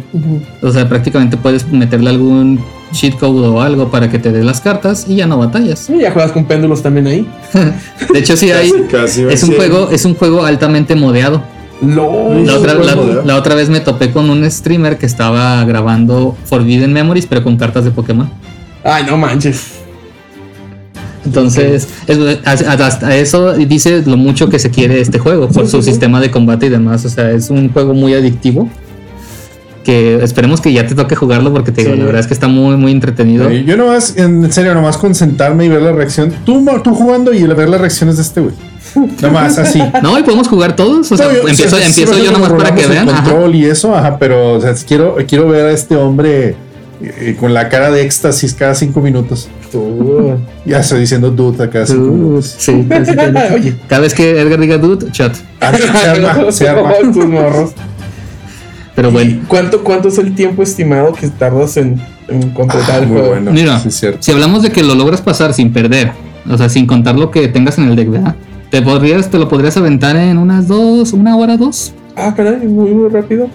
o 0.62 0.70
sea, 0.70 0.88
prácticamente 0.88 1.36
puedes 1.36 1.66
meterle 1.72 2.10
algún 2.10 2.60
cheat 2.92 3.18
code 3.18 3.46
o 3.48 3.60
algo 3.60 3.90
para 3.90 4.10
que 4.10 4.18
te 4.18 4.32
dé 4.32 4.42
las 4.44 4.60
cartas 4.60 5.06
y 5.08 5.16
ya 5.16 5.26
no 5.26 5.38
batallas. 5.38 5.78
Sí, 5.80 5.98
ya 6.00 6.10
juegas 6.12 6.32
con 6.32 6.44
péndulos 6.46 6.82
también 6.82 7.06
ahí. 7.06 7.26
De 8.12 8.18
hecho, 8.18 8.36
sí 8.36 8.50
hay. 8.50 8.70
Casi, 8.90 9.22
Es 9.24 9.42
un 9.42 9.54
juego, 9.54 9.88
es 9.90 10.04
un 10.04 10.14
juego 10.14 10.44
altamente 10.44 10.94
modeado. 10.94 11.42
LOL. 11.80 12.44
La 12.46 12.54
otra, 12.56 12.74
la- 12.74 13.22
la 13.24 13.36
otra 13.36 13.54
vez 13.54 13.68
me 13.68 13.80
topé 13.80 14.10
con 14.10 14.28
un 14.30 14.50
streamer 14.50 14.98
que 14.98 15.06
estaba 15.06 15.64
grabando 15.64 16.36
Forbidden 16.46 16.92
Memories, 16.92 17.26
pero 17.26 17.44
con 17.44 17.56
cartas 17.56 17.84
de 17.84 17.90
Pokémon. 17.92 18.28
Ay, 18.84 19.04
no 19.08 19.16
manches. 19.16 19.77
Entonces, 21.28 21.88
es- 22.06 22.18
hasta 22.46 23.16
eso 23.16 23.52
dice 23.54 24.02
lo 24.06 24.16
mucho 24.16 24.48
que 24.48 24.58
se 24.58 24.70
quiere 24.70 25.00
este 25.00 25.18
juego 25.18 25.48
por 25.48 25.68
su 25.68 25.82
sistema 25.82 26.20
de 26.20 26.30
combate 26.30 26.66
y 26.66 26.68
demás. 26.70 27.04
O 27.04 27.08
sea, 27.08 27.30
es 27.30 27.50
un 27.50 27.70
juego 27.72 27.94
muy 27.94 28.14
adictivo. 28.14 28.68
Que 29.84 30.22
esperemos 30.22 30.60
que 30.60 30.70
ya 30.72 30.86
te 30.86 30.94
toque 30.94 31.14
jugarlo 31.16 31.50
porque 31.50 31.72
te 31.72 31.80
digo, 31.82 31.94
Sí. 31.94 31.98
la 31.98 32.04
verdad 32.04 32.20
es 32.20 32.26
que 32.26 32.34
está 32.34 32.46
muy, 32.46 32.76
muy 32.76 32.92
entretenido. 32.92 33.50
Yo 33.50 33.74
nomás, 33.76 34.18
en 34.18 34.52
serio, 34.52 34.74
nomás 34.74 34.98
con 34.98 35.14
sentarme 35.14 35.64
y 35.64 35.68
ver 35.68 35.80
la 35.80 35.92
reacción. 35.92 36.30
Tú, 36.44 36.62
tú 36.84 36.94
jugando 36.94 37.32
y 37.32 37.42
ver 37.46 37.68
las 37.70 37.80
reacciones 37.80 38.16
de 38.16 38.22
este 38.22 38.40
güey. 38.42 38.54
Nomás 39.22 39.56
así. 39.58 39.82
No, 40.02 40.18
y 40.18 40.22
podemos 40.24 40.46
jugar 40.48 40.76
todos. 40.76 41.10
O 41.12 41.16
sea, 41.16 41.26
No, 41.26 41.32
yo- 41.32 41.48
empiezo, 41.48 41.76
sí, 41.76 41.82
sí, 41.82 41.88
empiezo 42.02 42.14
sí, 42.14 42.24
yo 42.26 42.32
nomás 42.32 42.52
para 42.52 42.74
que 42.74 42.86
vean. 42.86 43.08
ajá. 43.08 43.22
control 43.22 43.54
y 43.54 43.64
eso, 43.64 43.94
ajá, 43.94 44.18
pero 44.18 44.54
o 44.54 44.60
sea, 44.60 44.74
quiero, 44.86 45.16
quiero 45.26 45.48
ver 45.48 45.66
a 45.66 45.72
este 45.72 45.96
hombre 45.96 46.54
con 47.38 47.54
la 47.54 47.68
cara 47.68 47.90
de 47.90 48.02
éxtasis 48.02 48.54
cada 48.54 48.74
cinco 48.74 49.00
minutos. 49.00 49.48
Ya 50.64 50.80
estoy 50.80 51.00
diciendo 51.00 51.30
dude 51.30 51.62
a 51.64 51.70
cada 51.70 51.86
cinco 51.86 52.02
Uh, 52.02 52.12
minutos. 52.12 52.54
sí. 52.58 52.72
Oye. 53.54 53.76
Cada 53.88 54.02
vez 54.02 54.14
que 54.14 54.40
Edgar 54.40 54.58
diga 54.60 54.78
dude, 54.78 55.10
chat. 55.12 55.34
Ah, 55.60 55.72
se 55.76 56.08
arma, 56.08 56.52
se 56.52 56.68
arma. 56.68 56.92
Tus 57.12 57.26
morros. 57.26 57.72
Pero 58.94 59.10
¿Y 59.10 59.12
bueno, 59.12 59.40
¿Cuánto, 59.46 59.84
¿Cuánto 59.84 60.08
es 60.08 60.18
el 60.18 60.34
tiempo 60.34 60.62
estimado 60.62 61.12
que 61.12 61.28
tardas 61.28 61.76
en, 61.76 62.00
en 62.28 62.50
completar 62.50 62.96
Ah, 62.96 62.98
el 63.02 63.06
juego? 63.08 63.28
bueno. 63.28 63.52
Mira, 63.52 63.78
Sí, 63.78 63.88
es 63.88 63.94
cierto. 63.96 64.18
si 64.20 64.32
hablamos 64.32 64.62
de 64.62 64.72
que 64.72 64.82
lo 64.82 64.94
logras 64.96 65.20
pasar 65.20 65.54
sin 65.54 65.72
perder, 65.72 66.10
o 66.50 66.58
sea, 66.58 66.68
sin 66.68 66.86
contar 66.86 67.16
lo 67.16 67.30
que 67.30 67.46
tengas 67.46 67.78
en 67.78 67.88
el 67.88 67.94
deck, 67.96 68.10
¿verdad? 68.10 68.34
Te 68.70 68.82
podrías, 68.82 69.30
te 69.30 69.38
lo 69.38 69.48
podrías 69.48 69.76
aventar 69.76 70.16
en 70.16 70.36
unas 70.36 70.66
dos, 70.66 71.12
una 71.12 71.36
hora, 71.36 71.56
dos. 71.56 71.92
Ah, 72.16 72.34
caray, 72.36 72.66
muy, 72.66 72.90
muy 72.90 73.08
rápido. 73.08 73.48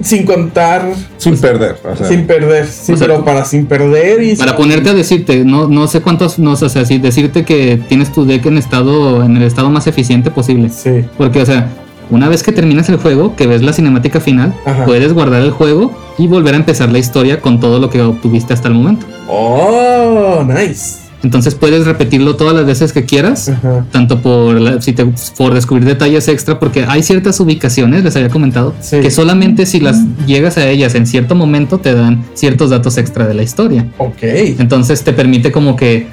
Sin 0.00 0.26
contar, 0.26 0.92
Sin 1.16 1.38
perder. 1.38 1.76
O 1.84 1.96
sea, 1.96 2.06
sin 2.06 2.26
perder. 2.26 2.66
Sí, 2.66 2.92
O 2.92 2.96
sea, 2.96 3.06
pero 3.06 3.24
para 3.24 3.44
sin 3.44 3.66
perder 3.66 4.22
y. 4.22 4.36
Para 4.36 4.56
ponerte 4.56 4.90
a 4.90 4.94
decirte, 4.94 5.44
no, 5.44 5.68
no 5.68 5.86
sé 5.88 6.00
cuántos, 6.02 6.38
no 6.38 6.56
sé, 6.56 6.66
o 6.66 6.68
sea, 6.68 6.84
si 6.84 6.98
decirte 6.98 7.44
que 7.44 7.80
tienes 7.88 8.12
tu 8.12 8.26
deck 8.26 8.44
en 8.46 8.58
estado, 8.58 9.24
en 9.24 9.36
el 9.36 9.42
estado 9.42 9.70
más 9.70 9.86
eficiente 9.86 10.30
posible. 10.30 10.68
Sí. 10.68 11.04
Porque, 11.16 11.40
o 11.40 11.46
sea, 11.46 11.70
una 12.10 12.28
vez 12.28 12.42
que 12.42 12.52
terminas 12.52 12.88
el 12.88 12.98
juego, 12.98 13.34
que 13.36 13.46
ves 13.46 13.62
la 13.62 13.72
cinemática 13.72 14.20
final, 14.20 14.54
Ajá. 14.64 14.84
puedes 14.84 15.12
guardar 15.12 15.42
el 15.42 15.50
juego 15.50 15.92
y 16.18 16.26
volver 16.28 16.54
a 16.54 16.58
empezar 16.58 16.92
la 16.92 16.98
historia 16.98 17.40
con 17.40 17.58
todo 17.58 17.78
lo 17.80 17.90
que 17.90 18.02
obtuviste 18.02 18.52
hasta 18.52 18.68
el 18.68 18.74
momento. 18.74 19.06
Oh, 19.28 20.44
nice. 20.46 21.05
Entonces 21.22 21.54
puedes 21.54 21.86
repetirlo 21.86 22.36
todas 22.36 22.54
las 22.54 22.66
veces 22.66 22.92
que 22.92 23.04
quieras. 23.04 23.48
Ajá. 23.48 23.84
tanto 23.90 24.20
por 24.20 24.60
la- 24.60 24.80
si 24.82 24.92
te, 24.92 25.04
por 25.36 25.54
descubrir 25.54 25.84
detalles 25.86 26.28
extra 26.28 26.58
porque 26.58 26.84
hay 26.86 27.02
ciertas 27.02 27.40
ubicaciones 27.40 28.04
les 28.04 28.14
había 28.16 28.28
comentado 28.28 28.74
Sí. 28.80 29.00
que 29.00 29.10
solamente 29.10 29.64
si 29.66 29.80
las 29.80 29.98
llegas 30.26 30.56
a 30.58 30.68
ellas 30.68 30.94
en 30.94 31.06
cierto 31.06 31.34
momento 31.34 31.78
te 31.78 31.94
dan 31.94 32.24
ciertos 32.34 32.70
datos 32.70 32.98
extra 32.98 33.26
de 33.26 33.34
la 33.34 33.42
historia 33.42 33.86
Ok. 33.98 34.22
entonces 34.22 35.02
te 35.02 35.12
permite 35.12 35.50
como 35.52 35.74
que 35.76 36.06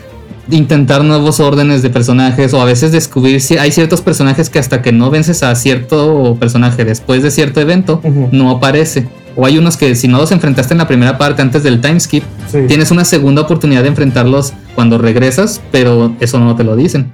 intentar 0.50 1.04
nuevos 1.04 1.40
órdenes 1.40 1.82
de 1.82 1.90
personajes 1.90 2.54
o 2.54 2.62
a 2.62 2.66
veces 2.66 2.92
descubrir 2.92 3.40
si 3.42 3.58
hay 3.58 3.72
ciertos 3.72 4.02
personajes 4.02 4.50
que 4.50 4.60
hasta 4.60 4.82
que 4.82 4.92
no 4.92 5.10
vences 5.10 5.42
a 5.44 5.56
cierto 5.56 6.36
personaje 6.40 6.84
después 6.86 7.24
de 7.24 7.32
cierto 7.32 7.60
evento 7.62 8.02
no 8.32 8.52
aparece 8.52 9.08
o 9.36 9.46
hay 9.46 9.58
unos 9.58 9.78
que 9.78 9.96
si 9.96 10.08
no 10.08 10.18
los 10.18 10.32
enfrentaste 10.32 10.74
en 10.74 10.78
la 10.80 10.88
primera 10.88 11.18
parte 11.18 11.42
antes 11.42 11.64
del 11.64 11.82
time 11.82 12.00
skip 12.00 12.24
Sí. 12.52 12.60
tienes 12.68 12.92
una 12.92 13.04
segunda 13.06 13.42
oportunidad 13.42 13.82
de 13.82 13.88
enfrentarlos 13.90 14.54
cuando 14.76 14.98
regresas, 14.98 15.62
pero 15.72 16.14
eso 16.20 16.40
no 16.40 16.56
te 16.56 16.64
lo 16.64 16.76
dicen. 16.76 17.12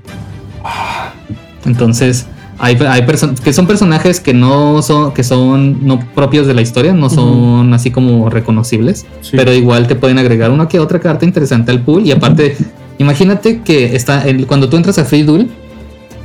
Entonces, 1.65 2.25
hay, 2.57 2.77
hay 2.87 3.05
que 3.43 3.53
son 3.53 3.67
personajes 3.67 4.19
que 4.19 4.33
no 4.33 4.81
son, 4.81 5.13
que 5.13 5.23
son 5.23 5.85
no 5.85 5.99
propios 6.15 6.47
de 6.47 6.53
la 6.53 6.61
historia, 6.61 6.93
no 6.93 7.09
son 7.09 7.73
así 7.73 7.91
como 7.91 8.29
reconocibles, 8.29 9.05
Sí. 9.21 9.37
pero 9.37 9.53
igual 9.53 9.87
te 9.87 9.95
pueden 9.95 10.17
agregar 10.17 10.51
una 10.51 10.67
que 10.67 10.79
otra 10.79 10.99
carta 10.99 11.25
interesante 11.25 11.71
al 11.71 11.81
pool. 11.81 12.05
Y 12.05 12.11
aparte, 12.11 12.57
imagínate 12.97 13.61
que 13.61 13.95
está 13.95 14.27
el- 14.27 14.45
cuando 14.47 14.67
tú 14.69 14.77
entras 14.77 14.97
a 14.97 15.05
Free 15.05 15.23
Duel, 15.23 15.49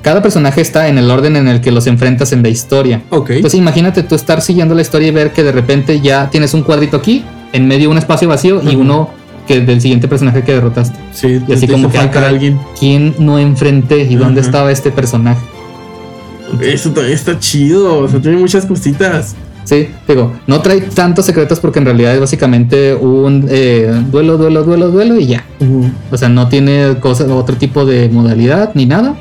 cada 0.05 0.21
personaje 0.21 0.61
está 0.61 0.89
en 0.89 0.99
el 0.99 1.11
orden 1.11 1.35
en 1.35 1.49
el 1.49 1.63
que 1.63 1.73
los 1.73 1.87
enfrentas 1.87 2.33
en 2.33 2.43
la 2.43 2.51
historia. 2.51 3.03
Ok. 3.09 3.31
Entonces 3.31 3.59
imagínate 3.59 4.03
tú 4.03 4.15
estar 4.15 4.43
siguiendo 4.43 4.75
la 4.75 4.83
historia 4.83 5.09
y 5.09 5.11
ver 5.11 5.33
que 5.33 5.43
de 5.43 5.51
repente 5.51 6.01
ya 6.01 6.29
tienes 6.31 6.53
un 6.53 6.63
cuadrito 6.63 6.99
aquí, 6.99 7.25
en 7.55 7.67
medio 7.67 7.91
un 7.91 7.97
espacio 7.97 8.29
vacío 8.29 8.61
y 8.63 8.77
uno 8.77 9.09
que 9.49 9.63
del 9.63 9.81
siguiente 9.81 10.07
personaje 10.07 10.43
que 10.43 10.53
derrotaste. 10.53 10.99
sí, 11.13 11.41
Y 11.49 11.53
así 11.55 11.67
como 11.67 11.91
que, 11.91 11.99
ah, 11.99 12.11
caray, 12.11 12.35
alguien. 12.35 12.61
¿quién 12.79 13.15
no 13.19 13.39
enfrenté 13.39 14.03
y 14.03 14.17
dónde 14.17 14.43
estaba 14.43 14.71
este 14.71 14.91
personaje? 14.91 15.41
Eso 16.61 16.91
también 16.91 17.15
está 17.15 17.39
chido. 17.39 18.01
O 18.01 18.09
sea, 18.09 18.21
tiene 18.21 18.37
muchas 18.37 18.67
cositas. 18.67 19.35
Sí, 19.65 19.89
digo, 20.07 20.35
no 20.47 20.61
trae 20.61 20.83
tantos 20.83 21.25
secretos 21.25 21.61
porque 21.61 21.79
en 21.79 21.87
realidad 21.87 22.13
es 22.13 22.21
básicamente 22.21 22.95
un 22.95 23.47
eh, 23.49 23.91
duelo, 24.11 24.37
duelo, 24.37 24.63
duelo, 24.65 24.91
duelo 24.91 25.19
y 25.19 25.27
ya. 25.27 25.45
O 26.11 26.19
sea, 26.19 26.29
no 26.29 26.49
tiene 26.49 26.97
cosa, 27.01 27.25
otro 27.35 27.57
tipo 27.57 27.87
de 27.87 28.11
modalidad 28.11 28.73
ni 28.75 28.85
nada. 28.85 29.17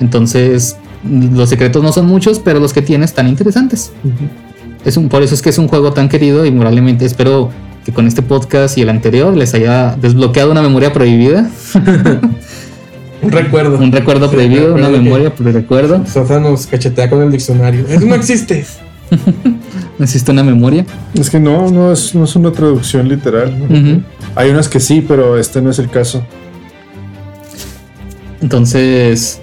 Entonces, 0.00 0.76
los 1.08 1.48
secretos 1.48 1.82
no 1.82 1.92
son 1.92 2.06
muchos, 2.06 2.38
pero 2.38 2.60
los 2.60 2.72
que 2.72 2.82
tiene 2.82 3.04
están 3.04 3.28
interesantes. 3.28 3.92
Es 4.84 4.96
un, 4.96 5.08
por 5.08 5.22
eso 5.22 5.34
es 5.34 5.42
que 5.42 5.50
es 5.50 5.58
un 5.58 5.68
juego 5.68 5.92
tan 5.92 6.08
querido 6.08 6.46
y 6.46 6.50
probablemente 6.50 7.04
espero 7.04 7.50
que 7.84 7.92
con 7.92 8.06
este 8.06 8.22
podcast 8.22 8.76
y 8.78 8.82
el 8.82 8.88
anterior 8.88 9.36
les 9.36 9.54
haya 9.54 9.96
desbloqueado 10.00 10.50
una 10.50 10.62
memoria 10.62 10.92
prohibida, 10.92 11.48
Un 13.22 13.32
recuerdo. 13.32 13.78
un 13.78 13.90
recuerdo 13.90 14.28
Sí, 14.28 14.34
prohibido, 14.36 14.74
una 14.74 14.88
recuerdo 14.88 15.02
memoria 15.02 15.34
por 15.34 15.46
recuerdo. 15.46 16.04
Sosa 16.06 16.38
nos 16.38 16.66
cachetea 16.66 17.08
con 17.08 17.22
el 17.22 17.32
diccionario. 17.32 17.86
Eso 17.88 18.04
no 18.06 18.14
existe. 18.14 18.64
Existe 20.00 20.30
una 20.32 20.42
memoria. 20.42 20.84
Es 21.14 21.30
que 21.30 21.40
no, 21.40 21.70
no 21.70 21.92
es, 21.92 22.14
no 22.14 22.24
es 22.24 22.36
una 22.36 22.52
traducción 22.52 23.08
literal. 23.08 23.56
¿no? 23.58 24.02
Hay 24.34 24.50
unas 24.50 24.68
que 24.68 24.80
sí, 24.80 25.02
pero 25.06 25.38
este 25.38 25.62
no 25.62 25.70
es 25.70 25.78
el 25.78 25.88
caso. 25.88 26.22
Entonces, 28.42 29.40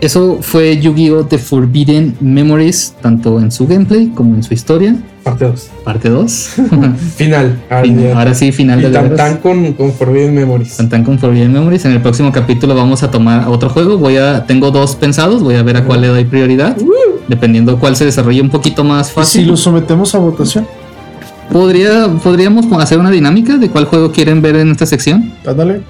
eso 0.00 0.38
fue 0.40 0.78
Yu-Gi-Oh! 0.80 1.24
The 1.26 1.38
Forbidden 1.38 2.16
Memories, 2.20 2.94
tanto 3.00 3.38
en 3.40 3.50
su 3.50 3.66
gameplay 3.66 4.08
como 4.08 4.34
en 4.34 4.42
su 4.42 4.54
historia. 4.54 4.96
Parte 5.22 5.44
2. 5.44 5.70
Parte 5.84 6.08
2. 6.08 6.50
Final. 7.16 7.60
Ahora, 7.68 8.18
Ahora 8.18 8.34
sí, 8.34 8.50
final 8.52 8.80
Y 8.80 8.84
de 8.84 8.90
tan, 8.90 9.14
tan 9.16 9.36
con, 9.38 9.72
con 9.74 9.92
Forbidden 9.92 10.34
Memories. 10.34 10.76
Tan 10.76 10.88
tan 10.88 11.04
con 11.04 11.18
Forbidden 11.18 11.52
Memories. 11.52 11.84
En 11.84 11.92
el 11.92 12.00
próximo 12.00 12.32
capítulo 12.32 12.74
vamos 12.74 13.02
a 13.02 13.10
tomar 13.10 13.48
otro 13.48 13.68
juego. 13.68 13.98
Voy 13.98 14.16
a, 14.16 14.46
tengo 14.46 14.70
dos 14.70 14.96
pensados, 14.96 15.42
voy 15.42 15.56
a 15.56 15.62
ver 15.62 15.76
a 15.76 15.84
cuál 15.84 16.00
le 16.00 16.06
doy 16.08 16.24
prioridad. 16.24 16.76
Dependiendo 17.28 17.78
cuál 17.78 17.94
se 17.94 18.06
desarrolle 18.06 18.40
un 18.40 18.48
poquito 18.48 18.84
más 18.84 19.08
¿Y 19.08 19.10
si 19.10 19.14
fácil. 19.14 19.48
lo 19.48 19.56
sometemos 19.56 20.14
a 20.14 20.18
votación? 20.18 20.66
Podría, 21.52 22.08
podríamos 22.22 22.66
hacer 22.80 22.98
una 22.98 23.10
dinámica 23.10 23.56
de 23.56 23.70
cuál 23.70 23.86
juego 23.86 24.12
quieren 24.12 24.42
ver 24.42 24.56
en 24.56 24.70
esta 24.70 24.86
sección. 24.86 25.32
Ándale. 25.46 25.82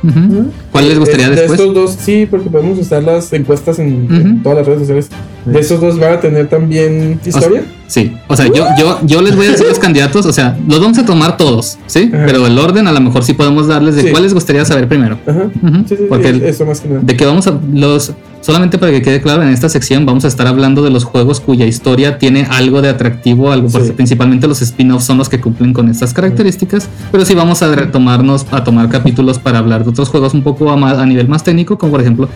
¿Cuál 0.70 0.88
les 0.88 0.98
gustaría 0.98 1.28
de, 1.28 1.34
de 1.34 1.40
después? 1.42 1.60
estos 1.60 1.74
dos, 1.74 1.96
sí, 1.98 2.26
porque 2.30 2.48
podemos 2.48 2.78
usar 2.78 3.02
las 3.02 3.32
encuestas 3.32 3.78
en, 3.78 4.42
todas 4.42 4.58
las 4.58 4.66
redes 4.66 4.80
sociales. 4.80 5.08
De 5.52 5.60
estos 5.60 5.80
dos 5.80 5.98
van 5.98 6.12
a 6.14 6.20
tener 6.20 6.48
también 6.48 7.20
historia. 7.24 7.62
Sí, 7.86 8.14
o 8.26 8.36
sea, 8.36 8.46
yo, 8.48 8.66
yo, 8.78 8.98
yo 9.04 9.22
les 9.22 9.34
voy 9.34 9.46
a 9.46 9.50
decir 9.52 9.66
los 9.66 9.78
candidatos, 9.78 10.26
o 10.26 10.32
sea, 10.32 10.58
los 10.68 10.78
vamos 10.78 10.98
a 10.98 11.06
tomar 11.06 11.38
todos, 11.38 11.78
¿sí? 11.86 12.10
Ajá. 12.12 12.24
Pero 12.26 12.46
el 12.46 12.58
orden 12.58 12.86
a 12.86 12.92
lo 12.92 13.00
mejor 13.00 13.24
sí 13.24 13.32
podemos 13.32 13.66
darles 13.66 13.96
de 13.96 14.02
Sí. 14.02 14.08
cuál 14.10 14.24
les 14.24 14.34
gustaría 14.34 14.62
saber 14.66 14.88
primero. 14.88 15.18
Ajá. 15.26 15.44
Ujú. 15.62 15.76
Sí, 15.78 15.84
sí, 15.88 15.96
sí, 15.96 16.02
Porque 16.08 16.28
el- 16.28 16.42
eso 16.42 16.66
más 16.66 16.80
que 16.80 16.88
nada. 16.88 17.00
de 17.02 17.16
que 17.16 17.24
vamos 17.24 17.46
a 17.46 17.58
los 17.72 18.12
solamente 18.42 18.78
para 18.78 18.92
que 18.92 19.02
quede 19.02 19.20
claro 19.20 19.42
en 19.42 19.48
esta 19.48 19.68
sección 19.68 20.06
vamos 20.06 20.24
a 20.24 20.28
estar 20.28 20.46
hablando 20.46 20.82
de 20.82 20.90
los 20.90 21.02
juegos 21.04 21.40
cuya 21.40 21.66
historia 21.66 22.18
tiene 22.18 22.46
algo 22.48 22.80
de 22.80 22.88
atractivo 22.88 23.50
algo 23.50 23.68
principalmente 23.96 24.46
los 24.46 24.62
spin-offs 24.62 25.04
son 25.06 25.18
los 25.18 25.28
que 25.28 25.40
cumplen 25.40 25.72
con 25.72 25.88
estas 25.88 26.14
características 26.14 26.88
pero 27.10 27.24
sí 27.24 27.34
vamos 27.34 27.62
a 27.62 27.74
retomarnos 27.74 28.46
a 28.52 28.62
tomar 28.62 28.88
capítulos 28.90 29.40
para 29.40 29.58
hablar 29.58 29.82
de 29.82 29.90
otros 29.90 30.08
juegos 30.08 30.34
un 30.34 30.42
poco 30.44 30.70
a, 30.70 30.76
más- 30.76 30.98
a 30.98 31.04
nivel 31.04 31.26
más 31.28 31.42
técnico 31.42 31.76
como 31.78 31.90
por 31.92 32.00
ejemplo 32.00 32.28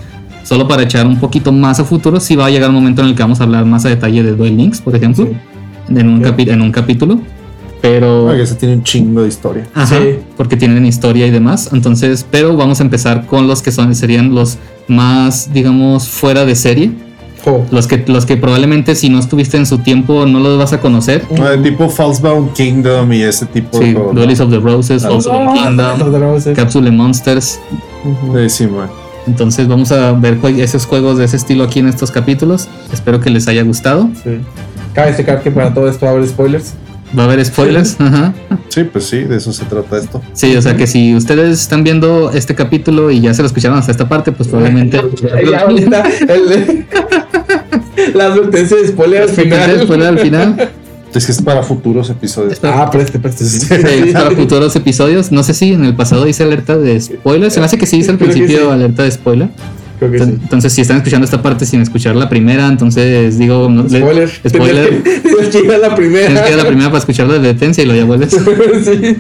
solo 0.43 0.66
para 0.68 0.82
echar 0.82 1.07
un 1.07 1.18
poquito 1.18 1.53
más 1.53 1.78
a 1.80 1.84
futuro 1.84 2.18
sí 2.20 2.36
va 2.36 2.47
a 2.47 2.51
llegar 2.51 2.68
un 2.70 2.76
momento 2.76 3.03
en 3.03 3.09
el 3.09 3.14
que 3.14 3.22
vamos 3.22 3.40
a 3.40 3.45
hablar 3.45 3.64
más 3.64 3.84
a 3.84 3.88
detalle 3.88 4.22
de 4.22 4.32
Duel 4.34 4.57
Links 4.57 4.80
por 4.80 4.95
ejemplo 4.97 5.26
Sí. 5.26 5.32
en 5.97 6.09
un 6.09 6.24
en 6.24 6.72
capítulo 6.72 7.20
pero 7.80 8.30
Ah, 8.30 8.34
que 8.36 8.43
ese 8.43 8.55
tiene 8.55 8.76
un 8.76 8.84
chingo 8.84 9.22
de 9.22 9.28
historia. 9.28 9.66
Ajá, 9.74 9.99
Sí. 9.99 10.18
porque 10.36 10.57
tienen 10.57 10.86
historia 10.86 11.26
y 11.26 11.32
demás. 11.32 11.70
Entonces, 11.72 12.24
pero 12.30 12.57
vamos 12.57 12.78
a 12.78 12.84
empezar 12.84 13.26
con 13.26 13.49
los 13.49 13.61
que 13.61 13.72
son 13.72 13.93
serían 13.97 14.32
los 14.36 14.57
más, 14.86 15.53
digamos, 15.53 16.07
fuera 16.07 16.45
de 16.45 16.55
serie. 16.55 16.93
Oh. 17.45 17.64
Los 17.72 17.88
que, 17.88 18.05
los 18.07 18.24
que 18.24 18.36
probablemente 18.36 18.95
si 18.95 19.09
no 19.09 19.18
estuviste 19.18 19.57
en 19.57 19.66
su 19.66 19.78
tiempo 19.78 20.26
no 20.26 20.38
los 20.38 20.59
vas 20.61 20.72
a 20.72 20.80
conocer. 20.80 21.24
Ah, 21.40 21.51
de 21.51 21.59
tipo 21.70 21.88
Falsebound 21.88 22.53
Kingdom 22.53 23.12
y 23.12 23.22
ese 23.22 23.47
tipo 23.47 23.76
Sí, 23.76 23.86
de. 23.95 23.95
Duelist 24.14 24.43
of 24.43 24.51
the 24.51 24.61
Roses, 24.61 25.05
Ah, 25.05 25.09
also 25.09 25.32
Oh, 25.32 25.53
Kingdom. 25.53 26.55
Capsule 26.55 26.88
Monsters. 26.93 27.59
Sí, 28.32 28.49
sí, 28.49 28.66
man. 28.68 28.88
Entonces 29.26 29.68
vamos 29.68 29.92
a 29.92 30.12
ver 30.12 30.38
esos 30.58 30.86
juegos 30.86 31.18
de 31.18 31.24
ese 31.24 31.36
estilo 31.36 31.64
aquí 31.64 31.78
en 31.78 31.88
estos 31.88 32.10
capítulos. 32.10 32.68
Espero 32.92 33.20
que 33.20 33.30
les 33.30 33.48
haya 33.48 33.62
gustado. 33.62 34.10
Sí. 34.22 34.40
Cabe 34.94 35.08
destacar 35.08 35.42
que 35.42 35.50
para 35.50 35.72
todo 35.72 35.88
esto 35.88 36.06
va 36.06 36.12
a 36.12 36.14
haber 36.16 36.28
spoilers. 36.28 36.74
Va 37.16 37.24
a 37.24 37.26
haber 37.26 37.44
spoilers. 37.44 38.00
Ajá. 38.00 38.32
Sí, 38.68 38.84
pues 38.84 39.04
sí, 39.04 39.24
de 39.24 39.36
eso 39.36 39.52
se 39.52 39.64
trata 39.66 39.98
esto. 39.98 40.22
Sí, 40.32 40.56
o 40.56 40.62
sea 40.62 40.76
que 40.76 40.86
si 40.86 41.14
ustedes 41.14 41.60
están 41.60 41.84
viendo 41.84 42.30
este 42.32 42.54
capítulo 42.54 43.10
y 43.10 43.20
ya 43.20 43.34
se 43.34 43.42
lo 43.42 43.46
escucharon 43.46 43.78
hasta 43.78 43.92
esta 43.92 44.08
parte, 44.08 44.32
pues 44.32 44.48
probablemente 44.48 44.96
la 48.14 48.24
advertencia 48.26 48.78
de 48.78 48.88
spoiler 48.88 49.22
al 49.22 49.28
final. 49.28 49.80
spoiler 49.82 50.08
al 50.08 50.18
final. 50.18 50.70
Es 51.14 51.26
que 51.26 51.32
es 51.32 51.42
para 51.42 51.62
futuros 51.62 52.08
episodios. 52.10 52.58
Ah, 52.64 52.90
preste, 52.90 53.18
preste. 53.18 53.44
Sí. 53.44 53.60
Sí, 53.60 54.12
para 54.12 54.30
futuros 54.36 54.74
episodios. 54.76 55.30
No 55.32 55.42
sé 55.42 55.52
si 55.54 55.72
en 55.74 55.84
el 55.84 55.94
pasado 55.94 56.26
hice 56.26 56.42
alerta 56.42 56.78
de 56.78 57.00
spoiler. 57.00 57.50
Se 57.50 57.60
me 57.60 57.66
hace 57.66 57.76
que 57.78 57.86
sí 57.86 57.98
hice 57.98 58.10
al 58.12 58.18
Creo 58.18 58.30
principio 58.30 58.60
sí. 58.66 58.70
alerta 58.70 59.02
de 59.02 59.10
spoiler. 59.10 59.48
Creo 59.98 60.10
que 60.10 60.16
Entonces, 60.16 60.36
sí. 60.38 60.42
entonces, 60.44 60.72
si 60.72 60.80
están 60.80 60.96
escuchando 60.96 61.24
esta 61.26 61.42
parte 61.42 61.66
sin 61.66 61.80
escuchar 61.82 62.16
la 62.16 62.28
primera, 62.28 62.66
entonces 62.66 63.38
digo 63.38 63.68
no, 63.68 63.82
le- 63.84 64.00
Spoiler. 64.00 64.28
spoiler. 64.48 65.02
Tienes 65.22 65.48
que 65.50 65.58
ir 65.60 65.72
a 65.72 65.78
la 65.78 65.94
primera. 65.94 66.26
Tienes 66.26 66.42
que 66.44 66.48
ir 66.48 66.54
a 66.54 66.62
la 66.62 66.66
primera 66.66 66.88
para 66.88 66.98
escuchar 66.98 67.26
la 67.28 67.34
advertencia 67.34 67.84
y 67.84 67.86
lo 67.86 67.94
ya 67.94 68.04
vuelves. 68.04 68.30
sí. 68.84 69.16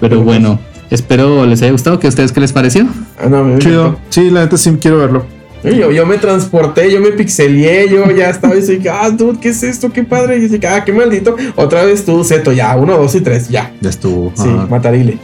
Pero 0.00 0.22
bueno, 0.22 0.58
espero 0.90 1.44
les 1.46 1.62
haya 1.62 1.72
gustado. 1.72 1.98
¿Que 2.00 2.06
a 2.06 2.10
ustedes 2.10 2.32
qué 2.32 2.40
les 2.40 2.52
pareció? 2.52 2.86
Ah, 3.18 3.28
no, 3.28 3.44
me 3.44 3.58
Chido. 3.58 3.98
Sí, 4.08 4.30
la 4.30 4.40
neta 4.44 4.56
sí 4.56 4.70
quiero 4.80 4.98
verlo. 4.98 5.26
Yo, 5.74 5.90
yo 5.90 6.06
me 6.06 6.18
transporté, 6.18 6.90
yo 6.92 7.00
me 7.00 7.10
pixelié, 7.10 7.88
yo 7.88 8.08
ya 8.12 8.30
estaba 8.30 8.54
y 8.54 8.60
dije, 8.60 8.88
ah, 8.88 9.10
dude, 9.10 9.40
¿qué 9.40 9.48
es 9.48 9.62
esto? 9.62 9.90
Qué 9.92 10.04
padre. 10.04 10.36
Y 10.36 10.48
dije, 10.48 10.66
ah, 10.66 10.84
qué 10.84 10.92
maldito. 10.92 11.34
Otra 11.56 11.84
vez 11.84 12.04
tú, 12.04 12.22
Zeto, 12.22 12.52
ya, 12.52 12.76
uno, 12.76 12.96
dos 12.96 13.14
y 13.14 13.20
tres, 13.20 13.48
ya. 13.48 13.72
Ya 13.80 13.90
estuvo. 13.90 14.32
Sí, 14.36 14.48
Ajá. 14.48 14.66
matarile. 14.70 15.18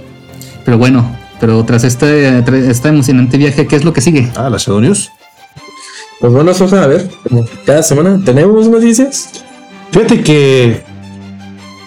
Pero 0.65 0.79
bueno, 0.79 1.17
pero 1.41 1.65
tras 1.65 1.85
este, 1.85 2.43
tras 2.43 2.65
este 2.65 2.89
emocionante 2.89 3.37
viaje, 3.39 3.67
¿qué 3.67 3.77
es 3.77 3.85
lo 3.85 3.93
que 3.93 4.01
sigue? 4.01 4.31
Ah, 4.37 4.51
la 4.51 4.59
Shadow 4.59 4.81
News. 4.81 5.11
Pues 6.21 6.33
bueno, 6.33 6.55
Sosa, 6.55 6.85
a 6.85 6.87
ver, 6.87 7.09
como 7.29 7.45
cada 7.67 7.83
semana 7.83 8.21
tenemos 8.25 8.69
noticias. 8.69 9.29
Fíjate 9.91 10.23
que 10.23 10.83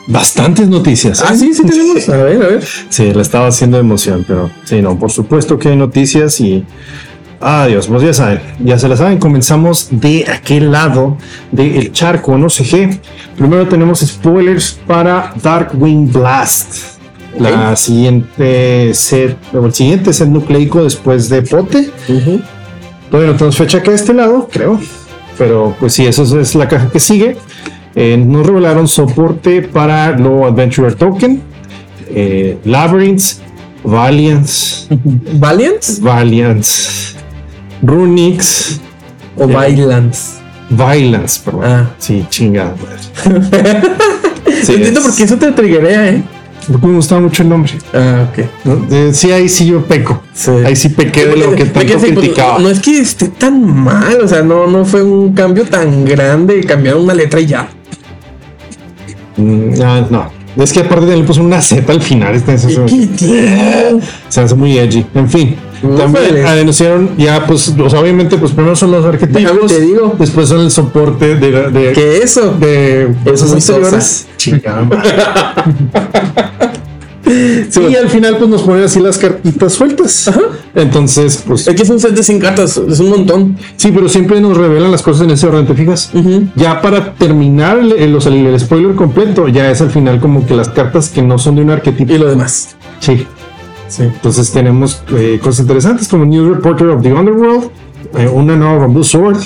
bastantes 0.08 0.68
noticias. 0.68 1.24
Ah, 1.26 1.36
sí, 1.36 1.54
sí 1.54 1.64
tenemos. 1.66 2.08
A 2.10 2.18
ver, 2.18 2.44
a 2.44 2.48
ver. 2.48 2.64
Sí, 2.90 3.14
la 3.14 3.22
estaba 3.22 3.48
haciendo 3.48 3.80
emoción, 3.80 4.26
pero 4.28 4.52
sí, 4.66 4.82
no, 4.82 5.00
por 5.00 5.12
supuesto 5.12 5.58
que 5.58 5.70
hay 5.70 5.76
noticias 5.78 6.40
y. 6.42 6.66
Dios, 7.68 7.88
pues 7.88 8.02
ya 8.02 8.14
saben, 8.14 8.40
ya 8.60 8.80
se 8.80 8.88
la 8.88 8.98
saben. 8.98 9.20
Comenzamos 9.20 9.90
de 9.92 10.26
aquel 10.28 10.72
lado 10.72 11.18
del 11.52 11.92
charco, 11.92 12.38
no 12.38 12.50
sé 12.50 12.64
qué. 12.64 13.00
Primero 13.38 13.68
tenemos 13.68 14.00
spoilers 14.00 14.80
para 14.88 15.34
Darkwing 15.42 16.12
Blast. 16.12 16.96
La 17.40 17.76
siguiente 17.76 18.94
set, 18.94 19.38
o 19.54 19.66
el 19.66 19.74
siguiente 19.74 20.14
set 20.14 20.28
nucleico 20.30 20.84
después 20.84 21.30
de 21.30 21.42
Pote. 21.42 21.92
Todavía 23.12 23.32
no 23.32 23.38
tenemos 23.38 23.58
fecha 23.58 23.78
acá 23.78 23.92
de 23.92 23.98
este 23.98 24.14
lado, 24.14 24.50
creo. 24.52 24.80
Pero 25.38 25.76
pues 25.80 25.94
sí, 25.94 26.06
eso 26.06 26.40
es 26.40 26.56
la 26.56 26.68
caja 26.68 26.90
que 26.90 27.00
sigue. 27.00 27.38
Eh, 27.94 28.18
nos 28.18 28.46
revelaron 28.46 28.88
soporte 28.88 29.62
para 29.62 30.18
lo 30.18 30.46
Adventurer 30.46 30.96
Token, 30.96 31.42
eh, 32.10 32.58
Labyrinths, 32.66 33.42
Valiance, 33.86 34.88
¿Valiants 35.34 36.02
Valiance, 36.02 37.15
Runix 37.86 38.80
o 39.38 39.44
Eh, 39.44 39.48
Violence? 39.48 40.34
Violence, 40.70 41.40
perdón. 41.44 41.64
Ah. 41.66 41.90
Sí, 42.00 42.26
chingada. 42.30 42.76
madre. 42.76 43.82
Sí, 44.64 44.74
Entiendo 44.76 45.00
es- 45.02 45.06
por 45.06 45.16
qué 45.16 45.24
eso 45.24 45.38
te 45.38 45.52
triguea, 45.52 46.10
¿eh? 46.10 46.24
Porque 46.72 46.88
me 46.88 46.96
gustaba 46.96 47.22
mucho 47.22 47.44
el 47.44 47.50
nombre. 47.50 47.72
Ah, 47.94 48.28
ok. 48.32 48.46
¿no? 48.64 48.88
Eh, 48.96 49.12
sí, 49.14 49.32
ahí 49.32 49.48
sí 49.48 49.68
yo 49.68 49.84
peco. 49.86 50.24
Sí. 50.34 50.50
Ahí 50.66 50.76
sí 50.76 50.90
pequé 50.90 51.26
de 51.28 51.36
lo 51.38 51.54
que 51.56 51.66
Porque 51.66 51.94
tanto 51.94 52.08
pues, 52.08 52.18
criticaba. 52.18 52.58
no 52.60 52.70
es 52.70 52.80
que 52.80 52.98
esté 53.00 53.28
tan 53.28 53.64
mal, 53.84 54.20
o 54.24 54.28
sea, 54.28 54.42
no, 54.42 54.66
no 54.66 54.84
fue 54.86 55.04
un 55.04 55.34
cambio 55.34 55.66
tan 55.66 56.06
grande, 56.06 56.64
cambiaron 56.64 57.04
una 57.04 57.14
letra 57.14 57.40
y 57.40 57.46
ya. 57.48 57.68
Mm, 59.38 59.70
ah, 59.84 60.08
no. 60.10 60.32
Es 60.58 60.72
que 60.74 60.80
aparte 60.80 61.06
le 61.16 61.24
puso 61.24 61.44
una 61.44 61.62
Z 61.62 61.92
al 61.92 62.02
final. 62.02 62.34
Está, 62.34 62.58
se, 62.58 62.70
se 64.30 64.42
hace 64.42 64.56
muy 64.56 64.78
edgy. 64.78 65.06
En 65.14 65.30
fin. 65.30 65.56
También 65.98 66.46
anunciaron 66.46 67.10
ya, 67.18 67.46
pues, 67.46 67.62
sea, 67.90 68.00
obviamente, 68.00 68.38
pues 68.38 68.52
primero 68.52 68.76
son 68.76 68.92
los 68.92 69.06
arquetipos. 69.06 69.68
te 69.68 69.82
digo. 69.82 70.16
Después 70.20 70.48
son 70.50 70.62
el 70.62 70.72
soporte 70.72 71.36
de, 71.36 71.70
de, 71.72 71.92
¿Qué 71.94 72.18
eso? 72.20 72.54
de 72.60 73.14
Eso 73.26 73.46
es 73.46 73.52
muy 73.52 73.62
anteriores. 73.62 74.28
Madre. 74.90 75.10
y 77.28 77.96
al 77.96 78.08
final, 78.10 78.38
pues 78.38 78.50
nos 78.50 78.62
ponen 78.62 78.84
así 78.84 79.00
las 79.00 79.18
cartitas 79.18 79.74
sueltas. 79.74 80.32
Entonces, 80.76 81.44
pues. 81.48 81.68
Es 81.68 81.76
que 81.76 81.82
es 81.82 81.90
un 81.90 82.00
set 82.00 82.12
de 82.12 82.22
100 82.22 82.40
cartas, 82.40 82.78
es 82.78 83.00
un 83.00 83.10
montón. 83.10 83.58
Sí, 83.78 83.92
pero 83.92 84.08
siempre 84.10 84.40
nos 84.40 84.56
revelan 84.56 84.92
las 84.92 85.02
cosas 85.02 85.24
en 85.24 85.32
ese 85.32 85.48
orden, 85.48 85.66
¿te 85.66 85.74
fijas? 85.74 86.12
Ya 86.56 86.82
para 86.82 87.14
terminar 87.16 87.80
el, 87.80 87.94
el- 87.94 88.16
el 88.46 88.60
spoiler 88.60 88.94
completo, 88.96 89.48
ya 89.48 89.72
es 89.72 89.82
al 89.82 89.90
final 89.90 90.20
como 90.20 90.46
que 90.46 90.54
las 90.54 90.70
cartas 90.70 91.10
que 91.10 91.22
no 91.24 91.40
son 91.40 91.56
de 91.56 91.64
un 91.64 91.72
arquetipo. 91.72 92.14
Y 92.14 92.18
lo 92.20 92.28
demás. 92.30 92.76
Sí. 93.00 93.26
Sí. 93.96 94.04
Entonces 94.04 94.52
tenemos 94.52 95.02
eh, 95.16 95.40
cosas 95.42 95.62
interesantes 95.62 96.08
como 96.08 96.26
News 96.26 96.58
Reporter 96.58 96.88
of 96.88 97.02
the 97.02 97.14
Underworld, 97.14 97.70
eh, 98.18 98.28
una 98.28 98.56
nueva 98.56 98.80
Bamboo 98.80 99.04
Sword, 99.04 99.38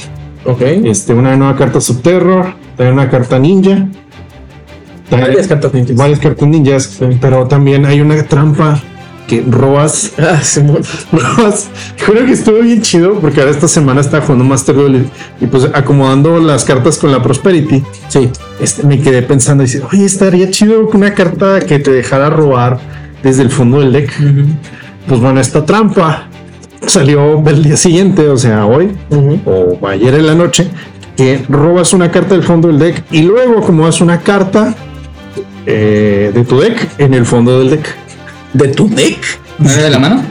este, 0.86 1.14
una 1.14 1.36
nueva 1.36 1.56
carta 1.56 1.80
Subterror, 1.80 2.54
también 2.76 2.94
una 2.94 3.10
carta 3.10 3.38
Ninja. 3.38 3.88
también- 5.10 5.28
Varias 5.32 5.48
cartas 5.48 5.74
ninjas. 5.74 5.96
Varias 5.96 6.20
cartas 6.20 6.48
ninjas, 6.48 7.00
pero 7.22 7.48
también 7.48 7.86
hay 7.86 8.02
una 8.02 8.22
trampa 8.24 8.80
que 9.28 9.44
robas 9.48 10.14
Ah, 10.18 10.40
sí, 10.42 10.62
mon- 10.64 10.82
Robas. 11.12 11.70
Creo 12.04 12.26
que 12.26 12.32
estuvo 12.32 12.60
bien 12.62 12.82
chido 12.82 13.20
porque 13.20 13.40
ahora 13.42 13.52
esta 13.52 13.68
semana 13.68 14.02
estaba 14.02 14.24
jugando 14.24 14.44
Master 14.46 14.74
Duel 14.76 14.96
y, 15.42 15.44
y, 15.46 15.48
pues 15.48 15.68
acomodando 15.74 16.40
las 16.40 16.64
cartas 16.66 16.98
con 16.98 17.12
la 17.12 17.22
Prosperity. 17.22 17.84
Sí. 18.08 18.30
Este, 18.60 18.84
me 18.88 19.00
quedé 19.00 19.22
pensando 19.22 19.62
y 19.64 19.68
dice, 19.68 19.84
oye, 19.92 20.06
estaría 20.06 20.50
chido 20.50 20.90
una 20.92 21.14
carta 21.14 21.60
que 21.60 21.78
te 21.78 21.92
dejara 21.92 22.32
robar 22.32 22.80
desde 23.24 23.44
el 23.44 23.50
fondo 23.50 23.80
del 23.80 23.92
deck. 23.92 24.12
Pues 25.08 25.20
bueno, 25.20 25.40
esta 25.40 25.66
trampa 25.66 26.28
salió 26.86 27.44
el 27.48 27.64
día 27.64 27.78
siguiente, 27.78 28.28
o 28.28 28.38
sea, 28.38 28.66
hoy 28.66 28.96
o 29.46 29.88
ayer 29.88 30.14
en 30.16 30.28
la 30.28 30.36
noche, 30.36 30.68
que 31.18 31.44
robas 31.50 31.94
una 31.94 32.12
carta 32.12 32.36
del 32.36 32.44
fondo 32.44 32.68
del 32.70 32.80
deck 32.80 33.04
y 33.12 33.24
luego 33.24 33.60
acomodas 33.60 34.02
una 34.02 34.20
carta 34.20 34.76
eh, 35.66 36.32
de 36.34 36.44
tu 36.46 36.60
deck 36.60 36.90
en 36.98 37.14
el 37.14 37.26
fondo 37.26 37.60
del 37.60 37.72
deck. 37.72 37.96
¿De 38.54 38.70
tu 38.70 38.90
deck? 38.90 39.20
¿No 39.58 39.70
era 39.70 39.84
de 39.84 39.90
la 39.90 40.00
mano? 40.00 40.24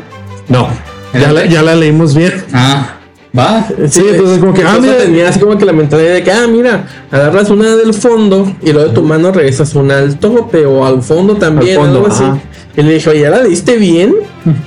No, 0.48 0.68
ya 1.12 1.32
la, 1.32 1.46
ya 1.46 1.62
la 1.62 1.74
leímos 1.74 2.14
bien. 2.14 2.32
Ah, 2.52 2.97
va. 3.36 3.66
Sí, 3.88 4.02
entonces 4.10 4.38
como 4.38 4.54
que, 4.54 4.62
ah, 4.62 4.78
mira, 4.80 4.96
tenía 4.98 5.28
así 5.28 5.38
como 5.40 5.56
que 5.58 5.64
la 5.64 5.72
mentalidad 5.72 6.14
de 6.14 6.22
que, 6.22 6.30
ah, 6.32 6.46
mira, 6.48 6.86
agarras 7.10 7.50
una 7.50 7.74
del 7.76 7.92
fondo 7.94 8.52
y 8.62 8.72
luego 8.72 8.88
de 8.88 8.94
tu 8.94 9.02
mano 9.02 9.32
regresas 9.32 9.74
una 9.74 9.98
al 9.98 10.18
tope 10.18 10.64
o 10.66 10.84
al 10.84 11.02
fondo 11.02 11.34
también, 11.36 11.78
Al 11.78 11.84
fondo, 11.84 11.98
algo 12.00 12.12
así. 12.12 12.24
ajá. 12.24 12.38
Y 12.76 12.82
le 12.82 12.94
dije, 12.94 13.10
oye, 13.10 13.20
¿ya 13.20 13.30
la 13.30 13.42
leíste 13.42 13.76
bien? 13.76 14.14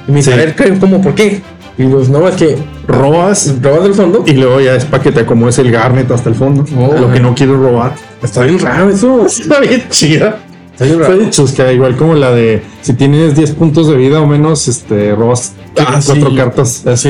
Y 0.08 0.12
me 0.12 0.18
dice, 0.18 0.32
Sí. 0.32 0.34
a 0.34 0.44
ver, 0.44 0.56
¿qué- 0.56 0.78
¿cómo? 0.80 1.02
¿Por 1.02 1.16
qué? 1.16 1.42
Y 1.78 1.86
pues, 1.86 2.10
no, 2.10 2.28
es 2.28 2.36
que 2.36 2.58
robas 2.88 3.56
robas 3.62 3.84
del 3.84 3.94
fondo. 3.94 4.24
y 4.28 4.34
luego 4.34 4.60
ya 4.60 4.76
es 4.76 4.84
para 4.86 5.02
que 5.02 5.12
te 5.12 5.22
acomodes 5.22 5.58
el 5.60 5.72
garnet 5.72 6.12
hasta 6.12 6.30
el 6.30 6.36
fondo. 6.36 6.66
Oh. 6.78 6.94
lo 7.00 7.12
que 7.12 7.20
no 7.20 7.34
quiero 7.34 7.56
robar. 7.56 7.94
Está 8.22 8.44
bien 8.44 8.60
raro 8.60 8.90
eso. 8.90 9.26
Está 9.26 9.60
bien 9.62 9.84
chida. 9.90 10.40
Fue 10.78 11.30
chusca, 11.30 11.72
igual 11.72 11.96
como 11.96 12.16
la 12.16 12.32
de 12.32 12.64
si 12.82 12.94
tienes 12.94 13.36
10 13.36 13.52
puntos 13.52 13.88
de 13.88 13.96
vida 13.98 14.20
o 14.22 14.26
menos, 14.26 14.68
este, 14.68 15.14
robas 15.16 15.54
Ah, 15.78 16.02
cuatro 16.06 16.30
sí. 16.32 16.36
cartas. 16.36 16.84
Sí. 16.96 17.10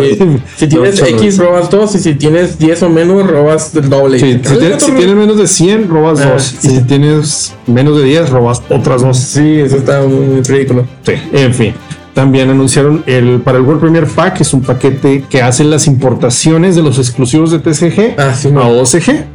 Si 0.57 0.67
tienes 0.67 1.01
X, 1.01 1.37
robas 1.39 1.69
dos. 1.71 1.95
Y 1.95 1.99
si 1.99 2.13
tienes 2.13 2.59
10 2.59 2.83
o 2.83 2.89
menos, 2.89 3.25
robas 3.27 3.73
el 3.75 3.89
doble. 3.89 4.19
Sí, 4.19 4.33
si, 4.43 4.57
tienes, 4.57 4.83
si 4.83 4.91
menos 4.91 5.37
de 5.37 5.47
100, 5.47 5.89
robas 5.89 6.19
Ah, 6.21 6.33
dos. 6.33 6.53
Y 6.63 6.67
si 6.69 6.81
tienes 6.81 7.53
menos 7.65 7.97
de 7.97 8.03
10, 8.03 8.29
robas 8.29 8.61
otras 8.69 9.01
dos. 9.01 9.17
Sí, 9.17 9.59
eso 9.61 9.77
está 9.77 10.01
muy 10.03 10.41
ridículo. 10.43 10.85
Sí, 11.03 11.13
en 11.33 11.53
fin. 11.53 11.73
También 12.13 12.49
anunciaron 12.49 13.03
el 13.07 13.39
para 13.39 13.57
el 13.57 13.63
World 13.63 13.79
Premier 13.79 14.05
Pack, 14.05 14.41
es 14.41 14.53
un 14.53 14.61
paquete 14.61 15.23
que 15.29 15.41
hace 15.41 15.63
las 15.63 15.87
importaciones 15.87 16.75
de 16.75 16.83
los 16.83 16.99
exclusivos 16.99 17.51
de 17.51 17.59
TCG 17.59 18.15
Ah, 18.19 18.33
sí, 18.35 18.49
a. 18.49 18.67
OCG. 18.67 19.25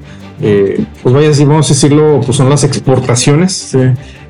Eh, 0.41 0.85
pues 1.03 1.15
vaya, 1.15 1.33
si 1.33 1.45
vamos 1.45 1.67
a 1.67 1.75
decirlo, 1.75 2.21
pues 2.25 2.37
son 2.37 2.49
las 2.51 2.63
exportaciones. 2.65 3.53
Sí. 3.53 3.79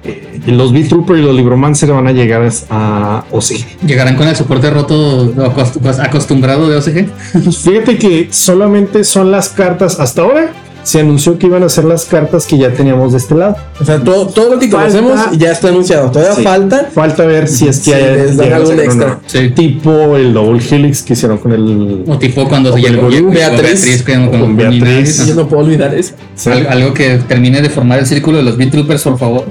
Eh, 0.05 0.41
los 0.47 0.71
V-Trooper 0.71 1.17
y 1.19 1.23
los 1.23 1.35
Libromancer 1.35 1.91
van 1.91 2.07
a 2.07 2.13
llegar 2.13 2.49
a 2.71 3.25
OCG. 3.33 3.65
¿Llegarán 3.87 4.15
con 4.15 4.29
el 4.29 4.37
soporte 4.37 4.71
roto 4.71 5.35
acost- 5.35 5.99
acostumbrado 6.05 6.69
de 6.69 6.77
OCG? 6.77 7.09
Pues 7.43 7.59
fíjate 7.59 7.99
que 7.99 8.29
solamente 8.31 9.03
son 9.03 9.33
las 9.33 9.49
cartas 9.49 9.99
hasta 9.99 10.23
ahora. 10.23 10.53
Se 10.87 11.01
anunció 11.01 11.37
que 11.37 11.49
iban 11.49 11.65
a 11.65 11.69
ser 11.69 11.85
las 11.85 12.05
cartas 12.05 12.47
que 12.47 12.57
ya 12.57 12.73
teníamos 12.73 13.11
de 13.11 13.19
este 13.19 13.35
lado. 13.35 13.57
O 13.81 13.85
sea, 13.85 13.99
todo, 14.05 14.29
todo 14.29 14.55
lo 14.55 14.59
que 14.61 14.69
Falta- 14.69 14.99
conocemos 15.01 15.37
ya 15.37 15.51
está 15.51 15.69
anunciado. 15.71 16.13
Todavía 16.13 16.35
Sí. 16.37 16.43
falta. 16.45 16.89
Falta 16.95 17.25
ver 17.27 17.49
si 17.49 17.67
es 17.67 17.79
que 17.81 17.91
Si 18.33 18.41
hay 18.41 18.53
algún 18.53 18.79
extra. 18.79 19.19
Sí. 19.27 19.51
Tipo 19.51 20.17
el 20.17 20.33
Double 20.33 20.63
Helix 20.71 21.03
que 21.03 21.15
hicieron 21.15 21.39
con 21.39 21.51
el. 21.51 22.05
O 22.07 22.17
tipo 22.19 22.49
cuando 22.49 22.73
se 22.73 22.79
O 22.79 23.01
con 23.01 23.11
llegó 23.11 23.31
Beatriz. 23.31 23.61
Beatriz, 23.85 24.03
que 24.05 24.17
no- 24.17 24.31
Con 24.31 24.41
con 24.41 24.57
Beatriz. 24.57 24.81
Beatriz. 24.83 25.27
Yo 25.27 25.35
no 25.35 25.49
puedo 25.49 25.65
olvidar 25.65 25.93
eso. 25.93 26.15
Al- 26.47 26.67
Algo 26.69 26.95
que 26.95 27.19
termine 27.27 27.61
de 27.63 27.69
formar 27.69 27.99
el 27.99 28.07
círculo 28.07 28.37
de 28.39 28.45
los 28.45 28.57
Beat 28.57 28.71
Troopers, 28.71 29.03
por 29.03 29.19
favor. 29.19 29.45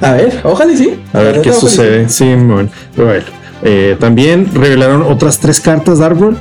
A 0.00 0.12
ver, 0.12 0.40
ojalá 0.44 0.72
y 0.72 0.76
sí. 0.76 0.94
A 1.12 1.18
ver 1.18 1.40
qué 1.42 1.50
Ojalá 1.50 1.54
sí. 1.54 1.60
sucede. 1.66 2.08
Sí, 2.08 2.24
bueno. 2.36 2.68
Pero 2.94 3.08
bueno. 3.08 3.24
Eh, 3.62 3.96
también 3.98 4.48
revelaron 4.54 5.02
otras 5.02 5.40
tres 5.40 5.60
cartas 5.60 5.98
Dark 5.98 6.20
World. 6.20 6.38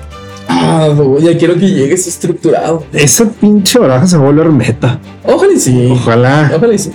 Ah, 0.47 0.89
ya 1.21 1.37
quiero 1.37 1.55
que 1.55 1.67
llegue 1.69 1.93
eso 1.93 2.09
estructurado. 2.09 2.83
Esa 2.93 3.25
pinche 3.29 3.79
baraja 3.79 4.05
se 4.07 4.17
va 4.17 4.23
a 4.23 4.25
volver 4.27 4.49
meta. 4.49 4.99
Ojalá 5.23 5.53
y 5.53 5.59
sí. 5.59 5.89
Ojalá. 5.91 6.51
Ojalá 6.55 6.73
y 6.73 6.77
sí. 6.77 6.91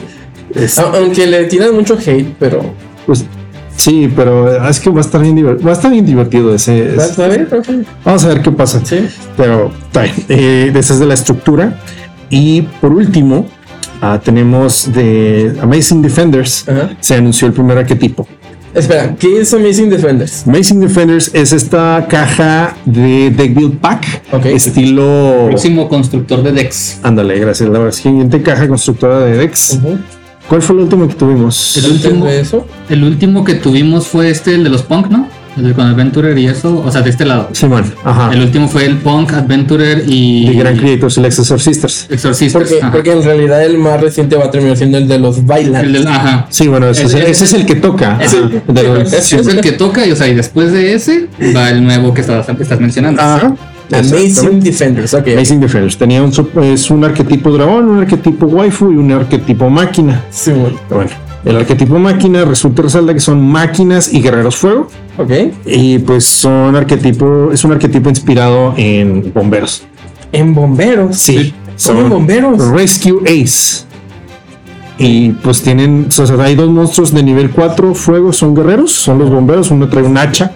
Es- 0.55 0.79
Aunque 0.79 1.27
le 1.27 1.45
tiran 1.45 1.75
mucho 1.75 1.95
hate, 1.99 2.35
pero. 2.39 2.63
pues, 3.07 3.25
sí, 3.77 4.13
pero 4.15 4.67
es 4.69 4.81
que 4.81 4.91
va 4.91 4.99
a 4.99 5.01
estar 5.03 5.21
bien 5.21 5.37
divertido. 5.37 5.65
Va 5.67 5.71
a 5.73 5.75
estar 5.77 5.91
bien 5.91 6.07
divertido 6.07 6.55
ese. 6.55 6.95
¿Vas 6.97 7.19
a 7.19 7.29
ver? 7.29 7.49
Vamos 8.05 8.25
a 8.25 8.29
ver 8.29 8.43
qué 8.43 8.51
pasa. 8.51 8.81
Sí. 8.85 9.09
Pero 9.37 9.71
está 9.87 10.03
bien. 10.03 10.15
Eh, 10.29 10.73
esa 10.75 10.95
es 10.95 11.01
de 11.01 11.07
la 11.07 11.15
estructura. 11.15 11.79
Y 12.31 12.63
por 12.81 12.93
último, 12.93 13.47
ah, 14.01 14.21
tenemos 14.23 14.93
de 14.93 15.57
Amazing 15.61 16.03
Defenders. 16.03 16.69
Ajá. 16.69 16.91
Se 17.01 17.15
anunció 17.15 17.47
el 17.49 17.53
primer 17.55 17.79
arquetipo. 17.79 18.27
Espera, 18.75 19.16
¿qué 19.18 19.41
es 19.41 19.53
Amazing 19.53 19.91
Defenders? 19.91 20.47
Amazing 20.47 20.81
Defenders 20.81 21.31
es 21.35 21.53
esta 21.53 22.07
caja 22.09 22.77
de 22.85 23.31
Deck 23.31 23.55
Build 23.55 23.79
Pack. 23.79 24.23
Ok. 24.33 24.47
Estilo. 24.47 25.47
Próximo 25.49 25.89
constructor 25.89 26.43
de 26.43 26.53
Dex. 26.53 27.01
Ándale, 27.03 27.39
gracias. 27.41 27.68
La 27.68 27.91
siguiente 27.91 28.41
caja 28.43 28.68
constructora 28.68 29.21
de 29.21 29.39
Dex. 29.39 29.79
¿Cuál 30.49 30.62
fue 30.62 30.77
el 30.77 30.83
último 30.83 31.09
que 31.09 31.14
tuvimos? 31.14 31.77
El 31.77 31.93
último, 31.93 32.25
de 32.27 32.41
eso? 32.41 32.66
el 32.89 33.05
último 33.05 33.45
que 33.45 33.55
tuvimos 33.55 34.07
fue 34.07 34.31
este, 34.31 34.55
el 34.55 34.64
de 34.64 34.71
los 34.71 34.83
Punk, 34.83 35.09
¿no? 35.09 35.29
El 35.57 35.65
de 35.65 35.73
con 35.75 35.87
Adventurer 35.87 36.39
y 36.39 36.47
eso, 36.47 36.83
o 36.85 36.91
sea, 36.93 37.03
de 37.03 37.11
este 37.11 37.25
lado. 37.25 37.49
Simón, 37.53 37.85
ajá. 38.05 38.33
El 38.33 38.41
último 38.43 38.69
fue 38.69 38.87
el 38.87 38.97
Punk, 38.99 39.33
Adventurer 39.33 40.05
y. 40.07 40.47
de 40.49 40.55
Grand 40.55 40.79
Creators, 40.79 41.19
el 41.19 41.25
Exorcisters. 41.25 42.07
Exorcisters. 42.11 42.53
Porque, 42.69 42.83
ajá. 42.83 42.93
porque 42.93 43.13
en 43.13 43.23
realidad 43.25 43.65
el 43.65 43.77
más 43.79 44.01
reciente 44.01 44.37
va 44.37 44.45
a 44.47 44.51
terminar 44.51 44.77
siendo 44.77 44.99
el 44.99 45.09
de 45.09 45.19
los 45.19 45.45
Bailan. 45.45 45.85
El 45.85 45.93
del- 45.93 46.07
ajá. 46.07 46.47
Sí, 46.51 46.69
bueno, 46.69 46.89
ese, 46.89 47.05
es, 47.05 47.15
El- 47.15 47.23
ese 47.23 47.45
es 47.45 47.53
el 47.55 47.67
que 47.67 47.75
toca. 47.75 48.19
Ese- 48.23 48.39
ajá, 48.39 48.49
de 48.69 48.83
los- 48.83 49.13
Ese 49.13 49.41
es 49.41 49.47
el 49.49 49.61
que 49.61 49.73
toca 49.73 50.07
y, 50.07 50.13
o 50.13 50.17
sea, 50.17 50.29
y 50.29 50.35
después 50.35 50.73
de 50.73 50.95
ese 50.95 51.27
va 51.55 51.71
el 51.71 51.83
nuevo 51.85 52.15
que 52.15 52.21
estás, 52.21 52.49
estás 52.49 52.81
mencionando. 52.81 53.21
Ajá. 53.21 53.55
Amazing. 53.93 54.61
Defenders, 54.61 55.13
ok. 55.15 55.29
Amazing 55.35 55.61
Defenders. 55.61 55.99
Tenía 55.99 56.23
un, 56.23 56.33
es 56.63 56.91
un 56.91 57.05
arquetipo 57.05 57.51
dragón, 57.51 57.89
un 57.89 57.99
arquetipo 58.01 58.47
waifu 58.47 58.93
y 58.93 58.97
un 58.97 59.11
arquetipo 59.11 59.69
máquina. 59.69 60.23
Sí, 60.31 60.53
bueno. 60.53 60.79
Bueno, 60.89 61.11
el 61.45 61.57
arquetipo 61.57 61.99
máquina 61.99 62.45
resulta 62.45 62.82
resalta 62.82 63.14
que 63.14 63.20
son 63.20 63.41
máquinas 63.47 64.12
y 64.12 64.20
guerreros 64.20 64.57
fuego. 64.57 64.88
Ok. 65.18 65.30
Y 65.66 65.99
pues 66.01 66.24
son 66.24 66.76
arquetipo, 66.76 67.51
es 67.53 67.64
un 67.64 67.72
arquetipo 67.72 68.09
inspirado 68.09 68.74
en 68.76 69.32
bomberos. 69.32 69.82
En 70.32 70.55
bomberos. 70.55 71.16
Sí, 71.18 71.55
¿Cómo 71.86 72.01
en 72.01 72.09
bomberos? 72.11 72.68
Rescue 72.68 73.20
Ace. 73.24 73.84
Y 74.99 75.30
pues 75.30 75.62
tienen, 75.62 76.09
o 76.09 76.26
sea, 76.26 76.36
hay 76.45 76.55
dos 76.55 76.68
monstruos 76.68 77.12
de 77.14 77.22
nivel 77.22 77.51
4 77.51 77.95
fuego, 77.95 78.32
son 78.34 78.55
guerreros, 78.55 78.93
son 78.93 79.18
los 79.18 79.30
bomberos, 79.30 79.70
uno 79.70 79.88
trae 79.88 80.05
un 80.05 80.18
hacha. 80.18 80.53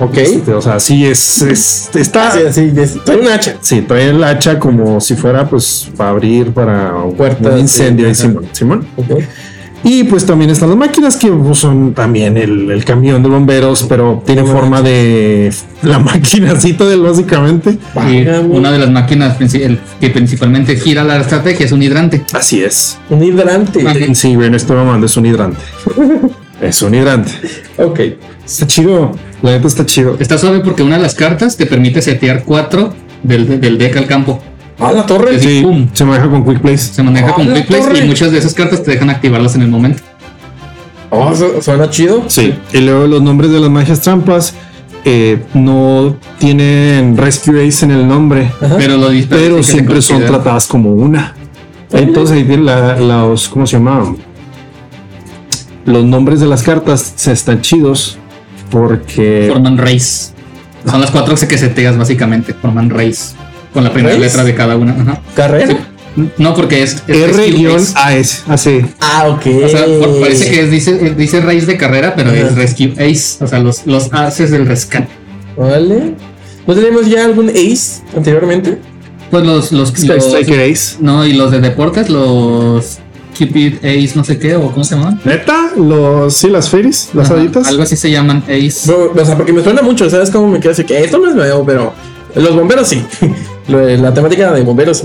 Ok. 0.00 0.16
Este, 0.16 0.52
o 0.54 0.60
sea, 0.62 0.80
sí 0.80 1.04
es, 1.06 1.42
es- 1.42 1.90
está, 1.94 2.32
Sí, 2.32 2.38
sí, 2.52 2.72
es- 2.74 3.04
trae 3.04 3.20
un 3.20 3.28
hacha. 3.28 3.56
sí, 3.60 3.82
trae 3.82 4.08
el 4.08 4.24
hacha 4.24 4.58
como 4.58 4.98
si 5.00 5.14
fuera 5.14 5.48
pues 5.48 5.88
para 5.96 6.10
abrir 6.10 6.52
para 6.52 6.94
Puertas, 7.16 7.52
un 7.52 7.60
incendio 7.60 8.08
ahí, 8.08 8.14
sí, 8.14 8.22
Simón, 8.22 8.44
Simón. 8.52 8.86
Ok. 8.96 9.06
Y 9.82 10.04
pues 10.04 10.26
también 10.26 10.50
están 10.50 10.68
las 10.68 10.78
máquinas 10.78 11.16
que 11.16 11.28
pues, 11.28 11.58
son 11.58 11.94
también 11.94 12.36
el, 12.36 12.70
el 12.70 12.84
camión 12.84 13.22
de 13.22 13.28
bomberos, 13.28 13.84
pero 13.88 14.22
tiene 14.26 14.44
forma 14.44 14.82
de 14.82 15.52
la 15.82 15.98
maquinacita 16.00 16.84
del 16.84 17.00
básicamente. 17.00 17.78
Y 18.10 18.26
una 18.50 18.72
de 18.72 18.78
las 18.78 18.90
máquinas 18.90 19.36
que 19.36 20.10
principalmente 20.10 20.76
gira 20.76 21.02
la 21.04 21.18
estrategia 21.18 21.66
es 21.66 21.72
un 21.72 21.82
hidrante. 21.82 22.22
Así 22.32 22.62
es. 22.62 22.98
Un 23.08 23.22
hidrante. 23.22 24.14
Sí, 24.14 24.34
güey, 24.34 24.50
no 24.50 24.56
estoy 24.56 24.76
mamando, 24.76 25.06
es 25.06 25.16
un 25.16 25.26
hidrante. 25.26 25.60
es 26.60 26.82
un 26.82 26.94
hidrante. 26.94 27.32
Ok. 27.78 28.00
Está 28.44 28.66
chido. 28.66 29.12
La 29.42 29.52
neta 29.52 29.66
está 29.66 29.86
chido. 29.86 30.16
Está 30.20 30.36
suave 30.36 30.60
porque 30.60 30.82
una 30.82 30.96
de 30.96 31.02
las 31.02 31.14
cartas 31.14 31.56
te 31.56 31.64
permite 31.64 32.02
setear 32.02 32.44
cuatro 32.44 32.92
del, 33.22 33.60
del 33.60 33.78
deck 33.78 33.96
al 33.96 34.06
campo. 34.06 34.42
Ah, 34.80 34.92
la 34.92 35.04
torre. 35.06 35.38
Sí, 35.38 35.60
pum, 35.62 35.88
se 35.92 36.04
maneja 36.04 36.28
con 36.30 36.44
Quick 36.44 36.60
Place. 36.60 36.78
se 36.94 37.02
maneja 37.02 37.28
Ah, 37.30 37.34
con 37.34 37.52
Quick 37.52 37.66
Place 37.66 37.82
torre. 37.86 37.98
y 38.04 38.08
muchas 38.08 38.32
de 38.32 38.38
esas 38.38 38.54
cartas 38.54 38.82
te 38.82 38.92
dejan 38.92 39.10
activarlas 39.10 39.54
en 39.54 39.62
el 39.62 39.68
momento. 39.68 40.02
Oh, 41.10 41.34
su- 41.34 41.60
suena 41.60 41.90
chido. 41.90 42.24
Sí. 42.28 42.54
Y 42.72 42.78
luego 42.78 43.06
los 43.06 43.20
nombres 43.22 43.50
de 43.50 43.60
las 43.60 43.68
magias 43.70 44.00
trampas 44.00 44.54
eh, 45.04 45.42
no 45.54 46.16
tienen 46.38 47.16
Rescue 47.16 47.66
Ace 47.66 47.84
en 47.84 47.90
el 47.90 48.06
nombre, 48.06 48.52
Pero 48.78 48.96
lo 48.96 49.08
pero 49.28 49.62
se 49.62 49.72
siempre 49.72 50.00
son 50.02 50.24
tratadas 50.24 50.66
como 50.66 50.92
una. 50.92 51.34
Entonces 51.92 52.36
ahí 52.36 52.44
tienen 52.44 52.66
la- 52.66 52.96
los, 52.98 53.48
¿cómo 53.48 53.66
se 53.66 53.76
llama? 53.78 54.14
Los 55.86 56.04
nombres 56.04 56.40
de 56.40 56.46
las 56.46 56.62
cartas 56.62 57.14
se 57.16 57.32
están 57.32 57.60
chidos 57.62 58.18
porque 58.70 59.48
Forman 59.52 59.78
race. 59.78 60.32
Son 60.88 61.00
las 61.00 61.10
cuatro 61.10 61.34
que 61.34 61.58
seteas 61.58 61.96
básicamente. 61.98 62.54
Forman 62.54 62.90
race. 62.90 63.34
Con 63.72 63.84
la 63.84 63.92
primera 63.92 64.16
letra 64.18 64.44
de 64.44 64.54
cada 64.54 64.76
una. 64.76 64.92
Ajá. 64.92 65.20
Carrera. 65.34 65.76
No, 66.38 66.54
porque 66.54 66.82
es, 66.82 67.02
es 67.06 67.36
Rescue 67.36 67.72
Ace. 67.74 67.92
R-AS, 67.92 68.44
así. 68.48 68.80
Ah, 69.00 69.28
ok. 69.28 69.46
O 69.64 69.68
sea, 69.68 69.84
por- 69.86 70.20
parece 70.20 70.50
que 70.50 70.60
es, 70.62 70.70
dice, 70.70 70.90
eh, 71.06 71.14
dice 71.16 71.40
race 71.40 71.66
de 71.66 71.76
carrera, 71.76 72.14
pero 72.16 72.32
es 72.32 72.54
Rescue 72.56 72.92
Ace. 72.98 73.42
O 73.44 73.46
sea, 73.46 73.60
los, 73.60 73.86
los 73.86 74.12
aces 74.12 74.50
del 74.50 74.66
rescate. 74.66 75.08
Vale. 75.56 76.14
¿No 76.66 76.74
tenemos 76.74 77.08
ya 77.08 77.24
algún 77.24 77.48
ace 77.48 78.02
anteriormente? 78.16 78.78
Pues 79.30 79.44
los, 79.46 79.70
los, 79.72 79.98
los- 80.04 80.24
Striker 80.24 80.60
Ace. 80.72 80.96
No, 81.00 81.24
y 81.24 81.32
los 81.34 81.52
de 81.52 81.60
deportes, 81.60 82.10
los 82.10 82.98
Cupid 83.38 83.76
Ace, 83.76 84.10
no 84.16 84.24
sé 84.24 84.36
qué, 84.38 84.56
o 84.56 84.70
cómo 84.72 84.82
se 84.84 84.96
llaman. 84.96 85.20
Neta, 85.24 85.70
los, 85.76 86.34
sí, 86.34 86.48
las 86.50 86.68
fairies, 86.68 87.10
las 87.14 87.30
Ajá, 87.30 87.38
haditas. 87.40 87.68
Algo 87.68 87.84
así 87.84 87.96
se 87.96 88.10
llaman 88.10 88.42
Ace. 88.48 88.90
No, 88.90 89.20
o 89.20 89.24
sea, 89.24 89.36
porque 89.36 89.52
me 89.52 89.62
suena 89.62 89.80
mucho, 89.82 90.10
¿sabes 90.10 90.30
cómo 90.30 90.48
me 90.48 90.58
queda 90.58 90.72
así? 90.72 90.82
Que 90.84 91.04
esto 91.04 91.18
no 91.18 91.28
es 91.28 91.36
nuevo, 91.36 91.64
pero 91.64 91.94
los 92.34 92.54
bomberos 92.56 92.88
sí. 92.88 93.02
La 93.70 94.12
temática 94.14 94.52
de 94.52 94.62
bomberos. 94.62 95.04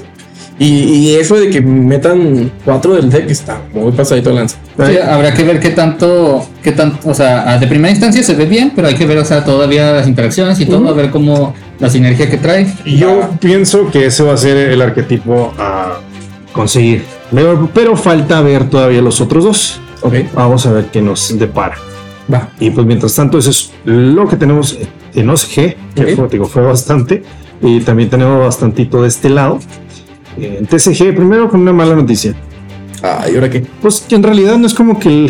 Y, 0.58 0.66
y 0.84 1.16
eso 1.16 1.36
de 1.36 1.50
que 1.50 1.60
metan 1.60 2.50
cuatro 2.64 2.94
del 2.96 3.10
deck 3.10 3.30
está 3.30 3.62
muy 3.74 3.92
pasadito 3.92 4.30
de 4.30 4.36
lanza. 4.38 4.56
Sí, 4.78 4.98
habrá 4.98 5.34
que 5.34 5.44
ver 5.44 5.60
qué 5.60 5.72
tanto, 5.72 6.48
qué 6.64 6.72
tanto, 6.72 7.10
o 7.10 7.14
sea, 7.14 7.58
de 7.58 7.68
primera 7.68 7.92
instancia 7.92 8.24
se 8.24 8.36
ve 8.36 8.46
bien, 8.46 8.72
pero 8.74 8.88
hay 8.88 8.96
que 8.96 9.06
ver, 9.06 9.18
o 9.18 9.26
sea, 9.26 9.44
todavía 9.44 9.92
las 9.92 10.08
interacciones 10.08 10.58
y 10.62 10.66
todo, 10.66 10.88
a 10.88 10.94
ver 10.94 11.10
cómo 11.12 11.54
la 11.80 11.90
sinergia 11.90 12.30
que 12.30 12.38
trae. 12.38 12.74
Yo 12.86 13.32
pienso 13.42 13.92
que 13.92 14.06
ese 14.06 14.24
va 14.24 14.34
a 14.34 14.38
ser 14.38 14.56
el 14.56 14.82
arquetipo 14.82 15.54
a 15.60 16.00
conseguir. 16.54 17.04
Pero, 17.34 17.70
pero 17.74 17.98
falta 17.98 18.40
ver 18.40 18.70
todavía 18.70 19.02
los 19.02 19.20
otros 19.20 19.44
dos. 19.44 19.80
Ok, 20.04 20.14
Vamos 20.34 20.66
a 20.68 20.72
ver 20.72 20.86
qué 20.86 21.02
nos 21.02 21.38
depara. 21.38 21.76
va. 22.34 22.50
Y 22.62 22.70
pues 22.70 22.88
mientras 22.88 23.14
tanto, 23.14 23.40
eso 23.40 23.50
es 23.50 23.72
lo 23.84 24.26
que 24.26 24.38
tenemos 24.38 24.78
en 25.14 25.30
OCG, 25.30 25.76
que 25.96 26.02
Ok. 26.14 26.16
fue, 26.16 26.28
digo, 26.30 26.46
fue 26.46 26.62
bastante. 26.62 27.24
Y 27.66 27.80
también 27.82 28.10
tenemos 28.10 28.40
bastantito 28.40 29.02
de 29.02 29.08
este 29.10 29.30
lado. 29.30 29.60
En 30.38 30.66
TCG, 30.66 31.16
primero 31.16 31.50
con 31.50 31.62
una 31.62 31.74
mala 31.74 31.96
noticia. 31.96 32.34
Ah, 33.04 33.26
¿y 33.32 33.36
ahora 33.36 33.50
qué? 33.50 33.66
Pues 33.82 34.02
que 34.08 34.16
en 34.16 34.24
realidad 34.24 34.58
no 34.58 34.68
es 34.68 34.74
como 34.74 35.00
que 35.00 35.30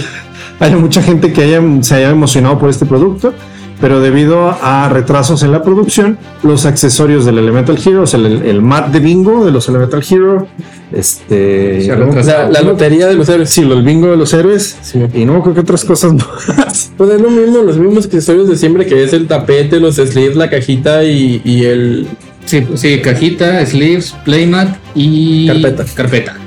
haya 0.60 0.78
mucha 0.78 1.02
gente 1.02 1.32
que 1.34 1.44
haya, 1.44 1.62
se 1.82 1.96
haya 1.96 2.10
emocionado 2.10 2.58
por 2.60 2.70
este 2.70 2.86
producto, 2.86 3.34
pero 3.82 4.00
debido 4.00 4.56
a 4.62 4.88
retrasos 4.90 5.44
en 5.44 5.52
la 5.52 5.62
producción, 5.62 6.18
los 6.44 6.66
accesorios 6.66 7.26
del 7.26 7.38
Elemental 7.38 7.78
Hero, 7.84 8.04
o 8.04 8.08
sea, 8.08 8.20
el, 8.20 8.44
el 8.44 8.62
mat 8.62 8.88
de 8.88 9.00
bingo 9.02 9.44
de 9.46 9.52
los 9.52 9.68
Elemental 9.68 10.04
Hero, 10.10 10.48
este. 10.94 11.86
La, 12.24 12.50
la 12.50 12.62
lotería 12.62 13.08
de 13.08 13.16
los 13.16 13.28
héroes. 13.28 13.50
sí, 13.50 13.64
lo- 13.66 13.74
el 13.76 13.84
bingo 13.84 14.08
de 14.08 14.18
los 14.18 14.34
héroes, 14.34 14.78
Sí. 14.82 15.00
y 15.14 15.26
no 15.26 15.42
creo 15.44 15.54
que 15.54 15.60
otras 15.62 15.84
cosas 15.86 16.14
más. 16.14 16.92
Pues 16.98 17.10
es 17.10 17.22
lo 17.22 17.30
mismo, 17.30 17.58
los 17.64 17.78
mismos 17.78 18.06
accesorios 18.06 18.48
de 18.48 18.56
siempre, 18.56 18.86
que 18.86 19.04
es 19.04 19.12
el 19.12 19.28
tapete, 19.28 19.80
los 19.82 19.96
sleeves, 19.96 20.38
la 20.38 20.50
cajita 20.50 21.04
y, 21.04 21.42
y 21.44 21.66
el 21.66 22.08
Sí, 22.46 22.64
sí, 22.76 23.00
cajita, 23.02 23.66
sleeves, 23.66 24.16
playmat 24.24 24.78
y 24.94 25.48
Carpeta. 25.48 25.86
Carpeta. 25.96 26.38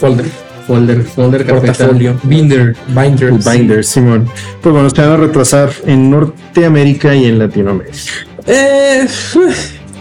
folder, 0.00 0.26
Folder, 0.66 1.02
folder, 1.04 1.46
carpeta. 1.46 1.72
Portafolio. 1.72 2.16
Binder. 2.24 2.74
binder. 2.88 3.32
Binder, 3.32 3.84
Simón. 3.84 4.26
Pues 4.60 4.72
bueno, 4.72 4.90
se 4.90 5.00
van 5.02 5.10
a 5.12 5.16
retrasar 5.18 5.70
en 5.86 6.10
Norteamérica 6.10 7.14
y 7.14 7.26
en 7.26 7.38
Latinoamérica. 7.38 7.96
Eh, 8.48 9.06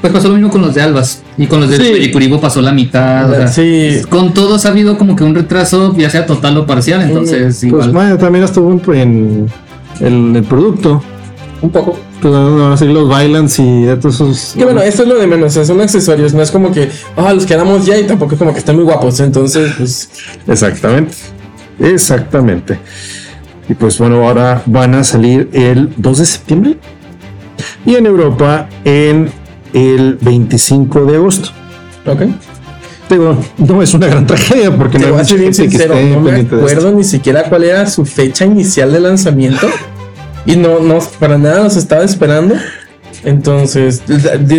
Pues 0.01 0.13
pasó 0.13 0.27
lo 0.29 0.35
mismo 0.35 0.49
con 0.51 0.61
los 0.61 0.73
de 0.73 0.81
Albas. 0.81 1.21
Y 1.37 1.45
con 1.47 1.59
los 1.61 1.69
de 1.69 1.77
Sí. 1.77 2.11
Pasó 2.41 2.61
la 2.61 2.71
mitad. 2.71 3.29
o 3.31 3.35
sea, 3.35 3.47
sí. 3.47 4.01
Con 4.09 4.33
todos 4.33 4.65
ha 4.65 4.69
habido 4.69 4.97
como 4.97 5.15
que 5.15 5.23
un 5.23 5.35
retraso, 5.35 5.95
ya 5.97 6.09
sea 6.09 6.25
total 6.25 6.57
o 6.57 6.65
parcial. 6.65 7.01
Entonces, 7.01 7.41
Pues 7.43 7.63
igual. 7.63 7.91
vaya, 7.91 8.17
también 8.17 8.43
estuvo 8.45 8.71
en, 8.93 9.47
en 9.99 10.29
el, 10.29 10.35
el 10.37 10.43
producto. 10.43 11.03
un 11.61 11.69
poco. 11.69 11.97
Pues 12.25 12.33
van 12.33 12.71
a 12.71 12.75
ser 12.75 12.87
los 12.87 13.07
Violence 13.07 13.61
y 13.61 13.85
todos 14.01 14.15
esos. 14.15 14.55
Que 14.57 14.65
bueno, 14.65 14.81
esto 14.81 15.03
es 15.03 15.09
lo 15.09 15.19
de 15.19 15.27
menos, 15.27 15.45
o 15.45 15.49
sea, 15.51 15.63
son 15.63 15.79
accesorios, 15.79 16.33
no 16.33 16.41
es 16.41 16.49
como 16.49 16.71
que, 16.71 16.89
ah, 17.17 17.31
los 17.31 17.45
quedamos 17.45 17.85
ya 17.85 17.99
y 17.99 18.05
tampoco 18.05 18.33
es 18.33 18.39
como 18.39 18.51
que 18.51 18.57
están 18.57 18.77
muy 18.77 18.83
guapos, 18.83 19.19
entonces, 19.19 19.73
pues, 19.77 20.09
Exactamente. 20.47 21.13
Exactamente. 21.79 22.79
Y 23.69 23.75
pues 23.75 23.99
bueno, 23.99 24.27
ahora 24.27 24.63
van 24.65 24.95
a 24.95 25.03
salir 25.03 25.51
el 25.53 25.93
2 25.97 26.17
de 26.17 26.25
septiembre. 26.25 26.77
Y 27.85 27.93
en 27.93 28.07
Europa 28.07 28.69
en 28.83 29.29
el 29.73 30.17
25 30.19 31.05
de 31.05 31.17
agosto. 31.17 31.49
ok. 32.07 32.21
Digo, 33.07 33.37
no 33.59 33.83
es 33.83 33.93
una 33.93 34.07
gran 34.07 34.25
tragedia 34.25 34.75
porque 34.75 34.97
no 34.97 35.11
voy 35.11 35.21
a 35.21 35.25
ser 35.25 35.37
bien 35.37 35.53
sincero, 35.53 35.93
no 35.93 36.21
me 36.21 36.39
acuerdo 36.39 36.91
ni 36.91 37.03
siquiera 37.03 37.43
cuál 37.49 37.65
era 37.65 37.87
su 37.87 38.03
fecha 38.03 38.45
inicial 38.45 38.91
de 38.91 38.99
lanzamiento 38.99 39.67
y 40.45 40.55
no, 40.55 40.79
no, 40.79 40.99
para 41.19 41.37
nada 41.37 41.63
los 41.63 41.75
estaba 41.77 42.03
esperando. 42.03 42.55
Entonces, 43.23 44.03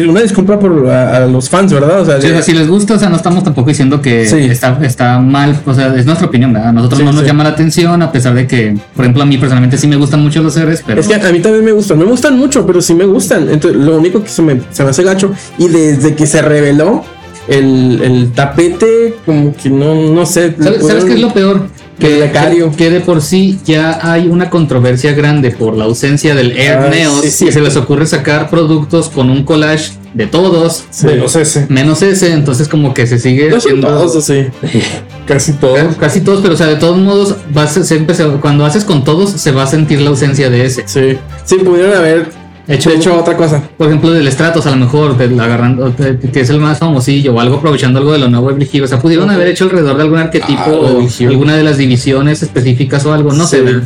una 0.08 0.22
disculpa 0.22 0.58
por 0.58 0.88
a, 0.90 1.18
a 1.18 1.26
los 1.26 1.48
fans, 1.48 1.72
¿verdad? 1.72 2.00
O 2.00 2.04
sea, 2.04 2.20
Sí, 2.20 2.28
si 2.42 2.52
les 2.52 2.66
gusta, 2.68 2.94
o 2.94 2.98
sea, 2.98 3.08
no 3.08 3.16
estamos 3.16 3.44
tampoco 3.44 3.68
diciendo 3.68 4.00
que 4.02 4.26
Sí. 4.26 4.38
está, 4.38 4.78
está 4.82 5.18
mal, 5.20 5.60
o 5.64 5.74
sea, 5.74 5.94
es 5.94 6.04
nuestra 6.06 6.26
opinión, 6.26 6.52
¿verdad? 6.52 6.70
A 6.70 6.72
nosotros 6.72 6.98
Sí, 6.98 7.04
no 7.04 7.12
nos 7.12 7.24
llama 7.24 7.44
la 7.44 7.50
atención, 7.50 8.02
a 8.02 8.10
pesar 8.10 8.34
de 8.34 8.46
que, 8.46 8.76
por 8.96 9.04
ejemplo, 9.04 9.22
a 9.22 9.26
mí 9.26 9.38
personalmente 9.38 9.76
sí 9.78 9.86
me 9.86 9.96
gustan 9.96 10.20
mucho 10.20 10.42
los 10.42 10.54
seres, 10.54 10.82
pero 10.84 11.00
Es 11.00 11.06
que 11.06 11.14
a 11.14 11.32
mí 11.32 11.38
también 11.40 11.64
me 11.64 11.72
gustan, 11.72 11.98
no 11.98 12.06
me 12.06 12.10
gustan 12.10 12.36
mucho, 12.38 12.66
pero 12.66 12.80
sí 12.82 12.94
me 12.94 13.04
gustan. 13.04 13.48
Entonces, 13.50 13.80
lo 13.80 13.98
único 13.98 14.22
que 14.22 14.28
se 14.30 14.42
me, 14.42 14.60
se 14.70 14.82
me 14.82 14.90
hace 14.90 15.02
gacho, 15.04 15.32
y 15.58 15.68
desde 15.68 16.14
que 16.16 16.26
se 16.26 16.42
reveló 16.42 17.04
el, 17.46 18.00
el 18.02 18.32
tapete, 18.32 19.14
como 19.24 19.54
que 19.54 19.70
no, 19.70 19.94
no 19.94 20.26
sé. 20.26 20.56
¿sabes, 20.60 20.84
sabes 20.84 21.04
qué 21.04 21.12
es 21.14 21.20
lo 21.20 21.32
peor? 21.32 21.68
Que 21.98 22.90
de 22.90 23.00
por 23.00 23.22
sí 23.22 23.58
ya 23.64 23.98
hay 24.02 24.28
una 24.28 24.50
controversia 24.50 25.12
grande 25.12 25.50
por 25.50 25.76
la 25.76 25.84
ausencia 25.84 26.34
del 26.34 26.52
Air 26.52 26.78
Ah, 26.78 26.88
Neos 26.90 27.22
sí, 27.22 27.30
sí. 27.30 27.48
y 27.48 27.52
se 27.52 27.60
les 27.60 27.76
ocurre 27.76 28.06
sacar 28.06 28.50
productos 28.50 29.08
con 29.08 29.30
un 29.30 29.44
collage 29.44 29.92
de 30.12 30.26
todos, 30.26 30.84
Menos 31.04 31.36
ese. 31.36 31.66
menos 31.68 32.02
ese, 32.02 32.32
entonces 32.32 32.68
como 32.68 32.92
que 32.94 33.06
se 33.06 33.18
sigue 33.18 33.50
No 33.50 33.58
todos 33.80 34.16
así. 34.16 34.46
Casi 35.26 35.52
todo. 35.54 35.76
Casi 35.98 36.20
todos, 36.20 36.40
pero 36.40 36.54
o 36.54 36.56
sea, 36.56 36.66
de 36.68 36.76
todos 36.76 36.96
modos, 36.98 37.36
vas 37.52 37.76
a- 37.76 37.84
siempre 37.84 38.14
se- 38.14 38.24
cuando 38.40 38.64
haces 38.64 38.84
con 38.84 39.02
todos, 39.04 39.30
se 39.30 39.50
va 39.52 39.64
a 39.64 39.66
sentir 39.66 40.00
la 40.00 40.10
ausencia 40.10 40.48
de 40.50 40.64
ese. 40.64 40.84
Sí. 40.86 41.18
Sí, 41.44 41.56
pudieron 41.56 41.94
haber 41.96 42.28
Hecho, 42.68 42.90
hecho 42.90 43.16
otra 43.18 43.36
cosa. 43.36 43.62
por 43.76 43.86
ejemplo, 43.86 44.10
del 44.10 44.30
Stratos, 44.32 44.66
a 44.66 44.70
lo 44.70 44.76
mejor, 44.76 45.16
del 45.16 45.38
agarrando, 45.38 45.90
de- 45.90 46.18
que 46.18 46.40
es 46.40 46.50
el 46.50 46.58
más 46.58 46.78
famosillo, 46.78 47.34
o 47.34 47.40
algo 47.40 47.56
aprovechando 47.56 47.98
algo 48.00 48.12
de 48.12 48.18
lo 48.18 48.28
nuevo 48.28 48.50
Hero. 48.50 48.84
O 48.84 48.88
sea, 48.88 48.98
pudieron 48.98 49.30
haber 49.30 49.48
hecho 49.48 49.64
alrededor 49.64 49.96
de 49.96 50.02
algún 50.02 50.18
arquetipo 50.18 50.62
Ah, 50.66 50.70
o 50.70 51.28
alguna 51.28 51.56
de 51.56 51.62
las 51.62 51.78
divisiones 51.78 52.42
específicas 52.42 53.04
o 53.06 53.12
algo, 53.12 53.32
no 53.32 53.44
Sí. 53.44 53.56
sé. 53.56 53.62
¿verdad? 53.62 53.82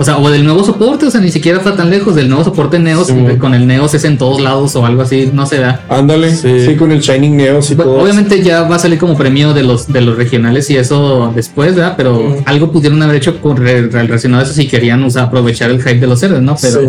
O 0.00 0.04
sea, 0.04 0.16
o 0.18 0.30
del 0.30 0.44
nuevo 0.44 0.62
soporte, 0.62 1.06
o 1.06 1.10
sea, 1.10 1.20
ni 1.20 1.32
siquiera 1.32 1.58
fue 1.58 1.72
tan 1.72 1.90
lejos 1.90 2.14
del 2.14 2.28
nuevo 2.28 2.44
soporte 2.44 2.78
Neos, 2.78 3.08
Sí. 3.08 3.14
con 3.40 3.52
el 3.52 3.66
Neos 3.66 3.94
es 3.94 4.04
en 4.04 4.16
todos 4.16 4.40
lados 4.40 4.76
o 4.76 4.86
algo 4.86 5.02
así, 5.02 5.28
no 5.32 5.44
sé. 5.44 5.58
¿verdad? 5.58 5.80
Ándale. 5.88 6.30
Sí. 6.36 6.66
Sí. 6.66 6.76
con 6.76 6.92
el 6.92 7.00
Shining 7.00 7.36
Neos 7.36 7.68
y 7.72 7.74
Bueno, 7.74 7.90
todo. 7.92 8.02
obviamente 8.04 8.40
ya 8.40 8.62
va 8.62 8.76
a 8.76 8.78
salir 8.78 8.96
como 8.98 9.16
premio 9.16 9.54
de 9.54 9.64
los 9.64 9.92
de 9.92 10.00
los 10.02 10.16
regionales 10.16 10.70
y 10.70 10.76
eso 10.76 11.32
después, 11.34 11.74
¿verdad? 11.74 11.94
Pero 11.96 12.36
algo 12.44 12.70
pudieron 12.70 13.02
haber 13.02 13.16
hecho 13.16 13.40
con 13.40 13.56
re- 13.56 13.88
relacionado 13.88 14.42
a 14.42 14.46
eso 14.46 14.54
si 14.54 14.68
querían 14.68 15.04
aprovechar 15.18 15.70
el 15.70 15.78
hype 15.82 15.98
de 15.98 16.06
los 16.06 16.22
héroes, 16.22 16.42
¿no? 16.42 16.54
Pero 16.62 16.80
Sí. 16.80 16.86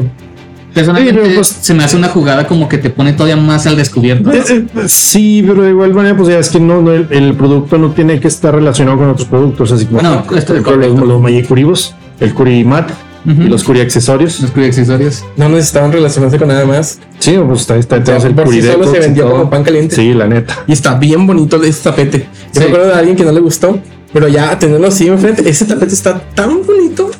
Personalmente 0.74 1.14
Sí, 1.14 1.20
pero, 1.24 1.36
pues- 1.36 1.58
se 1.62 1.74
me 1.74 1.84
hace 1.84 1.98
una 1.98 2.08
jugada 2.10 2.48
como 2.48 2.68
que 2.70 2.78
te 2.78 2.90
pone 2.90 3.14
todavía 3.14 3.36
más 3.38 3.66
al 3.68 3.76
descubierto. 3.76 4.32
Eh, 4.32 4.44
eh, 4.50 4.66
Sí, 4.88 5.44
pero 5.48 5.64
de 5.64 5.70
igual 5.72 5.94
manera, 5.94 6.16
pues 6.16 6.30
ya 6.30 6.40
es 6.40 6.50
que 6.50 6.60
no, 6.60 6.82
no, 6.82 6.92
el, 6.92 7.08
el 7.12 7.34
producto 7.36 7.78
no 7.78 7.92
tiene 7.92 8.20
que 8.20 8.28
estar 8.28 8.54
relacionado 8.54 8.98
con 8.98 9.10
otros 9.10 9.28
productos, 9.28 9.72
así 9.72 9.86
como 9.86 10.02
Bueno, 10.02 10.24
esto 10.38 10.56
es 10.56 10.64
los, 10.66 11.00
los 11.00 11.22
Magic 11.22 11.48
Curibos, 11.48 11.96
el 12.20 12.34
Curi 12.34 12.64
Mat 12.64 12.92
Ujú. 13.26 13.42
y 13.44 13.48
los 13.50 13.64
Curi 13.64 13.82
Accesorios. 13.82 14.40
Los 14.42 14.52
accesorios. 14.56 15.26
No 15.36 15.50
necesitaban 15.50 15.92
relacionarse 15.92 16.38
con 16.38 16.48
nada 16.48 16.66
más. 16.66 17.00
Sí, 17.20 17.36
pues 17.46 17.62
está, 17.62 17.76
está, 17.76 18.02
tenemos 18.04 18.26
el 18.26 18.34
por 18.36 18.46
sí 18.46 18.50
Curi 18.50 18.62
solo 18.62 18.78
Detox 18.80 18.92
se 18.92 18.98
y 18.98 19.02
vendió 19.02 19.24
todo. 19.26 19.32
como 19.34 19.50
pan 19.50 19.64
caliente. 19.64 19.96
Sí, 19.96 20.14
la 20.14 20.28
neta. 20.28 20.64
Y 20.68 20.72
está 20.74 20.96
bien 20.96 21.28
bonito 21.28 21.62
ese 21.64 21.84
tapete. 21.84 22.28
Yo 22.54 22.62
me 22.62 22.66
Sí. 22.68 22.68
acuerdo 22.72 22.88
de 22.88 22.94
alguien 22.94 23.16
que 23.18 23.26
no 23.26 23.32
le 23.34 23.40
gustó, 23.42 23.80
pero 24.14 24.28
ya 24.30 24.58
tenerlo 24.58 24.88
así 24.88 25.08
enfrente, 25.08 25.48
ese 25.50 25.66
tapete 25.66 25.94
está 25.94 26.20
tan 26.34 26.66
bonito. 26.66 27.12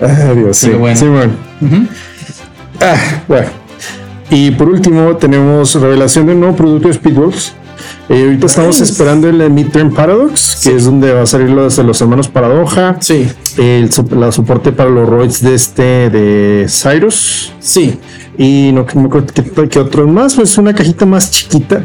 Ah, 0.00 0.32
Dios, 0.34 0.56
sí. 0.56 0.70
Bueno. 0.70 0.96
Sí, 0.98 1.06
bueno. 1.06 1.32
Ah, 2.80 3.22
bueno. 3.28 3.48
Y 4.30 4.50
por 4.52 4.68
último, 4.68 5.16
tenemos 5.16 5.74
revelación 5.74 6.26
de 6.26 6.34
un 6.34 6.40
nuevo 6.40 6.56
producto 6.56 6.88
de 6.88 6.94
Speedwolves. 6.94 7.54
Eh, 8.08 8.24
ahorita 8.24 8.46
estamos 8.46 8.80
esperando 8.80 9.28
el 9.28 9.50
Midterm 9.50 9.92
Paradox, 9.94 10.60
que 10.62 10.76
es 10.76 10.84
donde 10.84 11.12
va 11.12 11.22
a 11.22 11.26
salir 11.26 11.50
los 11.50 11.78
los 11.78 12.00
hermanos 12.00 12.28
Paradoja. 12.28 12.96
Sí, 13.00 13.28
El, 13.56 13.90
la 14.10 14.32
soporte 14.32 14.72
para 14.72 14.90
los 14.90 15.08
roids 15.08 15.42
de 15.42 15.54
este 15.54 16.10
de 16.10 16.66
Cyrus. 16.68 17.52
sí. 17.60 17.98
Y 18.38 18.70
no, 18.72 18.86
me 18.94 19.04
acuerdo 19.04 19.26
qué 19.68 19.78
otros 19.80 20.08
más. 20.08 20.34
Pues 20.34 20.56
una 20.56 20.74
cajita 20.74 21.04
más 21.04 21.30
chiquita. 21.30 21.84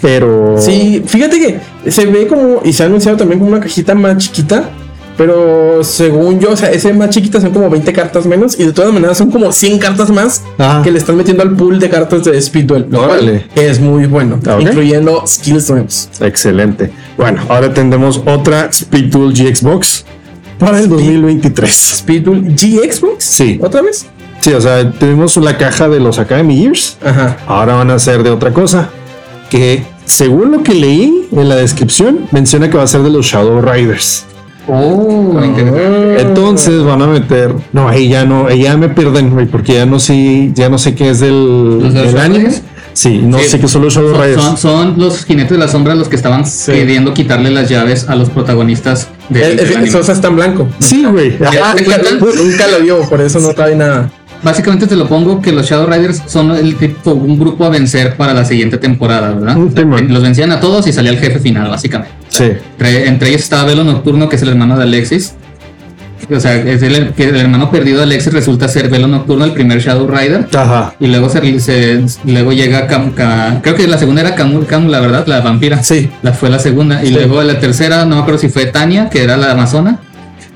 Pero. 0.00 0.56
Sí, 0.58 1.02
fíjate 1.04 1.40
que 1.40 1.90
se 1.90 2.06
ve 2.06 2.26
como, 2.28 2.60
y 2.64 2.72
se 2.72 2.84
ha 2.84 2.86
anunciado 2.86 3.18
también 3.18 3.40
como 3.40 3.50
una 3.50 3.60
cajita 3.60 3.94
más 3.96 4.18
chiquita, 4.18 4.70
pero 5.18 5.84
según 5.84 6.40
yo, 6.40 6.52
o 6.52 6.56
sea, 6.56 6.70
ese 6.70 6.94
más 6.94 7.10
chiquita 7.10 7.40
son 7.40 7.50
como 7.50 7.68
20 7.68 7.92
cartas 7.92 8.24
menos, 8.24 8.58
y 8.58 8.64
de 8.64 8.72
todas 8.72 8.90
maneras 8.94 9.18
son 9.18 9.30
como 9.30 9.52
100 9.52 9.78
cartas 9.78 10.08
más 10.10 10.42
Ah. 10.58 10.80
que 10.82 10.90
le 10.90 10.98
están 10.98 11.16
metiendo 11.16 11.42
al 11.42 11.54
pool 11.56 11.78
de 11.78 11.90
cartas 11.90 12.24
de 12.24 12.40
Speedwell, 12.40 12.86
lo 12.88 12.98
cual 13.00 13.10
Órale. 13.10 13.46
es 13.56 13.80
muy 13.80 14.06
bueno, 14.06 14.38
Ah, 14.46 14.56
incluyendo 14.60 15.24
skills 15.26 15.68
nuevos. 15.70 16.08
Excelente. 16.20 16.90
Bueno, 17.18 17.42
ahora 17.50 17.74
tendremos 17.74 18.22
otra 18.24 18.72
Speedtool 18.72 19.34
GX 19.34 20.04
para 20.58 20.78
el 20.78 20.88
2023. 20.88 21.70
Speedwell 21.98 22.54
G-Xbox, 22.56 23.16
Sí. 23.24 23.58
¿otra 23.62 23.82
vez? 23.82 24.06
Sí, 24.40 24.52
o 24.52 24.60
sea, 24.60 24.88
tenemos 24.92 25.36
la 25.36 25.58
caja 25.58 25.88
de 25.88 25.98
los 25.98 26.18
Academy 26.20 26.56
Years. 26.62 26.96
Ajá. 27.04 27.36
Ahora 27.48 27.74
van 27.74 27.90
a 27.90 27.98
ser 27.98 28.22
de 28.22 28.30
otra 28.30 28.52
cosa. 28.52 28.88
Que 29.50 29.82
según 30.04 30.52
lo 30.52 30.62
que 30.62 30.74
leí 30.74 31.26
en 31.32 31.48
la 31.48 31.56
descripción, 31.56 32.20
menciona 32.30 32.70
que 32.70 32.76
va 32.76 32.84
a 32.84 32.86
ser 32.86 33.02
de 33.02 33.10
los 33.10 33.26
Shadow 33.26 33.60
Riders. 33.60 34.24
Oh. 34.68 35.40
Entonces 36.18 36.82
van 36.82 37.02
a 37.02 37.06
meter. 37.06 37.54
No, 37.72 37.88
ahí 37.88 38.08
ya 38.08 38.24
no, 38.24 38.46
ahí 38.48 38.62
ya 38.62 38.76
me 38.76 38.88
pierden, 38.88 39.30
güey, 39.30 39.46
porque 39.46 39.74
ya 39.74 39.86
no 39.86 39.98
sé, 39.98 40.50
ya 40.54 40.68
no 40.68 40.78
sé 40.78 40.94
qué 40.94 41.10
es 41.10 41.20
del, 41.20 41.78
¿Los 41.80 41.94
de 41.94 42.02
los 42.04 42.12
del 42.12 42.22
anime. 42.22 42.50
Sí, 42.92 43.20
no 43.22 43.38
Sí. 43.38 43.44
sé 43.50 43.60
qué 43.60 43.68
son 43.68 43.82
los 43.84 43.94
Shadow 43.94 44.10
Son, 44.12 44.22
Riders. 44.22 44.42
son, 44.42 44.56
son 44.56 44.98
los 44.98 45.24
jinetes 45.24 45.52
de 45.52 45.58
la 45.58 45.68
sombra 45.68 45.94
los 45.94 46.08
que 46.08 46.16
estaban 46.16 46.44
queriendo 46.66 47.14
quitarle 47.14 47.50
las 47.50 47.68
llaves 47.68 48.08
a 48.08 48.16
los 48.16 48.28
protagonistas 48.28 49.08
de, 49.28 49.52
El, 49.52 49.60
el, 49.60 49.66
anime. 49.76 49.90
Sosa 49.90 50.12
está 50.12 50.28
en 50.28 50.36
blanco. 50.36 50.68
Sí, 50.80 51.04
güey. 51.04 51.38
¿Ya 51.38 51.74
te 51.74 51.84
Nunca, 51.84 51.98
nunca 52.20 52.66
lo 52.66 52.80
vio, 52.82 53.00
por 53.08 53.20
eso 53.20 53.38
no 53.38 53.50
trae 53.54 53.76
nada. 53.76 54.10
Básicamente 54.42 54.86
te 54.86 54.94
lo 54.96 55.06
pongo 55.08 55.40
que 55.42 55.50
los 55.52 55.68
Shadow 55.68 55.86
Riders 55.86 56.22
son 56.26 56.52
el 56.52 56.76
tipo, 56.76 57.12
un 57.12 57.38
grupo 57.38 57.64
a 57.64 57.70
vencer 57.70 58.16
para 58.16 58.32
la 58.34 58.44
siguiente 58.44 58.78
temporada, 58.78 59.32
¿verdad? 59.32 59.56
Un 59.56 59.74
tema. 59.74 60.00
Los 60.00 60.22
vencían 60.22 60.52
a 60.52 60.60
todos 60.60 60.86
y 60.86 60.92
salía 60.92 61.10
el 61.10 61.18
jefe 61.18 61.40
final, 61.40 61.68
básicamente. 61.68 62.14
Sí. 62.28 62.44
Entre, 62.44 63.08
entre 63.08 63.28
ellos 63.30 63.42
estaba 63.42 63.64
Velo 63.64 63.82
Nocturno, 63.84 64.28
que 64.28 64.36
es 64.36 64.42
el 64.42 64.50
hermano 64.50 64.76
de 64.76 64.84
Alexis. 64.84 65.34
O 66.30 66.38
sea, 66.40 66.56
es 66.56 66.82
el, 66.82 67.14
que 67.14 67.24
el 67.30 67.36
hermano 67.36 67.70
perdido 67.70 67.98
de 67.98 68.02
Alexis 68.04 68.32
resulta 68.32 68.68
ser 68.68 68.90
Velo 68.90 69.08
Nocturno, 69.08 69.44
el 69.46 69.52
primer 69.52 69.80
Shadow 69.80 70.06
Rider. 70.06 70.46
Ajá. 70.54 70.94
Y 71.00 71.06
luego 71.06 71.30
se, 71.30 71.58
se- 71.60 72.04
luego 72.24 72.52
llega 72.52 72.86
Cam- 72.86 73.60
creo 73.62 73.74
que 73.74 73.86
la 73.88 73.96
segunda 73.98 74.20
era 74.20 74.34
Camu, 74.34 74.64
Camu, 74.66 74.90
la 74.90 75.00
verdad, 75.00 75.26
la 75.26 75.40
vampira. 75.40 75.82
Sí. 75.82 76.10
La 76.22 76.32
fue 76.32 76.50
la 76.50 76.58
segunda. 76.58 77.02
Y 77.02 77.08
Sí. 77.08 77.14
luego 77.14 77.42
la 77.42 77.58
tercera, 77.58 78.04
no 78.04 78.16
me 78.16 78.20
acuerdo 78.22 78.38
si 78.40 78.48
fue 78.50 78.66
Tania, 78.66 79.08
que 79.08 79.22
era 79.22 79.36
la 79.36 79.52
amazona. 79.52 80.00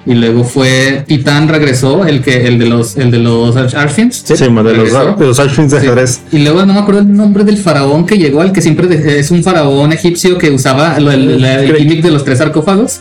Y 0.04 0.14
luego 0.14 0.42
fue 0.42 1.04
Titán 1.06 1.46
regresó, 1.48 2.04
el 2.04 2.22
que, 2.22 2.46
el 2.48 2.58
de 2.58 2.66
los, 2.66 2.96
el 2.96 3.10
de 3.12 3.18
los 3.18 3.54
Arch- 3.54 3.74
Archfiends. 3.74 4.24
Sí, 4.26 4.48
man, 4.50 4.64
de 4.64 4.74
los, 4.74 4.90
de 5.18 5.26
los 5.26 5.38
Archfiends 5.38 5.72
de 5.72 6.06
Sí. 6.08 6.20
Y 6.32 6.38
luego 6.40 6.66
no 6.66 6.74
me 6.74 6.80
acuerdo 6.80 7.00
el 7.02 7.12
nombre 7.16 7.44
del 7.44 7.56
faraón 7.56 8.04
que 8.04 8.18
llegó, 8.18 8.40
al 8.40 8.52
que 8.52 8.60
siempre 8.60 8.88
de- 8.88 9.20
es 9.20 9.30
un 9.30 9.44
faraón 9.44 9.92
egipcio 9.92 10.38
que 10.38 10.50
usaba 10.50 10.96
el, 10.96 11.76
gimmick 11.78 12.02
de 12.02 12.10
los 12.10 12.24
tres 12.24 12.38
sarcófagos. 12.38 13.00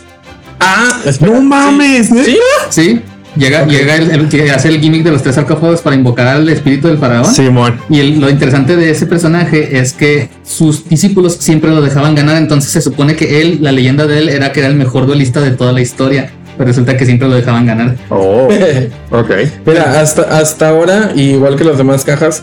Ah, 0.60 1.00
espera, 1.04 1.32
No 1.32 1.40
sí. 1.40 1.44
mames. 1.46 2.06
¿Sí? 2.24 2.36
Sí, 2.70 3.00
llega, 3.36 3.66
llega 3.66 3.96
el, 3.96 4.10
el 4.12 4.28
que 4.28 4.50
hace 4.52 4.68
el 4.68 4.80
gimmick 4.80 5.02
de 5.02 5.10
los 5.10 5.22
tres 5.22 5.34
sarcófagos 5.34 5.80
para 5.80 5.96
invocar 5.96 6.28
al 6.28 6.48
espíritu 6.48 6.86
del 6.86 6.98
faraón. 6.98 7.34
Simón. 7.34 7.80
Y 7.90 7.98
el- 7.98 8.20
lo 8.20 8.30
interesante 8.30 8.76
de 8.76 8.90
ese 8.90 9.06
personaje 9.06 9.76
es 9.78 9.92
que 9.92 10.28
sus 10.44 10.88
discípulos 10.88 11.36
siempre 11.40 11.70
lo 11.70 11.82
dejaban 11.82 12.14
ganar, 12.14 12.36
entonces 12.36 12.70
se 12.70 12.80
supone 12.80 13.16
que 13.16 13.40
él, 13.42 13.58
la 13.60 13.72
leyenda 13.72 14.06
de 14.06 14.18
él 14.18 14.28
era 14.28 14.52
que 14.52 14.60
era 14.60 14.68
el 14.68 14.76
mejor 14.76 15.06
duelista 15.06 15.40
de 15.40 15.50
toda 15.50 15.72
la 15.72 15.80
historia, 15.80 16.30
resulta 16.58 16.96
que 16.96 17.04
siempre 17.06 17.28
lo 17.28 17.34
dejaban 17.34 17.66
ganar. 17.66 17.96
Oh, 18.08 18.48
ok. 19.10 19.30
Mira, 19.66 20.00
hasta, 20.00 20.22
hasta 20.38 20.68
ahora, 20.68 21.12
igual 21.14 21.56
que 21.56 21.64
las 21.64 21.78
demás 21.78 22.04
cajas, 22.04 22.42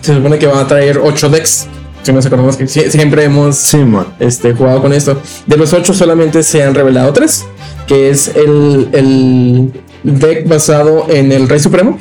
se 0.00 0.14
supone 0.14 0.38
que 0.38 0.46
va 0.46 0.60
a 0.60 0.66
traer 0.66 0.98
8 1.02 1.28
decks. 1.30 1.66
Si 2.02 2.12
nos 2.12 2.24
acordamos 2.24 2.56
que 2.56 2.64
sie- 2.66 2.88
siempre 2.90 3.24
hemos 3.24 3.56
Simón. 3.56 4.06
este, 4.18 4.54
jugado 4.54 4.80
con 4.80 4.92
esto. 4.92 5.20
De 5.46 5.56
los 5.56 5.72
8 5.72 5.92
solamente 5.92 6.42
se 6.42 6.62
han 6.62 6.74
revelado 6.74 7.12
3, 7.12 7.44
que 7.86 8.08
es 8.10 8.28
el, 8.28 8.88
el 8.92 9.72
deck 10.04 10.48
basado 10.48 11.06
en 11.10 11.32
el 11.32 11.48
Rey 11.48 11.58
Supremo, 11.60 11.98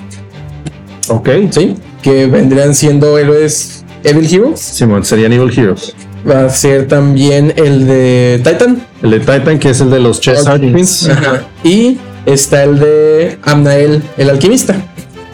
Ok. 1.09 1.29
¿sí? 1.51 1.75
Que 2.01 2.27
vendrían 2.27 2.75
siendo 2.75 3.17
héroes 3.17 3.83
Evil 4.03 4.33
Heroes. 4.33 4.59
Simón, 4.61 5.03
serían 5.03 5.33
Evil 5.33 5.51
Heroes. 5.57 5.95
Va 6.29 6.45
a 6.45 6.49
ser 6.49 6.87
también 6.87 7.53
el 7.57 7.85
de 7.87 8.41
Titan. 8.43 8.81
El 9.03 9.11
de 9.11 9.19
Titan, 9.19 9.59
que 9.59 9.69
es 9.69 9.81
el 9.81 9.89
de 9.89 9.99
los 9.99 10.19
Chess. 10.21 10.45
Ajá. 10.47 11.41
Y 11.63 11.97
está 12.25 12.63
el 12.63 12.79
de 12.79 13.37
Amnael, 13.43 14.01
el 14.17 14.29
alquimista. 14.29 14.75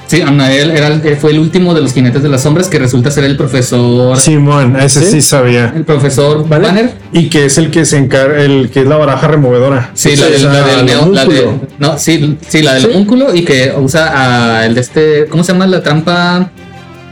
Sí, 0.05 0.21
Anael 0.21 0.69
era, 0.69 0.87
el- 0.87 1.17
fue 1.17 1.31
el 1.31 1.39
último 1.39 1.73
de 1.73 1.81
los 1.81 1.93
jinetes 1.93 2.21
de 2.21 2.29
las 2.29 2.41
sombras 2.43 2.67
que 2.67 2.77
resulta 2.77 3.09
ser 3.09 3.23
el 3.23 3.35
profesor. 3.35 4.15
Simón, 4.19 4.75
ese 4.79 4.99
sí, 5.05 5.11
¿Sí? 5.13 5.21
sabía. 5.21 5.73
El 5.75 5.85
profesor 5.85 6.47
Banner. 6.47 6.91
Y 7.13 7.29
que 7.29 7.45
es 7.45 7.57
el 7.57 7.71
que 7.71 7.83
se 7.85 7.97
encarga, 7.97 8.39
el 8.43 8.69
que 8.69 8.81
es 8.81 8.85
la 8.85 8.97
baraja 8.97 9.27
removedora. 9.27 9.89
Sí, 9.95 10.15
la, 10.15 10.27
del, 10.27 10.43
la 10.43 10.61
del 10.67 10.79
el 10.81 10.85
neo- 10.85 11.09
la 11.11 11.25
de- 11.25 11.39
homúnculo. 11.45 11.67
no, 11.79 11.97
sí, 11.97 12.37
sí, 12.47 12.61
la 12.61 12.75
del 12.75 12.91
homúnculo 12.91 13.33
y 13.33 13.43
que 13.43 13.73
usa 13.75 14.59
a 14.59 14.65
el 14.67 14.75
de 14.75 14.81
este, 14.81 15.25
¿cómo 15.27 15.43
se 15.43 15.53
llama 15.53 15.65
la 15.65 15.81
trampa? 15.81 16.51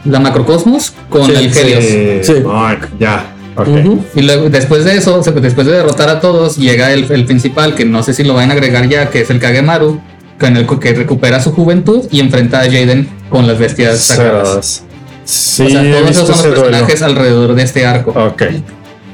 La 0.05 0.19
macrocosmos 0.19 0.93
con 1.09 1.25
Sí, 1.25 1.31
el 1.31 1.57
Helios. 1.57 2.25
sí. 2.27 2.33
Ay, 2.53 2.77
ya. 2.99 3.25
Ok. 3.55 3.67
Y 4.15 4.21
luego, 4.21 4.49
después 4.49 4.85
de 4.85 4.97
eso, 4.97 5.21
después 5.21 5.67
de 5.67 5.73
derrotar 5.73 6.09
a 6.09 6.19
todos, 6.19 6.57
llega 6.57 6.93
el, 6.93 7.11
el 7.11 7.25
principal, 7.25 7.75
que 7.75 7.85
no 7.85 8.01
sé 8.03 8.13
si 8.13 8.23
lo 8.23 8.33
van 8.33 8.49
a 8.49 8.53
agregar 8.53 8.87
ya, 8.87 9.09
que 9.09 9.21
es 9.21 9.29
el 9.29 9.39
Kagemaru, 9.39 9.99
con 10.39 10.57
el 10.57 10.67
que 10.79 10.93
recupera 10.93 11.41
su 11.41 11.51
juventud 11.51 12.07
y 12.11 12.19
enfrenta 12.19 12.61
a 12.61 12.63
Jaden 12.63 13.07
con 13.29 13.47
las 13.47 13.59
bestias 13.59 13.99
sagradas. 13.99 14.83
Sí, 15.23 15.63
o 15.63 15.69
sea, 15.69 15.81
todos 15.81 16.09
esos 16.09 16.27
son 16.27 16.35
los 16.35 16.43
duelo. 16.43 16.61
personajes 16.61 17.01
alrededor 17.01 17.53
de 17.53 17.63
este 17.63 17.85
arco. 17.85 18.11
Ok. 18.11 18.43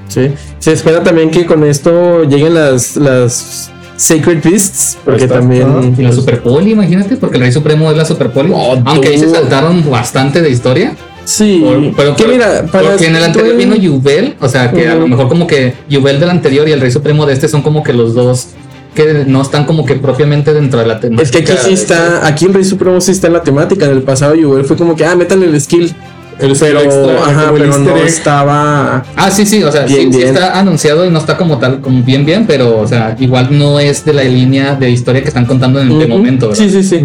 Sí. 0.07 0.31
Se 0.59 0.71
espera 0.71 1.03
también 1.03 1.29
que 1.29 1.45
con 1.45 1.63
esto 1.65 2.23
lleguen 2.23 2.53
las, 2.53 2.95
las 2.95 3.69
Sacred 3.97 4.41
Beasts, 4.41 4.97
porque 5.03 5.25
está. 5.25 5.39
también... 5.39 5.95
Y 5.97 6.01
la 6.01 6.13
Super 6.13 6.41
Poli, 6.41 6.71
imagínate, 6.71 7.17
porque 7.17 7.35
el 7.35 7.43
Rey 7.43 7.51
Supremo 7.51 7.91
es 7.91 7.97
la 7.97 8.05
Super 8.05 8.31
Poli. 8.31 8.53
Aunque 8.85 9.09
ahí 9.09 9.19
se 9.19 9.29
saltaron 9.29 9.89
bastante 9.91 10.41
de 10.41 10.49
historia. 10.49 10.95
Sí, 11.27 11.61
pero, 11.97 12.15
que 12.15 12.25
mira, 12.25 12.63
para 12.71 12.91
porque 12.91 13.07
en 13.07 13.15
el 13.17 13.23
anterior 13.25 13.49
todo- 13.49 13.57
vino 13.57 13.75
Yubel, 13.75 14.35
o 14.39 14.47
sea 14.47 14.71
que 14.71 14.87
a 14.87 14.95
lo 14.95 15.07
mejor 15.09 15.27
como 15.27 15.45
que 15.45 15.73
Yubel 15.89 16.21
del 16.21 16.29
anterior 16.29 16.69
y 16.69 16.71
el 16.71 16.79
Rey 16.79 16.89
Supremo 16.89 17.25
de 17.25 17.33
este 17.33 17.49
son 17.49 17.61
como 17.61 17.83
que 17.83 17.91
los 17.91 18.13
dos 18.15 18.49
que 18.95 19.25
no 19.27 19.41
están 19.41 19.65
como 19.65 19.85
que 19.85 19.95
propiamente 19.95 20.53
dentro 20.53 20.79
de 20.79 20.85
la 20.87 21.01
temática. 21.01 21.23
Es 21.23 21.31
que 21.45 21.51
aquí 21.51 21.61
sí 21.65 21.73
está, 21.73 22.25
aquí 22.25 22.45
el 22.45 22.53
Rey 22.53 22.63
Supremo 22.63 23.01
sí 23.01 23.11
está 23.11 23.27
en 23.27 23.33
la 23.33 23.41
temática. 23.43 23.85
En 23.85 23.91
el 23.91 24.03
pasado 24.03 24.35
Yubel 24.35 24.63
fue 24.63 24.77
como 24.77 24.95
que, 24.95 25.05
ah, 25.05 25.15
métanle 25.15 25.47
el 25.47 25.59
skill. 25.59 25.93
El 26.39 26.55
pero, 26.59 26.79
extra, 26.81 27.23
ajá, 27.25 27.51
pero 27.51 27.77
no 27.79 27.97
egg. 27.97 28.05
estaba. 28.05 29.03
Ah, 29.15 29.31
sí, 29.31 29.43
sí, 29.45 29.61
o 29.63 29.71
sea, 29.71 29.87
sí- 29.87 29.95
Bien, 29.95 30.11
sí, 30.13 30.19
bien. 30.19 30.29
está 30.35 30.57
anunciado 30.59 31.03
y 31.05 31.09
no 31.09 31.17
está 31.17 31.35
como 31.35 31.57
tal, 31.57 31.81
como 31.81 32.03
bien, 32.03 32.25
bien, 32.25 32.45
pero, 32.47 32.79
o 32.79 32.87
sea, 32.87 33.15
igual 33.19 33.47
no 33.57 33.79
es 33.79 34.05
de 34.05 34.13
la 34.13 34.23
línea 34.23 34.75
de 34.75 34.89
historia 34.91 35.21
que 35.23 35.27
están 35.29 35.45
contando 35.45 35.81
en 35.81 35.91
el 35.99 36.07
momento. 36.07 36.49
¿verdad? 36.49 36.63
Sí, 36.63 36.69
sí, 36.69 36.83
sí. 36.83 37.03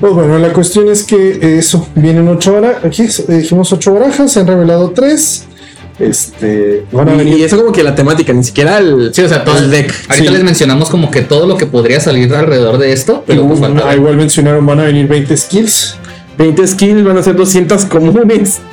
Pues 0.00 0.14
bueno, 0.14 0.38
la 0.38 0.52
cuestión 0.52 0.88
es 0.88 1.04
que 1.04 1.58
eso, 1.58 1.86
vienen 1.94 2.26
ocho 2.28 2.54
barajas, 2.54 2.84
aquí 2.84 3.02
eh, 3.02 3.36
dijimos 3.38 3.70
ocho 3.72 3.92
barajas, 3.92 4.32
se 4.32 4.40
han 4.40 4.46
revelado 4.46 4.90
tres. 4.90 5.44
Este, 5.98 6.86
van 6.92 7.10
a 7.10 7.14
Y, 7.14 7.18
venir. 7.18 7.38
y 7.38 7.42
eso 7.42 7.58
como 7.58 7.72
que 7.72 7.82
la 7.82 7.94
temática, 7.94 8.32
ni 8.32 8.42
siquiera 8.42 8.78
el, 8.78 9.12
Sí, 9.12 9.20
o 9.20 9.28
sea, 9.28 9.44
todo, 9.44 9.58
el 9.58 9.70
deck. 9.70 9.92
ahorita 10.08 10.30
Sí. 10.30 10.34
les 10.34 10.42
mencionamos 10.44 10.88
como 10.88 11.10
que 11.10 11.20
todo 11.20 11.46
lo 11.46 11.58
que 11.58 11.66
podría 11.66 12.00
salir 12.00 12.34
alrededor 12.34 12.78
de 12.78 12.92
esto, 12.94 13.22
pero 13.26 13.46
pues 13.46 13.60
falta 13.60 13.82
Ah, 13.86 13.94
igual 13.94 14.16
mencionaron, 14.16 14.64
van 14.64 14.80
a 14.80 14.84
venir 14.84 15.06
20 15.06 15.36
skills. 15.36 15.96
20 16.38 16.66
skills 16.66 17.04
van 17.04 17.18
a 17.18 17.22
ser 17.22 17.36
200 17.36 17.84
comunes. 17.84 18.60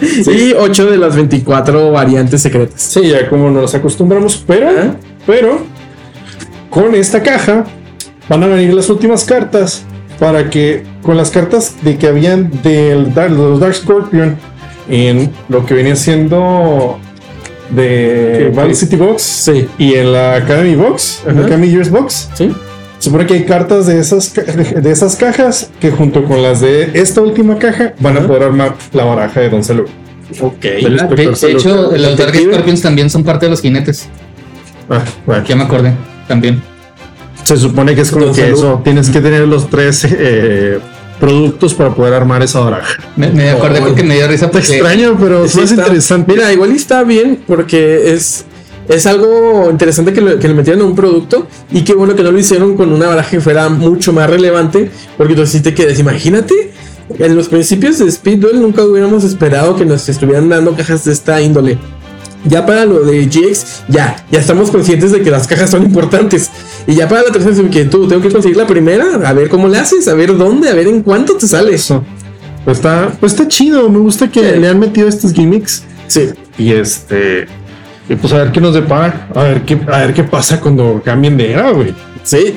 Y 0.00 0.52
8 0.52 0.86
de 0.90 0.96
las 0.96 1.16
24 1.16 1.90
variantes 1.90 2.40
secretas. 2.42 2.80
Sí, 2.80 3.08
ya 3.08 3.28
como 3.28 3.50
nos 3.50 3.74
acostumbramos, 3.74 4.42
pero, 4.46 4.94
pero 5.26 5.60
con 6.70 6.94
esta 6.94 7.22
caja 7.22 7.64
van 8.28 8.42
a 8.42 8.46
venir 8.46 8.74
las 8.74 8.88
últimas 8.90 9.24
cartas 9.24 9.82
para 10.18 10.50
que 10.50 10.84
con 11.02 11.16
las 11.16 11.30
cartas 11.30 11.76
de 11.82 11.96
que 11.96 12.06
habían 12.08 12.50
del 12.62 13.14
Dark- 13.14 13.30
los 13.32 13.60
Dark 13.60 13.74
Scorpion 13.74 14.36
en 14.88 15.30
lo 15.48 15.64
que 15.64 15.74
venía 15.74 15.94
siendo 15.96 16.98
de 17.70 18.50
Valley. 18.54 18.74
City 18.74 18.96
Box 18.96 19.22
Sí. 19.22 19.68
y 19.78 19.94
en 19.94 20.12
la 20.12 20.36
Academy 20.36 20.74
Box, 20.74 21.22
en 21.26 21.36
la. 21.36 21.42
Academy 21.42 21.68
Years 21.68 21.90
Box. 21.90 22.30
Sí. 22.34 22.50
Se 22.98 23.04
supone 23.10 23.26
que 23.26 23.34
hay 23.34 23.44
cartas 23.44 23.86
de 23.86 24.00
esas, 24.00 24.34
de, 24.34 24.42
de 24.80 24.90
esas 24.90 25.14
cajas 25.16 25.70
que 25.80 25.90
junto 25.90 26.24
con 26.24 26.42
las 26.42 26.60
de 26.60 26.90
esta 26.94 27.20
última 27.20 27.56
caja 27.58 27.94
van 28.00 28.16
a 28.16 28.26
poder 28.26 28.42
armar 28.44 28.74
la 28.92 29.04
baraja 29.04 29.40
de 29.40 29.50
Don 29.50 29.62
Salud. 29.62 29.86
Ok. 30.40 30.54
Ah, 30.64 31.06
De, 31.06 31.16
de 31.16 31.52
hecho, 31.52 31.92
los 31.96 32.16
Dark. 32.18 32.34
Scorpions 32.34 32.82
también 32.82 33.08
son 33.08 33.22
parte 33.22 33.46
de 33.46 33.50
los 33.50 33.60
jinetes. 33.60 34.08
Ah, 34.90 35.02
bueno. 35.26 35.44
Ya 35.46 35.54
me 35.54 35.62
acordé, 35.64 35.92
también. 36.26 36.60
Se 37.48 37.56
supone 37.56 37.94
que 37.94 38.02
es 38.02 38.10
como 38.10 38.26
que 38.32 38.42
Salud. 38.42 38.58
eso, 38.58 38.80
tienes 38.84 39.08
que 39.10 39.20
tener 39.20 39.46
los 39.48 39.68
tres 39.70 40.06
eh, 40.10 40.78
productos 41.18 41.74
para 41.74 41.94
poder 41.94 42.14
armar 42.14 42.42
esa 42.42 42.60
baraja. 42.60 43.02
Me, 43.16 43.30
me 43.30 43.50
acordé 43.50 43.80
Oh, 43.80 43.86
porque 43.86 44.02
me 44.02 44.14
dio 44.16 44.28
risa 44.28 44.50
porque 44.50 44.66
extraño, 44.74 45.16
pero 45.18 45.44
es 45.44 45.52
Sí 45.52 45.60
más 45.60 45.70
está- 45.70 45.82
interesante. 45.82 46.32
Mira, 46.32 46.52
igual 46.52 46.72
está 46.72 47.02
bien 47.04 47.40
porque 47.46 48.12
es, 48.12 48.44
es 48.88 49.06
algo 49.06 49.68
interesante 49.70 50.12
que, 50.12 50.20
lo- 50.20 50.38
que 50.38 50.46
le 50.48 50.54
metieron 50.54 50.82
a 50.82 50.84
un 50.84 50.94
producto 50.94 51.46
y 51.72 51.82
qué 51.82 51.94
bueno 51.94 52.14
que 52.14 52.22
no 52.22 52.30
lo 52.32 52.38
hicieron 52.38 52.76
con 52.76 52.92
una 52.92 53.06
baraja 53.08 53.30
que 53.30 53.40
fuera 53.40 53.68
mucho 53.68 54.12
más 54.12 54.28
relevante 54.30 54.90
porque 55.16 55.32
entonces 55.32 55.52
sí 55.56 55.60
te 55.62 55.74
quedas, 55.74 55.98
imagínate, 55.98 56.54
en 57.18 57.34
los 57.34 57.48
principios 57.48 57.98
de 57.98 58.06
Speed 58.08 58.38
Duel 58.38 58.60
nunca 58.60 58.84
hubiéramos 58.84 59.24
esperado 59.24 59.74
que 59.76 59.84
nos 59.86 60.06
estuvieran 60.08 60.48
dando 60.50 60.74
cajas 60.76 61.04
de 61.06 61.12
esta 61.12 61.40
índole. 61.40 61.78
Ya 62.44 62.64
para 62.64 62.84
lo 62.84 63.00
de 63.04 63.26
GX, 63.26 63.82
ya, 63.88 64.24
ya 64.30 64.38
estamos 64.38 64.70
conscientes 64.70 65.10
de 65.12 65.22
que 65.22 65.30
las 65.30 65.46
cajas 65.46 65.70
son 65.70 65.82
importantes. 65.82 66.50
Y 66.86 66.94
ya 66.94 67.08
para 67.08 67.22
la 67.24 67.32
tercera, 67.32 67.68
que 67.68 67.84
tú 67.84 68.06
tengo 68.06 68.22
que 68.22 68.30
conseguir 68.30 68.56
la 68.56 68.66
primera, 68.66 69.04
a 69.24 69.32
ver 69.32 69.48
cómo 69.48 69.68
le 69.68 69.78
haces, 69.78 70.06
a 70.08 70.14
ver 70.14 70.36
dónde, 70.36 70.68
a 70.70 70.74
ver 70.74 70.86
en 70.86 71.02
cuánto 71.02 71.34
te 71.36 71.46
sale. 71.48 71.74
Eso. 71.74 72.04
Pues 72.64 72.78
está, 72.78 73.10
pues 73.18 73.32
está 73.32 73.48
chido. 73.48 73.88
Me 73.90 73.98
gusta 73.98 74.30
que 74.30 74.40
Sí. 74.54 74.58
le 74.60 74.68
han 74.68 74.78
metido 74.78 75.08
estos 75.08 75.32
gimmicks. 75.32 75.82
Sí. 76.06 76.30
Y 76.56 76.72
este. 76.72 77.46
Y 78.08 78.14
pues 78.14 78.32
a 78.32 78.38
ver 78.38 78.52
qué 78.52 78.60
nos 78.60 78.72
depara. 78.72 79.28
A 79.34 79.42
ver 79.42 79.62
qué, 79.62 79.78
a 79.92 79.98
ver 79.98 80.14
qué 80.14 80.22
pasa 80.24 80.60
cuando 80.60 81.02
cambien 81.04 81.36
de 81.36 81.52
era, 81.52 81.70
güey. 81.72 81.92
Sí. 82.22 82.54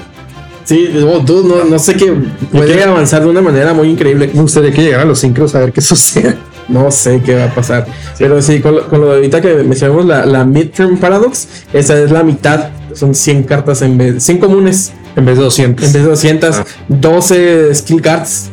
Sí, 0.64 0.88
dude, 0.94 1.49
no, 1.49 1.64
no 1.66 1.80
sé 1.80 1.95
qué 1.95 2.14
puede 2.52 2.82
avanzar 2.84 3.24
de 3.24 3.30
una 3.30 3.41
manera 3.41 3.74
muy 3.74 3.90
increíble. 3.90 4.30
Me 4.34 4.41
gustaría 4.41 4.72
que 4.72 4.82
llegara 4.84 5.03
a 5.03 5.06
los 5.08 5.20
sincros 5.20 5.53
a 5.56 5.60
ver 5.60 5.74
qué 5.74 5.82
sucede. 5.82 6.38
No 6.72 6.89
sé 6.91 7.22
qué 7.26 7.35
va 7.35 7.45
a 7.45 7.53
pasar. 7.56 7.85
Pero 8.18 8.41
sí, 8.41 8.60
con 8.61 8.76
lo, 8.76 8.88
con 8.89 9.02
lo 9.02 9.07
de 9.10 9.15
ahorita 9.15 9.41
que 9.41 9.53
mencionamos 9.56 10.06
la, 10.06 10.26
la 10.26 10.45
Midterm 10.45 10.98
Paradox, 10.98 11.48
esa 11.73 11.99
es 12.02 12.11
la 12.11 12.23
mitad. 12.23 12.69
Son 12.93 13.14
100 13.15 13.43
cartas 13.43 13.81
en 13.81 13.98
vez 13.98 14.22
100 14.23 14.39
comunes 14.39 14.91
En 15.15 15.26
vez 15.26 15.38
de 15.38 15.43
200. 15.43 15.85
en 15.85 15.93
vez 15.93 16.03
de 16.03 16.10
200. 16.10 16.56
Ah. 16.57 16.65
12 16.89 17.76
skill 17.76 18.02
cards 18.02 18.49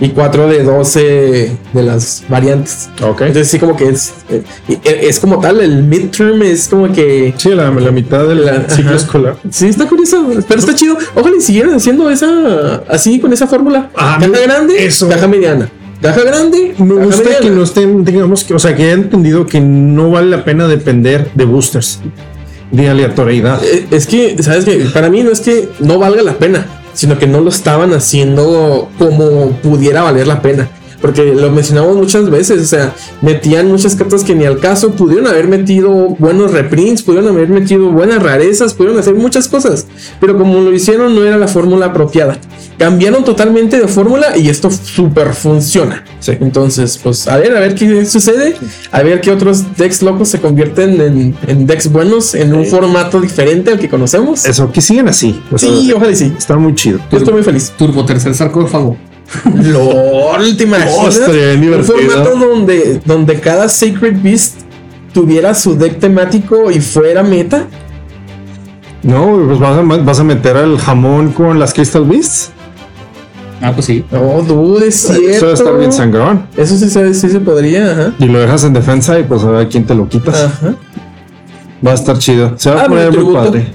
y 0.00 0.08
4 0.08 0.48
de 0.48 0.62
12 0.64 1.50
de 1.74 1.82
las 1.82 2.24
variantes. 2.28 2.88
Ok. 3.02 3.20
Entonces 3.20 3.48
sí 3.48 3.58
como 3.58 3.76
que 3.76 3.88
es 3.90 4.12
eh, 4.30 4.42
es 5.02 5.20
como 5.20 5.38
tal, 5.40 5.60
el 5.60 5.82
midterm 5.82 6.40
es 6.42 6.68
como 6.68 6.90
que 6.92 7.34
Sí, 7.36 7.50
la, 7.50 7.70
la 7.70 7.90
mitad 7.90 8.26
del 8.26 8.46
La- 8.46 8.68
ciclo 8.68 8.92
ajá. 8.92 8.96
escolar. 9.00 9.36
Sí, 9.50 9.66
está 9.68 9.86
curioso, 9.86 10.26
pero 10.48 10.58
está 10.60 10.74
chido. 10.74 10.96
Ojalá 11.14 11.36
y 11.36 11.40
siguieran 11.42 11.74
haciendo 11.74 12.08
esa 12.10 12.82
así 12.88 13.20
con 13.20 13.32
esa 13.32 13.46
fórmula. 13.46 13.90
Ah, 13.94 14.16
caja 14.20 14.40
grande, 14.46 14.84
eso. 14.86 15.08
caja 15.08 15.28
mediana. 15.28 15.68
Caja 16.00 16.22
grande, 16.22 16.74
Me 16.78 16.94
caja 16.94 17.06
gusta 17.06 17.22
mediana. 17.24 17.40
que 17.40 17.50
no 17.50 17.62
estén, 17.62 18.04
digamos 18.04 18.44
que, 18.44 18.54
o 18.54 18.58
sea, 18.58 18.74
que 18.74 18.84
hayan 18.84 19.00
entendido 19.00 19.46
que 19.46 19.60
no 19.60 20.10
vale 20.10 20.28
la 20.30 20.44
pena 20.44 20.66
depender 20.66 21.30
de 21.34 21.44
boosters, 21.44 22.00
de 22.70 22.88
aleatoriedad. 22.88 23.60
Eh, 23.62 23.86
Es 23.90 24.06
que, 24.06 24.42
¿sabes 24.42 24.64
que 24.64 24.76
Para 24.94 25.10
mí 25.10 25.22
no 25.22 25.30
es 25.30 25.40
que 25.40 25.68
no 25.80 25.98
valga 25.98 26.22
la 26.22 26.34
pena, 26.38 26.66
sino 26.94 27.18
que 27.18 27.26
no 27.26 27.40
lo 27.40 27.50
estaban 27.50 27.92
haciendo 27.92 28.88
como 28.98 29.50
pudiera 29.62 30.02
valer 30.02 30.26
la 30.26 30.40
pena. 30.40 30.68
Porque 31.02 31.24
lo 31.34 31.50
mencionamos 31.50 31.96
muchas 31.96 32.28
veces, 32.28 32.60
o 32.60 32.66
sea, 32.66 32.94
metían 33.22 33.68
muchas 33.68 33.96
cartas 33.96 34.22
que 34.22 34.34
ni 34.34 34.44
al 34.44 34.58
caso, 34.58 34.90
pudieron 34.92 35.26
haber 35.28 35.48
metido 35.48 35.90
buenos 36.18 36.50
reprints, 36.52 37.02
pudieron 37.02 37.30
haber 37.30 37.48
metido 37.48 37.90
buenas 37.90 38.22
rarezas, 38.22 38.74
pudieron 38.74 38.98
hacer 39.00 39.14
muchas 39.14 39.48
cosas, 39.48 39.86
pero 40.20 40.36
como 40.36 40.60
lo 40.60 40.70
hicieron 40.74 41.14
no 41.14 41.24
era 41.24 41.38
la 41.38 41.48
fórmula 41.48 41.86
apropiada. 41.86 42.38
Cambiaron 42.80 43.26
totalmente 43.26 43.78
de 43.78 43.86
fórmula 43.88 44.38
y 44.38 44.48
esto 44.48 44.70
súper 44.70 45.34
funciona. 45.34 46.02
Sí. 46.18 46.32
Entonces, 46.40 46.98
pues 47.02 47.28
a 47.28 47.36
ver, 47.36 47.54
a 47.54 47.60
ver 47.60 47.74
qué 47.74 48.06
sucede, 48.06 48.56
a 48.90 49.02
ver 49.02 49.20
qué 49.20 49.30
otros 49.30 49.76
decks 49.76 50.00
locos 50.00 50.30
se 50.30 50.40
convierten 50.40 50.98
en, 50.98 51.36
en 51.46 51.66
decks 51.66 51.92
buenos 51.92 52.34
en 52.34 52.54
un 52.54 52.64
formato 52.64 53.20
diferente 53.20 53.70
al 53.70 53.78
que 53.78 53.90
conocemos. 53.90 54.46
Eso, 54.46 54.72
que 54.72 54.80
sigan 54.80 55.08
así. 55.08 55.42
o 55.52 55.58
sea, 55.58 55.68
Sí, 55.68 55.92
ojalá 55.92 56.10
y 56.10 56.16
sí. 56.16 56.32
Está 56.38 56.56
muy 56.56 56.74
chido. 56.74 57.00
Yo 57.12 57.18
estoy 57.18 57.34
muy 57.34 57.42
feliz. 57.42 57.70
Turbo 57.76 58.02
tercer 58.06 58.34
sarcófago. 58.34 58.96
LOL, 59.62 60.56
¿te 60.56 60.64
imaginas? 60.64 61.18
Un 61.28 61.84
formato 61.84 62.34
donde, 62.34 63.02
donde 63.04 63.40
cada 63.40 63.68
Sacred 63.68 64.22
Beast 64.22 64.60
tuviera 65.12 65.52
su 65.52 65.76
deck 65.76 65.98
temático 65.98 66.70
y 66.70 66.80
fuera 66.80 67.22
meta. 67.22 67.66
No, 69.02 69.38
pues 69.46 69.58
vas 69.58 69.76
a, 69.76 69.82
vas 69.82 70.18
a 70.18 70.24
meter 70.24 70.56
al 70.56 70.78
jamón 70.78 71.32
con 71.32 71.58
las 71.58 71.74
Crystal 71.74 72.06
Beasts. 72.06 72.52
Ah, 73.62 73.72
pues 73.72 73.86
sí. 73.86 74.04
No, 74.10 74.42
dude, 74.42 74.88
es 74.88 74.94
cierto. 74.96 75.28
Eso 75.28 75.48
a 75.48 75.52
estar 75.52 75.78
bien 75.78 75.92
sangrón. 75.92 76.46
Eso 76.56 76.76
sí, 76.76 76.88
se- 76.88 77.12
sí 77.14 77.28
se 77.28 77.40
podría, 77.40 77.90
ajá. 77.92 78.12
Y 78.18 78.26
lo 78.26 78.38
dejas 78.40 78.64
en 78.64 78.72
defensa 78.72 79.18
y 79.18 79.22
pues 79.24 79.42
a 79.42 79.50
ver 79.50 79.68
quién 79.68 79.84
te 79.84 79.94
lo 79.94 80.08
quitas. 80.08 80.42
Ajá. 80.44 80.74
Va 81.86 81.90
a 81.92 81.94
estar 81.94 82.18
chido. 82.18 82.54
Se 82.58 82.70
va 82.70 82.80
Ah, 82.82 82.84
a 82.84 82.88
poner 82.88 83.10
mi 83.10 83.16
muy 83.16 83.24
tributo. 83.26 83.44
padre. 83.44 83.66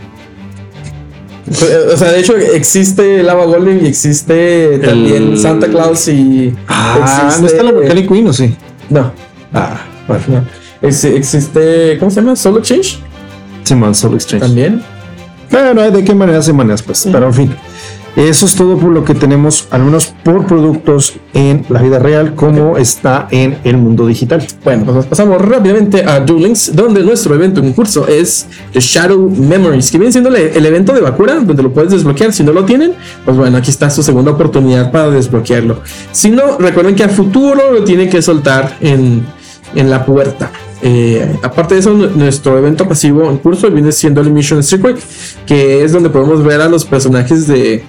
O 1.94 1.98
sea, 1.98 2.12
de 2.12 2.20
hecho 2.22 2.36
existe 2.36 3.22
Lava 3.22 3.45
Golem 3.45 3.86
y 3.86 3.88
existe 3.88 4.80
también 4.84 5.34
El- 5.34 5.38
Santa 5.40 5.68
Claus 5.68 6.07
y 6.07 6.52
Ah, 6.68 6.98
existe- 7.03 7.41
¿no 7.41 7.48
está 7.48 7.64
la 7.64 7.72
Volcanic 7.72 8.07
Queen 8.07 8.28
o 8.28 8.34
sí? 8.34 8.56
No, 8.90 9.12
Ah, 9.53 9.82
bueno. 10.07 10.24
no. 10.28 10.44
Ex- 10.88 11.03
existe, 11.06 11.98
¿cómo 11.99 12.10
se 12.10 12.22
llama? 12.22 12.36
Solo 12.36 12.62
Change 12.62 12.98
Simón 13.64 13.94
Soul 13.94 14.16
Exchange. 14.16 14.41
también. 14.44 14.82
Pero 15.52 15.91
de 15.91 16.03
qué 16.03 16.16
manera 16.16 16.41
se 16.41 16.52
maneja, 16.52 16.82
pues. 16.86 17.07
Pero 17.12 17.28
en 17.28 17.34
fin. 17.34 17.56
Eso 18.16 18.46
es 18.46 18.56
todo 18.56 18.78
por 18.78 18.92
lo 18.92 19.04
que 19.04 19.14
tenemos, 19.14 19.68
al 19.72 19.84
menos 19.84 20.14
por 20.24 20.46
productos 20.46 21.16
en 21.34 21.66
la 21.68 21.82
vida 21.82 22.00
real, 22.00 22.34
como 22.34 22.78
está 22.78 23.28
en 23.30 23.58
el 23.66 23.76
mundo 23.76 24.08
digital. 24.08 24.46
Bueno, 24.64 24.86
pues 24.86 24.96
nos 24.96 25.06
pasamos 25.06 25.42
rápidamente 25.42 26.06
a 26.06 26.22
Duel 26.22 26.44
Links, 26.44 26.74
donde 26.74 27.04
nuestro 27.04 27.36
evento 27.36 27.60
en 27.60 27.74
curso 27.74 28.08
es 28.08 28.48
The 28.72 28.80
Shadow 28.80 29.30
Memories, 29.30 29.92
que 29.92 29.98
viene 29.98 30.14
siendo 30.14 30.30
el, 30.34 30.66
evento 30.66 30.94
de 30.94 31.02
Bakura, 31.02 31.36
donde 31.42 31.62
lo 31.62 31.74
puedes 31.74 31.92
desbloquear. 31.92 32.32
Si 32.32 32.42
no 32.44 32.54
lo 32.54 32.64
tienen, 32.64 32.94
pues 33.26 33.36
bueno, 33.36 33.58
aquí 33.58 33.70
está 33.70 33.90
su 33.90 34.02
segunda 34.02 34.32
oportunidad 34.32 34.92
para 34.94 35.10
desbloquearlo. 35.10 35.82
Si 36.14 36.30
no, 36.32 36.58
recuerden 36.58 36.96
que 36.96 37.04
a 37.04 37.10
futuro 37.10 37.74
lo 37.74 37.84
tienen 37.84 38.10
que 38.10 38.22
soltar 38.22 38.78
en, 38.80 39.26
en 39.76 39.90
la 39.90 40.06
puerta. 40.06 40.52
Eh, 40.82 41.36
aparte 41.44 41.74
de 41.74 41.80
eso, 41.82 41.92
nu- 41.92 42.12
nuestro 42.16 42.58
evento 42.58 42.88
pasivo 42.88 43.30
en 43.30 43.38
curso 43.40 43.70
viene 43.72 43.92
siendo 43.92 44.22
el 44.22 44.32
Mission 44.32 44.64
Circuit, 44.64 44.98
que 45.46 45.84
es 45.84 45.92
donde 45.92 46.10
podemos 46.10 46.44
ver 46.44 46.62
a 46.62 46.70
los 46.70 46.86
personajes 46.86 47.48
de, 47.48 47.84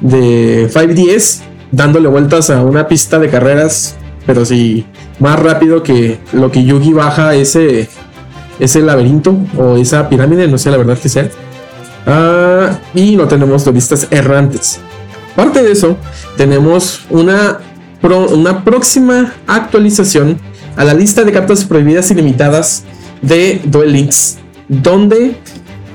de 0.00 0.68
5DS 0.70 1.40
dándole 1.72 2.08
vueltas 2.08 2.50
a 2.50 2.62
una 2.62 2.88
pista 2.88 3.18
de 3.18 3.28
carreras, 3.28 3.96
pero 4.26 4.44
sí 4.44 4.86
más 5.18 5.38
rápido 5.38 5.82
que 5.82 6.18
lo 6.32 6.50
que 6.50 6.64
Yugi 6.64 6.92
baja 6.92 7.34
ese, 7.34 7.88
ese 8.58 8.80
laberinto 8.80 9.36
o 9.56 9.76
esa 9.76 10.08
pirámide, 10.08 10.48
no 10.48 10.58
sé 10.58 10.70
la 10.70 10.78
verdad 10.78 10.98
que 10.98 11.08
sea. 11.08 11.28
Ah, 12.06 12.78
y 12.94 13.16
no 13.16 13.28
tenemos 13.28 13.64
de 13.64 13.72
vistas 13.72 14.08
errantes. 14.10 14.80
Aparte 15.34 15.62
de 15.62 15.72
eso, 15.72 15.96
tenemos 16.36 17.02
una, 17.10 17.58
una 18.02 18.64
próxima 18.64 19.34
actualización 19.46 20.38
a 20.76 20.84
la 20.84 20.94
lista 20.94 21.24
de 21.24 21.32
cartas 21.32 21.64
prohibidas 21.64 22.10
ilimitadas 22.10 22.84
de 23.22 23.60
Duel 23.64 23.92
Links, 23.92 24.38
donde 24.68 25.36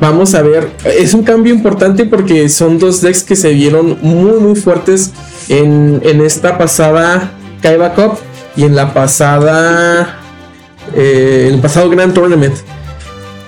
vamos 0.06 0.36
a 0.36 0.42
ver, 0.44 0.70
es 0.86 1.14
un 1.14 1.24
cambio 1.24 1.54
importante 1.54 2.06
porque 2.06 2.48
son 2.50 2.78
dos 2.78 3.02
decks 3.02 3.24
que 3.24 3.36
se 3.36 3.52
vieron 3.54 3.98
muy 4.02 4.40
muy 4.40 4.56
fuertes 4.56 5.12
en, 5.50 6.00
en 6.04 6.22
esta 6.22 6.58
pasada 6.58 7.32
Kaiba 7.62 7.94
Cup 7.96 8.20
y 8.56 8.64
en 8.64 8.76
la 8.76 8.94
pasada, 8.94 10.20
eh, 10.96 11.50
el 11.52 11.60
pasado 11.60 11.90
Grand 11.90 12.14
Tournament. 12.14 12.54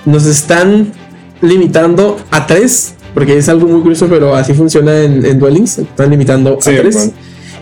Nos 0.04 0.26
están 0.26 0.92
limitando 1.40 2.18
a 2.30 2.46
tres, 2.46 2.94
porque 3.14 3.38
es 3.38 3.48
algo 3.48 3.68
muy 3.68 3.80
curioso, 3.80 4.08
pero 4.08 4.34
así 4.34 4.52
funciona 4.52 5.00
en, 5.02 5.24
en 5.24 5.38
Duel 5.38 5.54
Links, 5.54 5.78
están 5.78 6.10
limitando 6.10 6.54
a 6.54 6.58
tres. 6.58 7.12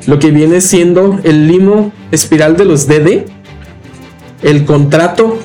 Lo 0.06 0.18
que 0.18 0.30
viene 0.30 0.60
siendo 0.60 1.18
el 1.22 1.46
limo 1.48 1.92
espiral 2.10 2.56
de 2.56 2.64
los 2.64 2.86
DD, 2.86 3.26
el 4.42 4.64
contrato 4.64 5.38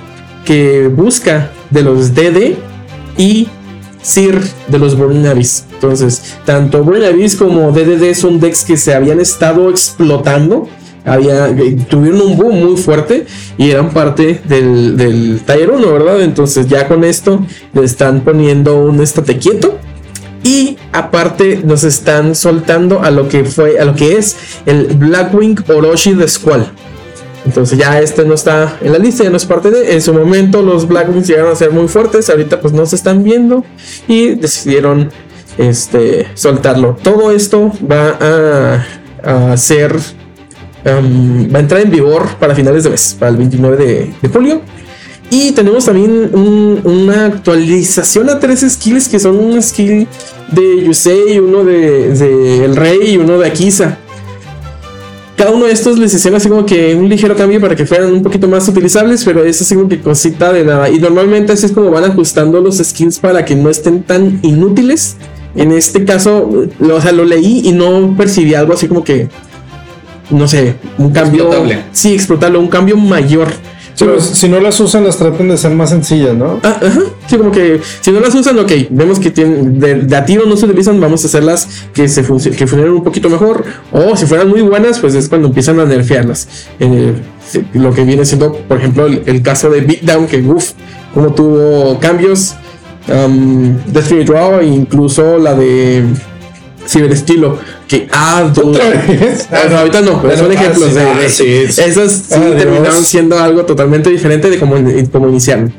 que 0.46 0.88
busca 0.88 1.52
de 1.70 1.82
los 1.82 2.14
DD 2.14 2.71
y 3.18 3.48
Sir 4.02 4.42
de 4.68 4.80
los 4.80 4.98
Burning 4.98 5.28
Abyss. 5.28 5.66
Entonces, 5.74 6.36
tanto 6.46 6.84
Burning 6.84 7.06
Abyss 7.06 7.36
como 7.36 7.72
DDD 7.72 8.14
son 8.16 8.40
decks 8.40 8.64
que 8.64 8.78
se 8.78 8.94
habían 8.94 9.20
estado 9.20 9.70
explotando. 9.70 10.68
Había, 11.04 11.50
eh, 11.50 11.78
tuvieron 11.90 12.22
un 12.22 12.38
boom 12.38 12.60
muy 12.60 12.78
fuerte 12.78 13.26
y 13.58 13.72
eran 13.72 13.90
parte 13.90 14.40
del, 14.46 14.98
del 14.98 15.42
Tier 15.46 15.72
1, 15.72 15.92
¿verdad? 15.92 16.22
Entonces, 16.22 16.68
ya 16.68 16.88
con 16.88 17.04
esto 17.04 17.46
le 17.74 17.84
están 17.84 18.22
poniendo 18.22 18.84
un 18.84 19.02
estate 19.02 19.38
quieto. 19.38 19.80
Y 20.44 20.78
aparte 20.92 21.62
nos 21.64 21.84
están 21.84 22.34
soltando 22.34 23.02
a 23.02 23.12
lo 23.12 23.28
que 23.28 23.44
fue, 23.44 23.80
a 23.80 23.86
lo 23.86 23.96
que 23.96 24.18
es 24.18 24.36
el 24.66 24.88
Blackwing 24.96 25.58
Orochi 25.68 26.14
de 26.14 26.28
Squall. 26.28 26.72
Entonces 27.46 27.78
ya 27.78 28.00
este 28.00 28.24
no 28.24 28.36
está 28.36 28.78
en 28.82 28.92
la 28.92 29.00
lista, 29.00 29.24
ya 29.24 29.30
no 29.32 29.38
es 29.38 29.46
parte 29.46 29.72
de. 29.72 29.94
En 29.94 30.02
su 30.02 30.14
momento 30.14 30.62
los 30.62 30.88
Blackwings 30.88 31.28
llegaron 31.28 31.52
a 31.52 31.56
ser 31.56 31.72
muy 31.72 31.88
fuertes, 31.88 32.30
ahorita 32.30 32.62
pues 32.62 32.74
no 32.74 32.86
se 32.86 32.96
están 32.96 33.24
viendo 33.24 33.66
y 34.08 34.36
decidieron 34.36 35.10
este, 35.58 36.28
soltarlo. 36.36 36.98
Todo 37.02 37.32
esto 37.32 37.72
va 37.92 38.18
a, 39.24 39.52
a 39.52 39.58
ser, 39.58 39.96
um, 40.86 41.52
va 41.54 41.58
a 41.58 41.62
entrar 41.62 41.82
en 41.82 41.90
vigor 41.90 42.28
para 42.40 42.54
finales 42.56 42.84
de 42.84 42.92
mes, 42.92 43.16
para 43.20 43.32
el 43.32 43.38
29 43.38 43.78
de, 44.22 44.30
julio. 44.30 44.62
Y 45.32 45.54
tenemos 45.54 45.86
también 45.86 46.30
un- 46.34 46.82
una 46.84 47.26
actualización 47.28 48.30
a 48.30 48.38
tres 48.40 48.66
skills 48.70 49.08
que 49.08 49.18
son 49.20 49.38
un 49.40 49.64
skill 49.64 50.06
de 50.52 50.84
Yusei, 50.86 51.40
uno 51.40 51.64
de, 51.64 52.10
de 52.14 52.66
El 52.66 52.76
Rey 52.76 53.14
y 53.14 53.18
uno 53.18 53.38
de 53.40 53.48
Akisa. 53.48 53.98
Cada 55.42 55.54
uno 55.54 55.66
de 55.66 55.72
estos 55.72 55.98
les 55.98 56.14
hicieron 56.14 56.38
así 56.38 56.50
como 56.50 56.68
que 56.68 56.94
un 56.94 57.10
ligero 57.10 57.36
cambio 57.36 57.60
para 57.60 57.76
que 57.76 57.84
fueran 57.88 58.14
un 58.14 58.22
poquito 58.22 58.48
más 58.48 58.68
utilizables, 58.68 59.26
pero 59.26 59.44
es 59.44 59.60
así 59.60 59.74
como 59.74 59.90
que 59.90 60.00
cosita 60.00 60.54
de 60.54 60.64
nada. 60.64 60.88
Y 60.88 61.00
normalmente 61.00 61.52
así 61.52 61.66
es 61.66 61.72
como 61.72 61.90
van 61.90 62.04
ajustando 62.04 62.62
los 62.62 62.78
skills 62.78 63.18
para 63.18 63.44
que 63.44 63.56
no 63.56 63.72
estén 63.72 64.04
tan 64.04 64.38
inútiles. 64.44 65.16
En 65.56 65.72
este 65.72 66.06
caso, 66.06 66.68
lo, 66.78 66.96
o 66.96 67.02
sea, 67.02 67.12
lo 67.12 67.26
leí 67.26 67.64
y 67.64 67.72
no 67.72 68.14
percibí 68.16 68.54
algo 68.54 68.74
así 68.74 68.88
como 68.88 69.04
que, 69.04 69.30
no 70.30 70.48
sé, 70.48 70.76
un 71.00 71.10
cambio. 71.10 71.46
Explotable. 71.46 71.86
Sí, 71.92 72.14
explotarlo, 72.14 72.60
un 72.60 72.68
cambio 72.68 72.96
mayor. 72.96 73.48
Sí, 74.02 74.08
pues, 74.08 74.24
si 74.24 74.50
no 74.50 74.60
las 74.60 74.80
usan, 74.80 75.04
las 75.04 75.18
tratan 75.18 75.48
de 75.48 75.58
ser 75.58 75.72
más 75.76 75.92
sencillas, 75.92 76.34
¿no? 76.34 76.60
Ah, 76.64 76.80
ajá. 76.82 77.02
Sí, 77.28 77.38
como 77.38 77.52
que 77.52 77.80
si 78.02 78.12
no 78.12 78.20
las 78.20 78.34
usan, 78.34 78.58
ok, 78.58 78.72
vemos 78.90 79.20
que 79.20 79.30
tienen, 79.30 79.80
de, 79.80 79.94
de 79.94 80.16
a 80.16 80.26
tiro 80.26 80.48
no 80.48 80.58
se 80.58 80.66
utilizan, 80.66 81.00
vamos 81.00 81.24
a 81.24 81.28
hacerlas 81.28 81.68
que, 81.94 82.08
se 82.08 82.26
func- 82.26 82.50
que 82.56 82.66
funcionen 82.66 82.94
un 82.94 83.04
poquito 83.04 83.30
mejor. 83.30 83.64
O 83.92 84.18
si 84.18 84.26
fueran 84.26 84.50
muy 84.50 84.62
buenas, 84.62 84.98
pues 84.98 85.14
es 85.14 85.30
cuando 85.30 85.50
empiezan 85.50 85.80
a 85.80 85.86
nerfearlas. 85.86 86.48
Eh, 86.80 87.14
lo 87.74 87.94
que 87.94 88.04
viene 88.04 88.26
siendo, 88.26 88.54
por 88.54 88.78
ejemplo, 88.80 89.06
el, 89.06 89.22
el 89.28 89.44
caso 89.44 89.70
de 89.70 89.82
Beatdown, 89.82 90.26
que 90.26 90.42
uff, 90.42 90.72
como 91.14 91.34
tuvo 91.34 92.00
cambios. 92.00 92.56
Um, 93.08 93.78
Death 93.88 94.12
e 94.12 94.66
incluso 94.66 95.38
la 95.38 95.54
de 95.56 96.04
Ciberestilo, 96.88 97.58
que 97.88 98.08
dude. 98.54 98.80
Ah, 99.52 99.68
no, 99.70 99.78
ahorita 99.78 100.02
no, 100.02 100.22
pero 100.22 100.38
son 100.38 100.52
ah, 100.52 100.54
ejemplos 100.54 100.94
de, 100.94 101.02
ah, 101.02 101.16
sí, 101.28 101.68
sí 101.70 101.82
Ah, 101.82 101.88
Dios. 101.94 102.24
terminaron 102.30 103.04
siendo 103.04 103.40
algo 103.40 103.66
totalmente 103.66 104.10
diferente 104.10 104.50
de 104.50 104.60
cómo, 104.60 104.76
cómo 105.12 105.30
iniciaron. 105.30 105.74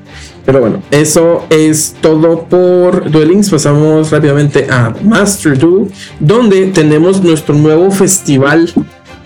Pero 0.44 0.60
bueno, 0.60 0.82
eso 0.90 1.46
es 1.50 1.94
todo 2.00 2.44
por 2.44 3.10
Duel 3.10 3.28
Links. 3.28 3.50
Pasamos 3.50 4.10
rápidamente 4.10 4.66
a 4.70 4.92
Master 5.04 5.56
Duel, 5.56 5.90
donde 6.18 6.66
tenemos 6.66 7.22
nuestro 7.22 7.54
nuevo 7.54 7.90
festival 7.90 8.72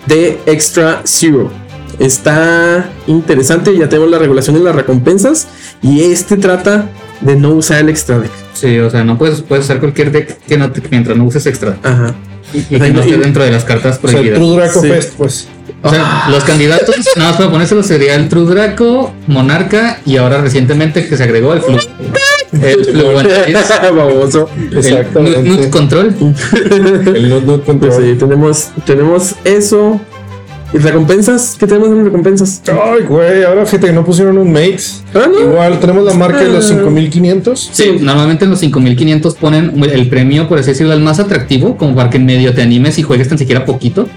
de 0.06 0.38
Extra 0.46 1.00
Zero. 1.04 1.50
Está 1.98 2.90
interesante, 3.06 3.76
ya 3.76 3.88
tenemos 3.88 4.10
la 4.10 4.18
regulación 4.18 4.56
y 4.56 4.60
las 4.60 4.74
recompensas. 4.74 5.48
Y 5.80 6.02
este 6.02 6.36
trata 6.36 6.90
de 7.20 7.36
no 7.36 7.50
usar 7.50 7.80
el 7.80 7.88
extra 7.88 8.18
deck. 8.18 8.30
Sí, 8.54 8.78
o 8.78 8.90
sea, 8.90 9.04
no 9.04 9.18
puedes, 9.18 9.42
puedes 9.42 9.64
usar 9.66 9.80
cualquier 9.80 10.10
deck 10.12 10.38
que 10.46 10.56
no 10.56 10.70
te- 10.70 10.82
mientras 10.90 11.16
no 11.16 11.24
uses 11.24 11.46
extra. 11.46 11.76
Ajá. 11.82 12.14
Y, 12.54 12.58
y 12.58 12.78
que 12.78 12.90
no 12.90 13.00
esté 13.00 13.18
dentro 13.18 13.42
de 13.42 13.50
las 13.50 13.64
cartas 13.64 13.98
O 14.02 14.08
sea, 14.08 14.20
el 14.20 14.30
prohibidas. 14.30 14.38
True 14.38 14.56
Draco 14.56 14.80
Sí. 14.80 14.88
Fest, 14.88 15.14
pues. 15.18 15.48
O 15.82 15.90
sea, 15.90 16.26
los 16.30 16.44
candidatos, 16.44 16.94
nada 17.16 17.30
más 17.30 17.38
para 17.38 17.50
ponérselo, 17.50 17.82
sería 17.82 18.14
el 18.14 18.28
True 18.28 18.46
Draco, 18.46 19.12
Monarca 19.26 20.00
y 20.06 20.16
ahora 20.16 20.40
recientemente 20.40 21.06
que 21.08 21.16
se 21.16 21.22
agregó 21.24 21.52
el 21.54 21.60
Flu. 21.60 21.76
El 22.52 22.84
Fluence, 22.84 23.54
Baboso. 23.94 24.48
el 24.70 25.44
Nut 25.48 25.68
Control. 25.70 26.14
El 27.14 27.28
Nut 27.28 27.44
Nut 27.44 27.64
Control. 27.64 27.90
Pues 27.92 28.06
sí, 28.08 28.14
tenemos, 28.18 28.68
tenemos 28.86 29.34
eso. 29.44 30.00
¿Y 30.74 30.78
recompensas? 30.78 31.56
¿Qué 31.58 31.66
tenemos 31.66 31.88
en 31.90 32.04
recompensas? 32.04 32.60
Ay, 32.68 33.04
güey, 33.08 33.44
ahora 33.44 33.64
fíjate 33.64 33.86
que 33.86 33.92
no 33.92 34.04
pusieron 34.04 34.36
un 34.36 34.52
Mates. 34.52 35.02
Ah, 35.14 35.26
no. 35.32 35.40
Igual 35.40 35.78
tenemos 35.78 36.04
la 36.04 36.14
marca 36.14 36.40
de 36.40 36.50
los 36.50 36.64
Ah. 36.66 36.68
5500. 36.74 37.70
Sí, 37.72 37.96
normalmente 38.00 38.44
en 38.44 38.50
los 38.50 38.58
5500 38.60 39.34
ponen 39.36 39.72
el 39.84 40.08
premio, 40.08 40.48
por 40.48 40.58
así 40.58 40.70
decirlo, 40.70 40.92
el 40.92 41.00
más 41.00 41.20
atractivo, 41.20 41.76
como 41.76 41.94
para 41.94 42.10
que 42.10 42.16
en 42.16 42.26
medio 42.26 42.52
te 42.52 42.62
animes 42.62 42.98
y 42.98 43.02
juegues 43.02 43.28
tan 43.28 43.38
siquiera 43.38 43.64
poquito. 43.64 44.08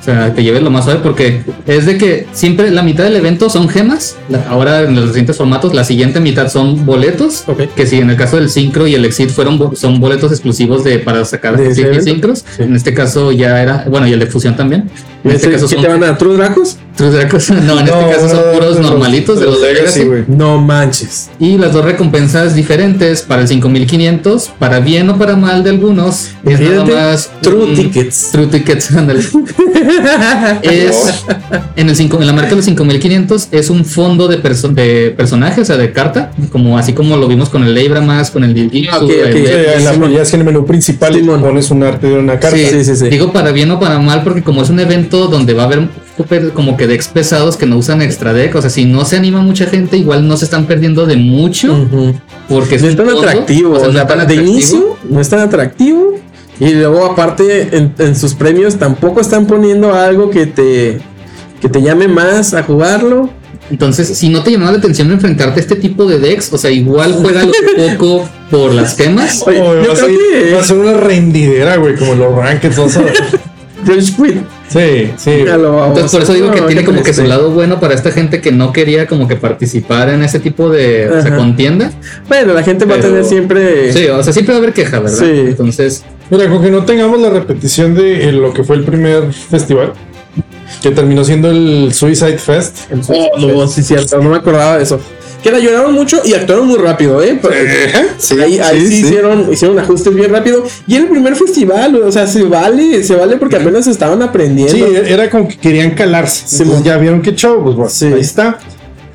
O 0.00 0.04
sea, 0.04 0.34
te 0.34 0.42
lleves 0.42 0.62
lo 0.62 0.70
más 0.70 0.84
suave, 0.84 1.00
porque 1.02 1.40
es 1.66 1.86
de 1.86 1.96
que 1.96 2.26
siempre 2.32 2.70
la 2.70 2.82
mitad 2.82 3.04
del 3.04 3.16
evento 3.16 3.48
son 3.48 3.70
gemas. 3.70 4.16
ahora 4.50 4.82
en 4.82 4.94
los 4.94 5.06
siguientes 5.06 5.38
formatos, 5.38 5.72
la 5.72 5.82
siguiente 5.82 6.20
mitad 6.20 6.48
son 6.50 6.84
boletos. 6.84 7.44
Ok. 7.46 7.62
Que 7.74 7.86
si 7.86 8.00
en 8.00 8.10
el 8.10 8.16
caso 8.18 8.36
del 8.36 8.50
Syncro 8.50 8.86
y 8.86 8.94
el 8.94 9.06
Exit 9.06 9.30
fueron 9.30 9.74
son 9.74 10.00
boletos 10.00 10.30
exclusivos 10.30 10.84
de 10.84 10.98
para 10.98 11.24
sacar 11.24 11.56
¿De? 11.56 11.74
Syncros. 12.02 12.44
Sí. 12.54 12.64
En 12.64 12.76
este 12.76 12.92
caso 12.92 13.32
ya 13.32 13.62
era, 13.62 13.86
bueno, 13.88 14.06
y 14.06 14.12
el 14.12 14.18
de 14.20 14.26
Fusión 14.26 14.54
también. 14.56 14.90
En 15.24 15.30
este 15.30 15.50
caso 15.50 15.66
¿Qué 15.66 15.74
son 15.74 15.82
te 15.82 15.88
van 15.88 16.02
a 16.02 16.06
dar? 16.08 16.18
¿True 16.18 16.36
Dracos? 16.36 16.76
True 16.96 17.10
Dracos. 17.10 17.50
No, 17.50 17.80
en 17.80 17.86
este 17.88 18.10
caso 18.10 18.28
son 18.28 18.38
de- 18.38 18.52
puros 18.52 18.76
de 18.76 18.82
normalitos 18.82 19.40
de 19.40 19.46
los 19.46 19.60
Legacy. 19.60 20.04
güey. 20.04 20.24
No 20.28 20.60
manches. 20.60 21.30
Y 21.40 21.56
las 21.58 21.72
dos 21.72 21.84
recompensas 21.84 22.54
diferentes 22.54 23.22
para 23.22 23.42
el 23.42 23.48
5500, 23.48 24.52
para 24.58 24.80
bien 24.80 25.08
o 25.10 25.16
para 25.18 25.34
mal 25.36 25.64
de 25.64 25.70
algunos, 25.70 26.28
es 26.44 26.60
nada 26.60 26.84
más 26.84 27.30
True 27.40 27.64
un- 27.64 27.74
Tickets. 27.74 28.28
True 28.32 28.46
Tickets, 28.48 28.90
ándale. 28.96 29.20
es 30.62 31.24
en, 31.76 31.88
el 31.88 31.96
cinco- 31.96 32.20
en 32.20 32.26
la 32.26 32.32
marca 32.32 32.50
de 32.50 32.56
los 32.56 32.64
5500 32.66 33.48
es 33.50 33.70
un 33.70 33.84
fondo 33.84 34.28
de, 34.28 34.42
perso- 34.42 34.68
de 34.72 35.12
personajes, 35.16 35.58
o 35.60 35.64
sea, 35.64 35.76
de 35.76 35.92
carta, 35.92 36.32
como 36.52 36.78
así 36.78 36.92
como 36.92 37.16
lo 37.16 37.28
vimos 37.28 37.48
con 37.48 37.64
el 37.64 37.74
Lebra 37.74 38.00
más, 38.00 38.30
con 38.30 38.44
el 38.44 38.54
Dilgitsu, 38.54 38.90
Ah, 38.92 38.98
ok, 38.98 39.04
ok. 39.04 39.10
el- 39.10 39.46
Sí, 39.46 39.52
en 39.78 39.84
la- 39.84 39.92
Simón. 39.92 40.12
ya 40.12 40.22
es 40.22 40.30
que 40.30 40.36
en 40.36 40.40
el 40.42 40.46
menú 40.46 40.66
principal 40.66 41.14
Simón. 41.14 41.40
pones 41.40 41.70
un 41.70 41.82
arte 41.82 42.06
de 42.08 42.18
una 42.18 42.38
carta. 42.38 42.56
Sí, 42.56 42.66
Sí, 42.70 42.84
sí, 42.84 42.96
sí. 42.96 43.08
Digo 43.08 43.32
para 43.32 43.52
bien 43.52 43.70
o 43.70 43.78
para 43.80 43.98
mal, 43.98 44.22
porque 44.22 44.42
como 44.42 44.62
es 44.62 44.70
un 44.70 44.80
evento 44.80 45.13
donde 45.28 45.54
va 45.54 45.62
a 45.62 45.66
haber 45.66 45.88
como 46.54 46.76
que 46.76 46.86
decks 46.86 47.08
pesados 47.08 47.56
que 47.56 47.66
no 47.66 47.76
usan 47.76 48.02
extra 48.02 48.32
deck, 48.32 48.54
o 48.54 48.60
sea, 48.60 48.70
si 48.70 48.84
no 48.84 49.04
se 49.04 49.16
anima 49.16 49.40
mucha 49.40 49.66
gente, 49.66 49.96
igual 49.96 50.26
no 50.28 50.36
se 50.36 50.44
están 50.44 50.66
perdiendo 50.66 51.06
de 51.06 51.16
mucho, 51.16 51.88
porque 52.48 52.78
No 52.78 52.86
es 52.88 52.90
un 52.92 52.96
tan 52.96 53.08
atractivo. 53.10 53.72
o 53.74 53.78
sea, 53.80 53.88
O 53.88 53.88
no 53.88 53.92
sea, 53.92 54.02
es 54.02 54.08
tan 54.08 54.18
para 54.18 54.24
de 54.26 54.34
atractivo. 54.34 54.52
inicio 54.52 54.96
no 55.08 55.20
es 55.20 55.28
tan 55.28 55.40
atractivo. 55.40 56.14
Y 56.60 56.70
luego, 56.74 57.04
aparte, 57.04 57.76
en, 57.76 57.94
en 57.98 58.14
sus 58.14 58.34
premios 58.34 58.76
tampoco 58.76 59.20
están 59.20 59.46
poniendo 59.46 59.92
algo 59.92 60.30
que 60.30 60.46
te, 60.46 61.00
que 61.60 61.68
te 61.68 61.82
llame 61.82 62.06
más 62.06 62.54
a 62.54 62.62
jugarlo. 62.62 63.28
Entonces, 63.70 64.06
si 64.16 64.28
no 64.28 64.42
te 64.44 64.52
llamaba 64.52 64.72
la 64.72 64.78
atención 64.78 65.10
enfrentarte 65.10 65.58
a 65.58 65.62
este 65.62 65.74
tipo 65.76 66.04
de 66.04 66.18
decks, 66.20 66.52
o 66.52 66.58
sea, 66.58 66.70
igual 66.70 67.14
juega 67.20 67.42
poco 67.98 68.28
por 68.50 68.72
las 68.72 68.94
temas. 68.96 69.42
Oye, 69.46 69.58
va, 69.58 69.92
a 69.92 69.96
ser, 69.96 70.10
va 70.54 70.60
a 70.60 70.64
ser 70.64 70.76
una 70.76 70.92
rendidera, 70.92 71.76
güey, 71.76 71.96
como 71.96 72.14
los 72.14 72.32
rankings. 72.36 72.76
Rage 72.76 74.12
Quit. 74.16 74.36
Sí, 74.68 75.12
sí. 75.16 75.30
Entonces, 75.30 76.10
por 76.10 76.22
eso 76.22 76.32
digo 76.32 76.50
que 76.50 76.60
No, 76.60 76.66
tiene 76.66 76.84
como 76.84 77.02
que 77.02 77.12
su 77.12 77.24
lado 77.24 77.50
bueno 77.50 77.80
para 77.80 77.94
esta 77.94 78.10
gente 78.10 78.40
que 78.40 78.50
no 78.50 78.72
quería 78.72 79.06
como 79.06 79.28
que 79.28 79.36
participar 79.36 80.08
en 80.08 80.22
ese 80.22 80.40
tipo 80.40 80.70
de 80.70 81.08
o 81.10 81.22
sea, 81.22 81.36
contienda. 81.36 81.92
Bueno, 82.28 82.54
la 82.54 82.62
gente 82.62 82.84
va 82.84 82.96
a 82.96 83.00
tener 83.00 83.24
siempre. 83.24 83.92
Sí, 83.92 84.06
o 84.06 84.22
sea, 84.22 84.32
siempre 84.32 84.54
va 84.54 84.58
a 84.58 84.62
haber 84.62 84.72
queja, 84.72 85.00
¿verdad? 85.00 85.18
Sí. 85.18 85.30
Entonces, 85.30 86.04
Mira, 86.30 86.48
con 86.48 86.62
que 86.62 86.70
no 86.70 86.84
tengamos 86.84 87.20
la 87.20 87.30
repetición 87.30 87.94
de 87.94 88.28
eh, 88.28 88.32
lo 88.32 88.52
que 88.54 88.64
fue 88.64 88.76
el 88.76 88.84
primer 88.84 89.32
festival, 89.32 89.92
que 90.82 90.90
terminó 90.90 91.22
siendo 91.22 91.50
el 91.50 91.92
Suicide 91.92 92.38
Fest. 92.38 92.90
Oh, 93.08 93.38
no, 93.38 93.66
sí, 93.68 93.82
cierto, 93.82 94.18
no 94.20 94.30
me 94.30 94.36
acordaba 94.36 94.78
de 94.78 94.84
eso. 94.84 95.00
Que 95.44 95.50
la 95.52 95.58
lloraron 95.60 95.92
mucho 95.94 96.20
y 96.24 96.32
actuaron 96.34 96.66
muy 96.66 96.78
rápido, 96.78 97.22
¿eh? 97.22 97.38
Pero- 97.40 97.54
sí, 98.18 98.34
ahí 98.40 98.58
ahí 98.58 98.80
sí, 98.80 98.86
sí, 98.88 98.96
sí. 98.96 99.04
Hicieron, 99.06 99.52
hicieron 99.52 99.78
ajustes 99.78 100.14
bien 100.14 100.32
rápido. 100.32 100.64
Y 100.86 100.96
el 100.96 101.06
primer 101.06 101.36
festival, 101.36 101.94
o 102.02 102.10
sea, 102.10 102.26
se 102.26 102.42
vale, 102.44 103.04
se 103.04 103.14
vale 103.14 103.36
porque 103.36 103.56
apenas 103.56 103.86
estaban 103.86 104.22
aprendiendo. 104.22 104.74
Sí, 104.74 104.84
era 105.06 105.28
como 105.30 105.46
que 105.46 105.56
querían 105.58 105.90
calarse. 105.90 106.44
Sí, 106.46 106.56
Entonces 106.62 106.78
mo- 106.80 106.84
ya 106.84 106.96
vieron 106.96 107.20
qué 107.22 107.34
show, 107.34 107.62
pues 107.62 107.76
bueno, 108.00 108.14
ahí 108.16 108.20
está. 108.22 108.58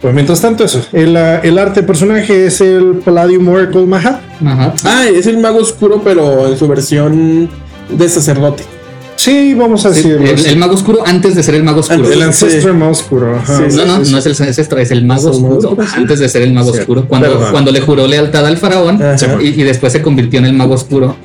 Pues 0.02 0.14
mientras 0.14 0.40
tanto, 0.40 0.64
eso. 0.64 0.82
El, 0.94 1.18
ah, 1.18 1.42
el 1.44 1.58
arte 1.58 1.84
personaje 1.84 2.46
es 2.46 2.62
el 2.62 3.02
Palladium 3.04 3.48
Oracle 3.50 3.82
Mahat. 3.86 4.22
ajá. 4.46 4.74
Ah, 4.86 5.06
es 5.14 5.28
el 5.28 5.40
mago 5.40 5.58
oscuro, 5.60 6.00
pero 6.04 6.48
en 6.48 6.58
su 6.58 6.68
versión 6.68 7.50
de 7.90 8.08
sacerdote. 8.08 8.64
Sí, 9.20 9.54
vamos 9.54 9.86
a 9.86 9.94
Sí, 9.94 10.04
decirlo. 10.10 10.26
el, 10.28 10.46
el 10.46 10.58
mago 10.58 10.74
oscuro 10.76 11.00
antes 11.06 11.36
de 11.36 11.44
ser 11.44 11.56
el 11.56 11.64
mago 11.64 11.82
oscuro. 11.82 12.10
El 12.10 12.20
de- 12.20 12.26
ancestro 12.26 12.74
más 12.74 13.02
oscuro. 13.02 13.36
ajá. 13.36 13.58
Sí, 13.58 13.64
sí, 13.72 13.78
No, 13.78 13.86
no, 13.98 14.06
sí, 14.06 14.12
no 14.14 14.18
es 14.18 14.26
el 14.26 14.48
ancestro, 14.48 14.78
es 14.80 14.92
el 14.92 15.06
mago 15.06 15.30
oscuro. 15.32 15.58
oscuro, 15.58 15.84
sí. 15.86 15.94
Antes 15.98 16.20
de 16.20 16.30
ser 16.30 16.42
el 16.44 16.54
mago 16.54 16.72
Sí, 16.74 16.80
oscuro. 16.80 17.06
Cuando, 17.08 17.28
perdón. 17.34 17.52
cuando 17.52 17.72
le 17.72 17.82
juró 17.82 18.08
lealtad 18.08 18.46
al 18.46 18.58
faraón 18.58 19.00
y, 19.42 19.48
y 19.48 19.64
después 19.64 19.92
se 19.92 20.02
convirtió 20.02 20.40
en 20.40 20.46
el 20.46 20.54
mago 20.54 20.74
oscuro 20.76 21.16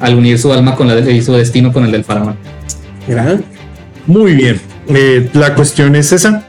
al 0.00 0.16
unir 0.16 0.38
su 0.38 0.52
alma 0.52 0.74
con 0.74 0.88
la 0.88 0.96
de, 0.96 1.12
y 1.12 1.22
su 1.22 1.32
destino 1.32 1.72
con 1.72 1.84
el 1.84 1.92
del 1.92 2.02
faraón. 2.04 2.36
Muy 4.06 4.32
bien. 4.34 4.60
Eh, 4.88 5.30
la 5.34 5.54
cuestión 5.54 5.94
es 5.96 6.12
esa. 6.12 6.48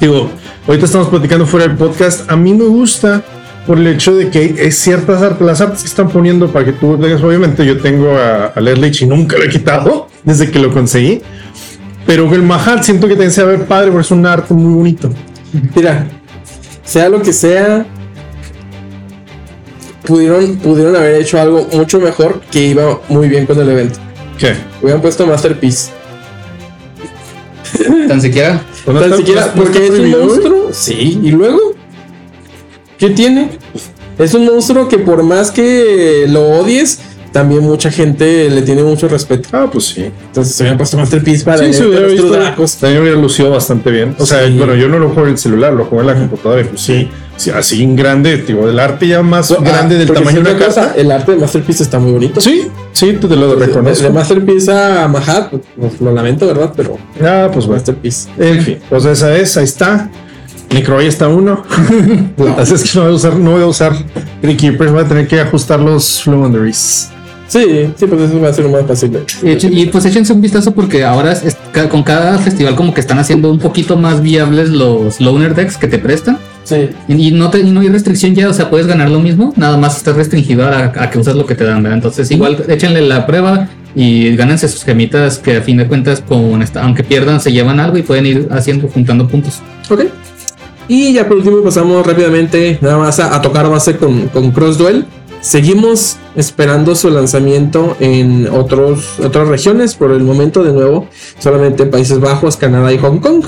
Digo, 0.00 0.30
ahorita 0.66 0.86
estamos 0.86 1.08
platicando 1.08 1.46
fuera 1.46 1.66
del 1.68 1.76
podcast. 1.76 2.30
A 2.30 2.36
mí 2.36 2.54
me 2.54 2.64
gusta 2.64 3.22
por 3.68 3.76
el 3.76 3.86
hecho 3.86 4.16
de 4.16 4.30
que 4.30 4.56
hay 4.58 4.72
ciertas 4.72 5.20
artes, 5.20 5.46
las 5.46 5.60
artes 5.60 5.82
que 5.82 5.88
están 5.88 6.08
poniendo 6.08 6.50
para 6.50 6.64
que 6.64 6.72
tú 6.72 6.96
tengas, 6.96 7.22
obviamente 7.22 7.66
yo 7.66 7.76
tengo 7.76 8.16
a, 8.16 8.46
a 8.46 8.60
Leslie 8.62 8.90
y 9.02 9.04
nunca 9.04 9.36
lo 9.36 9.44
he 9.44 9.50
quitado 9.50 10.08
desde 10.24 10.50
que 10.50 10.58
lo 10.58 10.72
conseguí. 10.72 11.20
Pero 12.06 12.32
el 12.34 12.42
Mahal 12.42 12.82
siento 12.82 13.06
que 13.06 13.14
va 13.14 13.24
a 13.24 13.44
ver 13.44 13.66
padre 13.66 13.90
porque 13.90 14.06
es 14.06 14.10
un 14.10 14.24
arte 14.24 14.54
muy 14.54 14.72
bonito. 14.72 15.10
Mira, 15.76 16.06
sea 16.82 17.10
lo 17.10 17.20
que 17.20 17.34
sea, 17.34 17.84
pudieron, 20.06 20.56
pudieron 20.56 20.96
haber 20.96 21.20
hecho 21.20 21.38
algo 21.38 21.68
mucho 21.70 22.00
mejor 22.00 22.40
que 22.50 22.68
iba 22.68 23.00
muy 23.10 23.28
bien 23.28 23.44
con 23.44 23.60
el 23.60 23.68
evento. 23.68 23.98
¿Qué? 24.38 24.54
Hubieran 24.80 25.02
puesto 25.02 25.26
Masterpiece. 25.26 25.90
Tan 28.08 28.22
siquiera. 28.22 28.62
Tan 28.86 29.14
siquiera, 29.14 29.52
porque 29.54 29.88
es 29.88 29.90
un 29.90 30.10
monstruo. 30.10 30.68
Sí, 30.72 31.20
y 31.22 31.30
luego, 31.32 31.74
¿qué 32.98 33.10
tiene? 33.10 33.50
Es 34.18 34.34
un 34.34 34.44
monstruo 34.44 34.88
que 34.88 34.98
por 34.98 35.22
más 35.22 35.50
que 35.50 36.26
lo 36.28 36.42
odies, 36.42 36.98
también 37.32 37.62
mucha 37.62 37.90
gente 37.90 38.50
le 38.50 38.62
tiene 38.62 38.82
mucho 38.82 39.06
respeto. 39.06 39.48
Ah, 39.52 39.68
pues 39.70 39.84
sí. 39.84 40.10
Entonces 40.26 40.54
se 40.56 40.62
hubieran 40.64 40.78
puesto 40.78 40.96
Masterpiece 40.96 41.44
para 41.44 41.58
Sí, 41.58 41.72
se 41.72 41.86
hubiera 41.86 42.06
visto. 42.08 42.32
También 42.80 43.02
hubiera 43.02 43.18
lucido 43.18 43.50
bastante 43.50 43.90
bien. 43.90 44.16
O 44.18 44.26
sea, 44.26 44.46
Sí. 44.46 44.56
bueno, 44.58 44.74
yo 44.74 44.88
no 44.88 44.98
lo 44.98 45.08
juego 45.10 45.24
en 45.26 45.32
el 45.34 45.38
celular, 45.38 45.72
lo 45.72 45.84
juego 45.84 46.00
en 46.00 46.06
la 46.08 46.14
computadora. 46.14 46.62
y 46.62 46.64
Pues 46.64 46.80
sí, 46.80 47.06
sí, 47.36 47.50
así 47.50 47.82
en 47.82 47.94
grande, 47.94 48.38
digo, 48.38 48.68
el 48.68 48.80
arte 48.80 49.06
ya 49.06 49.22
más 49.22 49.52
Ah, 49.52 49.58
grande 49.60 49.98
del 49.98 50.10
tamaño 50.10 50.40
de 50.42 50.50
una 50.50 50.58
casa. 50.58 50.88
cosa, 50.88 50.94
El 50.96 51.12
arte 51.12 51.32
de 51.32 51.38
Masterpiece 51.38 51.82
está 51.84 51.98
muy 52.00 52.12
bonito. 52.12 52.40
Sí, 52.40 52.66
sí, 52.92 53.12
te 53.12 53.36
lo 53.36 53.54
De, 53.54 53.66
reconozco. 53.66 54.02
de 54.04 54.10
Masterpiece 54.10 54.72
a 54.72 55.06
Mahat, 55.06 55.50
pues, 55.78 56.00
lo 56.00 56.12
lamento, 56.12 56.46
¿verdad? 56.46 56.72
Pero 56.74 56.96
Ah, 57.22 57.48
pues 57.52 57.66
bueno. 57.66 57.74
Masterpiece. 57.78 58.30
En 58.38 58.62
fin, 58.62 58.78
pues 58.88 59.04
esa 59.04 59.36
es, 59.36 59.56
ahí 59.56 59.64
está. 59.64 60.10
Necro, 60.70 60.98
ahí 60.98 61.06
está 61.06 61.28
uno. 61.28 61.62
Así 62.58 62.74
es 62.74 62.90
que 62.92 62.98
no 62.98 63.04
voy 63.04 63.12
a 63.12 63.16
usar, 63.16 63.36
no 63.36 63.50
voy 63.52 63.62
a 63.62 63.66
usar 63.66 63.92
Keepers, 64.42 64.92
voy 64.92 65.00
a 65.02 65.08
tener 65.08 65.26
que 65.26 65.40
ajustar 65.40 65.80
los 65.80 66.22
Fluendaries. 66.22 67.10
Sí, 67.48 67.90
sí, 67.96 68.06
pues 68.06 68.20
eso 68.20 68.38
va 68.40 68.48
a 68.48 68.52
ser 68.52 68.68
más 68.68 68.84
fácil. 68.86 69.18
Y, 69.42 69.86
pues 69.86 70.04
échense 70.04 70.34
un 70.34 70.42
vistazo 70.42 70.74
porque 70.74 71.02
ahora 71.04 71.32
es- 71.32 71.56
con 71.90 72.02
cada 72.02 72.36
festival 72.38 72.74
como 72.76 72.92
que 72.92 73.00
están 73.00 73.18
haciendo 73.18 73.50
un 73.50 73.58
poquito 73.58 73.96
más 73.96 74.20
viables 74.20 74.68
los 74.68 75.18
loaner 75.20 75.54
decks 75.54 75.78
que 75.78 75.86
te 75.86 75.98
prestan. 75.98 76.38
Sí. 76.64 76.90
Y, 77.08 77.28
y 77.28 77.30
no, 77.30 77.48
te, 77.48 77.60
y 77.60 77.70
no 77.70 77.80
hay 77.80 77.88
restricción 77.88 78.34
ya, 78.34 78.50
o 78.50 78.52
sea, 78.52 78.68
puedes 78.68 78.86
ganar 78.86 79.08
lo 79.08 79.20
mismo, 79.20 79.54
nada 79.56 79.78
más 79.78 79.96
estás 79.96 80.14
restringido 80.16 80.66
a, 80.66 80.92
a 80.94 81.08
que 81.10 81.18
usas 81.18 81.34
lo 81.34 81.46
que 81.46 81.54
te 81.54 81.64
dan, 81.64 81.82
¿verdad? 81.82 81.96
Entonces 81.96 82.30
igual 82.30 82.62
échenle 82.68 83.00
la 83.00 83.26
prueba 83.26 83.68
y 83.94 84.36
gánense 84.36 84.68
sus 84.68 84.84
gemitas 84.84 85.38
que 85.38 85.56
a 85.56 85.62
fin 85.62 85.78
de 85.78 85.86
cuentas, 85.86 86.20
con 86.20 86.60
esta, 86.60 86.82
aunque 86.82 87.02
pierdan, 87.02 87.40
se 87.40 87.52
llevan 87.52 87.80
algo 87.80 87.96
y 87.96 88.02
pueden 88.02 88.26
ir 88.26 88.48
haciendo, 88.50 88.86
juntando 88.88 89.26
puntos. 89.26 89.62
Ok. 89.88 90.02
Y 90.88 91.12
ya 91.12 91.28
por 91.28 91.36
último 91.36 91.62
pasamos 91.62 92.06
rápidamente 92.06 92.78
nada 92.80 92.98
más 92.98 93.20
a, 93.20 93.34
a 93.34 93.42
tocar 93.42 93.68
base 93.68 93.96
con, 93.96 94.28
con 94.28 94.50
Cross 94.50 94.78
Duel. 94.78 95.04
Seguimos 95.40 96.16
esperando 96.34 96.94
su 96.94 97.10
lanzamiento 97.10 97.96
en 98.00 98.48
otros, 98.48 99.20
otras 99.20 99.46
regiones 99.48 99.94
por 99.94 100.10
el 100.10 100.24
momento 100.24 100.64
de 100.64 100.72
nuevo. 100.72 101.06
Solamente 101.38 101.84
en 101.84 101.90
Países 101.90 102.18
Bajos, 102.18 102.56
Canadá 102.56 102.92
y 102.92 102.98
Hong 102.98 103.18
Kong. 103.18 103.44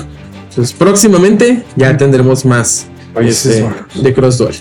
Entonces 0.49 0.73
próximamente 0.73 1.63
ya 1.75 1.97
tendremos 1.97 2.45
más 2.45 2.85
Países 3.13 3.57
este, 3.57 4.01
de 4.01 4.13
Cross 4.13 4.37
Duel. 4.37 4.55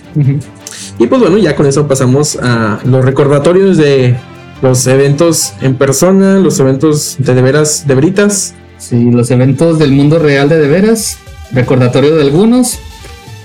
Y 0.98 1.06
pues 1.06 1.20
bueno, 1.20 1.38
ya 1.38 1.54
con 1.54 1.66
eso 1.66 1.86
pasamos 1.86 2.36
a 2.42 2.80
los 2.84 3.04
recordatorios 3.04 3.76
de 3.76 4.16
los 4.60 4.86
eventos 4.86 5.52
en 5.60 5.76
persona, 5.76 6.38
los 6.38 6.58
eventos 6.60 7.16
de 7.18 7.34
de 7.34 7.42
veras 7.42 7.86
de 7.86 7.94
veritas. 7.94 8.54
Sí, 8.78 9.10
los 9.10 9.30
eventos 9.30 9.78
del 9.78 9.92
mundo 9.92 10.18
real 10.18 10.48
de 10.48 10.58
de 10.58 10.68
veras, 10.68 11.18
recordatorio 11.52 12.14
de 12.16 12.22
algunos. 12.22 12.78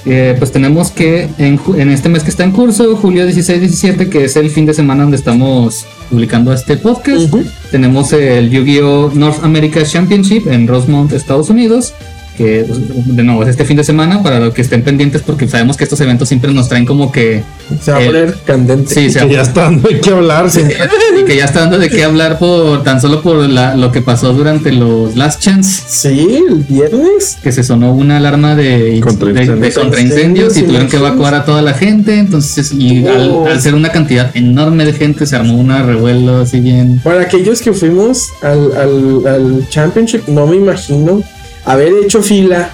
Eh, 0.07 0.35
pues 0.37 0.51
tenemos 0.51 0.91
que 0.91 1.27
en, 1.39 1.89
este 1.89 2.09
mes 2.09 2.23
que 2.23 2.29
está 2.29 2.43
en 2.43 2.51
curso, 2.51 2.95
julio 2.95 3.27
16-17, 3.27 4.07
que 4.09 4.25
es 4.25 4.35
el 4.35 4.51
fin 4.51 4.67
de 4.67 4.75
semana 4.75 5.01
donde 5.01 5.17
estamos 5.17 5.87
publicando 6.11 6.53
este 6.53 6.77
podcast, 6.77 7.33
tenemos 7.71 8.13
el 8.13 8.51
Yu-Gi-Oh! 8.51 9.11
North 9.15 9.43
America 9.43 9.83
Championship 9.83 10.45
en 10.47 10.67
Rosemont, 10.67 11.11
Estados 11.11 11.49
Unidos. 11.49 11.95
Que 12.37 12.65
de 12.67 13.23
nuevo 13.23 13.43
es 13.43 13.49
este 13.49 13.63
fin 13.65 13.77
de 13.77 13.83
semana 13.83 14.21
para 14.21 14.39
los 14.39 14.53
que 14.53 14.61
estén 14.61 14.83
pendientes, 14.83 15.21
porque 15.21 15.47
sabemos 15.47 15.77
que 15.77 15.83
estos 15.85 15.99
eventos 16.01 16.27
siempre 16.27 16.51
nos 16.53 16.67
traen 16.67 16.85
como 16.85 17.11
que. 17.11 17.43
Se 17.81 17.91
va 17.91 17.97
a 17.97 18.05
poner 18.05 18.35
candente. 18.45 18.93
Sí, 18.93 19.09
se 19.09 19.19
va- 19.21 19.27
Que 19.27 19.33
ya 19.35 19.41
está 19.41 19.61
dando 19.63 19.87
de 19.89 19.99
qué 20.01 20.09
hablar. 20.09 20.49
sí. 20.49 20.61
y 21.21 21.23
que 21.23 21.37
ya 21.37 21.45
está 21.45 21.61
dando 21.61 21.77
de 21.79 21.89
qué 21.89 22.03
hablar 22.03 22.37
por 22.39 22.83
tan 22.83 22.99
solo 23.01 23.21
por 23.21 23.37
la- 23.49 23.75
lo 23.75 23.91
que 23.91 24.01
pasó 24.01 24.33
durante 24.33 24.71
los 24.71 25.15
Last 25.15 25.41
Chance. 25.41 25.83
Sí, 25.87 26.43
el 26.49 26.55
viernes. 26.63 27.37
Que 27.41 27.51
se 27.51 27.63
sonó 27.63 27.93
una 27.93 28.17
alarma 28.17 28.55
de, 28.55 28.99
Contra 29.01 29.29
de- 29.31 29.71
contraincendios 29.73 30.57
y 30.57 30.63
tuvieron 30.63 30.87
que 30.87 30.97
evacuar 30.97 31.33
a 31.35 31.45
toda 31.45 31.61
la 31.61 31.73
gente. 31.73 32.17
Entonces, 32.19 32.71
y 32.73 33.05
al, 33.07 33.47
al 33.47 33.61
ser 33.61 33.73
una 33.75 33.89
cantidad 33.91 34.35
enorme 34.35 34.85
de 34.85 34.93
gente, 34.93 35.25
se 35.25 35.35
armó 35.35 35.57
una 35.57 35.83
revuelo 35.83 36.41
así 36.41 36.59
bien. 36.59 36.99
Para 37.03 37.21
aquellos 37.21 37.61
que 37.61 37.71
fuimos 37.73 38.29
al, 38.41 38.71
al, 38.77 39.27
al 39.27 39.69
Championship, 39.69 40.27
no 40.27 40.45
me 40.47 40.57
imagino 40.57 41.23
haber 41.65 41.93
hecho 42.03 42.21
fila 42.21 42.69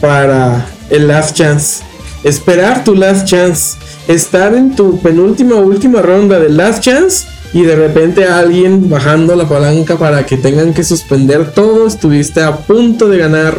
para 0.00 0.66
el 0.90 1.08
Last 1.08 1.36
Chance. 1.36 1.82
Esperar 2.24 2.84
tu 2.84 2.94
Last 2.94 3.26
Chance. 3.26 3.78
Estar 4.08 4.54
en 4.54 4.76
tu 4.76 5.00
penúltima 5.00 5.56
o 5.56 5.62
última 5.62 6.02
ronda 6.02 6.38
del 6.38 6.56
Last 6.56 6.82
Chance. 6.82 7.26
Y 7.52 7.62
de 7.62 7.76
repente 7.76 8.24
alguien 8.26 8.88
bajando 8.88 9.34
la 9.34 9.48
palanca 9.48 9.96
para 9.96 10.26
que 10.26 10.36
tengan 10.36 10.74
que 10.74 10.84
suspender 10.84 11.52
todo. 11.52 11.86
Estuviste 11.86 12.42
a 12.42 12.56
punto 12.56 13.08
de 13.08 13.18
ganar 13.18 13.56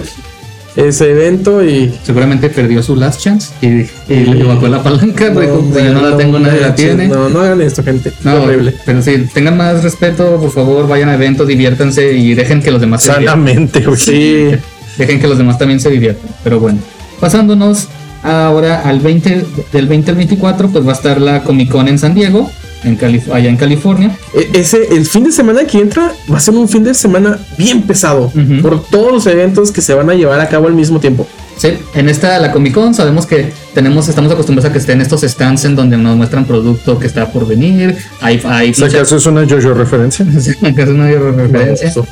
ese 0.77 1.11
evento 1.11 1.65
y 1.65 1.91
Seguramente 2.03 2.49
perdió 2.49 2.81
su 2.81 2.95
Last 2.95 3.19
Chance 3.21 3.53
y, 3.61 3.65
y 4.13 4.25
le 4.25 4.39
evacuó 4.41 4.67
la 4.69 4.81
palanca. 4.83 5.29
dijo, 5.29 5.65
"Pues 5.71 5.83
yo 5.83 5.93
no 5.93 6.01
la 6.09 6.15
tengo, 6.15 6.39
nadie 6.39 6.61
la 6.61 6.73
tiene. 6.75 7.07
No, 7.09 7.27
no 7.29 7.41
hagan 7.41 7.59
esto, 7.61 7.83
gente. 7.83 8.13
No, 8.23 8.43
horrible. 8.43 8.73
Pero 8.85 9.01
sí, 9.01 9.25
tengan 9.33 9.57
más 9.57 9.83
respeto, 9.83 10.37
por 10.39 10.51
favor, 10.51 10.87
vayan 10.87 11.09
a 11.09 11.15
eventos, 11.15 11.47
diviértanse 11.47 12.13
y 12.13 12.33
dejen 12.35 12.61
que 12.61 12.71
los 12.71 12.79
demás 12.79 13.01
se 13.01 13.11
diviertan. 13.11 13.39
Sanamente, 13.39 13.81
güey. 13.81 13.97
Sí. 13.97 14.51
Dejen 14.97 15.19
que 15.19 15.27
los 15.27 15.37
demás 15.37 15.57
también 15.57 15.79
se 15.79 15.89
diviertan. 15.89 16.29
Pero 16.43 16.59
bueno, 16.59 16.79
pasándonos 17.19 17.87
ahora 18.23 18.81
al 18.81 18.99
20, 18.99 19.45
del 19.73 19.87
20 19.87 20.11
al 20.11 20.17
24, 20.17 20.69
pues 20.69 20.85
va 20.85 20.91
a 20.91 20.95
estar 20.95 21.19
la 21.21 21.43
Comic 21.43 21.69
Con 21.71 21.87
en 21.87 21.97
San 21.99 22.13
Diego, 22.13 22.49
en 22.83 22.97
Calif- 22.97 23.31
allá 23.31 23.49
en 23.49 23.57
California. 23.57 24.15
E- 24.33 24.49
Ese, 24.53 24.95
el 24.95 25.05
fin 25.05 25.23
de 25.23 25.31
semana 25.31 25.65
que 25.65 25.79
entra 25.79 26.13
va 26.31 26.37
a 26.37 26.39
ser 26.39 26.53
un 26.55 26.67
fin 26.69 26.83
de 26.83 26.93
semana 26.93 27.39
bien 27.57 27.81
pesado 27.83 28.31
por 28.61 28.83
todos 28.85 29.11
los 29.11 29.25
eventos 29.27 29.71
que 29.71 29.81
se 29.81 29.93
van 29.93 30.09
a 30.09 30.13
llevar 30.13 30.39
a 30.39 30.47
cabo 30.47 30.67
al 30.67 30.73
mismo 30.73 30.99
tiempo. 30.99 31.27
Sí, 31.57 31.69
en 31.95 32.07
esta, 32.07 32.37
la 32.39 32.51
Comic 32.51 32.73
Con, 32.75 32.93
sabemos 32.93 33.25
que 33.25 33.51
tenemos, 33.77 34.09
estamos 34.09 34.31
acostumbrados 34.31 34.67
a 34.71 34.73
que 34.73 34.79
estén 34.79 35.01
estos 35.01 35.21
stands 35.21 35.63
en 35.65 35.75
donde 35.75 35.97
nos 35.97 36.17
muestran 36.17 36.45
producto 36.45 36.97
que 36.97 37.05
está 37.05 37.31
por 37.31 37.45
venir. 37.47 37.95
Hay, 38.21 38.41
hay 38.45 38.71
eso 38.71 39.17
es 39.17 39.25
una 39.27 39.45
JoJo 39.45 39.75
referencia. 39.75 40.25
es 40.35 40.57
una 40.89 41.07
referencia. 41.11 41.93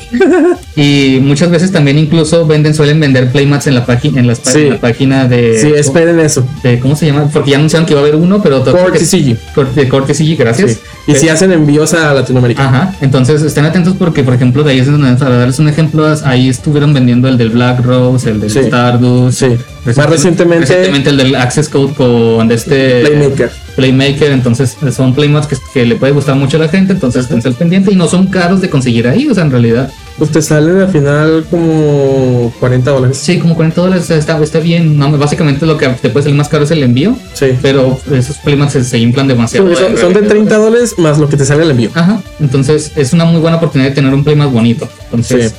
Y 0.77 1.19
muchas 1.21 1.49
veces 1.49 1.71
también 1.71 1.97
incluso 1.97 2.45
venden, 2.45 2.73
suelen 2.73 2.99
vender 2.99 3.31
playmats 3.31 3.65
en 3.67 3.75
la 3.75 3.85
página, 3.85 4.19
en 4.19 4.27
las 4.27 4.39
pá- 4.43 4.51
Sí. 4.51 4.59
en 4.63 4.69
la 4.71 4.77
página 4.81 5.25
de. 5.25 5.57
Sí, 5.57 5.71
esperen 5.73 6.19
eso. 6.19 6.45
de- 6.63 6.79
¿Cómo 6.79 6.97
se 6.97 7.05
llama? 7.05 7.29
Porque 7.31 7.51
ya 7.51 7.57
anunciaron 7.57 7.85
que 7.87 7.93
iba 7.93 8.01
a 8.01 8.03
haber 8.03 8.15
uno, 8.17 8.41
pero 8.43 8.57
otro- 8.59 8.73
Corte 8.77 8.99
CG. 9.05 9.37
Corte, 9.55 9.81
de 9.81 9.87
Corte 9.89 10.13
CG, 10.13 10.35
gracias. 10.37 10.71
Sí. 10.71 10.79
Y 11.07 11.15
si 11.15 11.29
hacen 11.29 11.53
envíos 11.53 11.93
a 11.93 12.13
Latinoamérica. 12.13 12.65
Ajá, 12.67 12.93
entonces 12.99 13.41
estén 13.41 13.63
atentos 13.63 13.95
porque, 13.97 14.21
por 14.23 14.33
ejemplo, 14.33 14.63
de 14.63 14.71
ahí 14.73 14.79
es 14.79 14.87
donde, 14.91 15.13
para 15.15 15.37
darles 15.37 15.59
un 15.59 15.69
ejemplo, 15.69 16.13
ahí 16.25 16.49
estuvieron 16.49 16.93
vendiendo 16.93 17.29
el 17.29 17.37
del 17.37 17.51
Black 17.51 17.79
Rose, 17.79 18.29
el 18.29 18.41
del. 18.41 18.51
Stardust. 18.51 19.39
Sí. 19.39 19.47
Más 19.85 20.09
recientemente- 20.09 20.65
recientemente 20.65 21.09
el 21.11 21.17
del 21.17 21.35
Access 21.35 21.69
Code 21.69 21.93
con 21.93 22.51
este 22.51 23.01
Playmaker. 23.05 23.51
Playmaker, 23.75 24.31
entonces 24.31 24.75
son 24.95 25.13
playmats 25.13 25.47
que, 25.47 25.57
que 25.73 25.85
le 25.85 25.95
puede 25.95 26.11
gustar 26.13 26.35
mucho 26.35 26.57
a 26.57 26.61
la 26.61 26.69
gente, 26.69 26.93
entonces 26.93 27.23
estén 27.23 27.41
al 27.45 27.53
pendiente 27.53 27.91
y 27.91 27.95
no 27.95 28.07
son 28.07 28.27
caros 28.27 28.61
de 28.61 28.69
conseguir 28.69 29.07
ahí, 29.07 29.27
o 29.29 29.33
sea, 29.35 29.43
en 29.43 29.51
realidad. 29.51 29.91
Pues 30.17 30.31
te 30.31 30.41
salen 30.41 30.77
al 30.79 30.87
final 30.87 31.45
como 31.51 32.53
40 32.61 32.89
dólares. 32.89 33.17
Sí, 33.17 33.37
como 33.37 33.53
40 33.53 33.81
dólares 33.81 34.09
está, 34.09 34.41
está 34.41 34.59
bien. 34.59 34.97
No, 34.97 35.11
básicamente 35.17 35.65
lo 35.65 35.77
que 35.77 35.89
te 35.89 36.09
puede 36.09 36.23
salir 36.23 36.37
más 36.37 36.47
caro 36.47 36.63
es 36.63 36.71
el 36.71 36.81
envío, 36.83 37.17
Sí. 37.33 37.47
pero 37.61 37.99
esos 38.11 38.37
playmats 38.37 38.73
se, 38.73 38.83
se 38.85 38.97
inflan 38.97 39.27
demasiado. 39.27 39.75
Son, 39.75 39.87
son- 39.89 39.97
son 39.97 40.13
de 40.13 40.21
30 40.21 40.57
dólares 40.57 40.95
más 40.97 41.17
lo 41.19 41.27
que 41.27 41.35
te 41.37 41.43
sale 41.45 41.63
el 41.63 41.71
envío. 41.71 41.89
Ajá, 41.93 42.21
entonces 42.39 42.93
es 42.95 43.11
una 43.13 43.25
muy 43.25 43.41
buena 43.41 43.57
oportunidad 43.57 43.89
de 43.89 43.95
tener 43.95 44.13
un 44.13 44.23
playmat 44.23 44.51
bonito. 44.51 44.87
Entonces, 45.11 45.53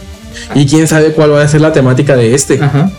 Y 0.55 0.67
quién 0.67 0.87
sabe 0.89 1.13
cuál 1.13 1.33
va 1.33 1.43
a 1.43 1.49
ser 1.49 1.61
la 1.61 1.73
temática 1.73 2.17
de 2.17 2.35
este. 2.35 2.55
ajá. 2.63 2.91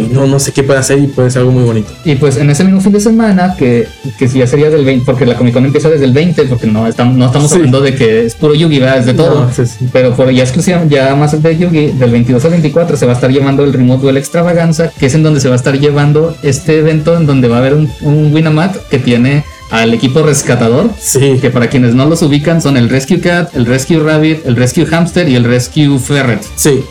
No, 0.00 0.26
no 0.26 0.38
sé 0.38 0.52
qué 0.52 0.62
puede 0.62 0.78
hacer 0.78 0.98
y 0.98 1.06
puede 1.06 1.30
ser 1.30 1.40
algo 1.40 1.52
muy 1.52 1.64
bonito. 1.64 1.90
Y 2.04 2.14
pues 2.16 2.36
en 2.38 2.48
ese 2.50 2.64
mismo 2.64 2.80
fin 2.80 2.92
de 2.92 3.00
semana, 3.00 3.54
que, 3.58 3.86
que 4.18 4.26
ya 4.28 4.46
sería 4.46 4.70
del 4.70 4.84
20, 4.84 5.04
porque 5.04 5.26
la 5.26 5.36
Comic 5.36 5.54
Con 5.54 5.64
empieza 5.64 5.88
desde 5.90 6.04
el 6.04 6.12
20, 6.12 6.44
porque 6.44 6.66
no 6.66 6.86
estamos, 6.86 7.16
no 7.16 7.26
estamos 7.26 7.50
Sí. 7.50 7.56
hablando 7.56 7.80
de 7.80 7.94
que 7.94 8.24
es 8.26 8.34
puro 8.34 8.54
Yugi, 8.54 8.78
¿verdad? 8.78 8.98
es 8.98 9.06
de 9.06 9.14
todo. 9.14 9.44
No, 9.46 9.52
sí, 9.52 9.66
sí. 9.66 9.88
Pero 9.92 10.14
por 10.14 10.30
ya 10.30 10.42
exclusiva, 10.42 10.82
ya 10.88 11.14
más 11.14 11.40
de 11.42 11.58
Yugi, 11.58 11.88
del 11.92 12.10
22 12.10 12.44
al 12.44 12.50
24 12.52 12.96
se 12.96 13.06
va 13.06 13.12
a 13.12 13.14
estar 13.14 13.30
llevando 13.30 13.64
el 13.64 13.72
Remote 13.72 14.02
Duel 14.02 14.16
Extravaganza, 14.16 14.90
que 14.98 15.06
es 15.06 15.14
en 15.14 15.22
donde 15.22 15.40
se 15.40 15.48
va 15.48 15.54
a 15.54 15.56
estar 15.56 15.78
llevando 15.78 16.36
este 16.42 16.78
evento, 16.78 17.16
en 17.16 17.26
donde 17.26 17.48
va 17.48 17.56
a 17.56 17.58
haber 17.60 17.74
un, 17.74 17.90
un 18.02 18.32
Winamat 18.32 18.76
que 18.88 18.98
tiene 18.98 19.44
al 19.70 19.94
equipo 19.94 20.22
rescatador, 20.22 20.90
Sí. 20.98 21.38
que 21.40 21.48
para 21.50 21.68
quienes 21.68 21.94
no 21.94 22.04
los 22.06 22.20
ubican 22.22 22.60
son 22.60 22.76
el 22.76 22.88
Rescue 22.90 23.20
Cat, 23.20 23.54
el 23.56 23.64
Rescue 23.66 23.98
Rabbit, 24.00 24.44
el 24.46 24.56
Rescue 24.56 24.84
Hamster 24.86 25.28
y 25.28 25.34
el 25.34 25.44
Rescue 25.44 25.98
Ferret. 25.98 26.42
Sí. 26.56 26.82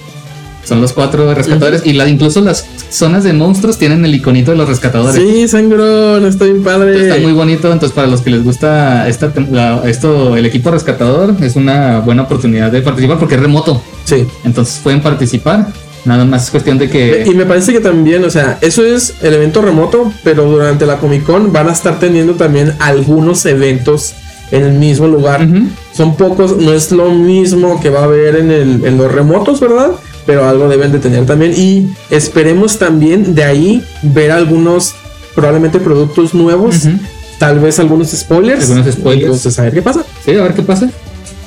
Son 0.64 0.80
los 0.80 0.94
cuatro 0.94 1.34
rescatadores 1.34 1.82
y 1.86 1.94
la, 1.94 2.08
incluso 2.08 2.40
las 2.42 2.66
zonas 2.90 3.24
de 3.24 3.34
monstruos 3.34 3.78
tienen 3.78 4.06
el 4.06 4.14
iconito 4.16 4.52
de 4.52 4.58
los 4.58 4.70
rescatadores. 4.70 5.16
Sí, 5.22 5.48
sangrón, 5.48 6.26
está 6.26 6.46
bien 6.46 6.64
padre. 6.64 7.08
Está 7.10 7.20
muy 7.22 7.34
bonito, 7.34 7.72
entonces 7.72 7.94
para 7.96 8.08
los 8.08 8.22
que 8.22 8.30
les 8.30 8.44
gusta 8.44 9.08
esta, 9.10 9.34
la- 9.52 9.82
esto, 9.86 10.38
el 10.38 10.46
equipo 10.46 10.70
rescatador 10.72 11.36
es 11.42 11.56
una 11.56 12.00
buena 12.00 12.24
oportunidad 12.24 12.72
de 12.72 12.82
participar 12.82 13.18
porque 13.20 13.36
es 13.36 13.42
remoto. 13.42 13.82
Sí. 14.06 14.26
Entonces 14.44 14.80
pueden 14.84 15.02
participar. 15.02 15.68
Nada 16.04 16.26
más 16.26 16.46
es 16.46 16.50
cuestión 16.52 16.80
de 16.80 16.86
Y 16.86 16.90
que 16.90 17.32
me 17.36 17.46
parece 17.46 17.74
que 17.74 17.80
también, 17.80 18.24
o 18.26 18.30
sea, 18.32 18.58
eso 18.62 18.84
es 18.84 19.16
el 19.22 19.36
evento 19.36 19.62
remoto, 19.62 20.12
pero 20.24 20.46
durante 20.50 20.86
la 20.88 20.98
Comic 20.98 21.24
Con 21.24 21.54
van 21.54 21.70
a 21.70 21.74
estar 21.74 22.00
teniendo 22.00 22.34
también 22.34 22.74
algunos 22.80 23.46
eventos 23.46 24.14
en 24.52 24.64
el 24.64 24.74
mismo 24.74 25.08
lugar. 25.08 25.44
Ujú. 25.46 25.68
Son 25.94 26.16
pocos, 26.18 26.58
no 26.58 26.74
es 26.74 26.92
lo 26.92 27.12
mismo 27.12 27.80
que 27.80 27.90
va 27.92 28.00
a 28.02 28.04
haber 28.06 28.36
en, 28.36 28.50
el, 28.52 28.84
en 28.86 28.98
los 28.98 29.12
remotos, 29.12 29.60
¿verdad? 29.60 29.92
Pero 30.32 30.48
algo 30.48 30.70
deben 30.70 30.94
de 30.94 31.00
tener 31.00 31.26
también. 31.26 31.52
Y 31.58 31.90
esperemos 32.10 32.80
también 32.80 33.36
de 33.36 33.44
ahí 33.44 33.84
ver 34.02 34.32
algunos, 34.32 34.94
probablemente 35.36 35.78
productos 35.78 36.34
nuevos, 36.34 36.86
Ujú. 36.86 36.92
tal 37.38 37.60
vez 37.60 37.80
algunos 37.80 38.12
spoilers. 38.12 38.70
Algunos 38.70 38.94
spoilers. 38.94 39.24
Entonces, 39.26 39.60
a 39.60 39.64
ver 39.64 39.74
qué 39.74 39.82
pasa. 39.82 40.06
Sí, 40.24 40.32
a 40.32 40.42
ver 40.44 40.54
qué 40.54 40.62
pasa. 40.62 40.90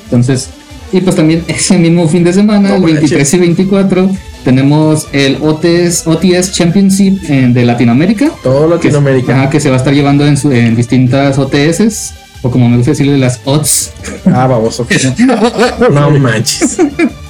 Entonces, 0.03 0.49
y 0.91 1.01
pues 1.01 1.15
también 1.15 1.43
ese 1.47 1.79
mismo 1.79 2.07
fin 2.07 2.23
de 2.23 2.31
semana, 2.33 2.69
No 2.69 2.75
el 2.75 2.83
23 2.93 3.33
y 3.33 3.37
24, 3.39 4.07
tenemos 4.43 5.07
el 5.13 5.39
OTS, 5.41 6.05
OTS 6.05 6.51
Championship 6.51 7.23
eh, 7.27 7.47
de 7.51 7.65
Latinoamérica. 7.65 8.29
Todo 8.43 8.67
que, 8.69 8.75
Latinoamérica. 8.75 9.35
ajá, 9.35 9.49
que 9.49 9.59
se 9.59 9.69
va 9.69 9.77
a 9.77 9.79
estar 9.79 9.95
llevando 9.95 10.27
en, 10.27 10.37
su- 10.37 10.51
en 10.51 10.75
distintas 10.75 11.39
OTS, 11.39 12.13
o 12.43 12.51
como 12.51 12.69
me 12.69 12.77
gusta 12.77 12.91
decirle, 12.91 13.17
las 13.17 13.39
OTS. 13.45 13.93
Ah, 14.27 14.45
baboso. 14.45 14.85
no 15.91 16.11
manches. 16.11 16.77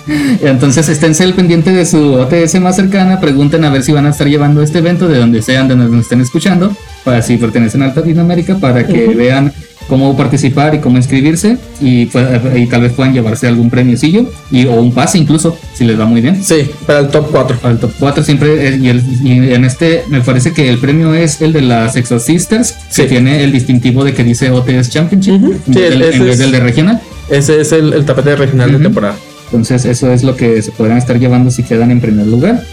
Entonces 0.42 0.88
esténse 0.90 1.24
al 1.24 1.34
pendiente 1.34 1.72
de 1.72 1.86
su 1.86 2.14
OTS 2.14 2.60
más 2.62 2.76
cercana, 2.76 3.20
pregunten 3.20 3.64
a 3.66 3.70
ver 3.70 3.84
si 3.84 3.92
van 3.92 4.06
a 4.06 4.10
estar 4.10 4.28
llevando 4.28 4.62
este 4.62 4.80
evento 4.80 5.08
de 5.08 5.18
donde 5.18 5.42
sean, 5.42 5.68
de 5.68 5.76
donde 5.76 5.92
nos 5.96 6.04
estén 6.06 6.22
escuchando, 6.22 6.76
para 7.04 7.22
si 7.22 7.38
pertenecen 7.38 7.82
a 7.84 7.88
Latinoamérica, 7.88 8.58
para 8.58 8.86
que 8.86 9.08
vean 9.08 9.52
cómo 9.88 10.18
participar 10.18 10.74
y 10.74 10.80
cómo 10.80 10.98
inscribirse 10.98 11.58
y, 11.80 12.08
pues, 12.08 12.26
y 12.56 12.66
tal 12.66 12.82
vez 12.82 12.94
puedan 12.94 13.14
llevarse 13.14 13.48
algún 13.48 13.70
premiocillo 13.70 14.28
y, 14.50 14.66
o 14.66 14.74
un 14.82 14.92
pase 14.92 15.20
incluso, 15.20 15.56
si 15.76 15.86
les 15.86 16.00
va 16.00 16.06
muy 16.06 16.22
bien. 16.22 16.44
Sí, 16.44 16.68
para 16.88 17.00
el 17.02 17.10
top 17.10 17.28
4. 17.32 17.58
Para 17.58 17.74
el 17.76 17.80
top 17.80 17.92
4 18.00 18.24
siempre 18.24 18.68
es- 18.68 18.80
y, 18.82 18.90
el- 18.90 19.04
y 19.24 19.54
en 19.54 19.64
este 19.64 20.04
me 20.10 20.22
parece 20.22 20.54
que 20.54 20.70
el 20.70 20.80
premio 20.80 21.14
es 21.14 21.40
el 21.42 21.54
de 21.54 21.62
las 21.62 21.96
Exo 21.98 22.20
Sisters, 22.20 22.72
que 22.96 23.04
Sí. 23.04 23.08
tiene 23.08 23.44
el 23.44 23.52
distintivo 23.52 24.04
de 24.04 24.14
que 24.16 24.24
dice 24.24 24.50
OTS 24.50 24.90
Championship 24.90 25.34
en, 25.36 25.74
Sí, 25.74 25.80
en 25.84 26.00
vez 26.00 26.16
es- 26.20 26.38
del 26.40 26.52
de 26.52 26.60
regional. 26.62 27.00
Ese 27.30 27.62
es 27.62 27.72
el, 27.72 27.94
el 27.94 28.06
tapete 28.06 28.36
regional 28.36 28.70
Ujú. 28.70 28.78
de 28.80 28.84
temporada. 28.86 29.16
Entonces 29.46 29.86
eso 29.86 30.12
es 30.12 30.24
lo 30.24 30.36
que 30.36 30.62
se 30.62 30.72
podrán 30.72 30.98
estar 30.98 31.20
llevando 31.20 31.52
si 31.52 31.64
quedan 31.64 31.92
en 31.92 32.02
primer 32.02 32.28
lugar. 32.28 32.64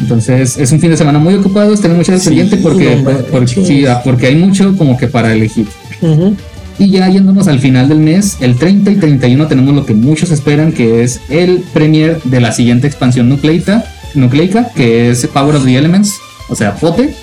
Entonces 0.00 0.58
es 0.58 0.72
un 0.72 0.80
fin 0.80 0.90
de 0.90 0.96
semana 0.96 1.18
muy 1.18 1.34
ocupado, 1.34 1.72
estén 1.72 1.96
mucho 1.96 2.12
al 2.12 2.20
Sí, 2.20 2.26
pendiente 2.28 2.56
porque, 2.58 2.96
no 2.96 3.10
porque, 3.30 3.46
sí, 3.46 3.86
ah, 3.86 4.02
porque 4.04 4.26
hay 4.26 4.36
mucho 4.36 4.76
como 4.76 4.96
que 4.96 5.08
para 5.08 5.32
elegir. 5.32 5.66
Ujú. 6.02 6.36
Y 6.78 6.90
ya 6.90 7.08
yéndonos 7.08 7.48
al 7.48 7.58
final 7.58 7.88
del 7.88 8.00
mes, 8.00 8.36
el 8.40 8.56
30 8.56 8.90
y 8.90 8.96
31 8.96 9.46
tenemos 9.46 9.74
lo 9.74 9.86
que 9.86 9.94
muchos 9.94 10.30
esperan, 10.30 10.72
que 10.72 11.02
es 11.02 11.20
el 11.30 11.64
premier 11.72 12.20
de 12.24 12.40
la 12.40 12.52
siguiente 12.52 12.86
expansión 12.86 13.30
nucleica, 13.30 13.84
nucleica 14.14 14.70
que 14.74 15.10
es 15.10 15.26
Power 15.26 15.56
of 15.56 15.64
the 15.64 15.74
Elements, 15.76 16.14
o 16.50 16.54
sea, 16.54 16.74
POTE, 16.74 17.14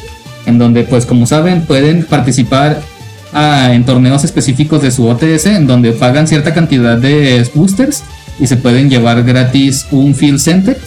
en 0.47 0.57
donde 0.57 0.83
pues 0.83 1.05
como 1.05 1.27
saben 1.27 1.65
pueden 1.65 2.03
participar 2.05 2.81
ah, 3.31 3.69
en 3.73 3.85
torneos 3.85 4.23
específicos 4.23 4.81
de 4.81 4.89
su 4.89 5.05
OTS, 5.05 5.45
en 5.45 5.67
donde 5.67 5.91
pagan 5.91 6.27
cierta 6.27 6.55
cantidad 6.55 6.97
de 6.97 7.47
boosters 7.53 8.03
y 8.39 8.47
se 8.47 8.57
pueden 8.57 8.89
llevar 8.89 9.23
gratis 9.23 9.87
un 9.91 10.15
Field 10.15 10.39
Center. 10.39 10.77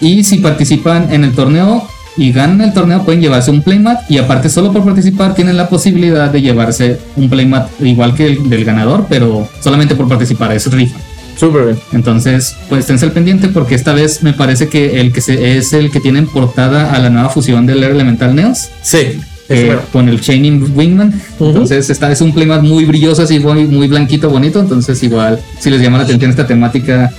Y 0.00 0.24
si 0.24 0.38
participan 0.38 1.12
en 1.12 1.24
el 1.24 1.32
torneo 1.32 1.86
y 2.16 2.32
ganan 2.32 2.60
el 2.60 2.72
torneo, 2.72 3.04
pueden 3.04 3.20
llevarse 3.20 3.50
un 3.50 3.62
playmat. 3.62 4.10
Y 4.10 4.18
aparte, 4.18 4.48
solo 4.48 4.72
por 4.72 4.84
participar, 4.84 5.34
tienen 5.34 5.56
la 5.56 5.68
posibilidad 5.68 6.30
de 6.30 6.42
llevarse 6.42 7.00
un 7.16 7.28
playmat 7.28 7.68
igual 7.80 8.14
que 8.14 8.26
el 8.26 8.48
del 8.48 8.64
ganador, 8.64 9.06
pero 9.08 9.48
solamente 9.60 9.94
por 9.94 10.08
participar. 10.08 10.52
Es 10.52 10.70
rifa. 10.70 10.98
Súper 11.36 11.64
bien. 11.64 11.78
Entonces, 11.92 12.56
pues 12.68 12.80
esténse 12.80 13.04
al 13.04 13.12
pendiente 13.12 13.48
porque 13.48 13.74
esta 13.74 13.92
vez 13.92 14.22
me 14.22 14.32
parece 14.32 14.68
que 14.68 15.00
el 15.00 15.12
que 15.12 15.20
se, 15.20 15.58
es 15.58 15.72
el 15.72 15.90
que 15.90 16.00
tiene 16.00 16.20
en 16.20 16.26
portada 16.26 16.92
a 16.94 16.98
la 16.98 17.10
nueva 17.10 17.28
fusión 17.28 17.66
del 17.66 17.82
Air 17.82 17.92
Elemental 17.92 18.34
Neos. 18.34 18.70
Sí. 18.82 19.20
Eh, 19.48 19.76
con 19.92 20.08
el 20.08 20.20
Chaining 20.20 20.72
Wingman. 20.76 21.20
Entonces, 21.40 21.90
esta 21.90 22.10
es 22.10 22.20
un 22.20 22.32
playmat 22.32 22.62
muy 22.62 22.84
brilloso, 22.84 23.22
así 23.22 23.38
muy, 23.38 23.64
muy 23.64 23.86
blanquito, 23.88 24.28
bonito. 24.30 24.60
Entonces, 24.60 25.02
igual, 25.02 25.40
si 25.60 25.70
les 25.70 25.80
llama 25.80 25.98
la 25.98 26.04
atención 26.04 26.30
esta 26.30 26.46
temática, 26.46 27.12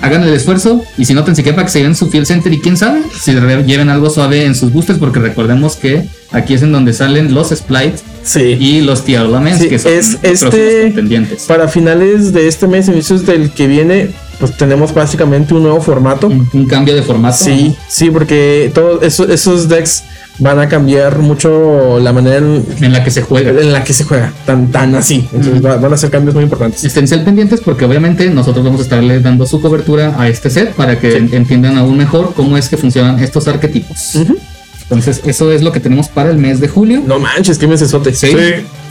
hagan 0.00 0.22
el 0.22 0.32
esfuerzo. 0.34 0.82
Y 0.98 1.04
si 1.04 1.14
no, 1.14 1.24
tan 1.24 1.36
siquiera 1.36 1.56
para 1.56 1.66
que 1.66 1.72
se 1.72 1.78
lleven 1.80 1.94
su 1.94 2.08
Field 2.10 2.26
Center 2.26 2.52
y 2.52 2.60
quién 2.60 2.76
sabe, 2.76 3.02
si 3.20 3.32
lleven 3.32 3.88
algo 3.90 4.10
suave 4.10 4.44
en 4.44 4.54
sus 4.54 4.72
boosters, 4.72 4.98
porque 4.98 5.18
recordemos 5.20 5.76
que 5.76 6.04
aquí 6.32 6.54
es 6.54 6.62
en 6.62 6.72
donde 6.72 6.92
salen 6.92 7.32
los 7.34 7.50
Splite 7.50 7.96
Sí. 8.22 8.40
y 8.58 8.80
los 8.80 9.04
Tialaments, 9.04 9.60
Sí, 9.62 9.68
que 9.68 9.78
son 9.78 9.92
es 9.92 10.18
este- 10.22 10.84
contendientes. 10.86 11.44
Para 11.44 11.68
finales 11.68 12.32
de 12.32 12.48
este 12.48 12.66
mes, 12.66 12.88
inicios 12.88 13.26
del 13.26 13.50
que 13.50 13.66
viene, 13.66 14.10
pues 14.40 14.56
tenemos 14.56 14.92
básicamente 14.94 15.52
un 15.54 15.62
nuevo 15.62 15.80
formato. 15.80 16.26
Un, 16.28 16.48
un 16.52 16.66
cambio 16.66 16.94
de 16.94 17.02
formato. 17.02 17.36
Sí, 17.36 17.74
sí, 17.88 18.10
porque 18.10 18.70
todos 18.74 19.02
esos, 19.02 19.28
esos 19.28 19.68
decks 19.68 20.02
van 20.38 20.58
a 20.58 20.68
cambiar 20.68 21.18
mucho 21.18 21.98
la 22.00 22.12
manera 22.12 22.38
en, 22.38 22.64
En 22.80 22.92
la 22.92 23.04
que 23.04 23.10
se 23.10 23.22
juega. 23.22 23.50
en 23.50 23.72
la 23.72 23.84
que 23.84 23.92
se 23.92 24.04
juega, 24.04 24.32
tan, 24.44 24.68
tan 24.72 24.94
así. 24.96 25.28
Entonces 25.32 25.64
va- 25.64 25.76
van 25.76 25.92
a 25.92 25.96
ser 25.96 26.10
cambios 26.10 26.34
muy 26.34 26.44
importantes. 26.44 26.84
Esténse 26.84 27.14
al 27.14 27.22
pendientes 27.24 27.60
porque 27.60 27.84
obviamente 27.84 28.28
nosotros 28.30 28.64
vamos 28.64 28.80
a 28.80 28.82
estarle 28.84 29.20
dando 29.20 29.46
su 29.46 29.60
cobertura 29.60 30.14
a 30.18 30.28
este 30.28 30.50
set 30.50 30.72
para 30.74 30.98
que 30.98 31.16
en- 31.16 31.32
entiendan 31.34 31.78
aún 31.78 31.96
mejor 31.96 32.32
cómo 32.34 32.56
es 32.58 32.68
que 32.68 32.76
funcionan 32.76 33.20
estos 33.22 33.46
arquetipos. 33.48 34.16
Entonces, 34.82 35.22
eso 35.24 35.50
es 35.50 35.62
lo 35.62 35.72
que 35.72 35.80
tenemos 35.80 36.08
para 36.08 36.30
el 36.30 36.36
mes 36.36 36.60
de 36.60 36.68
julio. 36.68 37.02
No 37.06 37.18
manches, 37.18 37.56
qué 37.56 37.66
mesesote. 37.66 38.12
Sí. 38.14 38.26
Sí, 38.28 38.36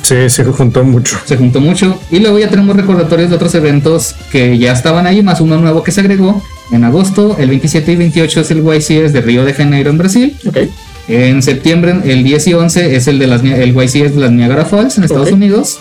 sí, 0.01 0.29
se 0.29 0.43
juntó 0.45 0.83
mucho. 0.83 1.17
Se 1.25 1.37
juntó 1.37 1.59
mucho. 1.61 1.99
Y 2.09 2.19
luego 2.19 2.39
ya 2.39 2.49
tenemos 2.49 2.75
recordatorios 2.75 3.29
de 3.29 3.35
otros 3.35 3.53
eventos 3.53 4.15
que 4.31 4.57
ya 4.57 4.71
estaban 4.73 5.05
ahí, 5.05 5.21
más 5.21 5.39
uno 5.39 5.57
nuevo 5.57 5.83
que 5.83 5.91
se 5.91 6.01
agregó. 6.01 6.41
En 6.71 6.83
agosto, 6.83 7.35
el 7.37 7.49
27 7.49 7.91
y 7.91 7.95
28 7.95 8.41
es 8.41 8.49
el 8.51 8.63
YCS 8.63 9.13
de 9.13 9.21
Río 9.21 9.45
de 9.45 9.53
Janeiro 9.53 9.91
en 9.91 9.97
Brasil. 9.99 10.35
Ok. 10.47 10.57
En 11.07 11.41
septiembre, 11.43 11.95
el 12.05 12.23
10 12.23 12.47
y 12.47 12.53
11 12.53 12.95
es 12.95 13.07
el 13.07 13.19
de 13.19 13.27
las 13.27 13.43
el 13.43 13.73
YCS 13.75 14.13
de 14.15 14.19
las 14.21 14.31
Niagara 14.31 14.65
Falls 14.65 14.97
en 14.97 15.03
Estados. 15.03 15.31
Unidos. 15.31 15.79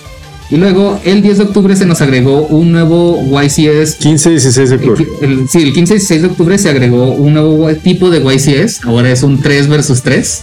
Y 0.50 0.56
luego 0.56 1.00
el 1.04 1.22
10 1.22 1.38
de 1.38 1.44
octubre 1.44 1.74
se 1.76 1.86
nos 1.86 2.02
agregó 2.02 2.42
un 2.42 2.72
nuevo 2.72 3.18
YCS 3.22 3.94
15 3.96 4.28
y 4.28 4.32
16 4.32 4.70
de 4.70 4.76
octubre. 4.76 5.06
el- 5.22 5.48
sí, 5.48 5.62
el 5.62 5.72
15 5.72 5.94
y 5.94 5.96
16 5.96 6.22
de 6.22 6.28
octubre 6.28 6.58
se 6.58 6.68
agregó 6.68 7.12
un 7.12 7.32
nuevo 7.34 7.72
tipo 7.76 8.10
de 8.10 8.18
YCS. 8.20 8.80
Ahora 8.84 9.10
es 9.10 9.22
un 9.22 9.40
3 9.40 9.68
versus 9.68 10.02
3. 10.02 10.42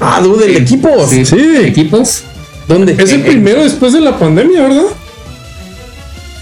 Ah, 0.00 0.20
dude, 0.22 0.46
de 0.46 0.56
equipos. 0.58 1.10
Sí. 1.10 1.22
Equipos. 1.64 2.22
¿Dónde? 2.68 2.92
Es 2.92 3.12
el 3.12 3.20
Eh, 3.20 3.24
primero 3.26 3.62
después 3.64 3.92
de 3.92 4.00
la 4.00 4.18
pandemia, 4.18 4.62
¿verdad? 4.62 4.84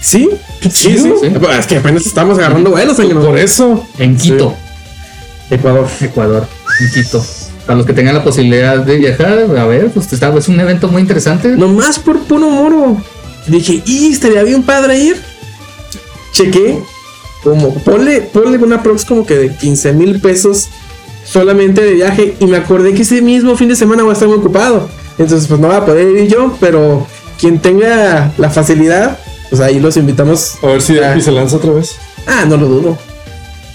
Sí, 0.01 0.29
sí, 0.61 0.69
sí. 0.71 0.97
Sí. 0.97 1.27
Es 1.59 1.67
que 1.67 1.77
apenas 1.77 2.05
estamos 2.05 2.37
agarrando 2.37 2.71
vuelos, 2.71 2.95
señor. 2.95 3.25
Por 3.25 3.37
eso. 3.37 3.85
En 3.99 4.15
Quito, 4.17 4.55
Ecuador. 5.49 5.87
Ecuador. 5.99 6.47
En 6.79 6.91
Quito. 7.03 7.25
Para 7.65 7.77
los 7.77 7.85
que 7.85 7.93
tengan 7.93 8.15
la 8.15 8.23
posibilidad 8.23 8.77
de 8.79 8.97
viajar, 8.97 9.37
a 9.57 9.65
ver, 9.67 9.89
pues 9.91 10.11
está, 10.11 10.35
es 10.35 10.47
un 10.47 10.59
evento 10.59 10.87
muy 10.87 11.01
interesante. 11.01 11.49
Nomás 11.49 11.99
por 11.99 12.19
puro 12.23 12.49
moro. 12.49 12.97
Dije, 13.47 13.81
y 13.85 14.11
estaría 14.11 14.43
bien 14.43 14.63
padre 14.63 14.97
ir. 14.97 15.17
Chequé. 16.33 16.79
Como, 17.43 17.73
ponle, 17.83 18.21
ponle 18.21 18.57
una 18.57 18.81
prox 18.83 19.03
como 19.05 19.25
que 19.25 19.35
de 19.35 19.55
15 19.55 19.93
mil 19.93 20.19
pesos 20.21 20.69
solamente 21.25 21.81
de 21.83 21.93
viaje. 21.93 22.35
Y 22.39 22.45
me 22.45 22.57
acordé 22.57 22.93
que 22.93 23.01
ese 23.01 23.21
mismo 23.21 23.55
fin 23.55 23.67
de 23.69 23.75
semana 23.75 24.03
voy 24.03 24.11
a 24.11 24.13
estar 24.13 24.27
muy 24.27 24.37
ocupado. 24.37 24.89
Entonces, 25.17 25.47
pues 25.47 25.59
no 25.59 25.67
va 25.69 25.77
a 25.77 25.85
poder 25.85 26.07
ir 26.17 26.27
yo. 26.29 26.55
Pero 26.59 27.07
quien 27.39 27.59
tenga 27.59 28.31
la 28.37 28.49
facilidad, 28.49 29.17
pues 29.49 29.61
ahí 29.61 29.79
los 29.79 29.97
invitamos. 29.97 30.53
A 30.63 30.67
ver 30.67 30.81
si 30.81 30.97
a- 30.99 31.19
se 31.19 31.31
lanza 31.31 31.57
otra 31.57 31.71
vez. 31.73 31.95
Ah, 32.27 32.45
no 32.47 32.57
lo 32.57 32.67
dudo. 32.67 32.97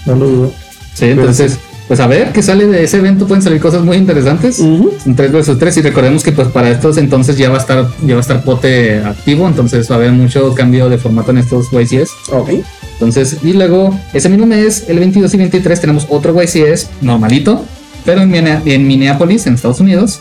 No 0.05 0.15
lo 0.15 0.25
dudo. 0.27 0.51
Sí, 0.93 1.05
entonces, 1.05 1.59
pues 1.87 1.99
a 1.99 2.07
ver 2.07 2.31
qué 2.33 2.41
sale 2.43 2.67
de 2.67 2.83
ese 2.83 2.97
evento. 2.97 3.27
Pueden 3.27 3.41
salir 3.41 3.61
cosas 3.61 3.83
muy 3.83 3.97
interesantes. 3.97 4.59
Ujú. 4.59 4.93
Son 5.03 5.15
3 5.15 5.31
versus 5.31 5.57
3 5.57 5.77
y 5.77 5.81
recordemos 5.81 6.23
que 6.23 6.31
pues 6.31 6.49
para 6.49 6.69
estos 6.69 6.97
entonces 6.97 7.37
ya 7.37 7.49
va 7.49 7.55
a 7.57 7.59
estar 7.61 7.87
ya 8.05 8.13
va 8.15 8.19
a 8.19 8.21
estar 8.21 8.43
Pote 8.43 8.97
activo, 9.03 9.47
entonces 9.47 9.89
va 9.89 9.95
a 9.95 9.97
haber 9.99 10.11
mucho 10.11 10.53
cambio 10.53 10.89
de 10.89 10.97
formato 10.97 11.31
en 11.31 11.37
estos 11.37 11.67
YCS. 11.71 12.09
Ok. 12.31 12.49
Entonces, 12.93 13.37
y 13.43 13.53
luego 13.53 13.97
ese 14.13 14.27
mismo 14.27 14.45
mes, 14.47 14.85
el 14.87 14.99
22 14.99 15.33
y 15.33 15.37
23 15.37 15.79
tenemos 15.79 16.07
otro 16.09 16.33
YCS 16.41 16.87
normalito, 17.01 17.63
pero 18.05 18.21
en, 18.21 18.33
en 18.35 18.87
Minneapolis, 18.87 19.45
en 19.45 19.53
Estados 19.53 19.79
Unidos. 19.79 20.19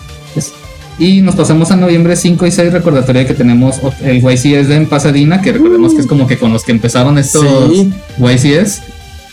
Y 0.99 1.21
nos 1.21 1.35
pasamos 1.37 1.71
a 1.71 1.77
noviembre 1.77 2.17
5 2.17 2.47
y 2.47 2.51
6 2.51 2.73
recordatorio 2.73 3.23
de 3.23 3.27
que 3.29 3.35
tenemos 3.35 3.77
el 4.03 4.23
YCS 4.23 4.69
de 4.69 4.77
en 4.77 4.87
Pasadena, 4.87 5.43
que 5.43 5.53
recordemos 5.53 5.93
que 5.95 6.01
es 6.01 6.07
como 6.07 6.27
que 6.27 6.39
con 6.39 6.53
los 6.53 6.65
que 6.65 6.73
empezaron 6.73 7.19
estos 7.19 7.45
Sí. 7.71 7.93
YCS. 8.19 8.83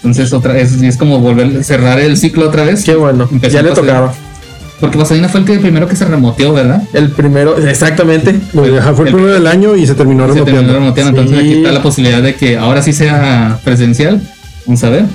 Entonces 0.03 0.33
otra 0.33 0.57
es, 0.59 0.73
es 0.81 0.97
como 0.97 1.19
volver 1.19 1.63
cerrar 1.63 1.99
el 1.99 2.17
ciclo 2.17 2.47
otra 2.47 2.65
vez. 2.65 2.83
Qué 2.83 2.95
bueno. 2.95 3.27
Empezó 3.31 3.53
ya 3.53 3.61
le 3.63 3.71
tocaba. 3.71 4.13
Porque 4.81 4.97
Pasadena 4.97 5.29
fue 5.29 5.39
el 5.39 5.45
que 5.45 5.59
primero 5.59 5.87
que 5.87 5.95
se 5.95 6.03
remoteó, 6.03 6.51
¿verdad? 6.51 6.83
El 6.91 7.09
primero, 7.11 7.57
exactamente. 7.57 8.33
Fue 8.51 8.67
el 8.67 9.13
primero 9.13 9.33
del 9.33 9.47
año 9.47 9.77
y 9.77 9.87
se 9.87 9.95
terminó 9.95 10.27
Se 10.27 10.33
terminó 10.41 10.57
remoteando. 10.61 10.73
remoteando, 10.73 11.09
entonces 11.21 11.39
Sí. 11.39 11.49
aquí 11.51 11.57
está 11.59 11.71
la 11.71 11.81
posibilidad 11.81 12.21
de 12.21 12.35
que 12.35 12.57
ahora 12.57 12.81
sí 12.81 12.91
sea 12.91 13.59
presencial. 13.63 14.21
Vamos 14.65 14.83
a 14.83 14.89
ver. 14.89 15.05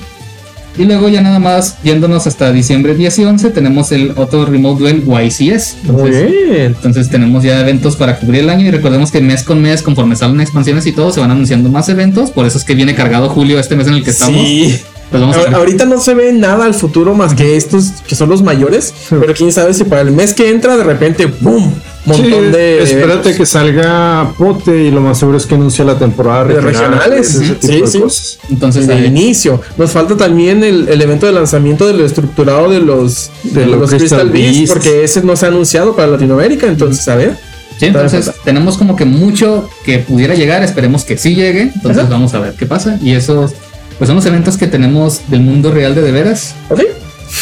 Y 0.79 0.85
luego 0.85 1.09
ya 1.09 1.21
nada 1.21 1.39
más 1.39 1.77
yéndonos 1.83 2.27
hasta 2.27 2.53
diciembre 2.53 2.95
10 2.95 3.19
y 3.19 3.25
11 3.25 3.51
tenemos 3.51 3.91
el 3.93 4.13
otro 4.17 4.47
Remote 4.47 4.81
Duel 4.81 5.03
YCS. 5.05 5.77
Muy 5.85 5.91
Entonces, 6.11 6.31
bien. 6.33 6.63
entonces 6.67 7.11
tenemos 7.11 7.43
ya 7.43 7.61
eventos 7.61 7.97
para 7.97 8.19
cubrir 8.19 8.43
el 8.43 8.51
año 8.51 8.67
y 8.67 8.71
recordemos 8.71 9.11
que 9.11 9.21
mes 9.21 9.43
con 9.43 9.61
mes, 9.61 9.83
conforme 9.83 10.15
salen 10.17 10.41
expansiones 10.41 10.87
y 10.87 10.93
todo, 10.93 11.11
se 11.13 11.21
van 11.21 11.31
anunciando 11.31 11.69
más 11.69 11.89
eventos. 11.89 12.31
Por 12.31 12.47
eso 12.47 12.59
es 12.59 12.65
que 12.65 12.75
viene 12.75 12.95
cargado 12.95 13.29
julio, 13.29 13.59
este 13.59 13.77
mes 13.77 13.87
en 13.89 13.95
el 13.95 14.05
que 14.05 14.11
estamos. 14.11 14.41
Sí. 14.41 14.79
Pues 15.11 15.23
vamos 15.23 15.37
a 15.37 15.41
Ahor- 15.41 15.45
ver. 15.47 15.55
Ahorita 15.55 15.85
no 15.87 15.99
se 16.01 16.13
ve 16.15 16.33
nada 16.35 16.67
al 16.67 16.75
futuro 16.75 17.15
más 17.15 17.33
que 17.35 17.57
estos 17.57 17.93
que 18.07 18.15
son 18.15 18.29
los 18.29 18.43
mayores, 18.43 18.93
pero 19.09 19.33
quién 19.35 19.51
sabe 19.53 19.73
si 19.73 19.85
para 19.85 20.03
el 20.03 20.11
mes 20.13 20.35
que 20.35 20.51
entra 20.51 20.77
de 20.77 20.85
repente, 20.85 21.25
¡boom! 21.41 21.73
Montón 22.09 22.45
Sí, 22.47 22.51
de. 22.51 22.83
espérate 22.83 23.13
eventos. 23.13 23.37
que 23.37 23.47
salga 23.47 24.33
Pote 24.37 24.85
y 24.85 24.91
lo 24.91 25.01
más 25.01 25.19
seguro 25.19 25.39
es 25.39 25.47
que 25.47 25.55
anuncie 25.55 25.85
la 25.85 25.99
temporada 25.99 26.45
De 26.45 26.61
regional, 26.61 26.95
regionales, 26.95 27.29
sí, 27.29 27.57
sí, 27.87 28.01
cosas. 28.01 28.39
Entonces 28.51 28.87
de 28.87 29.07
inicio. 29.07 29.61
Nos 29.77 29.93
falta 29.93 30.17
también 30.17 30.65
el, 30.65 30.89
el 30.89 31.01
evento 31.03 31.27
de 31.27 31.33
lanzamiento 31.33 31.87
de 31.87 31.95
lo 31.95 32.05
estructurado 32.05 32.71
de 32.71 32.81
los, 32.81 33.31
de 33.45 33.61
De 33.61 33.67
los 33.67 33.81
los 33.81 33.91
Crystal, 33.91 34.21
Crystal 34.21 34.31
Beast, 34.31 34.59
Beast. 34.59 34.73
porque 34.73 35.05
ese 35.05 35.23
no 35.23 35.37
se 35.37 35.47
ha 35.47 35.49
anunciado 35.49 35.95
para 35.95 36.09
Latinoamérica, 36.09 36.67
entonces, 36.67 37.07
a 37.09 37.17
ver. 37.17 37.37
Sí, 37.79 37.87
entonces 37.87 38.33
tenemos 38.45 38.77
como 38.77 38.97
que 38.97 39.05
mucho 39.05 39.69
que 39.85 39.99
pudiera 40.01 40.35
llegar, 40.35 40.65
esperemos 40.65 41.05
que 41.05 41.17
sí 41.17 41.37
llegue, 41.37 41.71
entonces 41.75 42.03
Ajá. 42.03 42.11
vamos 42.11 42.35
a 42.35 42.41
ver 42.41 42.55
qué 42.55 42.67
pasa. 42.67 42.99
Y 43.01 43.13
esos, 43.13 43.53
pues 43.99 44.09
son 44.09 44.17
los 44.17 44.27
eventos 44.27 44.57
que 44.57 44.67
tenemos 44.67 45.21
del 45.29 45.43
mundo 45.43 45.71
real 45.71 45.95
de 45.95 46.03
de 46.03 46.11
veras. 46.11 46.55
Ok. 46.71 46.81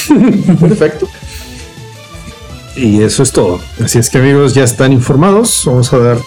Perfecto. 0.61 1.09
Y 2.77 3.03
eso 3.03 3.23
es 3.23 3.32
todo. 3.32 3.61
Así 3.82 3.98
es 3.98 4.11
que 4.11 4.19
amigos, 4.19 4.55
ya 4.55 4.65
están 4.65 4.93
informados. 4.93 5.62
Vamos 5.66 5.93
a 5.93 5.98
dar 5.98 6.19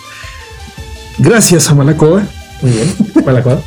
gracias 1.19 1.69
a 1.69 1.75
Malacoa. 1.75 2.23
Muy 2.61 2.71
bien. 2.71 2.95
La 3.25 3.61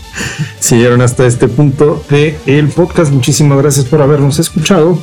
Si 0.59 0.77
llegaron 0.77 1.01
hasta 1.01 1.27
este 1.27 1.49
punto 1.49 2.03
de 2.11 2.37
el 2.47 2.69
podcast, 2.69 3.13
muchísimas 3.13 3.59
gracias 3.59 3.87
por 3.87 4.03
habernos 4.03 4.39
escuchado. 4.39 4.99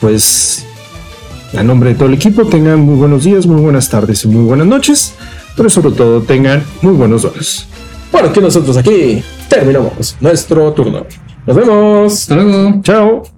Pues 0.00 0.64
a 1.56 1.62
nombre 1.62 1.90
de 1.90 1.96
todo 1.96 2.08
el 2.08 2.14
equipo, 2.14 2.46
tengan 2.46 2.80
muy 2.80 2.94
buenos 2.94 3.24
días, 3.24 3.46
muy 3.46 3.60
buenas 3.60 3.88
tardes 3.88 4.24
y 4.24 4.28
muy 4.28 4.44
buenas 4.44 4.66
noches. 4.66 5.14
Pero 5.56 5.68
sobre 5.68 5.92
todo 5.92 6.22
tengan 6.22 6.64
muy 6.82 6.92
buenos 6.92 7.22
duelos. 7.22 7.66
Bueno, 8.12 8.32
que 8.32 8.40
nosotros 8.40 8.76
aquí 8.76 9.22
terminamos 9.48 10.16
nuestro 10.20 10.72
turno. 10.72 11.04
Nos 11.46 11.56
vemos. 11.56 12.12
Hasta 12.12 12.36
luego. 12.36 12.80
Chao. 12.82 13.37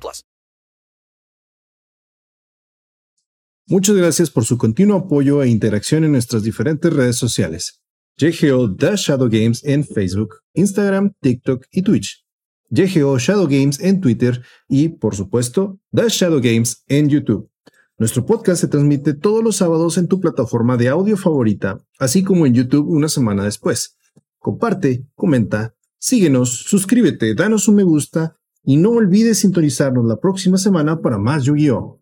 Muchas 3.67 3.95
gracias 3.95 4.29
por 4.29 4.43
su 4.43 4.57
continuo 4.57 4.97
apoyo 4.97 5.41
e 5.41 5.47
interacción 5.47 6.03
en 6.03 6.11
nuestras 6.11 6.43
diferentes 6.43 6.91
redes 6.91 7.15
sociales. 7.15 7.81
YGO 8.17 8.75
The 8.75 8.97
Shadow 8.97 9.29
Games 9.29 9.63
en 9.63 9.85
Facebook, 9.85 10.35
Instagram, 10.53 11.13
TikTok 11.21 11.65
y 11.71 11.81
Twitch. 11.81 12.25
YGO 12.69 13.17
Shadow 13.17 13.47
Games 13.47 13.79
en 13.79 14.01
Twitter 14.01 14.41
y, 14.67 14.89
por 14.89 15.15
supuesto, 15.15 15.79
The 15.93 16.09
Shadow 16.09 16.41
Games 16.41 16.83
en 16.87 17.07
YouTube. 17.07 17.49
Nuestro 17.97 18.25
podcast 18.25 18.61
se 18.61 18.67
transmite 18.67 19.13
todos 19.13 19.43
los 19.43 19.57
sábados 19.57 19.97
en 19.97 20.07
tu 20.07 20.19
plataforma 20.19 20.75
de 20.75 20.89
audio 20.89 21.15
favorita, 21.15 21.77
así 21.99 22.23
como 22.23 22.45
en 22.45 22.53
YouTube 22.53 22.89
una 22.89 23.07
semana 23.07 23.43
después. 23.43 23.97
Comparte, 24.39 25.05
comenta, 25.15 25.75
síguenos, 25.97 26.49
suscríbete, 26.49 27.35
danos 27.35 27.67
un 27.67 27.75
me 27.75 27.83
gusta 27.83 28.40
y 28.63 28.77
no 28.77 28.91
olvides 28.91 29.39
sintonizarnos 29.39 30.05
la 30.05 30.19
próxima 30.19 30.57
semana 30.57 31.01
para 31.01 31.17
más 31.17 31.43
Yu-Gi-Oh! 31.43 32.01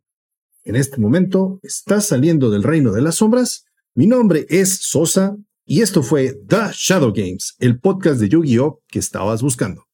En 0.63 0.75
este 0.75 0.99
momento 0.99 1.59
estás 1.63 2.07
saliendo 2.07 2.49
del 2.49 2.63
reino 2.63 2.91
de 2.91 3.01
las 3.01 3.15
sombras. 3.15 3.65
Mi 3.95 4.07
nombre 4.07 4.45
es 4.49 4.77
Sosa 4.81 5.37
y 5.65 5.81
esto 5.81 6.03
fue 6.03 6.33
The 6.47 6.71
Shadow 6.73 7.13
Games, 7.13 7.55
el 7.59 7.79
podcast 7.79 8.19
de 8.19 8.29
Yu-Gi-Oh 8.29 8.81
que 8.87 8.99
estabas 8.99 9.41
buscando. 9.41 9.88